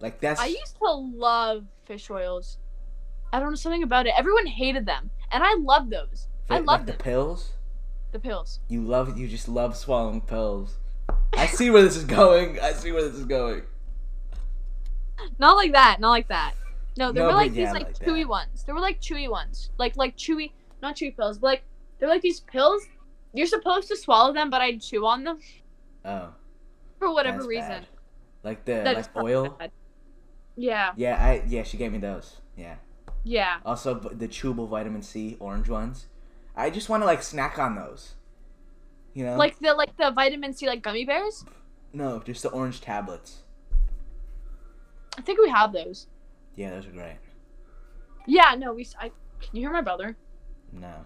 Like 0.00 0.20
that's 0.20 0.38
I 0.38 0.46
used 0.48 0.76
to 0.76 0.90
love 0.90 1.64
fish 1.86 2.10
oils. 2.10 2.58
I 3.32 3.40
don't 3.40 3.48
know 3.48 3.56
something 3.56 3.82
about 3.82 4.06
it. 4.06 4.12
Everyone 4.18 4.46
hated 4.46 4.84
them, 4.84 5.08
and 5.32 5.42
I 5.42 5.54
loved 5.54 5.90
those. 5.90 6.28
I 6.50 6.58
like 6.58 6.84
the 6.84 6.92
them. 6.92 7.00
pills. 7.00 7.52
The 8.12 8.18
pills. 8.18 8.60
You 8.68 8.82
love 8.82 9.18
you 9.18 9.28
just 9.28 9.48
love 9.48 9.78
swallowing 9.78 10.20
pills. 10.20 10.76
I 11.34 11.46
see 11.46 11.70
where 11.70 11.82
this 11.82 11.96
is 11.96 12.04
going. 12.04 12.60
I 12.60 12.72
see 12.72 12.92
where 12.92 13.02
this 13.02 13.14
is 13.14 13.24
going. 13.24 13.62
Not 15.38 15.56
like 15.56 15.72
that. 15.72 16.00
Not 16.00 16.10
like 16.10 16.28
that. 16.28 16.52
No, 16.98 17.12
there 17.12 17.22
No, 17.22 17.30
were 17.30 17.34
like 17.34 17.54
yeah, 17.54 17.64
these 17.64 17.72
like, 17.72 17.84
like 17.86 17.98
chewy 17.98 18.24
that. 18.24 18.28
ones. 18.28 18.62
There 18.64 18.74
were 18.74 18.80
like 18.82 19.00
chewy 19.00 19.30
ones. 19.30 19.70
Like 19.78 19.96
like 19.96 20.18
chewy, 20.18 20.52
not 20.82 20.96
chewy 20.96 21.16
pills, 21.16 21.38
but 21.38 21.46
like 21.46 21.62
they're 21.98 22.10
like 22.10 22.20
these 22.20 22.40
pills. 22.40 22.82
You're 23.32 23.46
supposed 23.46 23.88
to 23.88 23.96
swallow 23.96 24.32
them, 24.32 24.50
but 24.50 24.60
I'd 24.62 24.80
chew 24.80 25.04
on 25.06 25.24
them 25.24 25.38
Oh, 26.04 26.30
for 26.98 27.12
whatever 27.12 27.46
reason. 27.46 27.68
bad. 27.68 27.86
Like 28.42 28.64
the 28.64 28.74
That 28.84 28.96
like 28.96 29.16
oil. 29.16 29.50
bad. 29.58 29.70
Yeah, 30.56 30.92
Yeah, 30.96 31.16
I 31.22 31.42
yeah 31.46 31.62
she 31.64 31.76
gave 31.76 31.92
me 31.92 31.98
those. 31.98 32.36
Yeah. 32.56 32.76
yeah. 33.24 33.58
Also 33.66 33.94
the 33.94 34.28
chewable 34.28 34.68
vitamin 34.68 35.02
C 35.02 35.36
orange 35.40 35.68
ones. 35.68 36.06
I 36.56 36.70
just 36.70 36.88
want 36.88 37.02
to 37.02 37.06
like 37.06 37.22
snack 37.22 37.58
on 37.58 37.74
those. 37.74 38.14
You 39.12 39.24
know? 39.26 39.36
Like 39.36 39.58
the 39.58 39.74
like 39.74 39.94
the 39.98 40.10
vitamin 40.12 40.54
C 40.54 40.66
like 40.66 40.82
gummy 40.82 41.04
bears. 41.04 41.44
no, 41.92 42.20
just 42.24 42.42
the 42.42 42.48
orange 42.50 42.80
tablets. 42.80 43.42
I 45.18 45.22
think 45.22 45.38
we 45.40 45.48
have 45.50 45.72
those. 45.72 46.06
Yeah, 46.54 46.70
those 46.70 46.86
are 46.86 46.90
great. 46.92 47.16
Yeah, 48.26 48.54
no, 48.56 48.72
we. 48.72 48.86
I 48.98 49.10
can 49.40 49.56
you 49.56 49.60
hear 49.62 49.72
my 49.72 49.82
brother? 49.82 50.16
No. 50.72 51.04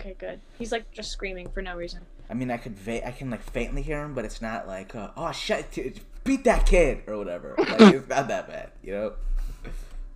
Okay, 0.00 0.14
good. 0.18 0.40
He's 0.58 0.70
like 0.70 0.90
just 0.92 1.10
screaming 1.10 1.48
for 1.50 1.60
no 1.60 1.76
reason. 1.76 2.00
I 2.30 2.34
mean, 2.34 2.50
I 2.50 2.56
could 2.56 2.76
va- 2.76 3.06
I 3.06 3.10
can 3.10 3.30
like 3.30 3.42
faintly 3.42 3.82
hear 3.82 4.02
him, 4.02 4.14
but 4.14 4.24
it's 4.24 4.40
not 4.40 4.68
like 4.68 4.94
uh, 4.94 5.10
oh 5.16 5.32
shit, 5.32 5.72
t- 5.72 5.92
beat 6.24 6.44
that 6.44 6.66
kid 6.66 7.02
or 7.06 7.16
whatever. 7.18 7.54
Like, 7.58 7.94
it's 7.94 8.08
not 8.08 8.28
that 8.28 8.48
bad, 8.48 8.70
you 8.82 8.92
know. 8.92 9.12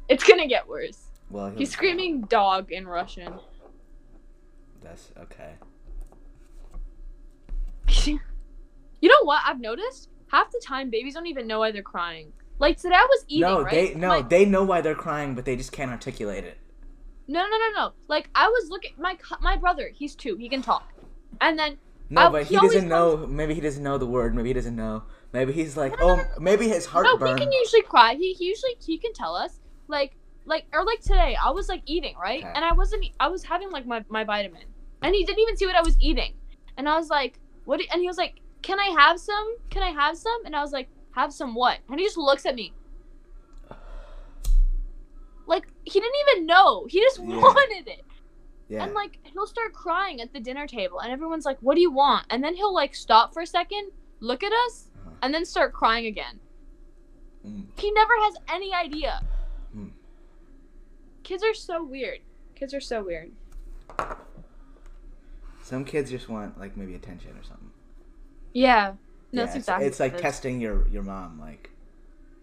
It's 0.08 0.24
gonna 0.24 0.46
get 0.46 0.68
worse. 0.68 0.98
Well, 1.30 1.50
He's 1.56 1.70
screaming 1.70 2.22
dog 2.22 2.70
in 2.70 2.86
Russian. 2.86 3.34
That's 4.82 5.10
okay. 5.22 5.54
you 9.00 9.08
know 9.08 9.24
what? 9.24 9.42
I've 9.44 9.60
noticed 9.60 10.08
half 10.28 10.50
the 10.50 10.60
time 10.64 10.90
babies 10.90 11.14
don't 11.14 11.26
even 11.26 11.46
know 11.46 11.60
why 11.60 11.72
they're 11.72 11.82
crying. 11.82 12.32
Like 12.58 12.76
today 12.76 12.94
I 12.94 13.06
was 13.08 13.24
eating, 13.26 13.48
no, 13.48 13.62
right? 13.62 13.70
they 13.72 13.94
no, 13.94 14.08
Like, 14.08 14.28
they 14.28 14.44
know 14.44 14.62
why 14.62 14.80
they're 14.80 14.94
crying, 14.94 15.34
but 15.34 15.44
they 15.44 15.56
just 15.56 15.72
can't 15.72 15.90
articulate 15.90 16.44
it. 16.44 16.58
No, 17.28 17.40
no, 17.42 17.56
no, 17.58 17.68
no. 17.76 17.92
Like 18.08 18.30
I 18.34 18.48
was 18.48 18.68
looking. 18.70 18.92
My 18.98 19.16
my 19.40 19.56
brother, 19.56 19.90
he's 19.94 20.14
two. 20.14 20.36
He 20.36 20.48
can 20.48 20.62
talk. 20.62 20.92
And 21.40 21.58
then 21.58 21.78
No, 22.10 22.22
Uh, 22.26 22.30
but 22.30 22.42
he 22.44 22.54
he 22.56 22.60
doesn't 22.60 22.88
know. 22.88 23.26
Maybe 23.26 23.54
he 23.54 23.60
doesn't 23.60 23.82
know 23.82 23.98
the 23.98 24.06
word. 24.06 24.34
Maybe 24.34 24.48
he 24.50 24.54
doesn't 24.54 24.76
know. 24.76 25.04
Maybe 25.32 25.52
he's 25.52 25.76
like, 25.76 25.98
No, 25.98 26.06
no, 26.06 26.12
oh, 26.12 26.16
no, 26.16 26.24
maybe 26.40 26.68
his 26.68 26.84
heart. 26.86 27.04
no, 27.04 27.10
heartburn. 27.16 27.38
he 27.38 27.44
can 27.44 27.52
usually 27.52 27.82
cry. 27.82 28.14
He, 28.14 28.34
he 28.34 28.44
usually 28.46 28.76
he 28.84 28.98
can 28.98 29.12
tell 29.14 29.34
us. 29.34 29.60
Like 29.88 30.16
like 30.44 30.66
or 30.72 30.84
like 30.84 31.00
today 31.00 31.36
I 31.42 31.50
was 31.50 31.68
like 31.68 31.82
eating 31.86 32.14
right, 32.20 32.42
Okay. 32.42 32.52
and 32.54 32.64
I 32.64 32.72
wasn't. 32.72 33.04
I 33.20 33.28
was 33.28 33.44
having 33.44 33.70
like 33.70 33.86
my 33.86 34.04
my 34.08 34.24
vitamin, 34.24 34.64
and 35.02 35.14
he 35.14 35.24
didn't 35.24 35.40
even 35.40 35.56
see 35.56 35.66
what 35.66 35.76
I 35.76 35.82
was 35.82 35.96
eating, 36.00 36.34
and 36.76 36.88
I 36.88 36.96
was 36.98 37.08
like, 37.10 37.38
what? 37.64 37.80
And 37.92 38.00
he 38.00 38.08
was 38.08 38.18
like, 38.18 38.40
can 38.62 38.78
I 38.80 38.94
have 38.98 39.18
some? 39.20 39.56
Can 39.70 39.82
I 39.82 39.90
have 39.90 40.16
some? 40.16 40.44
And 40.44 40.54
I 40.56 40.60
was 40.60 40.72
like, 40.72 40.88
have 41.12 41.32
some 41.32 41.54
what? 41.54 41.78
And 41.88 41.98
he 42.00 42.06
just 42.06 42.16
looks 42.18 42.44
at 42.46 42.54
me. 42.54 42.72
Like 45.46 45.66
he 45.84 45.98
didn't 46.00 46.14
even 46.28 46.46
know. 46.46 46.86
He 46.88 47.00
just 47.00 47.18
Yeah. 47.18 47.36
wanted 47.36 47.88
it. 47.88 48.04
yeah. 48.68 48.84
And 48.84 48.94
like 48.94 49.18
he'll 49.24 49.46
start 49.46 49.72
crying 49.72 50.20
at 50.20 50.32
the 50.32 50.40
dinner 50.40 50.66
table, 50.66 51.00
and 51.00 51.12
everyone's 51.12 51.44
like, 51.44 51.58
"What 51.60 51.74
do 51.74 51.80
you 51.80 51.90
want?" 51.92 52.26
And 52.30 52.42
then 52.42 52.54
he'll 52.54 52.72
like 52.74 52.94
stop 52.94 53.32
for 53.34 53.42
a 53.42 53.46
second, 53.46 53.90
look 54.20 54.42
at 54.42 54.52
us, 54.66 54.88
Uh-huh. 55.00 55.10
and 55.22 55.34
then 55.34 55.44
start 55.44 55.72
crying 55.72 56.06
again. 56.06 56.40
Mm. 57.46 57.66
He 57.76 57.90
never 57.90 58.12
has 58.20 58.34
any 58.52 58.72
idea. 58.72 59.20
Hmm. 59.72 59.88
Kids 61.24 61.42
are 61.42 61.54
so 61.54 61.82
weird. 61.82 62.20
Kids 62.54 62.72
are 62.72 62.80
so 62.80 63.02
weird. 63.02 63.32
Some 65.62 65.84
kids 65.84 66.10
just 66.10 66.28
want 66.28 66.58
like 66.58 66.76
maybe 66.76 66.94
attention 66.94 67.30
or 67.30 67.42
something. 67.44 67.70
Yeah. 68.52 68.94
No, 69.32 69.42
yeah, 69.42 69.46
that's 69.46 69.56
it's, 69.56 69.62
exactly. 69.64 69.86
it's 69.86 70.00
like 70.00 70.12
what 70.12 70.20
it 70.20 70.22
testing 70.22 70.60
your 70.60 70.86
your 70.88 71.02
mom, 71.02 71.40
like, 71.40 71.70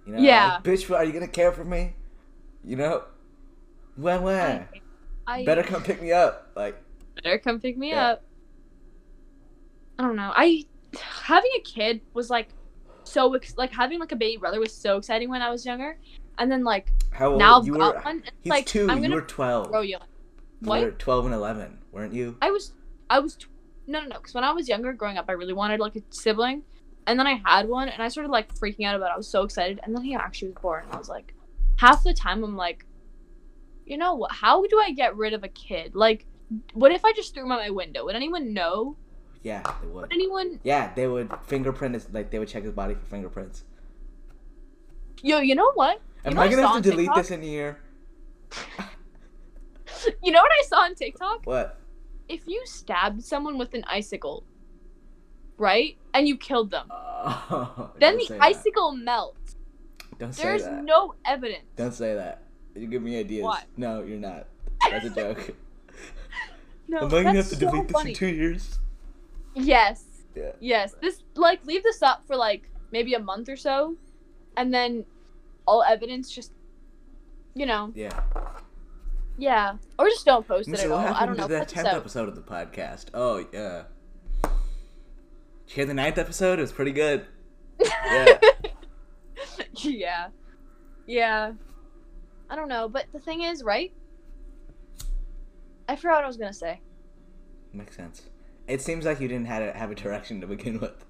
you 0.05 0.13
know, 0.13 0.19
Yeah. 0.19 0.55
like, 0.55 0.63
bitch, 0.63 0.93
are 0.95 1.03
you 1.03 1.11
gonna 1.13 1.27
care 1.27 1.51
for 1.51 1.63
me? 1.63 1.93
You 2.64 2.76
know, 2.76 3.03
when 3.95 4.22
when 4.23 4.68
I, 5.27 5.41
I 5.41 5.45
better 5.45 5.64
come 5.64 5.81
pick 5.84 6.02
me 6.02 6.11
up, 6.11 6.52
like, 6.56 6.81
better 7.23 7.38
come 7.38 7.60
pick 7.60 7.77
me 7.77 7.90
Yeah. 7.91 8.07
up. 8.11 8.23
I 9.98 10.03
don't 10.03 10.15
know. 10.15 10.31
I 10.36 10.65
having 11.23 11.52
a 11.57 11.61
kid 11.61 12.02
was 12.14 12.30
like 12.30 12.49
so 13.03 13.34
ex- 13.34 13.57
like 13.57 13.72
having 13.72 13.99
like 13.99 14.11
a 14.11 14.15
baby 14.15 14.38
brother 14.38 14.60
was 14.60 14.73
so 14.73 14.98
exciting 14.98 15.30
when 15.30 15.41
I 15.41 15.49
was 15.49 15.65
younger, 15.65 15.98
and 16.38 16.52
then 16.52 16.64
like 16.64 16.91
how 17.11 17.31
old 17.31 17.40
now 17.40 17.60
I've 17.60 17.65
you 17.65 17.73
got 17.77 17.95
were? 17.95 18.02
one. 18.02 18.23
He's 18.41 18.52
like 18.52 18.65
two. 18.65 18.88
I'm 18.90 19.03
you 19.03 19.11
were 19.14 19.22
twelve. 19.22 19.69
grow 19.69 19.81
you. 19.81 19.98
You 20.61 20.68
What? 20.68 20.81
were 20.81 20.91
twelve 20.91 21.26
and 21.26 21.34
eleven, 21.34 21.80
weren't 21.91 22.14
you? 22.14 22.38
I 22.41 22.52
was 22.52 22.73
I 23.10 23.19
was 23.19 23.36
tw- 23.36 23.48
no 23.88 24.02
no 24.02 24.07
no 24.07 24.18
because 24.18 24.34
when 24.34 24.44
I 24.44 24.52
was 24.52 24.68
younger 24.68 24.94
growing 24.94 25.18
up 25.18 25.26
I 25.30 25.34
really 25.34 25.53
wanted 25.53 25.80
like 25.80 25.95
a 25.95 26.02
sibling, 26.11 26.64
and 27.07 27.19
then 27.19 27.27
I 27.27 27.41
had 27.45 27.68
one 27.68 27.90
and 27.90 28.02
I 28.02 28.07
started 28.07 28.30
like 28.30 28.53
freaking 28.53 28.86
out 28.86 28.95
about 28.95 29.07
it. 29.11 29.14
I 29.14 29.18
was 29.18 29.27
so 29.27 29.44
excited, 29.44 29.80
and 29.84 29.95
then 29.95 30.03
he 30.03 30.15
actually 30.15 30.49
was 30.49 30.57
born. 30.61 30.84
And 30.86 30.94
I 30.94 30.98
was 30.98 31.10
like, 31.10 31.34
half 31.80 32.03
the 32.03 32.14
time 32.14 32.43
I'm 32.43 32.56
like, 32.57 32.85
you 33.85 33.97
know 33.97 34.14
what? 34.15 34.31
How 34.31 34.65
do 34.65 34.80
I 34.80 34.91
get 34.91 35.15
rid 35.15 35.34
of 35.34 35.43
a 35.43 35.47
kid? 35.47 35.95
Like, 35.95 36.26
what 36.73 36.91
if 36.91 37.06
I 37.06 37.14
just 37.14 37.34
threw 37.34 37.43
him 37.45 37.51
out 37.51 37.60
my 37.60 37.69
window? 37.69 38.06
Would 38.06 38.15
anyone 38.15 38.53
know? 38.53 38.97
Yeah, 39.43 39.61
they 39.81 39.88
would. 39.88 40.01
Would 40.01 40.11
anyone? 40.14 40.60
Yeah, 40.64 40.93
they 40.93 41.07
would 41.07 41.31
fingerprint 41.45 41.93
his 41.93 42.07
like 42.11 42.30
they 42.31 42.39
would 42.39 42.49
check 42.49 42.64
his 42.64 42.73
body 42.73 42.93
for 42.95 43.06
fingerprints. 43.06 43.64
Yo, 45.23 45.39
you 45.39 45.56
know 45.56 45.72
what? 45.73 46.01
You 46.26 46.31
Am 46.31 46.35
know 46.35 46.41
I 46.41 46.47
gonna 46.49 46.68
have 46.68 46.81
to 46.84 46.89
delete 46.89 47.07
TikTok? 47.07 47.15
this 47.18 47.31
in 47.31 47.43
year? 47.43 47.80
You 50.23 50.31
know 50.31 50.41
what 50.41 50.51
I 50.51 50.64
saw 50.65 50.77
on 50.81 50.95
TikTok? 50.95 51.41
What? 51.45 51.77
If 52.30 52.47
you 52.47 52.61
stabbed 52.65 53.23
someone 53.23 53.57
with 53.57 53.73
an 53.73 53.84
icicle, 53.88 54.43
right, 55.57 55.97
and 56.14 56.27
you 56.27 56.38
killed 56.38 56.72
them, 56.72 56.88
Oh, 56.91 57.91
then 57.99 58.18
the 58.18 58.26
say 58.26 58.38
that. 58.38 58.43
icicle 58.43 58.93
melts. 58.93 59.48
Don't 60.19 60.33
say 60.33 60.43
There's 60.43 60.63
that. 60.63 60.83
no 60.83 61.15
evidence. 61.25 61.63
Don't 61.75 61.93
say 61.93 62.13
that. 62.13 62.43
You 62.75 62.87
give 62.87 63.01
me 63.01 63.17
ideas. 63.19 63.43
What? 63.43 63.63
No, 63.77 64.03
you're 64.03 64.17
not. 64.19 64.45
That's 64.89 65.05
a 65.05 65.09
joke. 65.09 65.55
No, 66.87 67.01
Am 67.01 67.05
I 67.05 67.09
gonna 67.09 67.33
have 67.33 67.49
to 67.49 67.55
so 67.55 67.59
delete 67.59 67.83
this 67.87 67.91
funny. 67.93 68.09
in 68.11 68.15
two 68.15 68.27
years? 68.27 68.79
Yes. 69.53 70.05
Yeah. 70.35 70.51
Yes. 70.59 70.95
This 70.99 71.21
like 71.35 71.63
leave 71.65 71.83
this 71.83 72.01
up 72.01 72.23
for 72.25 72.35
like 72.35 72.67
maybe 72.91 73.13
a 73.13 73.19
month 73.19 73.47
or 73.47 73.55
so, 73.55 73.95
and 74.57 74.73
then 74.73 75.05
all 75.67 75.83
evidence 75.83 76.31
just, 76.31 76.51
you 77.53 77.67
know, 77.67 77.91
Yeah. 77.93 78.19
yeah, 79.37 79.73
or 79.99 80.07
just 80.09 80.25
don't 80.25 80.47
post 80.47 80.67
it 80.67 80.79
at 80.79 80.89
all. 80.91 80.97
I 80.97 81.27
don't 81.27 81.37
know. 81.37 81.47
Put 81.47 81.67
tenth 81.67 81.87
episode 81.89 82.27
of 82.27 82.33
the 82.35 82.41
podcast? 82.41 83.09
Oh 83.13 83.45
yeah. 83.53 83.83
Did 84.41 84.49
you 85.67 85.75
hear 85.75 85.85
the 85.85 85.93
ninth 85.93 86.17
episode? 86.17 86.57
It 86.57 86.63
was 86.63 86.71
pretty 86.71 86.91
good. 86.91 87.27
Yeah. 88.07 88.39
yeah. 89.84 90.28
Yeah. 91.06 91.53
I 92.49 92.56
don't 92.56 92.68
know, 92.68 92.90
but 92.90 93.06
the 93.14 93.20
thing 93.20 93.44
is, 93.44 93.64
right? 93.64 93.91
I 95.88 95.95
forgot 95.95 96.16
what 96.18 96.24
I 96.24 96.28
was 96.28 96.38
gonna 96.38 96.53
say. 96.53 96.82
Makes 97.74 97.95
sense. 97.95 98.24
It 98.68 98.82
seems 98.82 99.06
like 99.06 99.20
you 99.20 99.28
didn't 99.28 99.48
have 99.48 99.64
a, 99.64 99.72
have 99.78 99.91
a 99.91 99.95
direction 99.95 100.41
to 100.41 100.48
begin 100.48 100.80
with. 100.80 101.06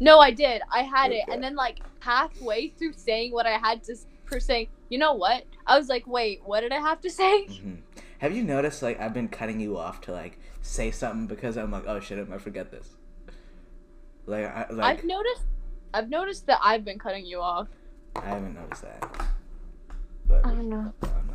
No, 0.00 0.18
I 0.18 0.32
did. 0.32 0.62
I 0.72 0.82
had 0.82 1.12
it, 1.12 1.24
and 1.30 1.42
then 1.42 1.54
like 1.54 1.78
halfway 2.00 2.68
through 2.70 2.94
saying 2.94 3.32
what 3.32 3.46
I 3.46 3.58
had 3.58 3.84
to 3.84 3.92
s- 3.92 4.06
for 4.24 4.40
saying, 4.40 4.68
you 4.88 4.98
know 4.98 5.14
what? 5.14 5.44
I 5.66 5.78
was 5.78 5.88
like, 5.88 6.06
wait, 6.06 6.40
what 6.44 6.60
did 6.62 6.72
I 6.72 6.80
have 6.80 7.00
to 7.02 7.10
say? 7.10 7.44
hmm 7.46 7.74
Have 8.18 8.34
you 8.36 8.42
noticed 8.42 8.82
like 8.82 9.00
I've 9.00 9.14
been 9.14 9.28
cutting 9.28 9.60
you 9.60 9.78
off 9.78 10.00
to 10.02 10.12
like 10.12 10.38
say 10.60 10.90
something 10.90 11.26
because 11.26 11.56
I'm 11.56 11.70
like, 11.70 11.84
oh 11.86 12.00
shit, 12.00 12.18
I 12.32 12.38
forget 12.38 12.70
this. 12.72 12.96
Like, 14.26 14.44
I, 14.46 14.66
like 14.70 14.98
I've 14.98 15.04
noticed. 15.04 15.42
I've 15.94 16.08
noticed 16.08 16.46
that 16.46 16.58
I've 16.62 16.84
been 16.84 16.98
cutting 16.98 17.26
you 17.26 17.40
off. 17.40 17.68
I 18.16 18.26
haven't 18.26 18.54
noticed 18.54 18.82
that. 18.82 19.26
But 20.26 20.44
I 20.46 20.50
I 20.50 20.54
don't 20.54 20.68
know. 20.68 20.92
don't 21.00 21.26
know. 21.26 21.34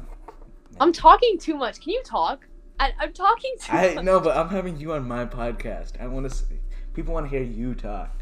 I'm 0.79 0.91
talking 0.93 1.37
too 1.39 1.55
much. 1.55 1.81
Can 1.81 1.93
you 1.93 2.01
talk? 2.03 2.45
I, 2.79 2.91
I'm 2.99 3.13
talking 3.13 3.53
too 3.59 3.71
I 3.75 3.93
much. 3.95 4.05
no, 4.05 4.19
but 4.19 4.37
I'm 4.37 4.49
having 4.49 4.77
you 4.77 4.93
on 4.93 5.07
my 5.07 5.25
podcast. 5.25 5.99
I 6.01 6.07
want 6.07 6.29
to. 6.29 6.43
People 6.93 7.13
want 7.13 7.25
to 7.25 7.29
hear 7.29 7.43
you 7.43 7.75
talk. 7.75 8.15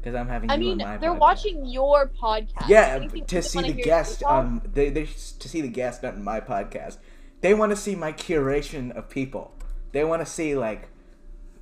because 0.00 0.14
I'm 0.14 0.28
having 0.28 0.50
I 0.50 0.54
you 0.54 0.60
mean, 0.60 0.82
on 0.82 0.88
my 0.88 0.96
they're 0.98 1.12
podcast. 1.14 1.18
watching 1.18 1.66
your 1.66 2.08
podcast. 2.08 2.68
Yeah, 2.68 2.98
to 2.98 3.42
see 3.42 3.62
the 3.62 3.72
guest 3.72 4.20
you 4.20 4.26
talk? 4.26 4.44
on 4.44 4.62
they, 4.72 4.90
they 4.90 5.04
to 5.04 5.48
see 5.48 5.60
the 5.60 5.68
guest 5.68 6.04
on 6.04 6.22
my 6.22 6.40
podcast. 6.40 6.98
They 7.40 7.54
want 7.54 7.70
to 7.70 7.76
see 7.76 7.94
my 7.94 8.12
curation 8.12 8.90
of 8.92 9.08
people. 9.08 9.52
They 9.92 10.04
want 10.04 10.20
to 10.20 10.26
see 10.26 10.54
like, 10.56 10.88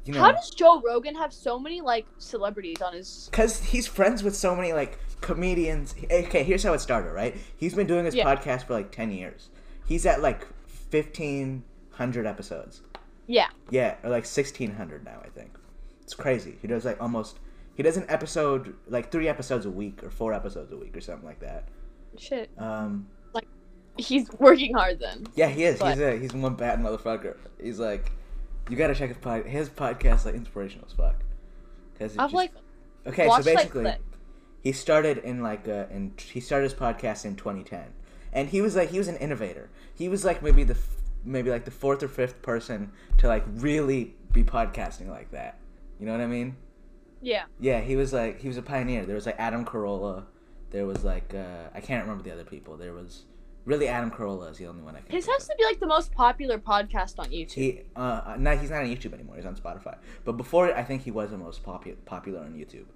you 0.06 0.14
know, 0.14 0.20
How 0.20 0.32
does 0.32 0.50
Joe 0.50 0.80
Rogan 0.84 1.14
have 1.16 1.32
so 1.32 1.58
many 1.58 1.80
like 1.80 2.06
celebrities 2.18 2.80
on 2.82 2.92
his? 2.94 3.28
because 3.30 3.60
he's 3.60 3.86
friends 3.86 4.22
with 4.22 4.34
so 4.36 4.54
many 4.54 4.72
like 4.72 4.98
comedians. 5.20 5.94
Okay, 6.10 6.42
here's 6.44 6.62
how 6.62 6.72
it 6.72 6.80
started. 6.80 7.10
Right, 7.12 7.36
he's 7.56 7.74
been 7.74 7.86
doing 7.86 8.04
his 8.04 8.14
Yeah. 8.14 8.24
podcast 8.34 8.66
for 8.66 8.74
like 8.74 8.90
ten 8.92 9.10
years. 9.10 9.50
He's 9.86 10.06
at 10.06 10.20
like 10.22 10.46
fifteen 10.66 11.64
hundred 11.90 12.26
episodes. 12.26 12.82
Yeah. 13.26 13.48
Yeah, 13.70 13.96
or 14.04 14.10
like 14.10 14.24
sixteen 14.26 14.72
hundred 14.74 15.04
now. 15.04 15.20
I 15.24 15.28
think 15.28 15.56
it's 16.02 16.14
crazy. 16.14 16.56
He 16.62 16.68
does 16.68 16.84
like 16.84 17.00
almost. 17.02 17.38
He 17.74 17.82
does 17.82 17.96
an 17.98 18.06
episode 18.08 18.74
like 18.88 19.12
three 19.12 19.28
episodes 19.28 19.66
a 19.66 19.70
week 19.70 20.02
or 20.02 20.10
four 20.10 20.32
episodes 20.32 20.72
a 20.72 20.76
week 20.76 20.96
or 20.96 21.00
something 21.00 21.26
like 21.26 21.40
that. 21.40 21.68
Shit. 22.18 22.48
Um, 22.56 23.08
Like, 23.34 23.46
He's 23.98 24.30
working 24.38 24.74
hard 24.74 24.98
then. 25.00 25.26
Yeah, 25.34 25.48
he 25.48 25.64
is. 25.64 25.78
But- 25.78 25.94
He's 25.94 26.00
a 26.02 26.16
he's 26.18 26.32
one 26.32 26.54
bad 26.54 26.78
motherfucker. 26.80 27.36
He's 27.62 27.78
like, 27.78 28.10
you 28.68 28.76
gotta 28.76 28.94
check 28.94 29.08
his 29.08 29.18
pod. 29.18 29.44
His 29.46 29.68
podcast 29.68 30.24
like 30.24 30.34
inspirational 30.34 30.86
as 30.86 30.92
fuck. 30.92 31.16
Cause 31.98 32.12
I've 32.18 32.30
just- 32.30 32.34
like 32.34 32.52
okay, 33.06 33.28
so 33.28 33.42
basically, 33.42 33.82
clips. 33.82 34.02
he 34.62 34.72
started 34.72 35.18
in 35.18 35.42
like 35.42 35.66
uh, 35.68 35.86
in 35.90 36.12
he 36.18 36.40
started 36.40 36.64
his 36.64 36.74
podcast 36.74 37.24
in 37.24 37.36
2010, 37.36 37.84
and 38.32 38.48
he 38.48 38.60
was 38.60 38.76
like 38.76 38.90
he 38.90 38.98
was 38.98 39.08
an 39.08 39.16
innovator. 39.16 39.70
He 39.94 40.08
was 40.08 40.24
like 40.24 40.42
maybe 40.42 40.64
the 40.64 40.76
maybe 41.24 41.50
like 41.50 41.64
the 41.64 41.70
fourth 41.70 42.02
or 42.02 42.08
fifth 42.08 42.42
person 42.42 42.92
to 43.18 43.28
like 43.28 43.44
really 43.54 44.14
be 44.32 44.44
podcasting 44.44 45.08
like 45.08 45.30
that. 45.30 45.58
You 45.98 46.06
know 46.06 46.12
what 46.12 46.20
I 46.20 46.26
mean? 46.26 46.56
Yeah. 47.22 47.44
Yeah, 47.58 47.80
he 47.80 47.96
was 47.96 48.12
like 48.12 48.40
he 48.40 48.48
was 48.48 48.56
a 48.58 48.62
pioneer. 48.62 49.06
There 49.06 49.14
was 49.14 49.26
like 49.26 49.36
Adam 49.38 49.64
Carolla. 49.64 50.24
There 50.70 50.86
was 50.86 51.04
like 51.04 51.32
uh, 51.34 51.70
I 51.74 51.80
can't 51.80 52.02
remember 52.04 52.22
the 52.22 52.32
other 52.32 52.44
people. 52.44 52.76
There 52.76 52.92
was 52.92 53.24
really 53.66 53.88
Adam 53.88 54.10
Carolla 54.10 54.50
is 54.50 54.56
the 54.56 54.66
only 54.66 54.82
one 54.82 54.96
I 54.96 55.00
can. 55.00 55.10
His 55.14 55.26
has 55.26 55.42
of. 55.42 55.48
to 55.50 55.54
be 55.58 55.64
like 55.64 55.80
the 55.80 55.86
most 55.86 56.12
popular 56.12 56.58
podcast 56.58 57.18
on 57.18 57.26
YouTube. 57.26 57.52
He 57.52 57.82
uh 57.94 58.36
no, 58.38 58.56
he's 58.56 58.70
not 58.70 58.82
on 58.82 58.86
YouTube 58.88 59.12
anymore. 59.12 59.36
He's 59.36 59.44
on 59.44 59.56
Spotify. 59.56 59.98
But 60.24 60.38
before, 60.38 60.74
I 60.74 60.82
think 60.82 61.02
he 61.02 61.10
was 61.10 61.30
the 61.30 61.36
most 61.38 61.62
popu- 61.62 61.96
popular 62.06 62.40
on 62.40 62.54
YouTube. 62.54 62.86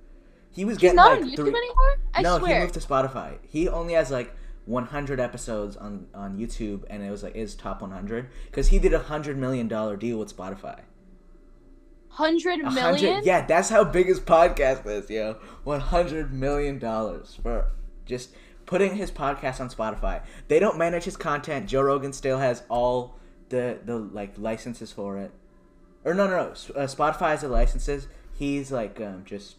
He 0.50 0.64
was 0.64 0.78
getting. 0.78 0.92
He's 0.92 0.96
not 0.96 1.12
like 1.12 1.22
on 1.22 1.30
YouTube 1.30 1.36
three- 1.36 1.48
anymore. 1.48 1.96
I 2.14 2.22
no, 2.22 2.38
swear. 2.38 2.54
he 2.54 2.60
moved 2.62 2.74
to 2.74 2.80
Spotify. 2.80 3.38
He 3.46 3.68
only 3.68 3.92
has 3.94 4.10
like 4.10 4.34
100 4.64 5.20
episodes 5.20 5.76
on 5.76 6.06
on 6.14 6.38
YouTube, 6.38 6.84
and 6.88 7.02
it 7.02 7.10
was 7.10 7.22
like 7.22 7.34
his 7.34 7.54
top 7.54 7.82
100 7.82 8.28
because 8.46 8.68
he 8.68 8.78
did 8.78 8.94
a 8.94 8.98
hundred 9.00 9.36
million 9.36 9.68
dollar 9.68 9.96
deal 9.96 10.18
with 10.18 10.34
Spotify. 10.34 10.80
Hundred 12.14 12.58
million. 12.58 12.76
hundred, 12.76 13.24
yeah, 13.24 13.46
that's 13.46 13.68
how 13.68 13.84
big 13.84 14.06
his 14.08 14.18
podcast 14.18 14.84
is, 14.86 15.08
yo. 15.08 15.36
100 15.62 16.32
million 16.32 16.78
dollars 16.78 17.38
for 17.40 17.70
just 18.04 18.30
putting 18.70 18.94
his 18.94 19.10
podcast 19.10 19.60
on 19.60 19.68
Spotify. 19.68 20.22
They 20.46 20.60
don't 20.60 20.78
manage 20.78 21.02
his 21.02 21.16
content. 21.16 21.68
Joe 21.68 21.82
Rogan 21.82 22.12
still 22.12 22.38
has 22.38 22.62
all 22.68 23.16
the 23.48 23.78
the 23.84 23.98
like 23.98 24.32
licenses 24.38 24.92
for 24.92 25.18
it. 25.18 25.32
Or 26.04 26.14
no, 26.14 26.28
no, 26.28 26.36
no. 26.36 26.46
Uh, 26.80 26.86
Spotify 26.86 27.30
has 27.30 27.40
the 27.40 27.48
licenses. 27.48 28.06
He's 28.32 28.70
like 28.70 29.00
um, 29.00 29.24
just 29.26 29.56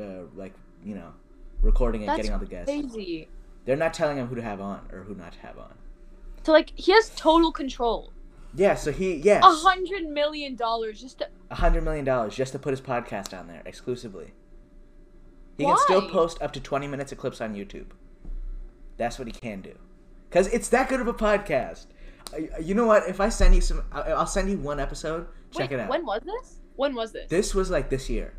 uh, 0.00 0.22
like 0.36 0.54
you 0.84 0.94
know 0.94 1.12
recording 1.60 2.02
and 2.02 2.08
That's 2.08 2.18
getting 2.18 2.32
all 2.32 2.38
the 2.38 2.46
guests. 2.46 2.70
crazy. 2.72 3.28
They're 3.64 3.76
not 3.76 3.92
telling 3.92 4.16
him 4.16 4.28
who 4.28 4.36
to 4.36 4.42
have 4.42 4.60
on 4.60 4.88
or 4.92 5.00
who 5.02 5.16
not 5.16 5.32
to 5.32 5.38
have 5.40 5.58
on. 5.58 5.74
So 6.44 6.52
like 6.52 6.70
he 6.76 6.92
has 6.92 7.10
total 7.16 7.50
control. 7.50 8.12
Yeah, 8.54 8.76
so 8.76 8.92
he 8.92 9.16
yes, 9.16 9.42
A 9.44 9.48
hundred 9.48 10.06
million 10.06 10.54
dollars 10.54 11.00
just 11.00 11.18
to, 11.18 11.28
a 11.50 11.56
hundred 11.56 11.82
million 11.82 12.04
dollars 12.04 12.36
just 12.36 12.52
to 12.52 12.60
put 12.60 12.70
his 12.70 12.80
podcast 12.80 13.36
on 13.36 13.48
there 13.48 13.62
exclusively. 13.66 14.32
He 15.58 15.64
can 15.64 15.76
still 15.78 16.08
post 16.08 16.40
up 16.40 16.52
to 16.52 16.60
twenty 16.60 16.86
minutes 16.86 17.10
of 17.10 17.18
clips 17.18 17.40
on 17.40 17.56
YouTube. 17.56 17.86
That's 18.96 19.18
what 19.18 19.28
he 19.28 19.32
can 19.32 19.60
do, 19.60 19.74
cause 20.30 20.46
it's 20.48 20.68
that 20.70 20.88
good 20.88 21.00
of 21.00 21.08
a 21.08 21.14
podcast. 21.14 21.86
You 22.60 22.74
know 22.74 22.86
what? 22.86 23.08
If 23.08 23.20
I 23.20 23.28
send 23.28 23.54
you 23.54 23.60
some, 23.60 23.84
I'll 23.92 24.26
send 24.26 24.50
you 24.50 24.58
one 24.58 24.80
episode. 24.80 25.28
Check 25.52 25.70
Wait, 25.70 25.76
it 25.76 25.80
out. 25.80 25.90
When 25.90 26.04
was 26.04 26.22
this? 26.24 26.60
When 26.74 26.94
was 26.94 27.12
this? 27.12 27.28
This 27.30 27.54
was 27.54 27.70
like 27.70 27.88
this 27.88 28.10
year. 28.10 28.34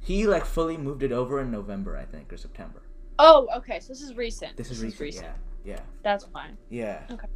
He 0.00 0.26
like 0.26 0.44
fully 0.44 0.76
moved 0.76 1.02
it 1.02 1.12
over 1.12 1.40
in 1.40 1.50
November, 1.50 1.96
I 1.96 2.04
think, 2.04 2.32
or 2.32 2.36
September. 2.36 2.82
Oh, 3.18 3.48
okay. 3.56 3.80
So 3.80 3.88
this 3.88 4.00
is 4.00 4.14
recent. 4.16 4.56
This 4.56 4.70
is 4.70 4.82
recent. 4.82 5.26
Yeah, 5.64 5.72
yeah. 5.72 5.80
That's 6.02 6.24
fine. 6.24 6.56
Yeah. 6.70 7.02
Okay. 7.10 7.26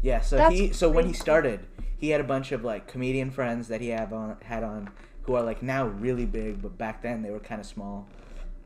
Yeah. 0.00 0.20
So 0.20 0.36
That's 0.36 0.54
he 0.54 0.72
so 0.72 0.88
when 0.88 1.06
he 1.06 1.12
started, 1.12 1.66
he 1.98 2.08
had 2.10 2.20
a 2.20 2.24
bunch 2.24 2.52
of 2.52 2.64
like 2.64 2.86
comedian 2.86 3.30
friends 3.30 3.68
that 3.68 3.80
he 3.80 3.88
have 3.88 4.12
on 4.12 4.36
had 4.42 4.62
on 4.62 4.90
who 5.22 5.34
are 5.34 5.42
like 5.42 5.62
now 5.62 5.86
really 5.86 6.24
big, 6.24 6.62
but 6.62 6.78
back 6.78 7.02
then 7.02 7.22
they 7.22 7.30
were 7.30 7.40
kind 7.40 7.60
of 7.60 7.66
small. 7.66 8.08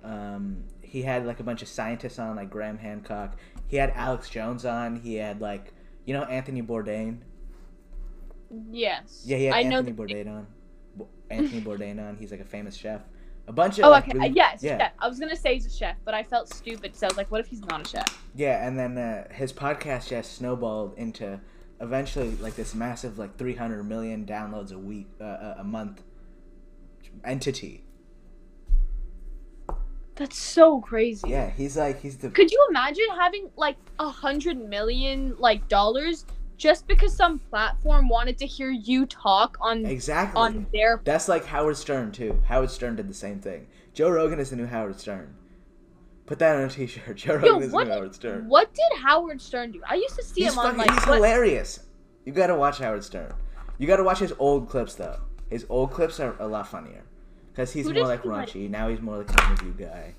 Um, 0.05 0.65
he 0.95 1.03
had 1.03 1.27
like 1.27 1.41
a 1.41 1.43
bunch 1.43 1.61
of 1.61 1.67
scientists 1.67 2.21
on, 2.21 2.37
like 2.37 2.49
Graham 2.51 2.79
Hancock. 2.79 3.37
He 3.67 3.77
had 3.79 3.91
Alex 3.97 4.31
Jones 4.31 4.65
on. 4.65 4.95
He 5.01 5.17
had 5.17 5.41
like 5.41 5.73
you 6.05 6.15
know 6.15 6.23
Anthony 6.23 6.63
Bourdain. 6.63 7.19
Yes. 8.71 9.25
Yeah, 9.27 9.37
he 9.39 9.45
had 9.47 9.55
I. 9.57 9.61
Anthony 9.63 9.91
the- 9.91 10.03
Bourdain 10.03 10.29
on. 10.29 10.47
Anthony 11.31 11.61
Bourdain 11.61 11.99
on. 11.99 12.17
He's 12.17 12.31
like 12.31 12.39
a 12.41 12.45
famous 12.45 12.77
chef. 12.77 13.01
A 13.49 13.53
bunch 13.53 13.79
of 13.81 13.87
Oh, 13.87 13.91
like, 13.91 14.05
okay. 14.09 14.17
really- 14.17 14.31
uh, 14.31 14.33
yes. 14.37 14.63
yeah. 14.63 14.79
chef. 14.79 14.93
I 15.01 15.09
was 15.09 15.19
gonna 15.19 15.35
say 15.35 15.55
he's 15.55 15.67
a 15.67 15.71
chef, 15.77 15.97
but 16.05 16.15
I 16.15 16.23
felt 16.23 16.49
stupid, 16.49 16.95
so 16.95 17.07
I 17.07 17.11
was 17.11 17.17
like, 17.17 17.31
"What 17.33 17.41
if 17.41 17.49
he's 17.49 17.61
not 17.63 17.85
a 17.85 17.89
chef?" 17.91 18.23
Yeah, 18.37 18.65
and 18.67 18.79
then 18.79 18.97
uh, 18.97 19.33
his 19.35 19.53
podcast 19.53 20.09
just 20.11 20.35
snowballed 20.35 20.95
into 20.97 21.41
eventually 21.81 22.37
like 22.37 22.55
this 22.55 22.73
massive 22.73 23.19
like 23.19 23.37
300 23.37 23.83
million 23.83 24.25
downloads 24.25 24.71
a 24.73 24.79
week 24.79 25.09
uh, 25.21 25.25
uh, 25.25 25.55
a 25.59 25.65
month 25.65 26.03
entity. 27.25 27.84
That's 30.17 30.39
so 30.39 30.81
crazy. 30.81 31.29
Yeah, 31.29 31.51
he's 31.51 31.77
like 31.77 32.01
he's 32.01 32.17
the 32.17 32.31
Could 32.31 32.51
you 32.51 32.67
imagine 32.71 33.07
having 33.19 33.51
like 33.57 33.77
a 33.99 34.09
hundred 34.09 34.59
million 34.59 35.35
like 35.39 35.69
dollars 35.69 36.25
just 36.57 36.87
because 36.87 37.15
some 37.15 37.39
platform 37.39 38.09
wanted 38.09 38.39
to 38.39 38.47
hear 38.47 38.71
you 38.71 39.07
talk 39.07 39.57
on 39.61 39.85
exactly. 39.85 40.41
on 40.41 40.67
their 40.73 41.01
That's 41.05 41.29
like 41.29 41.45
Howard 41.45 41.77
Stern 41.77 42.13
too. 42.13 42.41
Howard 42.47 42.71
Stern 42.71 42.97
did 42.97 43.09
the 43.09 43.15
same 43.15 43.41
thing. 43.41 43.67
Joe 43.93 44.11
Rogan 44.11 44.39
is 44.39 44.51
the 44.51 44.57
new 44.57 44.67
Howard 44.67 44.99
Stern. 44.99 45.35
Put 46.27 46.39
that 46.39 46.57
on 46.57 46.63
a 46.63 46.69
T-shirt. 46.71 47.17
Joe 47.17 47.35
Rogan 47.35 47.49
Yo, 47.49 47.59
is 47.61 47.73
the 47.73 47.85
new 47.85 47.91
Howard 47.91 48.15
Stern. 48.15 48.49
What 48.49 48.73
did 48.73 48.99
Howard 49.01 49.41
Stern 49.41 49.73
do? 49.73 49.83
I 49.89 49.97
used 49.97 50.17
to 50.17 50.25
see 50.25 50.43
He's 50.43 50.53
him 50.53 50.61
on 50.61 50.77
like 50.77 50.91
he's 50.91 51.07
what, 51.07 51.17
hilarious. 51.17 51.81
You 52.25 52.33
gotta 52.33 52.55
watch 52.55 52.79
Howard 52.79 53.05
Stern. 53.05 53.35
You 53.79 53.87
gotta 53.89 54.05
watch 54.05 54.21
his 54.21 54.33
old 54.39 54.69
clips 54.69 54.95
though. 54.95 55.21
His 55.51 55.67
old 55.69 55.91
clips 55.91 56.21
are 56.21 56.37
a 56.39 56.47
lot 56.47 56.69
funnier. 56.69 57.05
Cause 57.57 57.73
he's 57.73 57.87
Who 57.87 57.95
more 57.95 58.07
like 58.07 58.23
he 58.23 58.29
like? 58.29 58.49
raunchy. 58.49 58.69
Now 58.71 58.89
he's 58.89 59.01
more 59.01 59.19
like 59.19 59.31
an 59.31 59.51
interview 59.53 59.87
guy. 59.87 60.15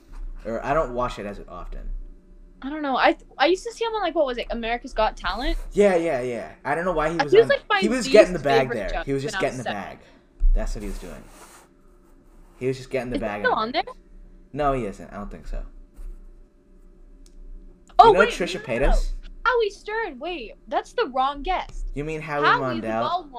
Or 0.45 0.63
I 0.65 0.73
don't 0.73 0.93
watch 0.93 1.19
it 1.19 1.25
as 1.25 1.41
often. 1.49 1.89
I 2.61 2.69
don't 2.69 2.81
know. 2.81 2.95
I 2.97 3.17
I 3.37 3.47
used 3.47 3.63
to 3.65 3.71
see 3.73 3.83
him 3.83 3.93
on 3.93 4.01
like 4.01 4.15
what 4.15 4.25
was 4.25 4.37
it? 4.37 4.47
America's 4.51 4.93
Got 4.93 5.17
Talent. 5.17 5.57
Yeah, 5.73 5.95
yeah, 5.95 6.21
yeah. 6.21 6.51
I 6.63 6.75
don't 6.75 6.85
know 6.85 6.93
why 6.93 7.09
he 7.11 7.19
Uh, 7.19 7.23
was. 7.25 7.33
he 7.33 7.39
was, 7.39 7.51
on, 7.51 7.57
like, 7.69 7.81
he 7.81 7.89
was 7.89 8.07
getting 8.07 8.33
the 8.33 8.39
bag 8.39 8.71
there. 8.71 9.03
He 9.05 9.11
was 9.13 9.21
just 9.21 9.39
getting 9.39 9.57
was 9.57 9.65
the 9.65 9.71
seven. 9.71 9.81
bag. 9.83 9.97
That's 10.53 10.73
what 10.75 10.81
he 10.83 10.87
was 10.89 10.97
doing. 10.99 11.23
He 12.57 12.67
was 12.67 12.77
just 12.77 12.89
getting 12.89 13.09
the 13.09 13.17
Is 13.17 13.21
he 13.21 13.27
bag. 13.27 13.41
still 13.41 13.53
on 13.53 13.71
there? 13.73 13.83
No, 14.53 14.71
he 14.71 14.85
isn't. 14.85 15.11
I 15.11 15.17
don't 15.17 15.29
think 15.29 15.47
so. 15.47 15.61
Oh 17.99 18.07
you 18.07 18.13
know 18.13 18.19
wait, 18.19 18.29
Trisha 18.29 18.55
no. 18.55 18.61
Paytas? 18.61 19.11
Howie 19.45 19.69
Stern. 19.69 20.19
Wait, 20.19 20.53
that's 20.67 20.93
the 20.93 21.07
wrong 21.13 21.43
guest. 21.43 21.87
You 21.93 22.03
mean 22.03 22.21
Howie, 22.21 22.45
Howie, 22.45 22.75
Mandel? 22.81 23.29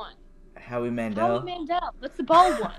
Howie 0.56 0.90
Mandel? 0.90 1.38
Howie 1.40 1.44
Mandel. 1.44 1.94
That's 2.00 2.16
the 2.16 2.22
bald 2.22 2.60
one. 2.60 2.72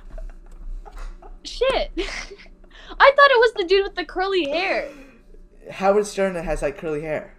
Shit. 1.44 1.92
I 1.98 3.12
thought 3.16 3.32
it 3.32 3.40
was 3.40 3.54
the 3.58 3.66
dude 3.66 3.84
with 3.84 3.96
the 3.96 4.06
curly 4.06 4.50
hair. 4.50 4.90
Howard 5.72 6.06
Stern 6.06 6.36
has 6.36 6.62
like 6.62 6.78
curly 6.78 7.02
hair. 7.02 7.38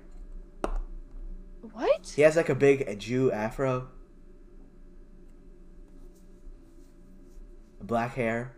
What? 1.73 2.13
He 2.15 2.23
has 2.23 2.37
like 2.37 2.49
a 2.49 2.55
big 2.55 2.99
Jew 2.99 3.31
afro. 3.33 3.89
Black 7.81 8.15
hair. 8.15 8.55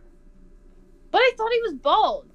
But 1.11 1.19
I 1.19 1.33
thought 1.37 1.53
he 1.53 1.61
was 1.63 1.75
bald. 1.75 2.27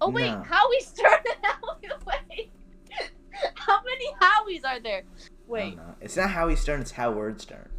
Oh 0.00 0.10
wait, 0.10 0.30
No. 0.30 0.42
Howie 0.42 0.80
Stern 0.80 1.12
and 1.12 1.44
Howie. 1.44 1.90
Wait. 2.06 2.52
How 3.54 3.80
many 3.82 4.06
Howies 4.20 4.64
are 4.64 4.80
there? 4.80 5.02
Wait. 5.46 5.78
It's 6.00 6.16
not 6.16 6.30
Howie 6.30 6.56
Stern, 6.56 6.80
it's 6.80 6.92
Howard 6.92 7.40
Stern. 7.40 7.70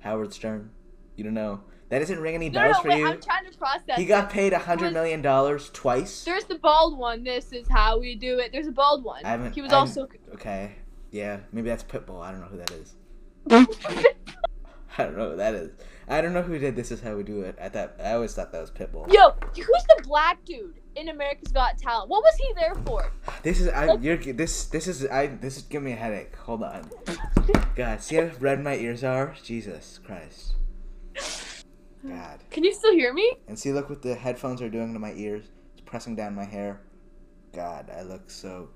Howard 0.00 0.32
Stern. 0.32 0.70
You 1.16 1.24
don't 1.24 1.34
know. 1.34 1.60
That 1.92 1.98
doesn't 1.98 2.20
ring 2.20 2.34
any 2.34 2.48
bells 2.48 2.76
no, 2.76 2.82
for 2.84 2.88
wait. 2.88 3.00
you? 3.00 3.06
I'm 3.06 3.20
trying 3.20 3.44
to 3.44 3.58
process. 3.58 3.98
He 3.98 4.06
got 4.06 4.30
paid 4.30 4.54
a 4.54 4.58
hundred 4.58 4.94
million 4.94 5.20
dollars 5.20 5.68
twice. 5.74 6.24
There's 6.24 6.44
the 6.44 6.54
bald 6.54 6.98
one. 6.98 7.22
This 7.22 7.52
is 7.52 7.68
how 7.68 8.00
we 8.00 8.14
do 8.14 8.38
it. 8.38 8.50
There's 8.50 8.66
a 8.66 8.72
bald 8.72 9.04
one. 9.04 9.22
I 9.26 9.28
haven't- 9.28 9.54
he 9.54 9.60
was 9.60 9.74
I 9.74 9.80
haven't- 9.80 9.98
also. 9.98 10.08
Okay. 10.32 10.76
Yeah, 11.10 11.40
maybe 11.52 11.68
that's 11.68 11.84
Pitbull. 11.84 12.22
I 12.22 12.30
don't 12.30 12.40
know 12.40 12.46
who 12.46 12.56
that 12.56 12.70
is. 12.70 12.94
I 14.96 15.04
don't 15.04 15.18
know 15.18 15.32
who 15.32 15.36
that 15.36 15.52
is. 15.52 15.72
I 16.08 16.22
don't 16.22 16.32
know 16.32 16.40
who 16.40 16.58
did 16.58 16.76
this 16.76 16.92
is 16.92 17.02
how 17.02 17.14
we 17.14 17.24
do 17.24 17.42
it. 17.42 17.58
I 17.60 17.68
thought 17.68 17.96
I 18.02 18.12
always 18.12 18.32
thought 18.32 18.52
that 18.52 18.60
was 18.62 18.70
Pitbull. 18.70 19.12
Yo, 19.12 19.34
who's 19.54 19.66
the 19.66 20.02
black 20.04 20.42
dude 20.46 20.80
in 20.96 21.10
America's 21.10 21.52
Got 21.52 21.76
Talent? 21.76 22.08
What 22.08 22.22
was 22.22 22.34
he 22.36 22.54
there 22.54 22.74
for? 22.86 23.12
This 23.42 23.60
is 23.60 23.68
I 23.68 23.96
you're 23.96 24.16
this 24.16 24.64
this 24.64 24.86
is 24.86 25.04
I 25.04 25.26
this 25.26 25.58
is 25.58 25.64
giving 25.64 25.84
me 25.84 25.92
a 25.92 25.96
headache. 25.96 26.36
Hold 26.36 26.62
on. 26.62 26.88
God, 27.76 28.00
see 28.02 28.16
how 28.16 28.30
red 28.40 28.64
my 28.64 28.76
ears 28.76 29.04
are? 29.04 29.36
Jesus 29.42 30.00
Christ. 30.02 30.54
God. 32.06 32.40
Can 32.50 32.64
you 32.64 32.72
still 32.74 32.92
hear 32.92 33.12
me? 33.12 33.36
And 33.48 33.58
see, 33.58 33.72
look 33.72 33.88
what 33.88 34.02
the 34.02 34.14
headphones 34.14 34.60
are 34.60 34.68
doing 34.68 34.92
to 34.92 34.98
my 34.98 35.12
ears. 35.12 35.44
It's 35.72 35.80
pressing 35.82 36.16
down 36.16 36.34
my 36.34 36.44
hair. 36.44 36.80
God, 37.52 37.90
I 37.96 38.02
look 38.02 38.30
so. 38.30 38.68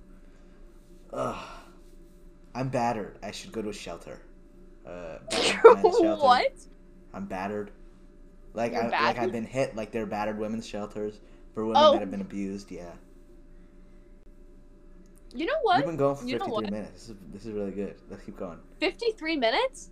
Ugh. 1.12 1.36
I'm 2.54 2.68
battered. 2.68 3.18
I 3.22 3.30
should 3.32 3.52
go 3.52 3.62
to 3.62 3.68
a 3.70 3.72
shelter. 3.74 4.20
Uh, 4.86 5.18
shelter. 5.30 6.16
what? 6.16 6.52
I'm 7.12 7.26
battered. 7.26 7.70
Like 8.54 8.72
You're 8.72 8.84
I 8.84 8.88
like 8.88 9.18
I've 9.18 9.32
been 9.32 9.44
hit. 9.44 9.76
Like 9.76 9.90
they're 9.90 10.06
battered 10.06 10.38
women's 10.38 10.66
shelters 10.66 11.20
for 11.52 11.64
women 11.66 11.82
Oh. 11.84 11.92
that 11.92 12.00
have 12.00 12.10
been 12.10 12.20
abused. 12.22 12.70
Yeah. 12.70 12.92
You 15.34 15.44
know 15.44 15.58
what? 15.62 15.78
We've 15.78 15.86
been 15.86 15.96
going 15.96 16.16
for 16.16 16.24
You 16.24 16.38
53 16.38 16.70
minutes. 16.70 16.92
This 16.92 17.08
is, 17.10 17.16
this 17.32 17.46
is 17.46 17.52
really 17.52 17.72
good. 17.72 17.96
Let's 18.08 18.22
keep 18.22 18.38
going. 18.38 18.58
53 18.80 19.36
minutes? 19.36 19.90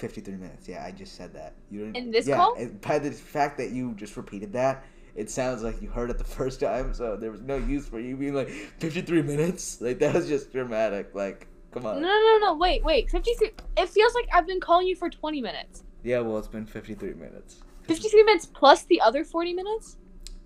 53 0.00 0.34
minutes. 0.36 0.66
Yeah, 0.68 0.84
I 0.84 0.90
just 0.90 1.14
said 1.14 1.32
that. 1.34 1.54
You 1.70 1.80
didn't. 1.86 1.96
In 1.96 2.10
this 2.10 2.26
yeah, 2.26 2.36
call? 2.36 2.54
it- 2.54 2.80
by 2.80 2.98
the 2.98 3.10
fact 3.12 3.58
that 3.58 3.70
you 3.70 3.94
just 3.94 4.16
repeated 4.16 4.52
that, 4.54 4.84
it 5.14 5.30
sounds 5.30 5.62
like 5.62 5.80
you 5.82 5.88
heard 5.90 6.10
it 6.10 6.18
the 6.18 6.24
first 6.40 6.60
time. 6.60 6.94
So 6.94 7.16
there 7.16 7.30
was 7.30 7.42
no 7.42 7.56
use 7.56 7.86
for 7.86 8.00
you 8.00 8.16
being 8.16 8.34
like 8.34 8.48
53 8.48 9.22
minutes. 9.22 9.80
Like 9.80 9.98
that 10.00 10.14
was 10.14 10.26
just 10.26 10.52
dramatic. 10.52 11.14
Like, 11.14 11.46
come 11.72 11.86
on. 11.86 12.00
no, 12.00 12.08
no, 12.08 12.38
no. 12.40 12.54
Wait, 12.56 12.82
wait. 12.82 13.10
53. 13.10 13.50
It 13.76 13.88
feels 13.88 14.14
like 14.14 14.28
I've 14.32 14.46
been 14.46 14.60
calling 14.60 14.86
you 14.86 14.96
for 14.96 15.10
20 15.10 15.40
minutes. 15.42 15.84
Yeah, 16.02 16.20
well, 16.20 16.38
it's 16.38 16.48
been 16.48 16.66
53 16.66 17.12
minutes. 17.14 17.60
53 17.82 18.22
minutes 18.22 18.46
plus 18.46 18.84
the 18.84 19.00
other 19.00 19.24
40 19.24 19.52
minutes? 19.52 19.96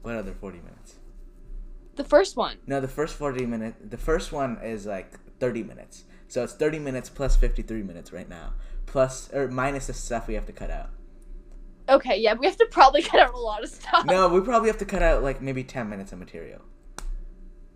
What 0.02 0.16
other 0.16 0.32
40 0.32 0.58
minutes? 0.58 0.96
The 1.96 2.04
first 2.04 2.36
one. 2.36 2.56
No, 2.66 2.80
the 2.80 2.88
first 2.88 3.14
40 3.16 3.46
minute. 3.46 3.74
The 3.90 3.96
first 3.98 4.32
one 4.32 4.58
is 4.62 4.84
like 4.86 5.12
30 5.38 5.62
minutes. 5.62 6.04
So 6.26 6.42
it's 6.42 6.54
30 6.54 6.80
minutes 6.80 7.08
plus 7.08 7.36
53 7.36 7.82
minutes 7.82 8.12
right 8.12 8.28
now. 8.28 8.54
Plus 8.94 9.28
or 9.32 9.48
minus 9.48 9.88
the 9.88 9.92
stuff 9.92 10.28
we 10.28 10.34
have 10.34 10.46
to 10.46 10.52
cut 10.52 10.70
out. 10.70 10.88
Okay, 11.88 12.16
yeah, 12.20 12.34
we 12.34 12.46
have 12.46 12.56
to 12.58 12.66
probably 12.70 13.02
cut 13.10 13.18
out 13.18 13.34
a 13.34 13.36
lot 13.36 13.64
of 13.64 13.68
stuff. 13.68 14.06
No, 14.06 14.28
we 14.28 14.40
probably 14.40 14.68
have 14.68 14.78
to 14.78 14.84
cut 14.84 15.02
out 15.02 15.20
like 15.20 15.42
maybe 15.42 15.64
10 15.64 15.88
minutes 15.88 16.12
of 16.12 16.20
material. 16.20 16.60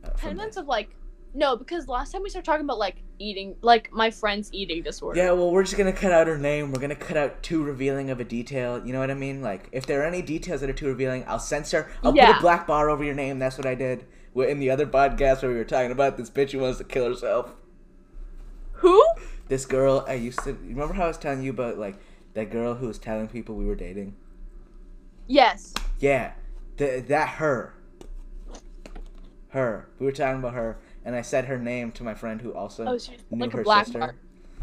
Uh, 0.05 0.11
10 0.11 0.37
minutes 0.37 0.57
of 0.57 0.69
like. 0.69 0.95
No, 1.35 1.57
because 1.57 1.89
last 1.89 2.13
time 2.13 2.23
we 2.23 2.31
started 2.31 2.47
talking 2.47 2.65
about 2.65 2.79
like 2.79 3.03
eating, 3.19 3.57
like 3.63 3.93
my 3.93 4.13
friend's 4.13 4.49
eating 4.53 4.85
disorder. 4.85 5.19
Yeah, 5.19 5.33
well, 5.33 5.51
we're 5.51 5.65
just 5.65 5.77
gonna 5.77 5.93
cut 5.93 6.13
out 6.13 6.29
her 6.29 6.39
name. 6.39 6.71
We're 6.71 6.81
gonna 6.81 6.95
cut 6.95 7.17
out 7.17 7.43
too 7.43 7.65
revealing 7.65 8.11
of 8.11 8.21
a 8.21 8.25
detail. 8.25 8.81
You 8.87 8.93
know 8.93 9.01
what 9.01 9.11
I 9.11 9.15
mean? 9.15 9.43
Like, 9.43 9.69
if 9.73 9.87
there 9.87 10.03
are 10.03 10.07
any 10.07 10.23
details 10.23 10.61
that 10.61 10.71
are 10.71 10.73
too 10.73 10.87
revealing, 10.87 11.25
I'll 11.27 11.41
censor. 11.41 11.91
I'll 12.05 12.13
put 12.13 12.23
a 12.23 12.41
black 12.41 12.69
bar 12.69 12.91
over 12.91 13.03
your 13.03 13.15
name. 13.17 13.41
That's 13.41 13.59
what 13.59 13.67
I 13.67 13.75
did 13.75 14.07
We're 14.35 14.47
in 14.47 14.61
the 14.61 14.71
other 14.71 14.87
podcast 14.87 15.43
where 15.43 15.51
we 15.51 15.57
were 15.57 15.65
talking 15.65 15.91
about 15.91 16.17
this 16.17 16.31
bitch 16.31 16.53
who 16.53 16.61
wants 16.61 16.79
to 16.79 16.85
kill 16.85 17.09
herself. 17.09 17.57
Who? 18.75 19.05
This 19.49 19.65
girl 19.67 20.05
I 20.07 20.15
used 20.15 20.41
to. 20.45 20.53
Remember 20.55 20.95
how 20.95 21.05
I 21.05 21.09
was 21.09 21.19
telling 21.19 21.43
you 21.43 21.51
about 21.51 21.79
like 21.79 21.97
that 22.35 22.51
girl 22.51 22.75
who 22.75 22.87
was 22.87 22.99
telling 22.99 23.29
people 23.29 23.55
we 23.55 23.67
were 23.67 23.75
dating? 23.77 24.15
Yes. 25.27 25.75
Yeah, 25.99 26.33
th- 26.77 27.07
that 27.07 27.29
her. 27.31 27.75
Her. 29.51 29.89
We 29.99 30.07
were 30.07 30.13
talking 30.13 30.39
about 30.41 30.55
her, 30.55 30.79
and 31.05 31.17
I 31.17 31.23
said 31.23 31.47
her 31.47 31.59
name 31.59 31.91
to 31.93 32.03
my 32.05 32.15
friend 32.15 32.41
who 32.41 32.53
also 32.53 32.85
Oh, 32.85 32.99
she's 32.99 33.19
knew 33.31 33.41
like 33.47 33.53
her 33.53 33.61
a 33.61 33.65
black 33.65 33.87
sister. 33.87 33.99
bar. 34.01 34.15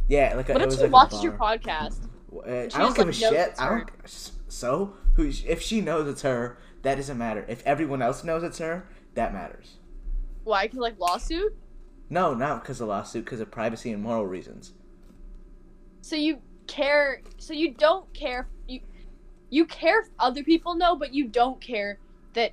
Yeah, 0.08 0.36
like 0.36 0.50
a, 0.50 0.54
What 0.54 0.62
if 0.62 0.68
was 0.68 0.76
she 0.78 0.84
like 0.84 0.92
watches 0.92 1.24
your 1.24 1.34
podcast? 1.34 2.04
Uh, 2.32 2.70
She 2.70 2.76
I 2.76 2.80
don't 2.80 2.96
give 2.96 3.10
a 3.10 3.14
shit. 3.14 3.54
I 3.58 3.70
don't. 3.70 3.90
So 4.48 4.94
who? 5.16 5.32
If 5.48 5.62
she 5.62 5.82
knows 5.82 6.08
it's 6.08 6.22
her, 6.22 6.58
that 6.84 6.96
doesn't 6.96 7.18
matter. 7.18 7.44
If 7.48 7.66
everyone 7.66 8.04
else 8.04 8.24
knows 8.24 8.44
it's 8.44 8.60
her, 8.60 8.88
that 9.16 9.34
matters. 9.34 9.78
Why? 10.44 10.68
Cause 10.68 10.78
like 10.78 11.00
lawsuit. 11.00 11.58
No, 12.10 12.34
not 12.34 12.62
because 12.62 12.82
of 12.82 12.88
lawsuit, 12.88 13.26
because 13.26 13.40
of 13.40 13.50
privacy 13.52 13.92
and 13.92 14.02
moral 14.02 14.26
reasons. 14.26 14.74
So 16.02 16.16
you 16.16 16.40
care. 16.68 17.22
So 17.38 17.54
you 17.54 17.74
don't 17.74 18.12
care. 18.14 18.48
You 18.68 18.82
you 19.50 19.66
care 19.66 20.02
if 20.02 20.10
other 20.20 20.44
people 20.44 20.76
know, 20.76 20.96
but 20.96 21.14
you 21.14 21.28
don't 21.28 21.60
care 21.60 22.00
that 22.34 22.52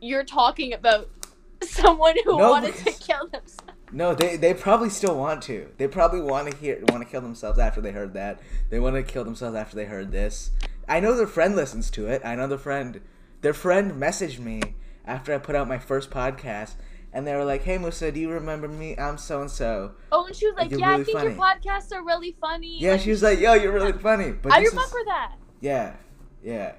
you're 0.00 0.24
talking 0.24 0.72
about 0.72 1.08
someone 1.62 2.14
who 2.24 2.38
No, 2.38 2.50
wanted 2.50 2.74
because- 2.76 2.98
to 2.98 3.04
kill 3.06 3.26
themselves. 3.28 3.72
No, 3.92 4.14
they 4.14 4.36
they 4.36 4.52
probably 4.52 4.90
still 4.90 5.16
want 5.16 5.42
to. 5.44 5.68
They 5.78 5.86
probably 5.86 6.20
want 6.20 6.50
to 6.50 6.56
hear 6.56 6.82
want 6.88 7.04
to 7.04 7.08
kill 7.08 7.20
themselves 7.20 7.60
after 7.60 7.80
they 7.80 7.92
heard 7.92 8.14
that. 8.14 8.40
They 8.68 8.80
want 8.80 8.96
to 8.96 9.02
kill 9.04 9.22
themselves 9.24 9.54
after 9.56 9.76
they 9.76 9.84
heard 9.84 10.10
this. 10.10 10.50
I 10.88 10.98
know 10.98 11.16
their 11.16 11.28
friend 11.28 11.54
listens 11.54 11.88
to 11.92 12.08
it. 12.08 12.20
I 12.24 12.34
know 12.34 12.48
their 12.48 12.58
friend 12.58 13.00
their 13.42 13.54
friend 13.54 13.92
messaged 13.92 14.40
me 14.40 14.60
after 15.04 15.32
I 15.32 15.38
put 15.38 15.54
out 15.54 15.68
my 15.68 15.78
first 15.78 16.10
podcast 16.10 16.74
and 17.16 17.26
they 17.26 17.34
were 17.34 17.44
like, 17.46 17.62
"Hey 17.62 17.78
Musa, 17.78 18.12
do 18.12 18.20
you 18.20 18.30
remember 18.30 18.68
me? 18.68 18.94
I'm 18.98 19.16
so 19.16 19.40
and 19.40 19.50
so." 19.50 19.92
Oh, 20.12 20.26
and 20.26 20.36
she 20.36 20.46
was 20.46 20.54
like, 20.56 20.70
"Yeah, 20.70 20.90
really 20.90 21.00
I 21.00 21.04
think 21.04 21.18
funny." 21.18 21.30
your 21.30 21.38
podcasts 21.42 21.90
are 21.90 22.04
really 22.04 22.36
funny." 22.38 22.78
Yeah, 22.78 22.98
she 22.98 23.08
was 23.08 23.22
like, 23.22 23.40
"Yo, 23.40 23.54
you're 23.54 23.72
really 23.72 23.94
funny." 23.94 24.32
But 24.32 24.52
I 24.52 24.60
this 24.60 24.68
is- 24.68 24.74
remember 24.74 24.98
that. 25.06 25.32
Yeah, 25.60 25.94
yeah. 26.42 26.74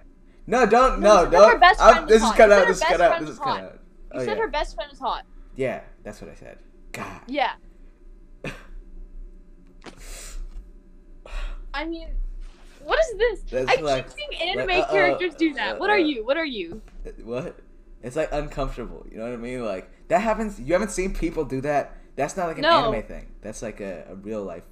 No, 0.46 0.68
don't 0.68 1.00
No, 1.00 1.26
no, 1.26 1.26
she 1.26 1.32
said 1.32 1.42
her 1.44 1.52
don't. 1.54 1.60
best 1.60 1.82
I'm- 1.82 1.94
friend 1.96 2.08
this 2.08 2.24
is 2.24 2.32
cut 2.34 2.52
out. 2.52 2.68
This 2.68 2.78
is 2.78 2.84
cut 2.84 3.02
out. 3.02 3.20
This 3.20 3.30
is 3.30 3.40
cut 3.40 3.60
out. 3.64 3.74
You 3.74 3.80
Oh, 4.12 4.20
said 4.20 4.38
yeah. 4.38 4.44
her 4.44 4.48
best 4.48 4.76
friend 4.76 4.92
was 4.92 5.00
hot. 5.00 5.26
Yeah, 5.56 5.82
that's 6.04 6.22
what 6.22 6.30
I 6.30 6.36
said. 6.36 6.60
God. 6.92 7.22
Yeah. 7.28 7.54
I 11.74 11.84
mean, 11.86 12.10
what 12.84 13.00
is 13.00 13.18
this? 13.18 13.42
That's 13.50 13.70
I 13.72 13.76
keep 13.78 13.86
like- 13.86 14.12
seeing 14.12 14.36
anime 14.40 14.68
like, 14.68 14.84
uh-uh, 14.84 14.92
characters 14.92 15.34
do 15.34 15.56
that. 15.56 15.80
What 15.80 15.90
uh, 15.90 15.94
are 15.94 15.98
uh. 15.98 16.12
you? 16.12 16.24
What 16.24 16.38
are 16.38 16.46
you? 16.46 16.84
What? 17.24 17.60
It's 18.04 18.16
like 18.16 18.30
uncomfortable. 18.32 19.04
You 19.12 19.18
know 19.18 19.24
what 19.24 19.34
I 19.34 19.38
mean? 19.38 19.66
Like 19.66 19.90
that 20.10 20.20
happens. 20.22 20.60
You 20.60 20.74
haven't 20.74 20.92
seen 20.92 21.14
people 21.14 21.46
do 21.46 21.62
that. 21.62 21.96
That's 22.16 22.36
not 22.38 22.48
like 22.48 22.58
an 22.58 22.64
No. 22.64 22.92
anime 22.92 23.04
thing. 23.08 23.28
That's 23.42 23.62
like 23.62 23.80
a, 23.80 24.06
a 24.10 24.16
real 24.16 24.44
life. 24.44 24.64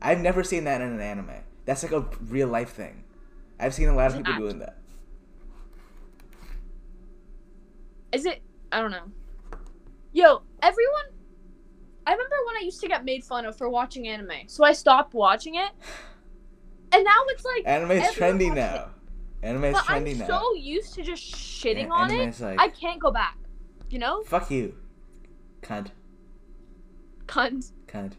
I've 0.00 0.20
never 0.20 0.44
seen 0.44 0.64
that 0.64 0.80
in 0.80 0.88
an 0.88 1.00
anime. 1.00 1.30
That's 1.64 1.82
like 1.82 1.92
a 1.92 2.06
real 2.28 2.48
life 2.48 2.70
thing. 2.70 3.04
I've 3.58 3.74
seen 3.74 3.88
a 3.88 3.94
lot 3.94 4.10
of 4.12 4.18
people 4.18 4.34
doing 4.34 4.58
that. 4.58 4.76
Is 8.12 8.26
it? 8.26 8.42
I 8.70 8.80
don't 8.80 8.90
know. 8.90 9.10
Yo, 10.12 10.42
everyone. 10.62 11.04
I 12.06 12.12
remember 12.12 12.36
when 12.46 12.56
I 12.56 12.60
used 12.64 12.80
to 12.82 12.88
get 12.88 13.04
made 13.04 13.24
fun 13.24 13.46
of 13.46 13.56
for 13.56 13.68
watching 13.70 14.06
anime, 14.06 14.46
so 14.46 14.62
I 14.62 14.72
stopped 14.72 15.14
watching 15.14 15.54
it. 15.54 15.70
And 16.92 17.02
now 17.02 17.16
it's 17.28 17.44
like, 17.44 17.62
Anime's 17.66 18.06
everyone 18.08 18.38
trendy 18.38 18.54
now. 18.54 18.90
Anime's 19.42 19.72
but 19.72 19.84
trendy 19.84 20.12
I'm 20.12 20.18
now. 20.18 20.26
so 20.26 20.54
used 20.54 20.94
to 20.94 21.02
just 21.02 21.22
shitting 21.34 21.90
on 21.90 22.10
it, 22.10 22.38
like- 22.40 22.60
I 22.60 22.68
can't 22.68 23.00
go 23.00 23.10
back. 23.10 23.36
You 23.94 24.00
know, 24.00 24.24
Fuck 24.24 24.50
you, 24.50 24.74
cunt, 25.62 25.92
cunt. 27.26 27.70
cunt. 27.86 28.14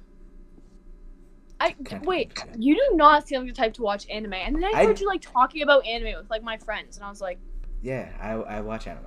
I 1.59 1.75
wait. 2.03 2.31
You 2.57 2.75
do 2.75 2.95
not 2.95 3.27
seem 3.27 3.39
like 3.41 3.49
the 3.49 3.53
type 3.61 3.73
to 3.73 3.81
watch 3.81 4.07
anime, 4.09 4.31
and 4.35 4.55
then 4.55 4.63
I 4.73 4.79
I- 4.79 4.85
heard 4.85 5.01
you 5.01 5.05
like 5.07 5.19
talking 5.19 5.63
about 5.63 5.85
anime 5.85 6.15
with 6.17 6.29
like 6.29 6.43
my 6.43 6.55
friends, 6.57 6.95
and 6.95 7.03
I 7.05 7.09
was 7.09 7.19
like, 7.19 7.39
Yeah, 7.81 8.07
I, 8.21 8.31
I 8.35 8.61
watch 8.61 8.87
anime. 8.87 9.03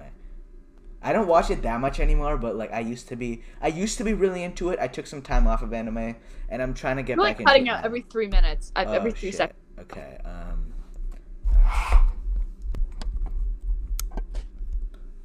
I 1.00 1.14
don't 1.14 1.26
watch 1.26 1.48
it 1.48 1.62
that 1.62 1.80
much 1.80 2.00
anymore, 2.00 2.36
but 2.36 2.54
like 2.54 2.70
I 2.70 2.80
used 2.80 3.08
to 3.08 3.16
be. 3.16 3.42
I 3.62 3.68
used 3.68 3.96
to 3.96 4.04
be 4.04 4.12
really 4.12 4.42
into 4.42 4.68
it. 4.68 4.78
I 4.78 4.88
took 4.88 5.06
some 5.06 5.22
time 5.22 5.46
off 5.46 5.62
of 5.62 5.72
anime, 5.72 6.16
and 6.50 6.60
I'm 6.60 6.74
trying 6.74 6.96
to 6.98 7.02
get 7.02 7.16
"You're 7.16 7.24
back 7.24 7.38
like 7.38 7.46
cutting 7.46 7.62
into 7.62 7.72
it 7.72 7.76
out 7.76 7.80
now. 7.80 7.86
every 7.86 8.02
three 8.02 8.26
minutes, 8.26 8.72
uh, 8.76 8.84
Oh, 8.86 8.92
every 8.92 9.12
three 9.12 9.30
shit. 9.30 9.38
seconds." 9.38 9.58
Okay. 9.80 10.18
Um. 10.22 10.74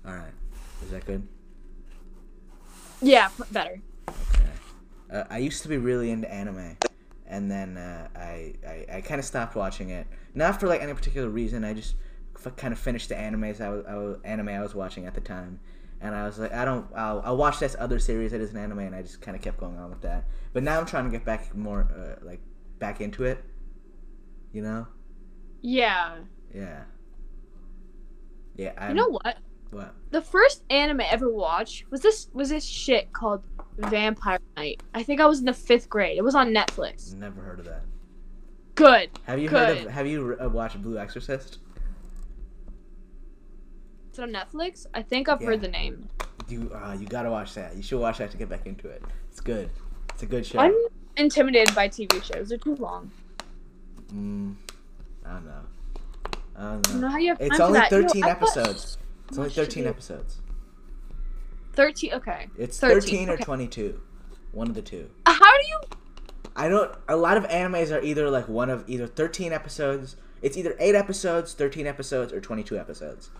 All 0.06 0.14
right. 0.14 0.33
That 0.94 1.06
good? 1.06 1.28
Yeah, 3.02 3.30
better. 3.52 3.82
Okay. 4.08 4.50
Uh, 5.12 5.24
I 5.30 5.40
used 5.40 5.62
to 5.64 5.68
be 5.68 5.78
really 5.78 6.12
into 6.12 6.32
anime, 6.32 6.78
and 7.28 7.50
then 7.50 7.78
uh, 7.78 8.08
I 8.16 8.54
I, 8.68 8.86
I 8.98 9.02
kind 9.02 9.20
of 9.20 9.26
stopped 9.26 9.56
watching 9.56 9.90
it. 9.90 10.08
Not 10.34 10.60
for 10.60 10.68
like 10.68 10.82
any 10.82 10.94
particular 10.94 11.30
reason. 11.30 11.64
I 11.64 11.74
just 11.74 11.96
f- 12.36 12.56
kind 12.56 12.72
of 12.72 12.80
finished 12.80 13.10
the 13.10 13.16
animes 13.16 13.60
I 13.60 13.70
was, 13.70 13.86
I 13.88 13.96
was 13.96 14.18
anime 14.24 14.50
I 14.50 14.62
was 14.62 14.76
watching 14.76 15.06
at 15.06 15.16
the 15.16 15.22
time, 15.22 15.60
and 16.00 16.16
I 16.16 16.26
was 16.26 16.38
like, 16.38 16.54
I 16.54 16.64
don't. 16.64 16.86
I'll, 16.96 17.22
I'll 17.26 17.38
watch 17.38 17.60
this 17.60 17.76
other 17.80 18.00
series 18.00 18.32
that 18.32 18.42
is 18.42 18.52
an 18.52 18.58
anime, 18.58 18.80
and 18.80 18.96
I 18.96 19.02
just 19.02 19.20
kind 19.20 19.36
of 19.36 19.42
kept 19.42 19.60
going 19.60 19.78
on 19.78 19.90
with 19.90 20.02
that. 20.02 20.26
But 20.54 20.64
now 20.64 20.80
I'm 20.80 20.86
trying 20.86 21.06
to 21.06 21.12
get 21.12 21.26
back 21.26 21.56
more 21.56 21.88
uh, 21.94 22.26
like 22.26 22.40
back 22.80 23.02
into 23.02 23.24
it. 23.24 23.44
You 24.52 24.62
know? 24.62 24.88
Yeah. 25.62 26.18
Yeah. 26.54 26.84
Yeah. 28.56 28.74
I'm, 28.78 28.90
you 28.90 28.96
know 29.02 29.10
what? 29.10 29.38
What? 29.74 29.94
The 30.12 30.22
first 30.22 30.64
anime 30.70 31.02
I 31.02 31.06
ever 31.06 31.30
watched 31.32 31.90
was 31.92 32.02
this 32.02 32.30
was 32.34 32.50
this 32.50 32.64
shit 32.66 33.12
called 33.12 33.44
Vampire 33.78 34.40
Knight. 34.56 34.82
I 34.94 35.02
think 35.04 35.20
I 35.20 35.26
was 35.26 35.40
in 35.40 35.46
the 35.46 35.54
fifth 35.54 35.90
grade. 35.90 36.18
It 36.18 36.24
was 36.24 36.36
on 36.36 36.50
Netflix. 36.54 37.14
Never 37.16 37.42
heard 37.42 37.60
of 37.60 37.66
that. 37.66 37.82
Good. 38.76 39.10
Have 39.26 39.40
you 39.40 39.50
heard 39.50 39.78
of? 39.80 39.92
Have 39.92 40.08
you 40.08 40.38
uh, 40.40 40.48
watched 40.50 40.82
Blue 40.82 40.98
Exorcist? 40.98 41.60
Is 44.12 44.20
it 44.20 44.22
on 44.22 44.32
Netflix? 44.32 44.86
I 44.94 45.02
think 45.02 45.28
I've 45.28 45.42
Yeah. 45.42 45.48
heard 45.48 45.62
the 45.62 45.68
name. 45.70 46.08
You 46.48 46.72
uh, 46.74 46.96
you 47.00 47.08
gotta 47.08 47.32
watch 47.32 47.54
that. 47.56 47.76
You 47.76 47.82
should 47.82 48.00
watch 48.00 48.20
that 48.20 48.30
to 48.32 48.38
get 48.38 48.50
back 48.50 48.66
into 48.68 48.88
it. 48.90 49.02
It's 49.32 49.40
good. 49.40 49.70
It's 50.10 50.22
a 50.24 50.26
good 50.28 50.46
show. 50.46 50.60
I'm 50.60 50.76
intimidated 51.18 51.74
by 51.74 51.88
TV 51.90 52.24
shows. 52.24 52.50
They're 52.50 52.58
too 52.58 52.76
long. 52.76 53.10
Mm, 54.14 54.56
I 55.26 55.32
don't 55.34 55.46
know. 55.46 55.52
I 56.56 56.62
don't 56.62 56.66
I 56.66 56.72
don't 56.74 56.94
know. 56.96 57.00
know 57.02 57.10
how 57.10 57.18
you 57.18 57.30
have 57.30 57.42
It's 57.42 57.60
only 57.60 57.80
that. 57.80 57.92
Yo, 57.92 58.02
13 58.04 58.24
I 58.24 58.28
thought- 58.28 58.38
episodes. 58.44 58.98
It's 59.34 59.38
only 59.40 59.50
13 59.50 59.88
episodes. 59.88 60.42
Thirteen. 61.74 62.14
Okay. 62.14 62.48
It's 62.58 62.80
13, 62.80 63.02
13 63.02 63.30
or 63.30 63.34
okay. 63.34 63.44
22. 63.44 64.00
One 64.52 64.68
of 64.68 64.76
the 64.76 64.82
two. 64.84 65.10
Uh, 65.26 65.34
How 65.34 65.58
do 65.60 65.68
you? 65.68 65.80
I 66.56 66.70
don't. 66.70 66.96
A 67.08 67.16
lot 67.16 67.36
of 67.38 67.46
animes 67.46 67.92
are 67.92 68.02
either 68.04 68.30
like 68.30 68.48
one 68.48 68.70
of 68.70 68.84
either 68.88 69.08
13 69.08 69.52
episodes 69.52 70.16
It's 70.44 70.56
either 70.58 70.76
eight 70.78 70.94
episodes, 70.94 71.54
thirteen 71.54 71.88
episodes, 71.88 72.32
or 72.34 72.40
twenty-two 72.42 72.78
episodes. 72.78 73.32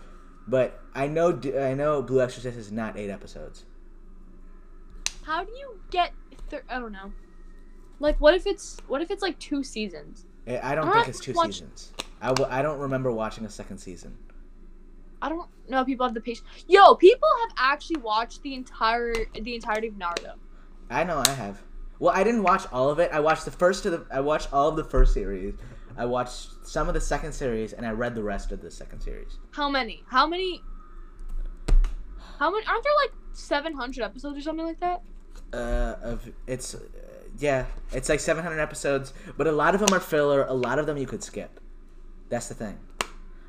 But 0.48 0.80
I 0.94 1.06
know 1.06 1.38
I 1.58 1.74
know 1.74 2.02
Blue 2.02 2.20
Exorcist 2.20 2.56
is 2.58 2.72
not 2.72 2.96
eight 2.98 3.10
episodes. 3.10 3.64
How 5.22 5.44
do 5.44 5.52
you 5.52 5.78
get? 5.90 6.12
Thir- 6.50 6.64
I 6.68 6.78
don't 6.80 6.92
know. 6.92 7.12
Like, 8.00 8.20
what 8.20 8.34
if 8.34 8.46
it's 8.46 8.78
what 8.88 9.00
if 9.00 9.10
it's 9.12 9.22
like 9.22 9.38
two 9.38 9.62
seasons? 9.62 10.26
I 10.48 10.72
I 10.72 10.74
don't 10.74 10.92
think 10.92 11.08
it's 11.08 11.20
two 11.20 11.34
watch- 11.34 11.46
seasons. 11.52 11.92
I, 12.20 12.28
w- 12.28 12.48
I 12.50 12.62
don't 12.62 12.78
remember 12.78 13.12
watching 13.12 13.44
a 13.44 13.50
second 13.50 13.78
season. 13.78 14.16
I 15.24 15.30
don't 15.30 15.48
know. 15.70 15.80
if 15.80 15.86
People 15.86 16.04
have 16.04 16.12
the 16.14 16.20
patience. 16.20 16.46
Yo, 16.68 16.94
people 16.96 17.28
have 17.40 17.56
actually 17.56 18.00
watched 18.02 18.42
the 18.42 18.52
entire 18.52 19.14
the 19.40 19.54
entirety 19.54 19.88
of 19.88 19.94
Naruto. 19.94 20.34
I 20.90 21.02
know 21.02 21.22
I 21.26 21.30
have. 21.30 21.62
Well, 21.98 22.14
I 22.14 22.22
didn't 22.22 22.42
watch 22.42 22.66
all 22.70 22.90
of 22.90 22.98
it. 22.98 23.10
I 23.10 23.20
watched 23.20 23.46
the 23.46 23.50
first 23.50 23.86
of 23.86 23.92
the. 23.92 24.06
I 24.14 24.20
watched 24.20 24.52
all 24.52 24.68
of 24.68 24.76
the 24.76 24.84
first 24.84 25.14
series. 25.14 25.54
I 25.96 26.04
watched 26.04 26.66
some 26.66 26.88
of 26.88 26.94
the 26.94 27.00
second 27.00 27.32
series, 27.32 27.72
and 27.72 27.86
I 27.86 27.92
read 27.92 28.14
the 28.14 28.22
rest 28.22 28.52
of 28.52 28.60
the 28.60 28.70
second 28.70 29.00
series. 29.00 29.38
How 29.52 29.70
many? 29.70 30.04
How 30.08 30.26
many? 30.26 30.60
How 32.38 32.50
many? 32.50 32.66
Aren't 32.66 32.84
there 32.84 32.92
like 33.02 33.12
seven 33.32 33.72
hundred 33.72 34.04
episodes 34.04 34.36
or 34.36 34.42
something 34.42 34.66
like 34.66 34.80
that? 34.80 35.00
Uh, 35.54 35.96
of 36.02 36.30
it's, 36.46 36.74
uh, 36.74 36.80
yeah, 37.38 37.64
it's 37.92 38.08
like 38.08 38.20
700 38.20 38.60
episodes, 38.60 39.14
but 39.36 39.46
a 39.46 39.52
lot 39.52 39.74
of 39.74 39.80
them 39.80 39.94
are 39.94 40.00
filler. 40.00 40.44
A 40.44 40.52
lot 40.52 40.78
of 40.78 40.86
them 40.86 40.96
you 40.96 41.06
could 41.06 41.22
skip. 41.22 41.60
That's 42.28 42.48
the 42.48 42.54
thing. 42.54 42.78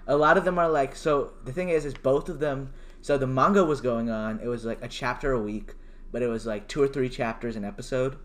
A 0.07 0.15
lot 0.15 0.38
of 0.38 0.45
them 0.45 0.60
are 0.60 0.69
like 0.69 0.95
so. 0.95 1.34
The 1.45 1.52
thing 1.52 1.69
is, 1.69 1.86
is 1.86 1.94
both 1.94 2.30
of 2.30 2.40
them. 2.40 2.73
So 3.02 3.18
the 3.18 3.27
manga 3.27 3.64
was 3.64 3.82
going 3.82 4.10
on. 4.10 4.40
It 4.40 4.48
was 4.48 4.65
like 4.65 4.80
a 4.82 4.88
chapter 4.88 5.32
a 5.32 5.41
week, 5.41 5.73
but 6.11 6.22
it 6.22 6.27
was 6.27 6.45
like 6.45 6.68
two 6.68 6.82
or 6.82 6.88
three 6.88 7.10
chapters 7.10 7.56
an 7.56 7.64
episode, 7.64 8.18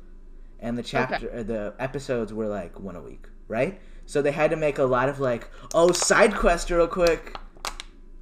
and 0.59 0.77
the 0.77 0.83
chapter 0.83 1.31
uh, 1.33 1.43
the 1.43 1.75
episodes 1.79 2.33
were 2.33 2.47
like 2.47 2.79
one 2.81 2.97
a 2.97 3.03
week, 3.03 3.27
right? 3.49 3.81
So 4.07 4.23
they 4.23 4.33
had 4.33 4.51
to 4.51 4.57
make 4.57 4.79
a 4.79 4.85
lot 4.85 5.09
of 5.09 5.21
like, 5.21 5.49
oh, 5.75 5.93
side 5.93 6.35
quest 6.35 6.71
real 6.71 6.89
quick, 6.89 7.37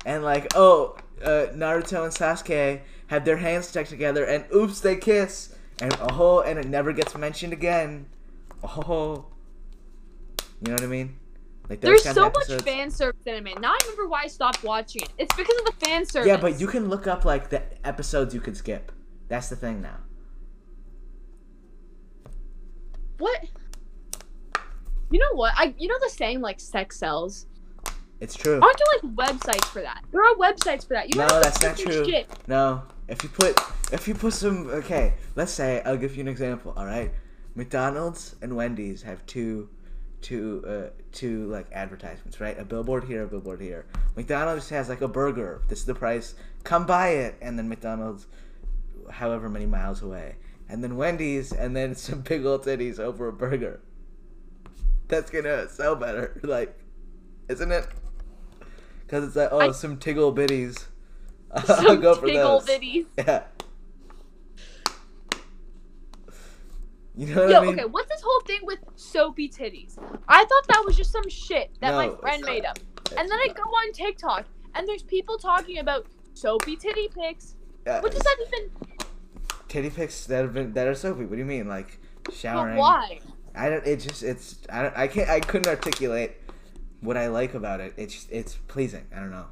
and 0.05 0.22
like, 0.22 0.48
oh, 0.55 0.97
uh, 1.22 1.47
Naruto 1.52 2.05
and 2.05 2.12
Sasuke 2.12 2.80
have 3.09 3.24
their 3.24 3.39
hands 3.39 3.68
stuck 3.68 3.86
together, 3.86 4.24
and 4.24 4.44
oops, 4.55 4.80
they 4.80 4.97
kiss, 4.97 5.55
and 5.80 5.97
oh, 6.01 6.40
and 6.40 6.59
it 6.59 6.66
never 6.66 6.93
gets 6.93 7.16
mentioned 7.16 7.52
again. 7.52 8.06
Oh, 8.62 9.26
you 10.60 10.68
know 10.68 10.72
what 10.72 10.82
I 10.82 10.86
mean? 10.86 11.16
Like 11.69 11.81
There's 11.81 12.03
so 12.03 12.24
much 12.24 12.35
episodes. 12.45 12.62
fan 12.62 12.90
service 12.90 13.20
in 13.27 13.35
anime. 13.35 13.61
Now 13.61 13.73
I 13.73 13.78
remember 13.82 14.09
why 14.09 14.23
I 14.23 14.27
stopped 14.27 14.65
watching 14.65 15.03
it. 15.03 15.12
It's 15.19 15.35
because 15.36 15.57
of 15.59 15.66
the 15.66 15.86
fan 15.86 16.07
service. 16.07 16.27
Yeah, 16.27 16.39
but 16.39 16.59
you 16.59 16.66
can 16.66 16.89
look 16.89 17.07
up 17.07 17.24
like 17.24 17.51
the 17.51 17.62
episodes 17.86 18.35
you 18.35 18.40
could 18.40 18.57
skip. 18.57 18.90
That's 19.28 19.49
the 19.49 19.57
thing 19.57 19.82
now. 19.82 19.99
what? 23.19 23.45
You 25.11 25.19
know 25.19 25.35
what? 25.35 25.53
I 25.57 25.74
you 25.78 25.89
know 25.89 25.99
the 26.01 26.11
saying 26.11 26.40
like 26.40 26.61
sex 26.61 26.99
sells. 26.99 27.47
It's 28.20 28.35
true. 28.35 28.61
Aren't 28.61 28.78
there 28.78 29.11
like 29.11 29.31
websites 29.31 29.65
for 29.66 29.81
that? 29.82 30.03
There 30.11 30.24
are 30.24 30.35
websites 30.35 30.86
for 30.86 30.95
that. 30.95 31.15
You 31.15 31.20
No, 31.20 31.28
that's 31.40 31.62
not 31.62 31.77
true. 31.77 32.05
Shit. 32.05 32.28
No, 32.49 32.82
if 33.07 33.23
you 33.23 33.28
put 33.28 33.59
if 33.93 34.09
you 34.09 34.15
put 34.15 34.32
some 34.32 34.69
okay, 34.70 35.15
let's 35.36 35.53
say 35.53 35.82
I'll 35.85 35.97
give 35.97 36.16
you 36.16 36.23
an 36.23 36.28
example. 36.28 36.74
All 36.77 36.86
right, 36.86 37.12
McDonald's 37.55 38.36
and 38.43 38.57
Wendy's 38.57 39.03
have 39.03 39.24
two, 39.27 39.69
two, 40.20 40.65
uh, 40.66 40.90
to 41.12 41.47
like 41.47 41.66
advertisements, 41.73 42.40
right? 42.40 42.59
A 42.59 42.65
billboard 42.65 43.05
here, 43.05 43.23
a 43.23 43.27
billboard 43.27 43.61
here. 43.61 43.86
McDonald's 44.16 44.69
has 44.70 44.89
like 44.89 45.01
a 45.01 45.09
burger. 45.09 45.62
This 45.69 45.81
is 45.81 45.85
the 45.86 45.95
price. 45.95 46.35
Come 46.65 46.86
buy 46.86 47.11
it, 47.11 47.36
and 47.40 47.59
then 47.59 47.69
McDonald's, 47.69 48.27
however 49.11 49.49
many 49.49 49.66
miles 49.66 50.03
away, 50.03 50.36
and 50.69 50.82
then 50.82 50.97
Wendy's, 50.97 51.53
and 51.53 51.74
then 51.77 51.95
some 52.07 52.20
big 52.20 52.45
old 52.45 52.65
titties 52.65 52.99
over 52.99 53.28
a 53.28 53.32
burger. 53.32 53.81
That's 55.09 55.31
gonna 55.31 55.69
sell 55.69 55.97
better, 55.97 56.39
like, 56.43 56.78
isn't 57.49 57.73
it? 57.73 57.86
Because 59.07 59.24
it's 59.27 59.36
like, 59.36 59.49
oh, 59.53 59.61
I- 59.61 59.70
some 59.73 59.97
tiggle 59.99 60.35
bitties. 60.35 60.85
I'll 61.51 61.97
go 61.97 62.15
for 62.15 62.27
tiggle 62.27 62.61
those. 62.61 62.66
bitties. 62.66 63.07
Yeah. 63.16 63.45
You 67.19 67.35
know 67.35 67.43
what 67.43 67.51
Yo, 67.51 67.59
I 67.59 67.61
mean? 67.62 67.74
okay, 67.74 67.85
what's 67.85 68.09
this 68.09 68.23
whole 68.23 68.40
thing 68.43 68.61
with 68.62 68.78
soapy 68.95 69.49
titties? 69.49 69.99
I 70.28 70.45
thought 70.45 70.69
that 70.69 70.85
was 70.86 70.97
just 70.97 71.11
some 71.11 71.28
shit 71.28 71.73
that 71.81 71.90
No, 71.90 71.97
my 71.97 72.20
friend 72.20 72.45
made 72.47 72.65
up. 72.65 72.78
And 73.16 73.28
then 73.28 73.39
I 73.40 73.49
go 73.49 73.62
on 73.62 73.93
TikTok 73.93 74.47
and 74.77 74.86
there's 74.86 75.03
people 75.03 75.36
talking 75.36 75.78
about 75.78 76.07
soapy 76.35 76.77
titty 76.77 77.09
pics. 77.09 77.57
Yeah, 77.85 78.01
What 78.03 78.12
does 78.12 78.20
that 78.20 78.36
even 78.47 78.70
Titty 79.66 79.90
pics 79.90 80.27
that 80.27 80.43
have 80.43 80.55
been 80.55 80.73
that 80.74 80.86
are 80.86 80.95
soapy. 80.95 81.24
What 81.24 81.32
do 81.32 81.39
you 81.39 81.45
mean, 81.45 81.66
like 81.66 81.99
showering? 82.32 82.77
but 82.77 82.81
why? 82.81 83.19
I 83.53 83.69
don't. 83.69 83.85
It 83.85 83.97
just 83.97 84.23
it's 84.23 84.59
I 84.70 84.82
don't, 84.82 84.97
I 84.97 85.09
can't 85.09 85.28
I 85.28 85.40
couldn't 85.40 85.66
articulate 85.66 86.36
what 87.01 87.16
I 87.16 87.27
like 87.27 87.55
about 87.55 87.81
it. 87.81 87.95
It's 87.97 88.15
just, 88.15 88.31
it's 88.31 88.55
pleasing. 88.69 89.07
I 89.12 89.19
don't 89.19 89.32
know. 89.32 89.47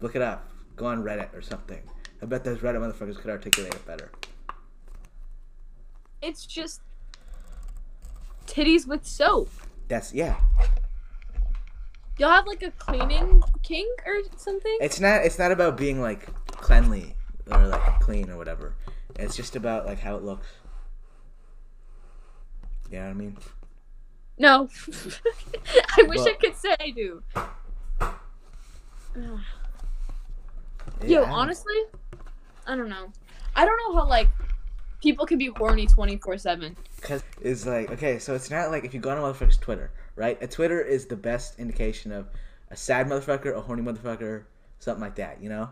Look 0.00 0.16
it 0.16 0.22
up. 0.22 0.48
Go 0.76 0.86
on 0.86 1.04
Reddit 1.04 1.34
or 1.36 1.42
something. 1.42 1.82
I 2.22 2.26
bet 2.26 2.42
those 2.42 2.58
Reddit 2.60 2.78
motherfuckers 2.80 3.16
could 3.18 3.30
articulate 3.30 3.74
it 3.74 3.86
better. 3.86 4.10
It's 6.22 6.44
just 6.44 6.80
titties 8.46 8.86
with 8.86 9.06
soap. 9.06 9.50
That's 9.88 10.12
yeah. 10.12 10.36
You'll 12.18 12.30
have 12.30 12.46
like 12.46 12.62
a 12.62 12.70
cleaning 12.72 13.42
kink 13.62 14.02
or 14.06 14.20
something? 14.36 14.76
It's 14.80 15.00
not 15.00 15.24
it's 15.24 15.38
not 15.38 15.52
about 15.52 15.76
being 15.76 16.00
like 16.00 16.28
cleanly 16.52 17.14
or 17.50 17.66
like 17.66 18.00
clean 18.00 18.30
or 18.30 18.36
whatever. 18.36 18.74
It's 19.16 19.36
just 19.36 19.56
about 19.56 19.86
like 19.86 20.00
how 20.00 20.16
it 20.16 20.22
looks. 20.22 20.46
You 22.90 22.98
know 22.98 23.04
what 23.04 23.10
I 23.10 23.14
mean? 23.14 23.36
No. 24.38 24.68
I 25.96 26.02
wish 26.02 26.20
I 26.20 26.34
could 26.34 26.56
say, 26.56 26.76
dude. 26.94 27.22
Yeah, 31.02 31.20
Yo, 31.20 31.22
I 31.24 31.30
honestly, 31.30 31.74
I 32.66 32.76
don't 32.76 32.88
know. 32.88 33.12
I 33.56 33.64
don't 33.64 33.76
know 33.78 34.00
how 34.00 34.08
like 34.08 34.28
people 35.00 35.26
can 35.26 35.38
be 35.38 35.46
horny 35.46 35.86
twenty 35.86 36.16
four 36.16 36.38
seven. 36.38 36.76
Cause 37.00 37.22
it's 37.40 37.66
like 37.66 37.90
okay, 37.90 38.18
so 38.18 38.34
it's 38.34 38.50
not 38.50 38.70
like 38.70 38.84
if 38.84 38.94
you 38.94 39.00
go 39.00 39.10
on 39.10 39.18
a 39.18 39.20
motherfucker's 39.20 39.56
Twitter, 39.56 39.90
right? 40.16 40.40
A 40.42 40.46
Twitter 40.46 40.80
is 40.80 41.06
the 41.06 41.16
best 41.16 41.58
indication 41.58 42.12
of 42.12 42.28
a 42.70 42.76
sad 42.76 43.06
motherfucker, 43.06 43.56
a 43.56 43.60
horny 43.60 43.82
motherfucker, 43.82 44.44
something 44.78 45.02
like 45.02 45.16
that, 45.16 45.42
you 45.42 45.48
know. 45.48 45.70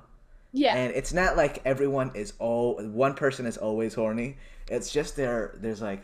Yeah. 0.52 0.74
And 0.74 0.94
it's 0.94 1.12
not 1.12 1.36
like 1.36 1.60
everyone 1.64 2.12
is 2.14 2.32
all 2.38 2.82
one 2.82 3.14
person 3.14 3.46
is 3.46 3.56
always 3.56 3.94
horny. 3.94 4.38
It's 4.68 4.90
just 4.90 5.16
there. 5.16 5.54
There's 5.60 5.82
like 5.82 6.02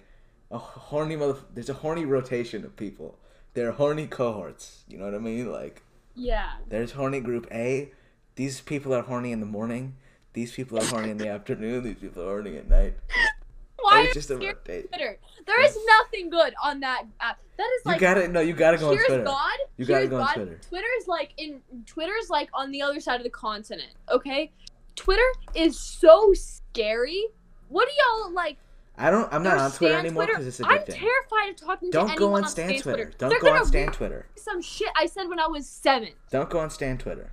a 0.51 0.59
horny 0.59 1.17
mother. 1.17 1.39
There's 1.53 1.71
a 1.71 1.75
horny 1.75 2.05
rotation 2.05 2.65
of 2.65 2.77
people. 2.77 3.19
There 3.55 3.69
are 3.69 3.73
horny 3.73 4.07
cohorts. 4.07 4.85
You 4.89 4.99
know 4.99 5.07
what 5.07 5.15
I 5.15 5.19
mean? 5.19 5.51
Like 5.51 5.83
yeah. 6.15 6.55
there's 6.69 6.93
horny 6.93 7.21
group 7.21 7.47
A. 7.51 7.93
These 8.37 8.61
people 8.61 8.93
are 8.95 9.03
horny 9.03 9.33
in 9.33 9.41
the 9.41 9.47
morning. 9.47 9.97
These 10.35 10.53
people 10.53 10.79
are 10.79 10.85
horny 10.85 11.11
in 11.11 11.17
the 11.17 11.29
afternoon. 11.29 11.85
These 11.85 11.97
people 11.97 12.23
are 12.23 12.27
horny 12.27 12.57
at 12.57 12.69
night. 12.69 12.95
Why 13.81 14.03
it's 14.03 14.15
just 14.15 14.31
a 14.31 14.35
you 14.35 14.49
rotate. 14.49 14.85
of 14.85 14.91
Twitter? 14.91 15.19
There 15.47 15.63
is 15.65 15.79
nothing 15.87 16.31
good 16.31 16.55
on 16.63 16.81
that 16.81 17.05
app. 17.21 17.39
That 17.57 17.71
is 17.77 17.83
You 17.85 17.93
like 17.93 18.01
gotta 18.01 18.29
no. 18.29 18.41
You 18.41 18.53
gotta 18.55 18.79
go 18.79 18.91
on 18.91 18.97
Twitter. 18.97 19.25
God. 19.25 19.59
You 19.77 19.85
gotta 19.85 20.07
go 20.09 20.17
on 20.17 20.27
God. 20.27 20.35
Twitter. 20.35 20.61
Twitter's 20.69 21.07
like 21.07 21.33
in 21.37 21.61
Twitter's 21.87 22.31
like 22.31 22.49
on 22.53 22.71
the 22.73 22.83
other 22.83 22.99
side 22.99 23.17
of 23.17 23.25
the 23.25 23.31
continent. 23.31 23.93
Okay, 24.11 24.51
Twitter 24.97 25.23
is 25.55 25.79
so 25.79 26.33
scary. 26.35 27.27
What 27.69 27.89
do 27.89 27.95
y'all 28.03 28.33
like? 28.33 28.57
I 28.97 29.11
don't. 29.11 29.33
I'm 29.33 29.43
not 29.43 29.59
on 29.59 29.71
Twitter 29.71 29.99
anymore 29.99 30.27
because 30.27 30.47
it's 30.47 30.61
I'm 30.61 30.79
addicting. 30.79 30.95
terrified 30.95 31.51
of 31.51 31.57
talking 31.57 31.91
to 31.91 31.99
Don't 31.99 32.11
anyone 32.11 32.31
go 32.31 32.37
on 32.37 32.49
Stan 32.49 32.69
Twitter. 32.69 32.83
Twitter. 32.83 33.13
Don't 33.19 33.31
They're 33.31 33.41
go 33.41 33.53
on 33.53 33.67
Stan 33.67 33.93
Twitter. 33.93 34.27
Some 34.37 34.63
shit 34.63 34.89
I 34.97 35.07
said 35.07 35.29
when 35.29 35.39
I 35.39 35.47
was 35.47 35.69
seven. 35.69 36.11
Don't 36.31 36.49
go 36.49 36.61
on 36.61 36.71
Stan 36.71 36.97
Twitter. 36.97 37.31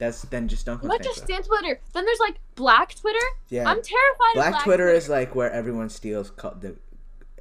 That's 0.00 0.22
then 0.22 0.48
just 0.48 0.64
don't 0.64 0.82
Not 0.82 1.02
just 1.02 1.26
Twitter. 1.26 1.42
Twitter. 1.42 1.80
Then 1.92 2.06
there's 2.06 2.18
like 2.20 2.40
Black 2.54 2.94
Twitter. 2.94 3.18
Yeah. 3.50 3.68
I'm 3.68 3.82
terrified 3.82 4.30
of 4.30 4.34
Black 4.34 4.52
Black 4.52 4.64
Twitter 4.64 4.88
is 4.88 5.10
like 5.10 5.34
where 5.34 5.50
everyone 5.52 5.90
steals 5.90 6.30
cul- 6.30 6.56
the 6.58 6.74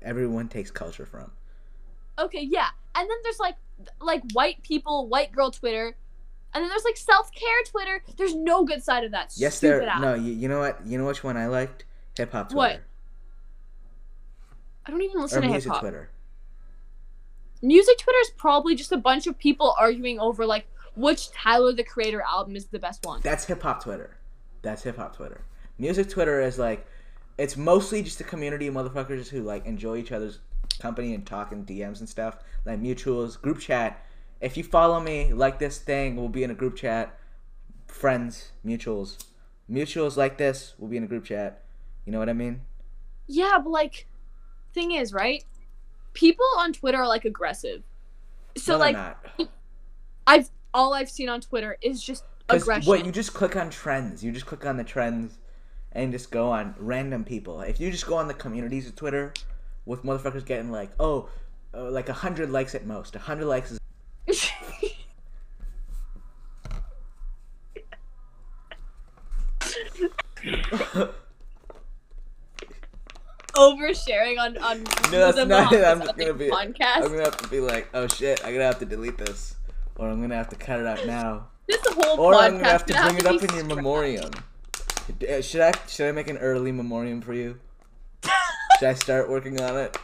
everyone 0.02 0.50
takes 0.50 0.70
culture 0.70 1.06
from. 1.06 1.32
Okay, 2.20 2.42
yeah. 2.42 2.68
And 2.96 3.10
then 3.10 3.18
there's 3.24 3.40
like 3.40 3.56
like 4.02 4.24
white 4.34 4.62
people, 4.62 5.08
white 5.08 5.32
girl 5.32 5.52
Twitter. 5.52 5.96
And 6.54 6.62
then 6.62 6.68
there's 6.68 6.84
like 6.84 6.98
self 6.98 7.32
care 7.32 7.64
Twitter. 7.66 8.04
There's 8.18 8.36
no 8.36 8.66
good 8.66 8.84
side 8.84 9.06
of 9.06 9.12
that. 9.12 9.32
Yes, 9.38 9.62
there. 9.62 9.82
app. 9.88 10.02
No, 10.02 10.16
you, 10.16 10.34
you 10.34 10.50
know 10.50 10.60
what? 10.60 10.86
You 10.86 10.98
know 10.98 11.06
which 11.06 11.24
one 11.24 11.38
I 11.38 11.48
liked? 11.48 11.86
Hip 12.18 12.34
hop 12.34 12.50
Twitter. 12.50 12.58
What? 12.58 12.82
I 14.86 14.92
don't 14.92 15.02
even 15.02 15.18
Or 15.18 15.22
listen 15.22 15.44
to 15.44 15.48
hip 15.48 15.54
music 15.54 15.72
hop. 15.72 15.80
Twitter. 15.80 16.10
Music 17.62 17.98
Twitter 18.00 18.20
is 18.20 18.32
probably 18.32 18.76
just 18.76 18.92
a 18.92 18.98
bunch 18.98 19.28
of 19.28 19.40
people 19.40 19.74
arguing 19.80 20.20
over 20.20 20.46
like 20.46 20.68
which 21.00 21.32
Tyler 21.32 21.72
the 21.72 21.84
Creator 21.84 22.22
album 22.22 22.56
is 22.56 22.66
the 22.66 22.80
best 22.80 23.06
one. 23.06 23.22
That's 23.24 23.46
hip 23.46 23.62
hop 23.62 23.82
Twitter. 23.82 24.18
That's 24.62 24.84
hip 24.84 24.98
hop 24.98 25.16
Twitter. 25.16 25.46
Music 25.78 26.10
Twitter 26.10 26.42
is 26.42 26.60
like, 26.60 26.86
it's 27.38 27.56
mostly 27.56 28.04
just 28.04 28.20
a 28.20 28.26
community 28.26 28.68
of 28.68 28.74
motherfuckers 28.74 29.30
who 29.30 29.42
like 29.42 29.66
enjoy 29.66 29.96
each 29.96 30.12
other's 30.12 30.40
company 30.80 31.14
and 31.16 31.26
talk 31.26 31.54
in 31.54 31.66
DMs 31.66 32.00
and 32.00 32.10
stuff, 32.10 32.38
like 32.66 32.82
mutuals, 32.82 33.42
group 33.42 33.60
chat. 33.60 34.06
If 34.42 34.58
you 34.58 34.64
follow 34.64 35.00
me, 35.00 35.32
like 35.32 35.58
this 35.58 35.78
thing, 35.78 36.18
we'll 36.18 36.28
be 36.28 36.44
in 36.44 36.52
a 36.52 36.56
group 36.56 36.76
chat. 36.76 37.18
Friends, 37.88 38.52
mutuals, 38.66 39.24
mutuals 39.72 40.18
like 40.18 40.38
this, 40.38 40.74
we'll 40.78 40.90
be 40.90 40.98
in 40.98 41.04
a 41.04 41.08
group 41.08 41.24
chat. 41.24 41.64
You 42.06 42.12
know 42.12 42.20
what 42.20 42.30
I 42.30 42.34
mean? 42.34 42.62
Yeah, 43.26 43.58
but 43.64 43.70
like, 43.70 44.06
thing 44.74 44.92
is, 44.92 45.14
right? 45.14 45.46
People 46.14 46.46
on 46.58 46.74
Twitter 46.74 46.98
are 46.98 47.08
like 47.08 47.24
aggressive. 47.24 47.84
So 48.58 48.74
No, 48.74 48.80
like. 48.80 48.98
I've 50.28 50.50
all 50.74 50.94
I've 50.94 51.10
seen 51.10 51.30
on 51.30 51.42
Twitter 51.42 51.78
is 51.82 52.02
just 52.04 52.24
aggression. 52.50 52.90
what 52.90 53.06
you 53.06 53.12
just 53.12 53.34
click 53.34 53.56
on 53.56 53.70
trends. 53.70 54.24
You 54.24 54.32
just 54.32 54.46
click 54.46 54.66
on 54.66 54.78
the 54.78 54.84
trends, 54.84 55.38
and 55.92 56.12
just 56.12 56.32
go 56.32 56.52
on 56.52 56.76
random 56.78 57.24
people. 57.24 57.62
If 57.62 57.80
you 57.80 57.92
just 57.92 58.08
go 58.08 58.16
on 58.16 58.28
the 58.28 58.34
communities 58.34 58.88
of 58.88 58.96
Twitter, 58.96 59.34
with 59.86 60.04
motherfuckers 60.04 60.46
getting 60.46 60.72
like, 60.72 60.92
oh, 61.00 61.30
uh, 61.74 61.90
like 61.90 62.10
a 62.10 62.14
hundred 62.14 62.52
likes 62.52 62.76
at 62.76 62.86
most. 62.86 63.16
A 63.16 63.20
hundred 63.20 63.46
likes 63.46 63.72
is 63.72 63.80
Oversharing 73.56 74.40
on 74.40 74.58
on 74.60 74.84
No, 75.12 75.32
that's 75.32 75.48
not 75.48 75.74
it. 75.74 75.84
I'm 75.84 76.00
just 76.02 76.18
gonna 76.18 76.34
be. 76.34 76.50
podcast. 76.50 76.98
I'm 76.98 77.10
gonna 77.10 77.24
have 77.24 77.38
to 77.38 77.48
be 77.50 77.60
like, 77.60 77.90
oh 77.94 78.08
shit, 78.08 78.40
I'm 78.46 78.54
gonna 78.54 78.66
have 78.66 78.80
to 78.80 78.86
delete 78.86 79.18
this, 79.18 79.56
or 80.00 80.10
I'm 80.10 80.22
gonna 80.22 80.36
have 80.36 80.50
to 80.50 80.56
cut 80.56 80.80
it 80.80 80.88
out 80.88 81.06
now, 81.06 81.48
This 81.68 81.82
whole 81.88 82.20
or 82.20 82.34
podcast 82.34 82.42
I'm 82.42 82.52
gonna 82.54 82.68
have 82.70 82.86
to 82.86 82.94
bring 82.94 83.18
it 83.18 83.26
up 83.26 83.44
in 83.44 83.56
your 83.56 83.66
memoriam. 83.66 84.32
Uh, 85.30 85.42
Should 85.42 85.62
I 85.62 85.72
should 85.88 86.08
I 86.08 86.12
make 86.14 86.30
an 86.30 86.38
early 86.38 86.72
memoriam 86.72 87.22
for 87.22 87.34
you? 87.34 87.60
Should 88.80 88.90
I 88.90 88.94
start 88.94 89.30
working 89.30 89.60
on 89.60 89.78
it? 89.78 89.98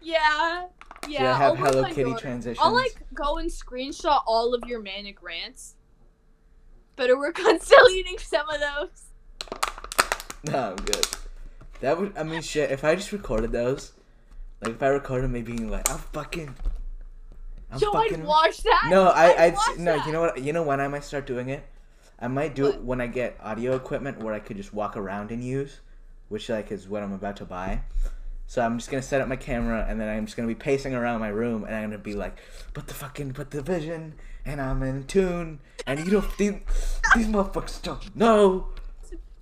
Yeah. 0.00 0.66
Yeah. 1.08 1.18
Should 1.18 1.26
I 1.26 1.32
have 1.38 1.50
I'll 1.50 1.56
Hello 1.56 1.84
Kitty 1.84 2.10
yours. 2.10 2.20
transitions? 2.20 2.58
I'll 2.62 2.72
like 2.72 2.96
go 3.12 3.38
and 3.38 3.50
screenshot 3.50 4.22
all 4.26 4.54
of 4.54 4.62
your 4.68 4.80
manic 4.80 5.22
rants. 5.22 5.74
Better 6.94 7.18
work 7.18 7.38
on 7.40 7.58
deleting 7.68 8.18
some 8.18 8.48
of 8.48 8.60
those. 8.60 9.02
No, 10.44 10.70
I'm 10.70 10.76
good. 10.76 11.04
That 11.80 11.98
would, 11.98 12.16
I 12.16 12.22
mean, 12.22 12.40
shit. 12.40 12.70
If 12.70 12.84
I 12.84 12.94
just 12.94 13.10
recorded 13.10 13.50
those, 13.50 13.92
like 14.62 14.74
if 14.74 14.82
I 14.82 14.86
recorded 14.88 15.28
me 15.28 15.42
being 15.42 15.68
like, 15.68 15.90
I'm 15.90 15.98
fucking, 15.98 16.54
I'm 17.70 17.78
Yo, 17.78 17.92
fucking. 17.92 18.20
I'd 18.20 18.26
watch 18.26 18.62
that. 18.62 18.86
no, 18.90 19.08
I, 19.08 19.50
watch 19.50 19.78
no. 19.78 19.96
that. 19.96 20.06
You 20.06 20.12
know 20.12 20.20
what? 20.20 20.42
You 20.42 20.52
know 20.52 20.62
when 20.62 20.80
I 20.80 20.88
might 20.88 21.04
start 21.04 21.26
doing 21.26 21.48
it? 21.48 21.64
I 22.18 22.28
might 22.28 22.54
do 22.54 22.66
it 22.66 22.80
when 22.80 23.00
I 23.00 23.06
get 23.06 23.36
audio 23.42 23.74
equipment 23.74 24.22
where 24.22 24.32
I 24.32 24.40
could 24.40 24.56
just 24.56 24.72
walk 24.72 24.96
around 24.96 25.30
and 25.30 25.44
use, 25.44 25.80
which 26.28 26.48
like 26.48 26.72
is 26.72 26.88
what 26.88 27.02
I'm 27.02 27.12
about 27.12 27.36
to 27.36 27.44
buy. 27.44 27.82
So 28.46 28.62
I'm 28.62 28.78
just 28.78 28.90
gonna 28.90 29.02
set 29.02 29.20
up 29.20 29.28
my 29.28 29.36
camera 29.36 29.84
and 29.88 30.00
then 30.00 30.08
I'm 30.08 30.24
just 30.24 30.36
gonna 30.36 30.48
be 30.48 30.54
pacing 30.54 30.94
around 30.94 31.20
my 31.20 31.28
room 31.28 31.64
and 31.64 31.74
I'm 31.74 31.90
gonna 31.90 31.98
be 31.98 32.14
like, 32.14 32.38
put 32.72 32.86
the 32.86 32.94
fucking, 32.94 33.32
put 33.32 33.50
the 33.50 33.60
vision, 33.60 34.14
and 34.44 34.60
I'm 34.60 34.82
in 34.82 35.04
tune, 35.04 35.60
and 35.86 35.98
you 36.00 36.10
don't, 36.10 36.38
these, 36.38 36.54
these 37.16 37.26
motherfuckers 37.26 37.82
don't 37.82 38.14
know. 38.14 38.68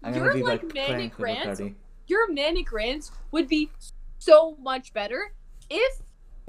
I'm 0.03 0.13
gonna 0.13 0.25
Your, 0.25 0.35
be 0.35 0.43
like, 0.43 0.63
like, 0.63 0.75
manic 0.75 1.19
rants. 1.19 1.61
Your 2.07 2.33
manic 2.33 2.73
rants 2.73 3.11
would 3.31 3.49
be 3.49 3.71
so 4.19 4.57
much 4.61 4.93
better 4.93 5.33
if 5.71 5.99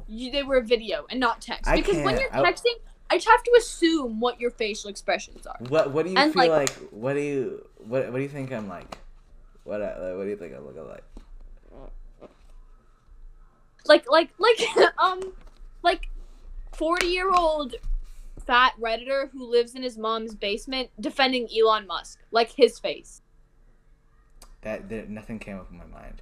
you, 0.07 0.31
they 0.31 0.43
were 0.43 0.61
video 0.61 1.05
and 1.09 1.19
not 1.19 1.41
text. 1.41 1.67
I 1.69 1.75
Because 1.77 1.97
when 2.03 2.19
you're 2.19 2.29
texting, 2.29 2.75
I 3.09 3.17
just 3.17 3.27
have 3.27 3.43
to 3.43 3.55
assume 3.57 4.19
what 4.19 4.39
your 4.39 4.51
facial 4.51 4.89
expressions 4.89 5.45
are. 5.45 5.57
What 5.69 5.91
What 5.91 6.05
do 6.05 6.11
you 6.11 6.17
And, 6.17 6.33
feel 6.33 6.47
like- 6.47 6.69
like, 6.69 6.89
What 6.91 7.13
do 7.13 7.21
you 7.21 7.67
What 7.77 8.11
What 8.11 8.17
do 8.17 8.23
you 8.23 8.29
think 8.29 8.51
I'm 8.51 8.67
like? 8.67 8.97
What 9.63 9.81
I, 9.81 10.13
What 10.13 10.23
do 10.23 10.29
you 10.29 10.35
think 10.37 10.53
I 10.55 10.59
look 10.59 10.75
like? 10.87 11.03
like 13.87 14.05
like 14.09 14.31
like 14.39 14.59
um 14.97 15.33
like 15.83 16.09
40 16.73 17.05
year 17.05 17.29
old 17.31 17.75
fat 18.45 18.73
redditor 18.81 19.29
who 19.31 19.45
lives 19.49 19.75
in 19.75 19.83
his 19.83 19.97
mom's 19.97 20.33
basement 20.35 20.89
defending 20.99 21.47
elon 21.55 21.85
musk 21.85 22.19
like 22.31 22.51
his 22.51 22.79
face 22.79 23.21
That, 24.61 24.89
that 24.89 25.09
nothing 25.09 25.37
came 25.37 25.57
up 25.57 25.69
in 25.71 25.77
my 25.77 25.85
mind. 25.85 26.21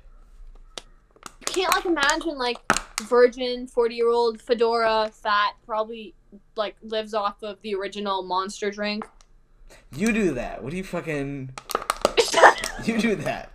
Can't 1.53 1.73
like 1.73 1.85
imagine 1.85 2.37
like 2.37 2.57
virgin 3.03 3.67
40 3.67 3.95
year 3.95 4.09
old 4.09 4.41
fedora 4.41 5.09
fat 5.13 5.53
probably 5.65 6.13
like 6.55 6.75
lives 6.81 7.13
off 7.13 7.41
of 7.43 7.61
the 7.61 7.75
original 7.75 8.23
monster 8.23 8.71
drink 8.71 9.05
You 9.95 10.11
do 10.11 10.33
that. 10.33 10.63
What 10.63 10.71
do 10.71 10.77
you 10.77 10.83
fucking? 10.83 11.49
You 12.85 12.99
do 12.99 13.15
that. 13.15 13.51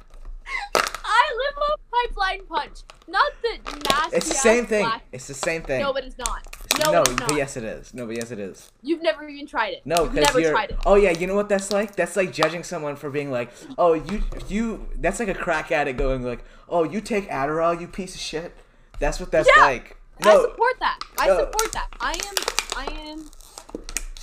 Off 1.40 1.80
pipeline 1.92 2.46
punch 2.46 2.78
not 3.06 3.32
the 3.42 3.58
nasty 3.90 4.16
It's 4.16 4.28
the 4.28 4.34
same 4.34 4.66
thing. 4.66 4.84
black- 4.84 5.02
It's 5.12 5.26
the 5.26 5.34
same 5.34 5.62
thing. 5.62 5.80
no 5.82 5.92
but 5.92 6.04
it's 6.04 6.18
not 6.18 6.46
no, 6.84 6.92
no, 6.92 7.00
it's 7.02 7.10
not. 7.16 7.28
but 7.30 7.36
yes, 7.36 7.56
it 7.56 7.64
is. 7.64 7.92
No, 7.94 8.06
but 8.06 8.14
yes, 8.16 8.30
it 8.30 8.38
is. 8.38 8.70
you've 8.82 9.02
never 9.02 9.26
even 9.26 9.46
tried 9.46 9.70
it 9.72 9.82
No, 9.86 10.06
because 10.06 10.34
you're. 10.36 10.52
tried 10.52 10.70
it 10.70 10.76
Oh 10.86 10.94
yeah, 10.96 11.10
you 11.10 11.26
know 11.26 11.34
what 11.34 11.48
that's 11.48 11.72
like? 11.72 11.96
That's 11.96 12.14
like 12.14 12.32
judging 12.32 12.62
someone 12.62 12.94
for 12.94 13.10
being 13.10 13.30
like, 13.32 13.50
oh 13.78 13.94
you 13.94 14.22
you. 14.48 14.88
That's 14.96 15.18
like 15.18 15.28
a 15.28 15.34
crack 15.34 15.72
addict 15.72 15.98
going 15.98 16.22
like, 16.24 16.44
oh 16.68 16.84
you 16.84 17.00
take 17.00 17.28
Adderall, 17.30 17.80
you 17.80 17.88
piece 17.88 18.14
of 18.14 18.20
shit. 18.20 18.54
That's 19.00 19.18
what 19.18 19.32
that's 19.32 19.48
Yeah, 19.56 19.62
like. 19.64 19.96
i 20.24 20.36
support 20.40 20.74
that 20.80 20.98
i 21.18 21.26
no. 21.28 21.38
support 21.38 21.72
that 21.72 21.88
i 22.00 22.12
am 22.12 22.34
i 22.76 23.08
am 23.10 23.30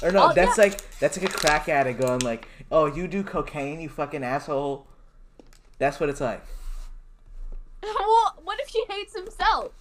Or 0.04 0.12
no, 0.12 0.30
Oh, 0.30 0.34
that's 0.34 0.58
like 0.58 0.80
that's 1.00 1.18
like 1.20 1.30
a 1.30 1.34
crack 1.34 1.68
addict 1.68 2.00
going 2.00 2.20
like, 2.20 2.48
"Oh, 2.72 2.86
you 2.86 3.08
do 3.08 3.24
cocaine, 3.24 3.80
you 3.82 3.90
fucking 3.90 4.24
asshole." 4.24 4.86
That's 5.80 6.00
what 6.00 6.10
it's 6.10 6.22
like. 6.22 6.44
well, 8.00 8.36
what 8.44 8.60
if 8.60 8.68
he 8.70 8.84
hates 8.90 9.16
himself? 9.16 9.72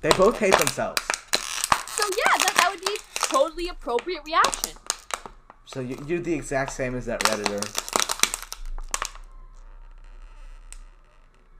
They 0.00 0.10
both 0.10 0.38
hate 0.38 0.56
themselves. 0.56 1.02
So 1.86 2.04
yeah, 2.16 2.36
that, 2.38 2.54
that 2.56 2.70
would 2.70 2.84
be 2.84 2.92
a 2.94 3.26
totally 3.32 3.68
appropriate 3.68 4.22
reaction. 4.26 4.72
So 5.66 5.80
you, 5.80 6.02
you're 6.06 6.18
the 6.20 6.34
exact 6.34 6.72
same 6.72 6.94
as 6.94 7.06
that 7.06 7.20
redditor. 7.20 7.62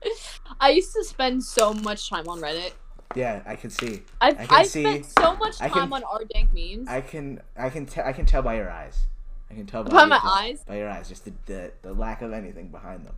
I 0.59 0.69
used 0.69 0.93
to 0.93 1.03
spend 1.03 1.43
so 1.43 1.73
much 1.73 2.09
time 2.09 2.27
on 2.27 2.39
Reddit. 2.41 2.73
Yeah, 3.15 3.41
I 3.45 3.55
can 3.55 3.69
see. 3.69 4.01
I've, 4.21 4.39
I 4.39 4.43
I 4.43 4.45
can 4.45 4.65
spent 4.65 5.05
see- 5.05 5.11
so 5.19 5.35
much 5.35 5.57
time 5.59 5.69
can- 5.71 5.93
on 5.93 6.03
our 6.03 6.23
dank 6.25 6.49
memes. 6.53 6.87
I 6.87 7.01
can 7.01 7.41
I 7.55 7.69
can 7.69 7.85
te- 7.85 8.01
I 8.01 8.11
can 8.13 8.25
tell 8.25 8.41
by 8.41 8.55
your 8.55 8.69
eyes. 8.71 9.07
I 9.51 9.53
can 9.55 9.65
tell 9.67 9.83
by, 9.83 9.91
By 9.91 9.99
your 9.99 10.07
my 10.07 10.19
eyes? 10.23 10.63
By 10.67 10.77
your 10.77 10.89
eyes, 10.89 11.09
just 11.09 11.25
the, 11.25 11.33
the 11.45 11.71
the 11.83 11.93
lack 11.93 12.21
of 12.21 12.33
anything 12.33 12.69
behind 12.69 13.05
them. 13.05 13.15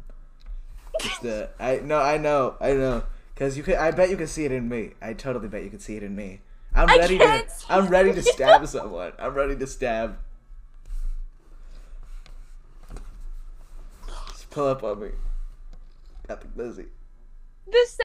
The 1.21 1.49
I 1.59 1.77
no 1.83 1.99
I 1.99 2.17
know 2.17 2.55
I 2.59 2.73
know 2.73 3.03
because 3.33 3.57
you 3.57 3.63
could 3.63 3.75
I 3.75 3.91
bet 3.91 4.09
you 4.09 4.17
can 4.17 4.27
see 4.27 4.45
it 4.45 4.51
in 4.51 4.67
me. 4.69 4.91
I 5.01 5.13
totally 5.13 5.47
bet 5.47 5.63
you 5.63 5.69
can 5.69 5.79
see 5.79 5.95
it 5.95 6.03
in 6.03 6.15
me. 6.15 6.41
I'm 6.73 6.89
I 6.89 6.97
ready 6.97 7.17
to 7.17 7.45
I'm 7.69 7.87
ready 7.87 8.13
to 8.13 8.21
stab 8.21 8.67
someone. 8.67 9.13
I'm 9.17 9.33
ready 9.33 9.55
to 9.55 9.67
stab. 9.67 10.17
Just 14.29 14.49
pull 14.49 14.67
up 14.67 14.83
on 14.83 14.99
me. 14.99 15.09
Got 16.27 16.41
the 16.41 16.47
glizzy. 16.47 16.87
this 17.67 17.99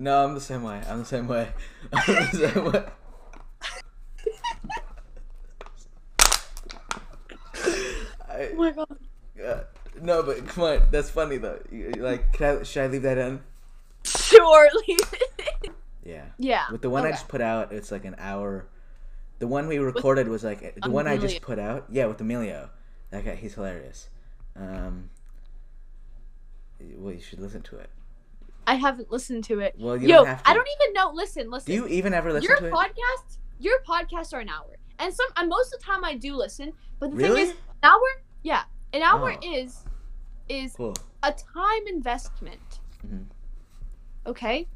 No, 0.00 0.24
I'm 0.24 0.32
the 0.34 0.40
same 0.40 0.62
way. 0.62 0.80
I'm 0.88 1.00
the 1.00 1.04
same 1.04 1.28
way. 1.28 1.50
I'm 1.92 2.14
the 2.32 2.50
same 2.54 2.72
way. 2.72 2.84
I, 8.28 8.50
Oh 8.52 8.54
my 8.56 8.70
god. 8.70 8.86
uh, 9.44 9.60
no, 10.00 10.22
but 10.22 10.46
come 10.46 10.64
on, 10.64 10.82
that's 10.90 11.10
funny 11.10 11.36
though. 11.36 11.60
You- 11.70 11.90
Like, 11.98 12.40
I, 12.40 12.62
should 12.62 12.84
I 12.84 12.86
leave 12.86 13.02
that 13.02 13.18
in? 13.18 13.42
Sure, 14.04 14.68
leave 14.86 14.98
it. 15.12 15.72
Yeah. 16.04 16.24
Yeah. 16.38 16.64
With 16.72 16.80
the 16.82 16.88
one 16.90 17.04
I 17.06 17.10
just 17.10 17.28
put 17.28 17.40
out, 17.42 17.72
it's 17.72 17.92
like 17.92 18.04
an 18.04 18.16
hour. 18.18 18.66
The 19.38 19.46
one 19.46 19.68
we 19.68 19.78
recorded 19.78 20.28
was 20.28 20.42
like 20.44 20.80
the 20.80 20.90
one 20.90 21.06
I 21.06 21.16
just 21.18 21.42
put 21.42 21.58
out. 21.58 21.86
Yeah, 21.90 22.06
with 22.06 22.20
Emilio. 22.20 22.70
That 23.10 23.24
guy, 23.24 23.34
he's 23.34 23.54
hilarious. 23.54 24.08
Um. 24.56 25.10
Well, 26.96 27.12
you 27.12 27.20
should 27.20 27.40
listen 27.40 27.60
to 27.62 27.76
it. 27.76 27.90
I 28.66 28.74
haven't 28.74 29.10
listened 29.10 29.44
to 29.44 29.60
it. 29.60 29.74
Well, 29.78 29.96
you 29.96 30.08
Yo, 30.08 30.16
don't 30.18 30.26
have 30.26 30.42
to. 30.42 30.50
I 30.50 30.54
don't 30.54 30.68
even 30.80 30.92
know. 30.94 31.10
Listen, 31.12 31.50
listen. 31.50 31.66
Do 31.66 31.72
you 31.74 31.86
even 31.88 32.14
ever 32.14 32.32
listen 32.32 32.48
your 32.48 32.58
to 32.58 32.66
it? 32.66 32.72
podcast, 32.72 33.38
your 33.58 33.80
podcasts 33.88 34.32
are 34.32 34.40
an 34.40 34.48
hour, 34.48 34.76
and 34.98 35.12
some. 35.12 35.26
And 35.36 35.48
most 35.48 35.72
of 35.74 35.80
the 35.80 35.86
time, 35.86 36.04
I 36.04 36.14
do 36.14 36.34
listen. 36.34 36.72
But 36.98 37.10
the 37.10 37.16
Really? 37.16 37.34
thing 37.36 37.44
is, 37.46 37.50
an 37.50 37.56
hour, 37.90 38.00
yeah, 38.42 38.62
an 38.92 39.02
hour 39.02 39.32
Oh. 39.32 39.38
is 39.54 39.84
is 40.48 40.74
Cool. 40.76 40.94
a 41.22 41.32
time 41.32 41.86
investment. 41.86 42.80
Mhm. 43.06 43.26
Okay. 44.26 44.68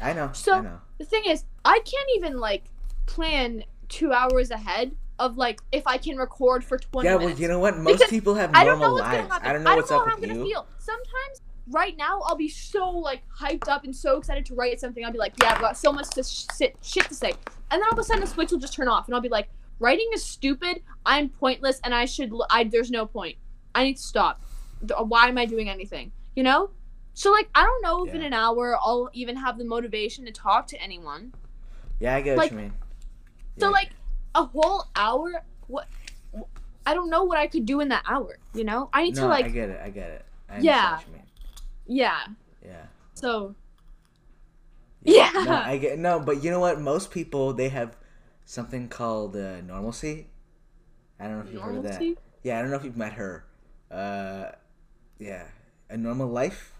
I 0.00 0.12
know. 0.12 0.30
So- 0.32 0.54
I 0.54 0.60
know. 0.60 0.80
The 0.98 1.04
thing 1.04 1.24
is, 1.26 1.44
I 1.64 1.80
can't 1.80 2.08
even 2.16 2.38
like 2.38 2.64
plan 3.06 3.64
two 3.88 4.12
hours 4.12 4.50
ahead 4.50 4.94
of 5.18 5.36
like 5.36 5.60
if 5.72 5.86
I 5.86 5.98
can 5.98 6.16
record 6.16 6.64
for 6.64 6.78
twenty 6.78 7.08
Yeah, 7.08 7.16
well, 7.16 7.30
you 7.30 7.48
know 7.48 7.58
what? 7.58 7.76
Most 7.76 7.94
Because 7.98 8.10
people 8.10 8.34
have 8.34 8.50
I 8.54 8.64
don't 8.64 8.78
know 8.78 8.86
normal 8.86 8.94
what's 8.98 9.06
gonna 9.06 9.18
lives. 9.22 9.32
happen. 9.32 9.48
I 9.48 9.52
don't 9.52 9.64
know 9.64 9.76
what's 9.76 9.90
how 9.90 10.00
up 10.02 10.08
I'm 10.08 10.20
with 10.20 10.28
gonna 10.30 10.38
you. 10.40 10.46
feel. 10.46 10.66
Sometimes, 10.78 11.42
right 11.70 11.96
now, 11.96 12.20
I'll 12.26 12.36
be 12.36 12.48
so 12.48 12.90
like 12.90 13.22
hyped 13.28 13.68
up 13.68 13.84
and 13.84 13.94
so 13.94 14.16
excited 14.18 14.46
to 14.46 14.54
write 14.54 14.80
something. 14.80 15.04
I'll 15.04 15.12
be 15.12 15.18
like, 15.18 15.34
yeah, 15.42 15.52
I've 15.54 15.60
got 15.60 15.76
so 15.76 15.92
much 15.92 16.08
to 16.10 16.22
sh- 16.22 16.46
sit, 16.52 16.76
shit 16.82 17.04
to 17.08 17.14
say, 17.14 17.32
and 17.70 17.80
then 17.80 17.84
all 17.84 17.92
of 17.92 17.98
a 17.98 18.04
sudden, 18.04 18.20
the 18.22 18.26
switch 18.26 18.50
will 18.50 18.58
just 18.58 18.74
turn 18.74 18.88
off, 18.88 19.06
and 19.06 19.14
I'll 19.14 19.20
be 19.20 19.28
like, 19.28 19.48
writing 19.78 20.08
is 20.14 20.24
stupid. 20.24 20.82
I'm 21.04 21.28
pointless, 21.28 21.80
and 21.84 21.94
I 21.94 22.04
should. 22.04 22.30
l- 22.32 22.46
I 22.50 22.64
there's 22.64 22.90
no 22.90 23.06
point. 23.06 23.36
I 23.74 23.84
need 23.84 23.96
to 23.96 24.02
stop. 24.02 24.40
Why 24.98 25.28
am 25.28 25.38
I 25.38 25.44
doing 25.46 25.68
anything? 25.68 26.12
You 26.36 26.42
know. 26.42 26.70
So 27.14 27.32
like, 27.32 27.48
I 27.54 27.64
don't 27.64 27.82
know 27.82 28.06
if 28.06 28.14
in 28.14 28.22
an 28.22 28.32
hour 28.32 28.76
I'll 28.80 29.10
even 29.12 29.34
have 29.36 29.58
the 29.58 29.64
motivation 29.64 30.24
to 30.26 30.30
talk 30.32 30.68
to 30.68 30.80
anyone. 30.80 31.32
Yeah, 31.98 32.14
I 32.14 32.20
get 32.20 32.36
what 32.36 32.44
Like- 32.44 32.52
you 32.52 32.58
mean. 32.58 32.72
So 33.58 33.70
like, 33.70 33.90
a 34.36 34.44
whole 34.44 34.84
hour. 34.94 35.42
What? 35.66 35.88
I 36.86 36.94
don't 36.94 37.10
know 37.10 37.24
what 37.24 37.36
I 37.36 37.48
could 37.48 37.66
do 37.66 37.80
in 37.80 37.88
that 37.88 38.04
hour. 38.06 38.38
You 38.54 38.62
know, 38.64 38.88
I 38.92 39.02
need 39.02 39.16
no, 39.16 39.22
to 39.22 39.28
like, 39.28 39.46
I 39.46 39.48
get 39.48 39.68
it. 39.68 39.80
I 39.84 39.90
get 39.90 40.10
it. 40.10 40.24
I 40.48 40.58
Yeah. 40.60 40.76
understand 40.76 40.92
what 40.92 41.06
you 41.06 41.12
mean. 41.12 41.22
Yeah. 41.88 42.20
Yeah. 42.64 42.86
So 43.14 43.54
Yeah. 45.02 45.30
Yeah. 45.34 45.44
No, 45.44 45.56
I 45.56 45.78
get 45.78 45.98
no, 45.98 46.20
but 46.20 46.44
you 46.44 46.50
know 46.50 46.60
what? 46.60 46.80
Most 46.80 47.10
people 47.10 47.52
they 47.52 47.68
have 47.70 47.96
something 48.44 48.88
called 48.88 49.36
uh, 49.36 49.60
normalcy. 49.62 50.28
I 51.18 51.24
don't 51.24 51.38
know 51.38 51.44
if 51.46 51.52
you've 51.52 51.62
heard 51.62 51.76
of 51.76 51.82
that. 51.84 52.02
Yeah, 52.42 52.58
I 52.58 52.62
don't 52.62 52.70
know 52.70 52.76
if 52.76 52.84
you've 52.84 52.96
met 52.96 53.14
her. 53.14 53.44
Uh, 53.90 54.52
yeah, 55.18 55.48
a 55.90 55.96
normal 55.96 56.28
life. 56.28 56.72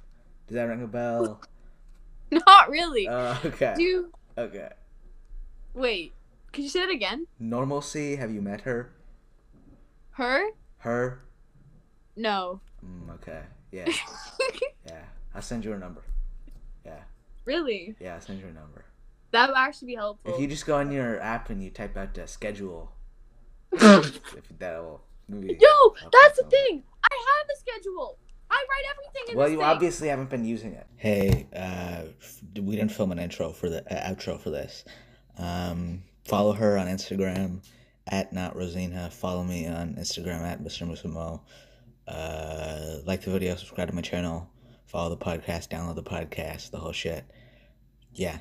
Does 0.47 0.55
that 0.55 0.64
ring 0.64 0.82
a 0.82 0.86
bell? 0.86 1.40
Not 2.30 2.70
really. 2.70 3.09
Uh, 3.09 3.36
okay. 3.44 3.74
do 3.76 3.82
you, 3.82 4.12
Okay. 4.36 4.68
wait? 5.74 6.12
Could 6.52 6.64
you 6.64 6.70
say 6.70 6.80
that 6.80 6.90
again? 6.90 7.26
Normalcy. 7.39 8.16
Have 8.16 8.30
you 8.32 8.40
met 8.40 8.62
her? 8.62 8.93
Her? 10.12 10.51
Her. 10.78 11.24
No. 12.16 12.60
Mm, 12.85 13.14
okay. 13.14 13.43
Yeah. 13.72 13.86
Yeah. 15.30 15.36
I'll 15.36 15.42
send 15.42 15.64
you 15.64 15.70
her 15.72 15.78
number. 15.78 16.02
Yeah. 16.84 17.00
really? 17.44 17.96
Yeah. 18.00 18.14
I'll 18.14 18.20
send 18.20 18.40
you 18.40 18.46
her 18.46 18.52
number. 18.52 18.84
That 19.30 19.48
would 19.48 19.59
actually 19.59 19.88
be 19.88 19.94
helpful. 19.96 20.32
If 20.34 20.40
you 20.40 20.46
just 20.46 20.64
go 20.66 20.76
on 20.76 20.90
your 20.90 21.20
app 21.20 21.50
and 21.50 21.62
you 21.62 21.70
type 21.70 21.96
out 21.96 22.14
the 22.14 22.26
schedule, 22.26 22.92
if 23.72 24.20
that 24.59 24.78
will 24.82 25.02
maybe. 25.28 25.59
Yo, 25.60 25.94
that's 26.10 26.38
the 26.38 26.44
out. 26.46 26.50
thing. 26.50 26.82
I 27.05 27.09
have 27.14 27.46
a 27.55 27.59
schedule. 27.59 28.16
I 28.50 28.55
write 28.55 28.84
everything 28.90 29.32
in 29.32 29.36
Well, 29.38 29.48
you 29.50 29.59
thing. 29.59 29.64
obviously 29.66 30.09
haven't 30.09 30.30
been 30.30 30.46
using 30.46 30.72
it. 30.72 30.86
Hey, 30.96 31.46
uh, 31.55 32.05
we 32.59 32.76
didn't 32.76 32.92
film 32.92 33.12
an 33.12 33.18
intro 33.18 33.52
for 33.52 33.68
the 33.68 33.80
uh, 33.92 34.10
outro 34.14 34.40
for 34.40 34.48
this. 34.48 34.84
Um, 35.36 36.02
follow 36.24 36.52
her 36.52 36.78
on 36.78 36.86
Instagram 36.86 37.60
at 38.06 38.32
not 38.32 38.56
Rosina. 38.56 39.10
Follow 39.10 39.44
me 39.44 39.66
on 39.66 39.96
Instagram 39.96 40.40
at 40.40 40.62
Mr. 40.62 40.88
Musamoh. 40.88 41.40
Uh, 42.06 43.00
like 43.05 43.20
the 43.20 43.30
video, 43.30 43.55
subscribe 43.56 43.88
to 43.88 43.94
my 43.94 44.00
channel, 44.00 44.48
follow 44.89 45.10
the 45.10 45.16
podcast, 45.16 45.69
download 45.69 45.97
the 45.97 46.02
podcast, 46.02 46.70
the 46.70 46.78
whole 46.78 46.93
shit. 46.93 47.24
Yeah, 48.12 48.39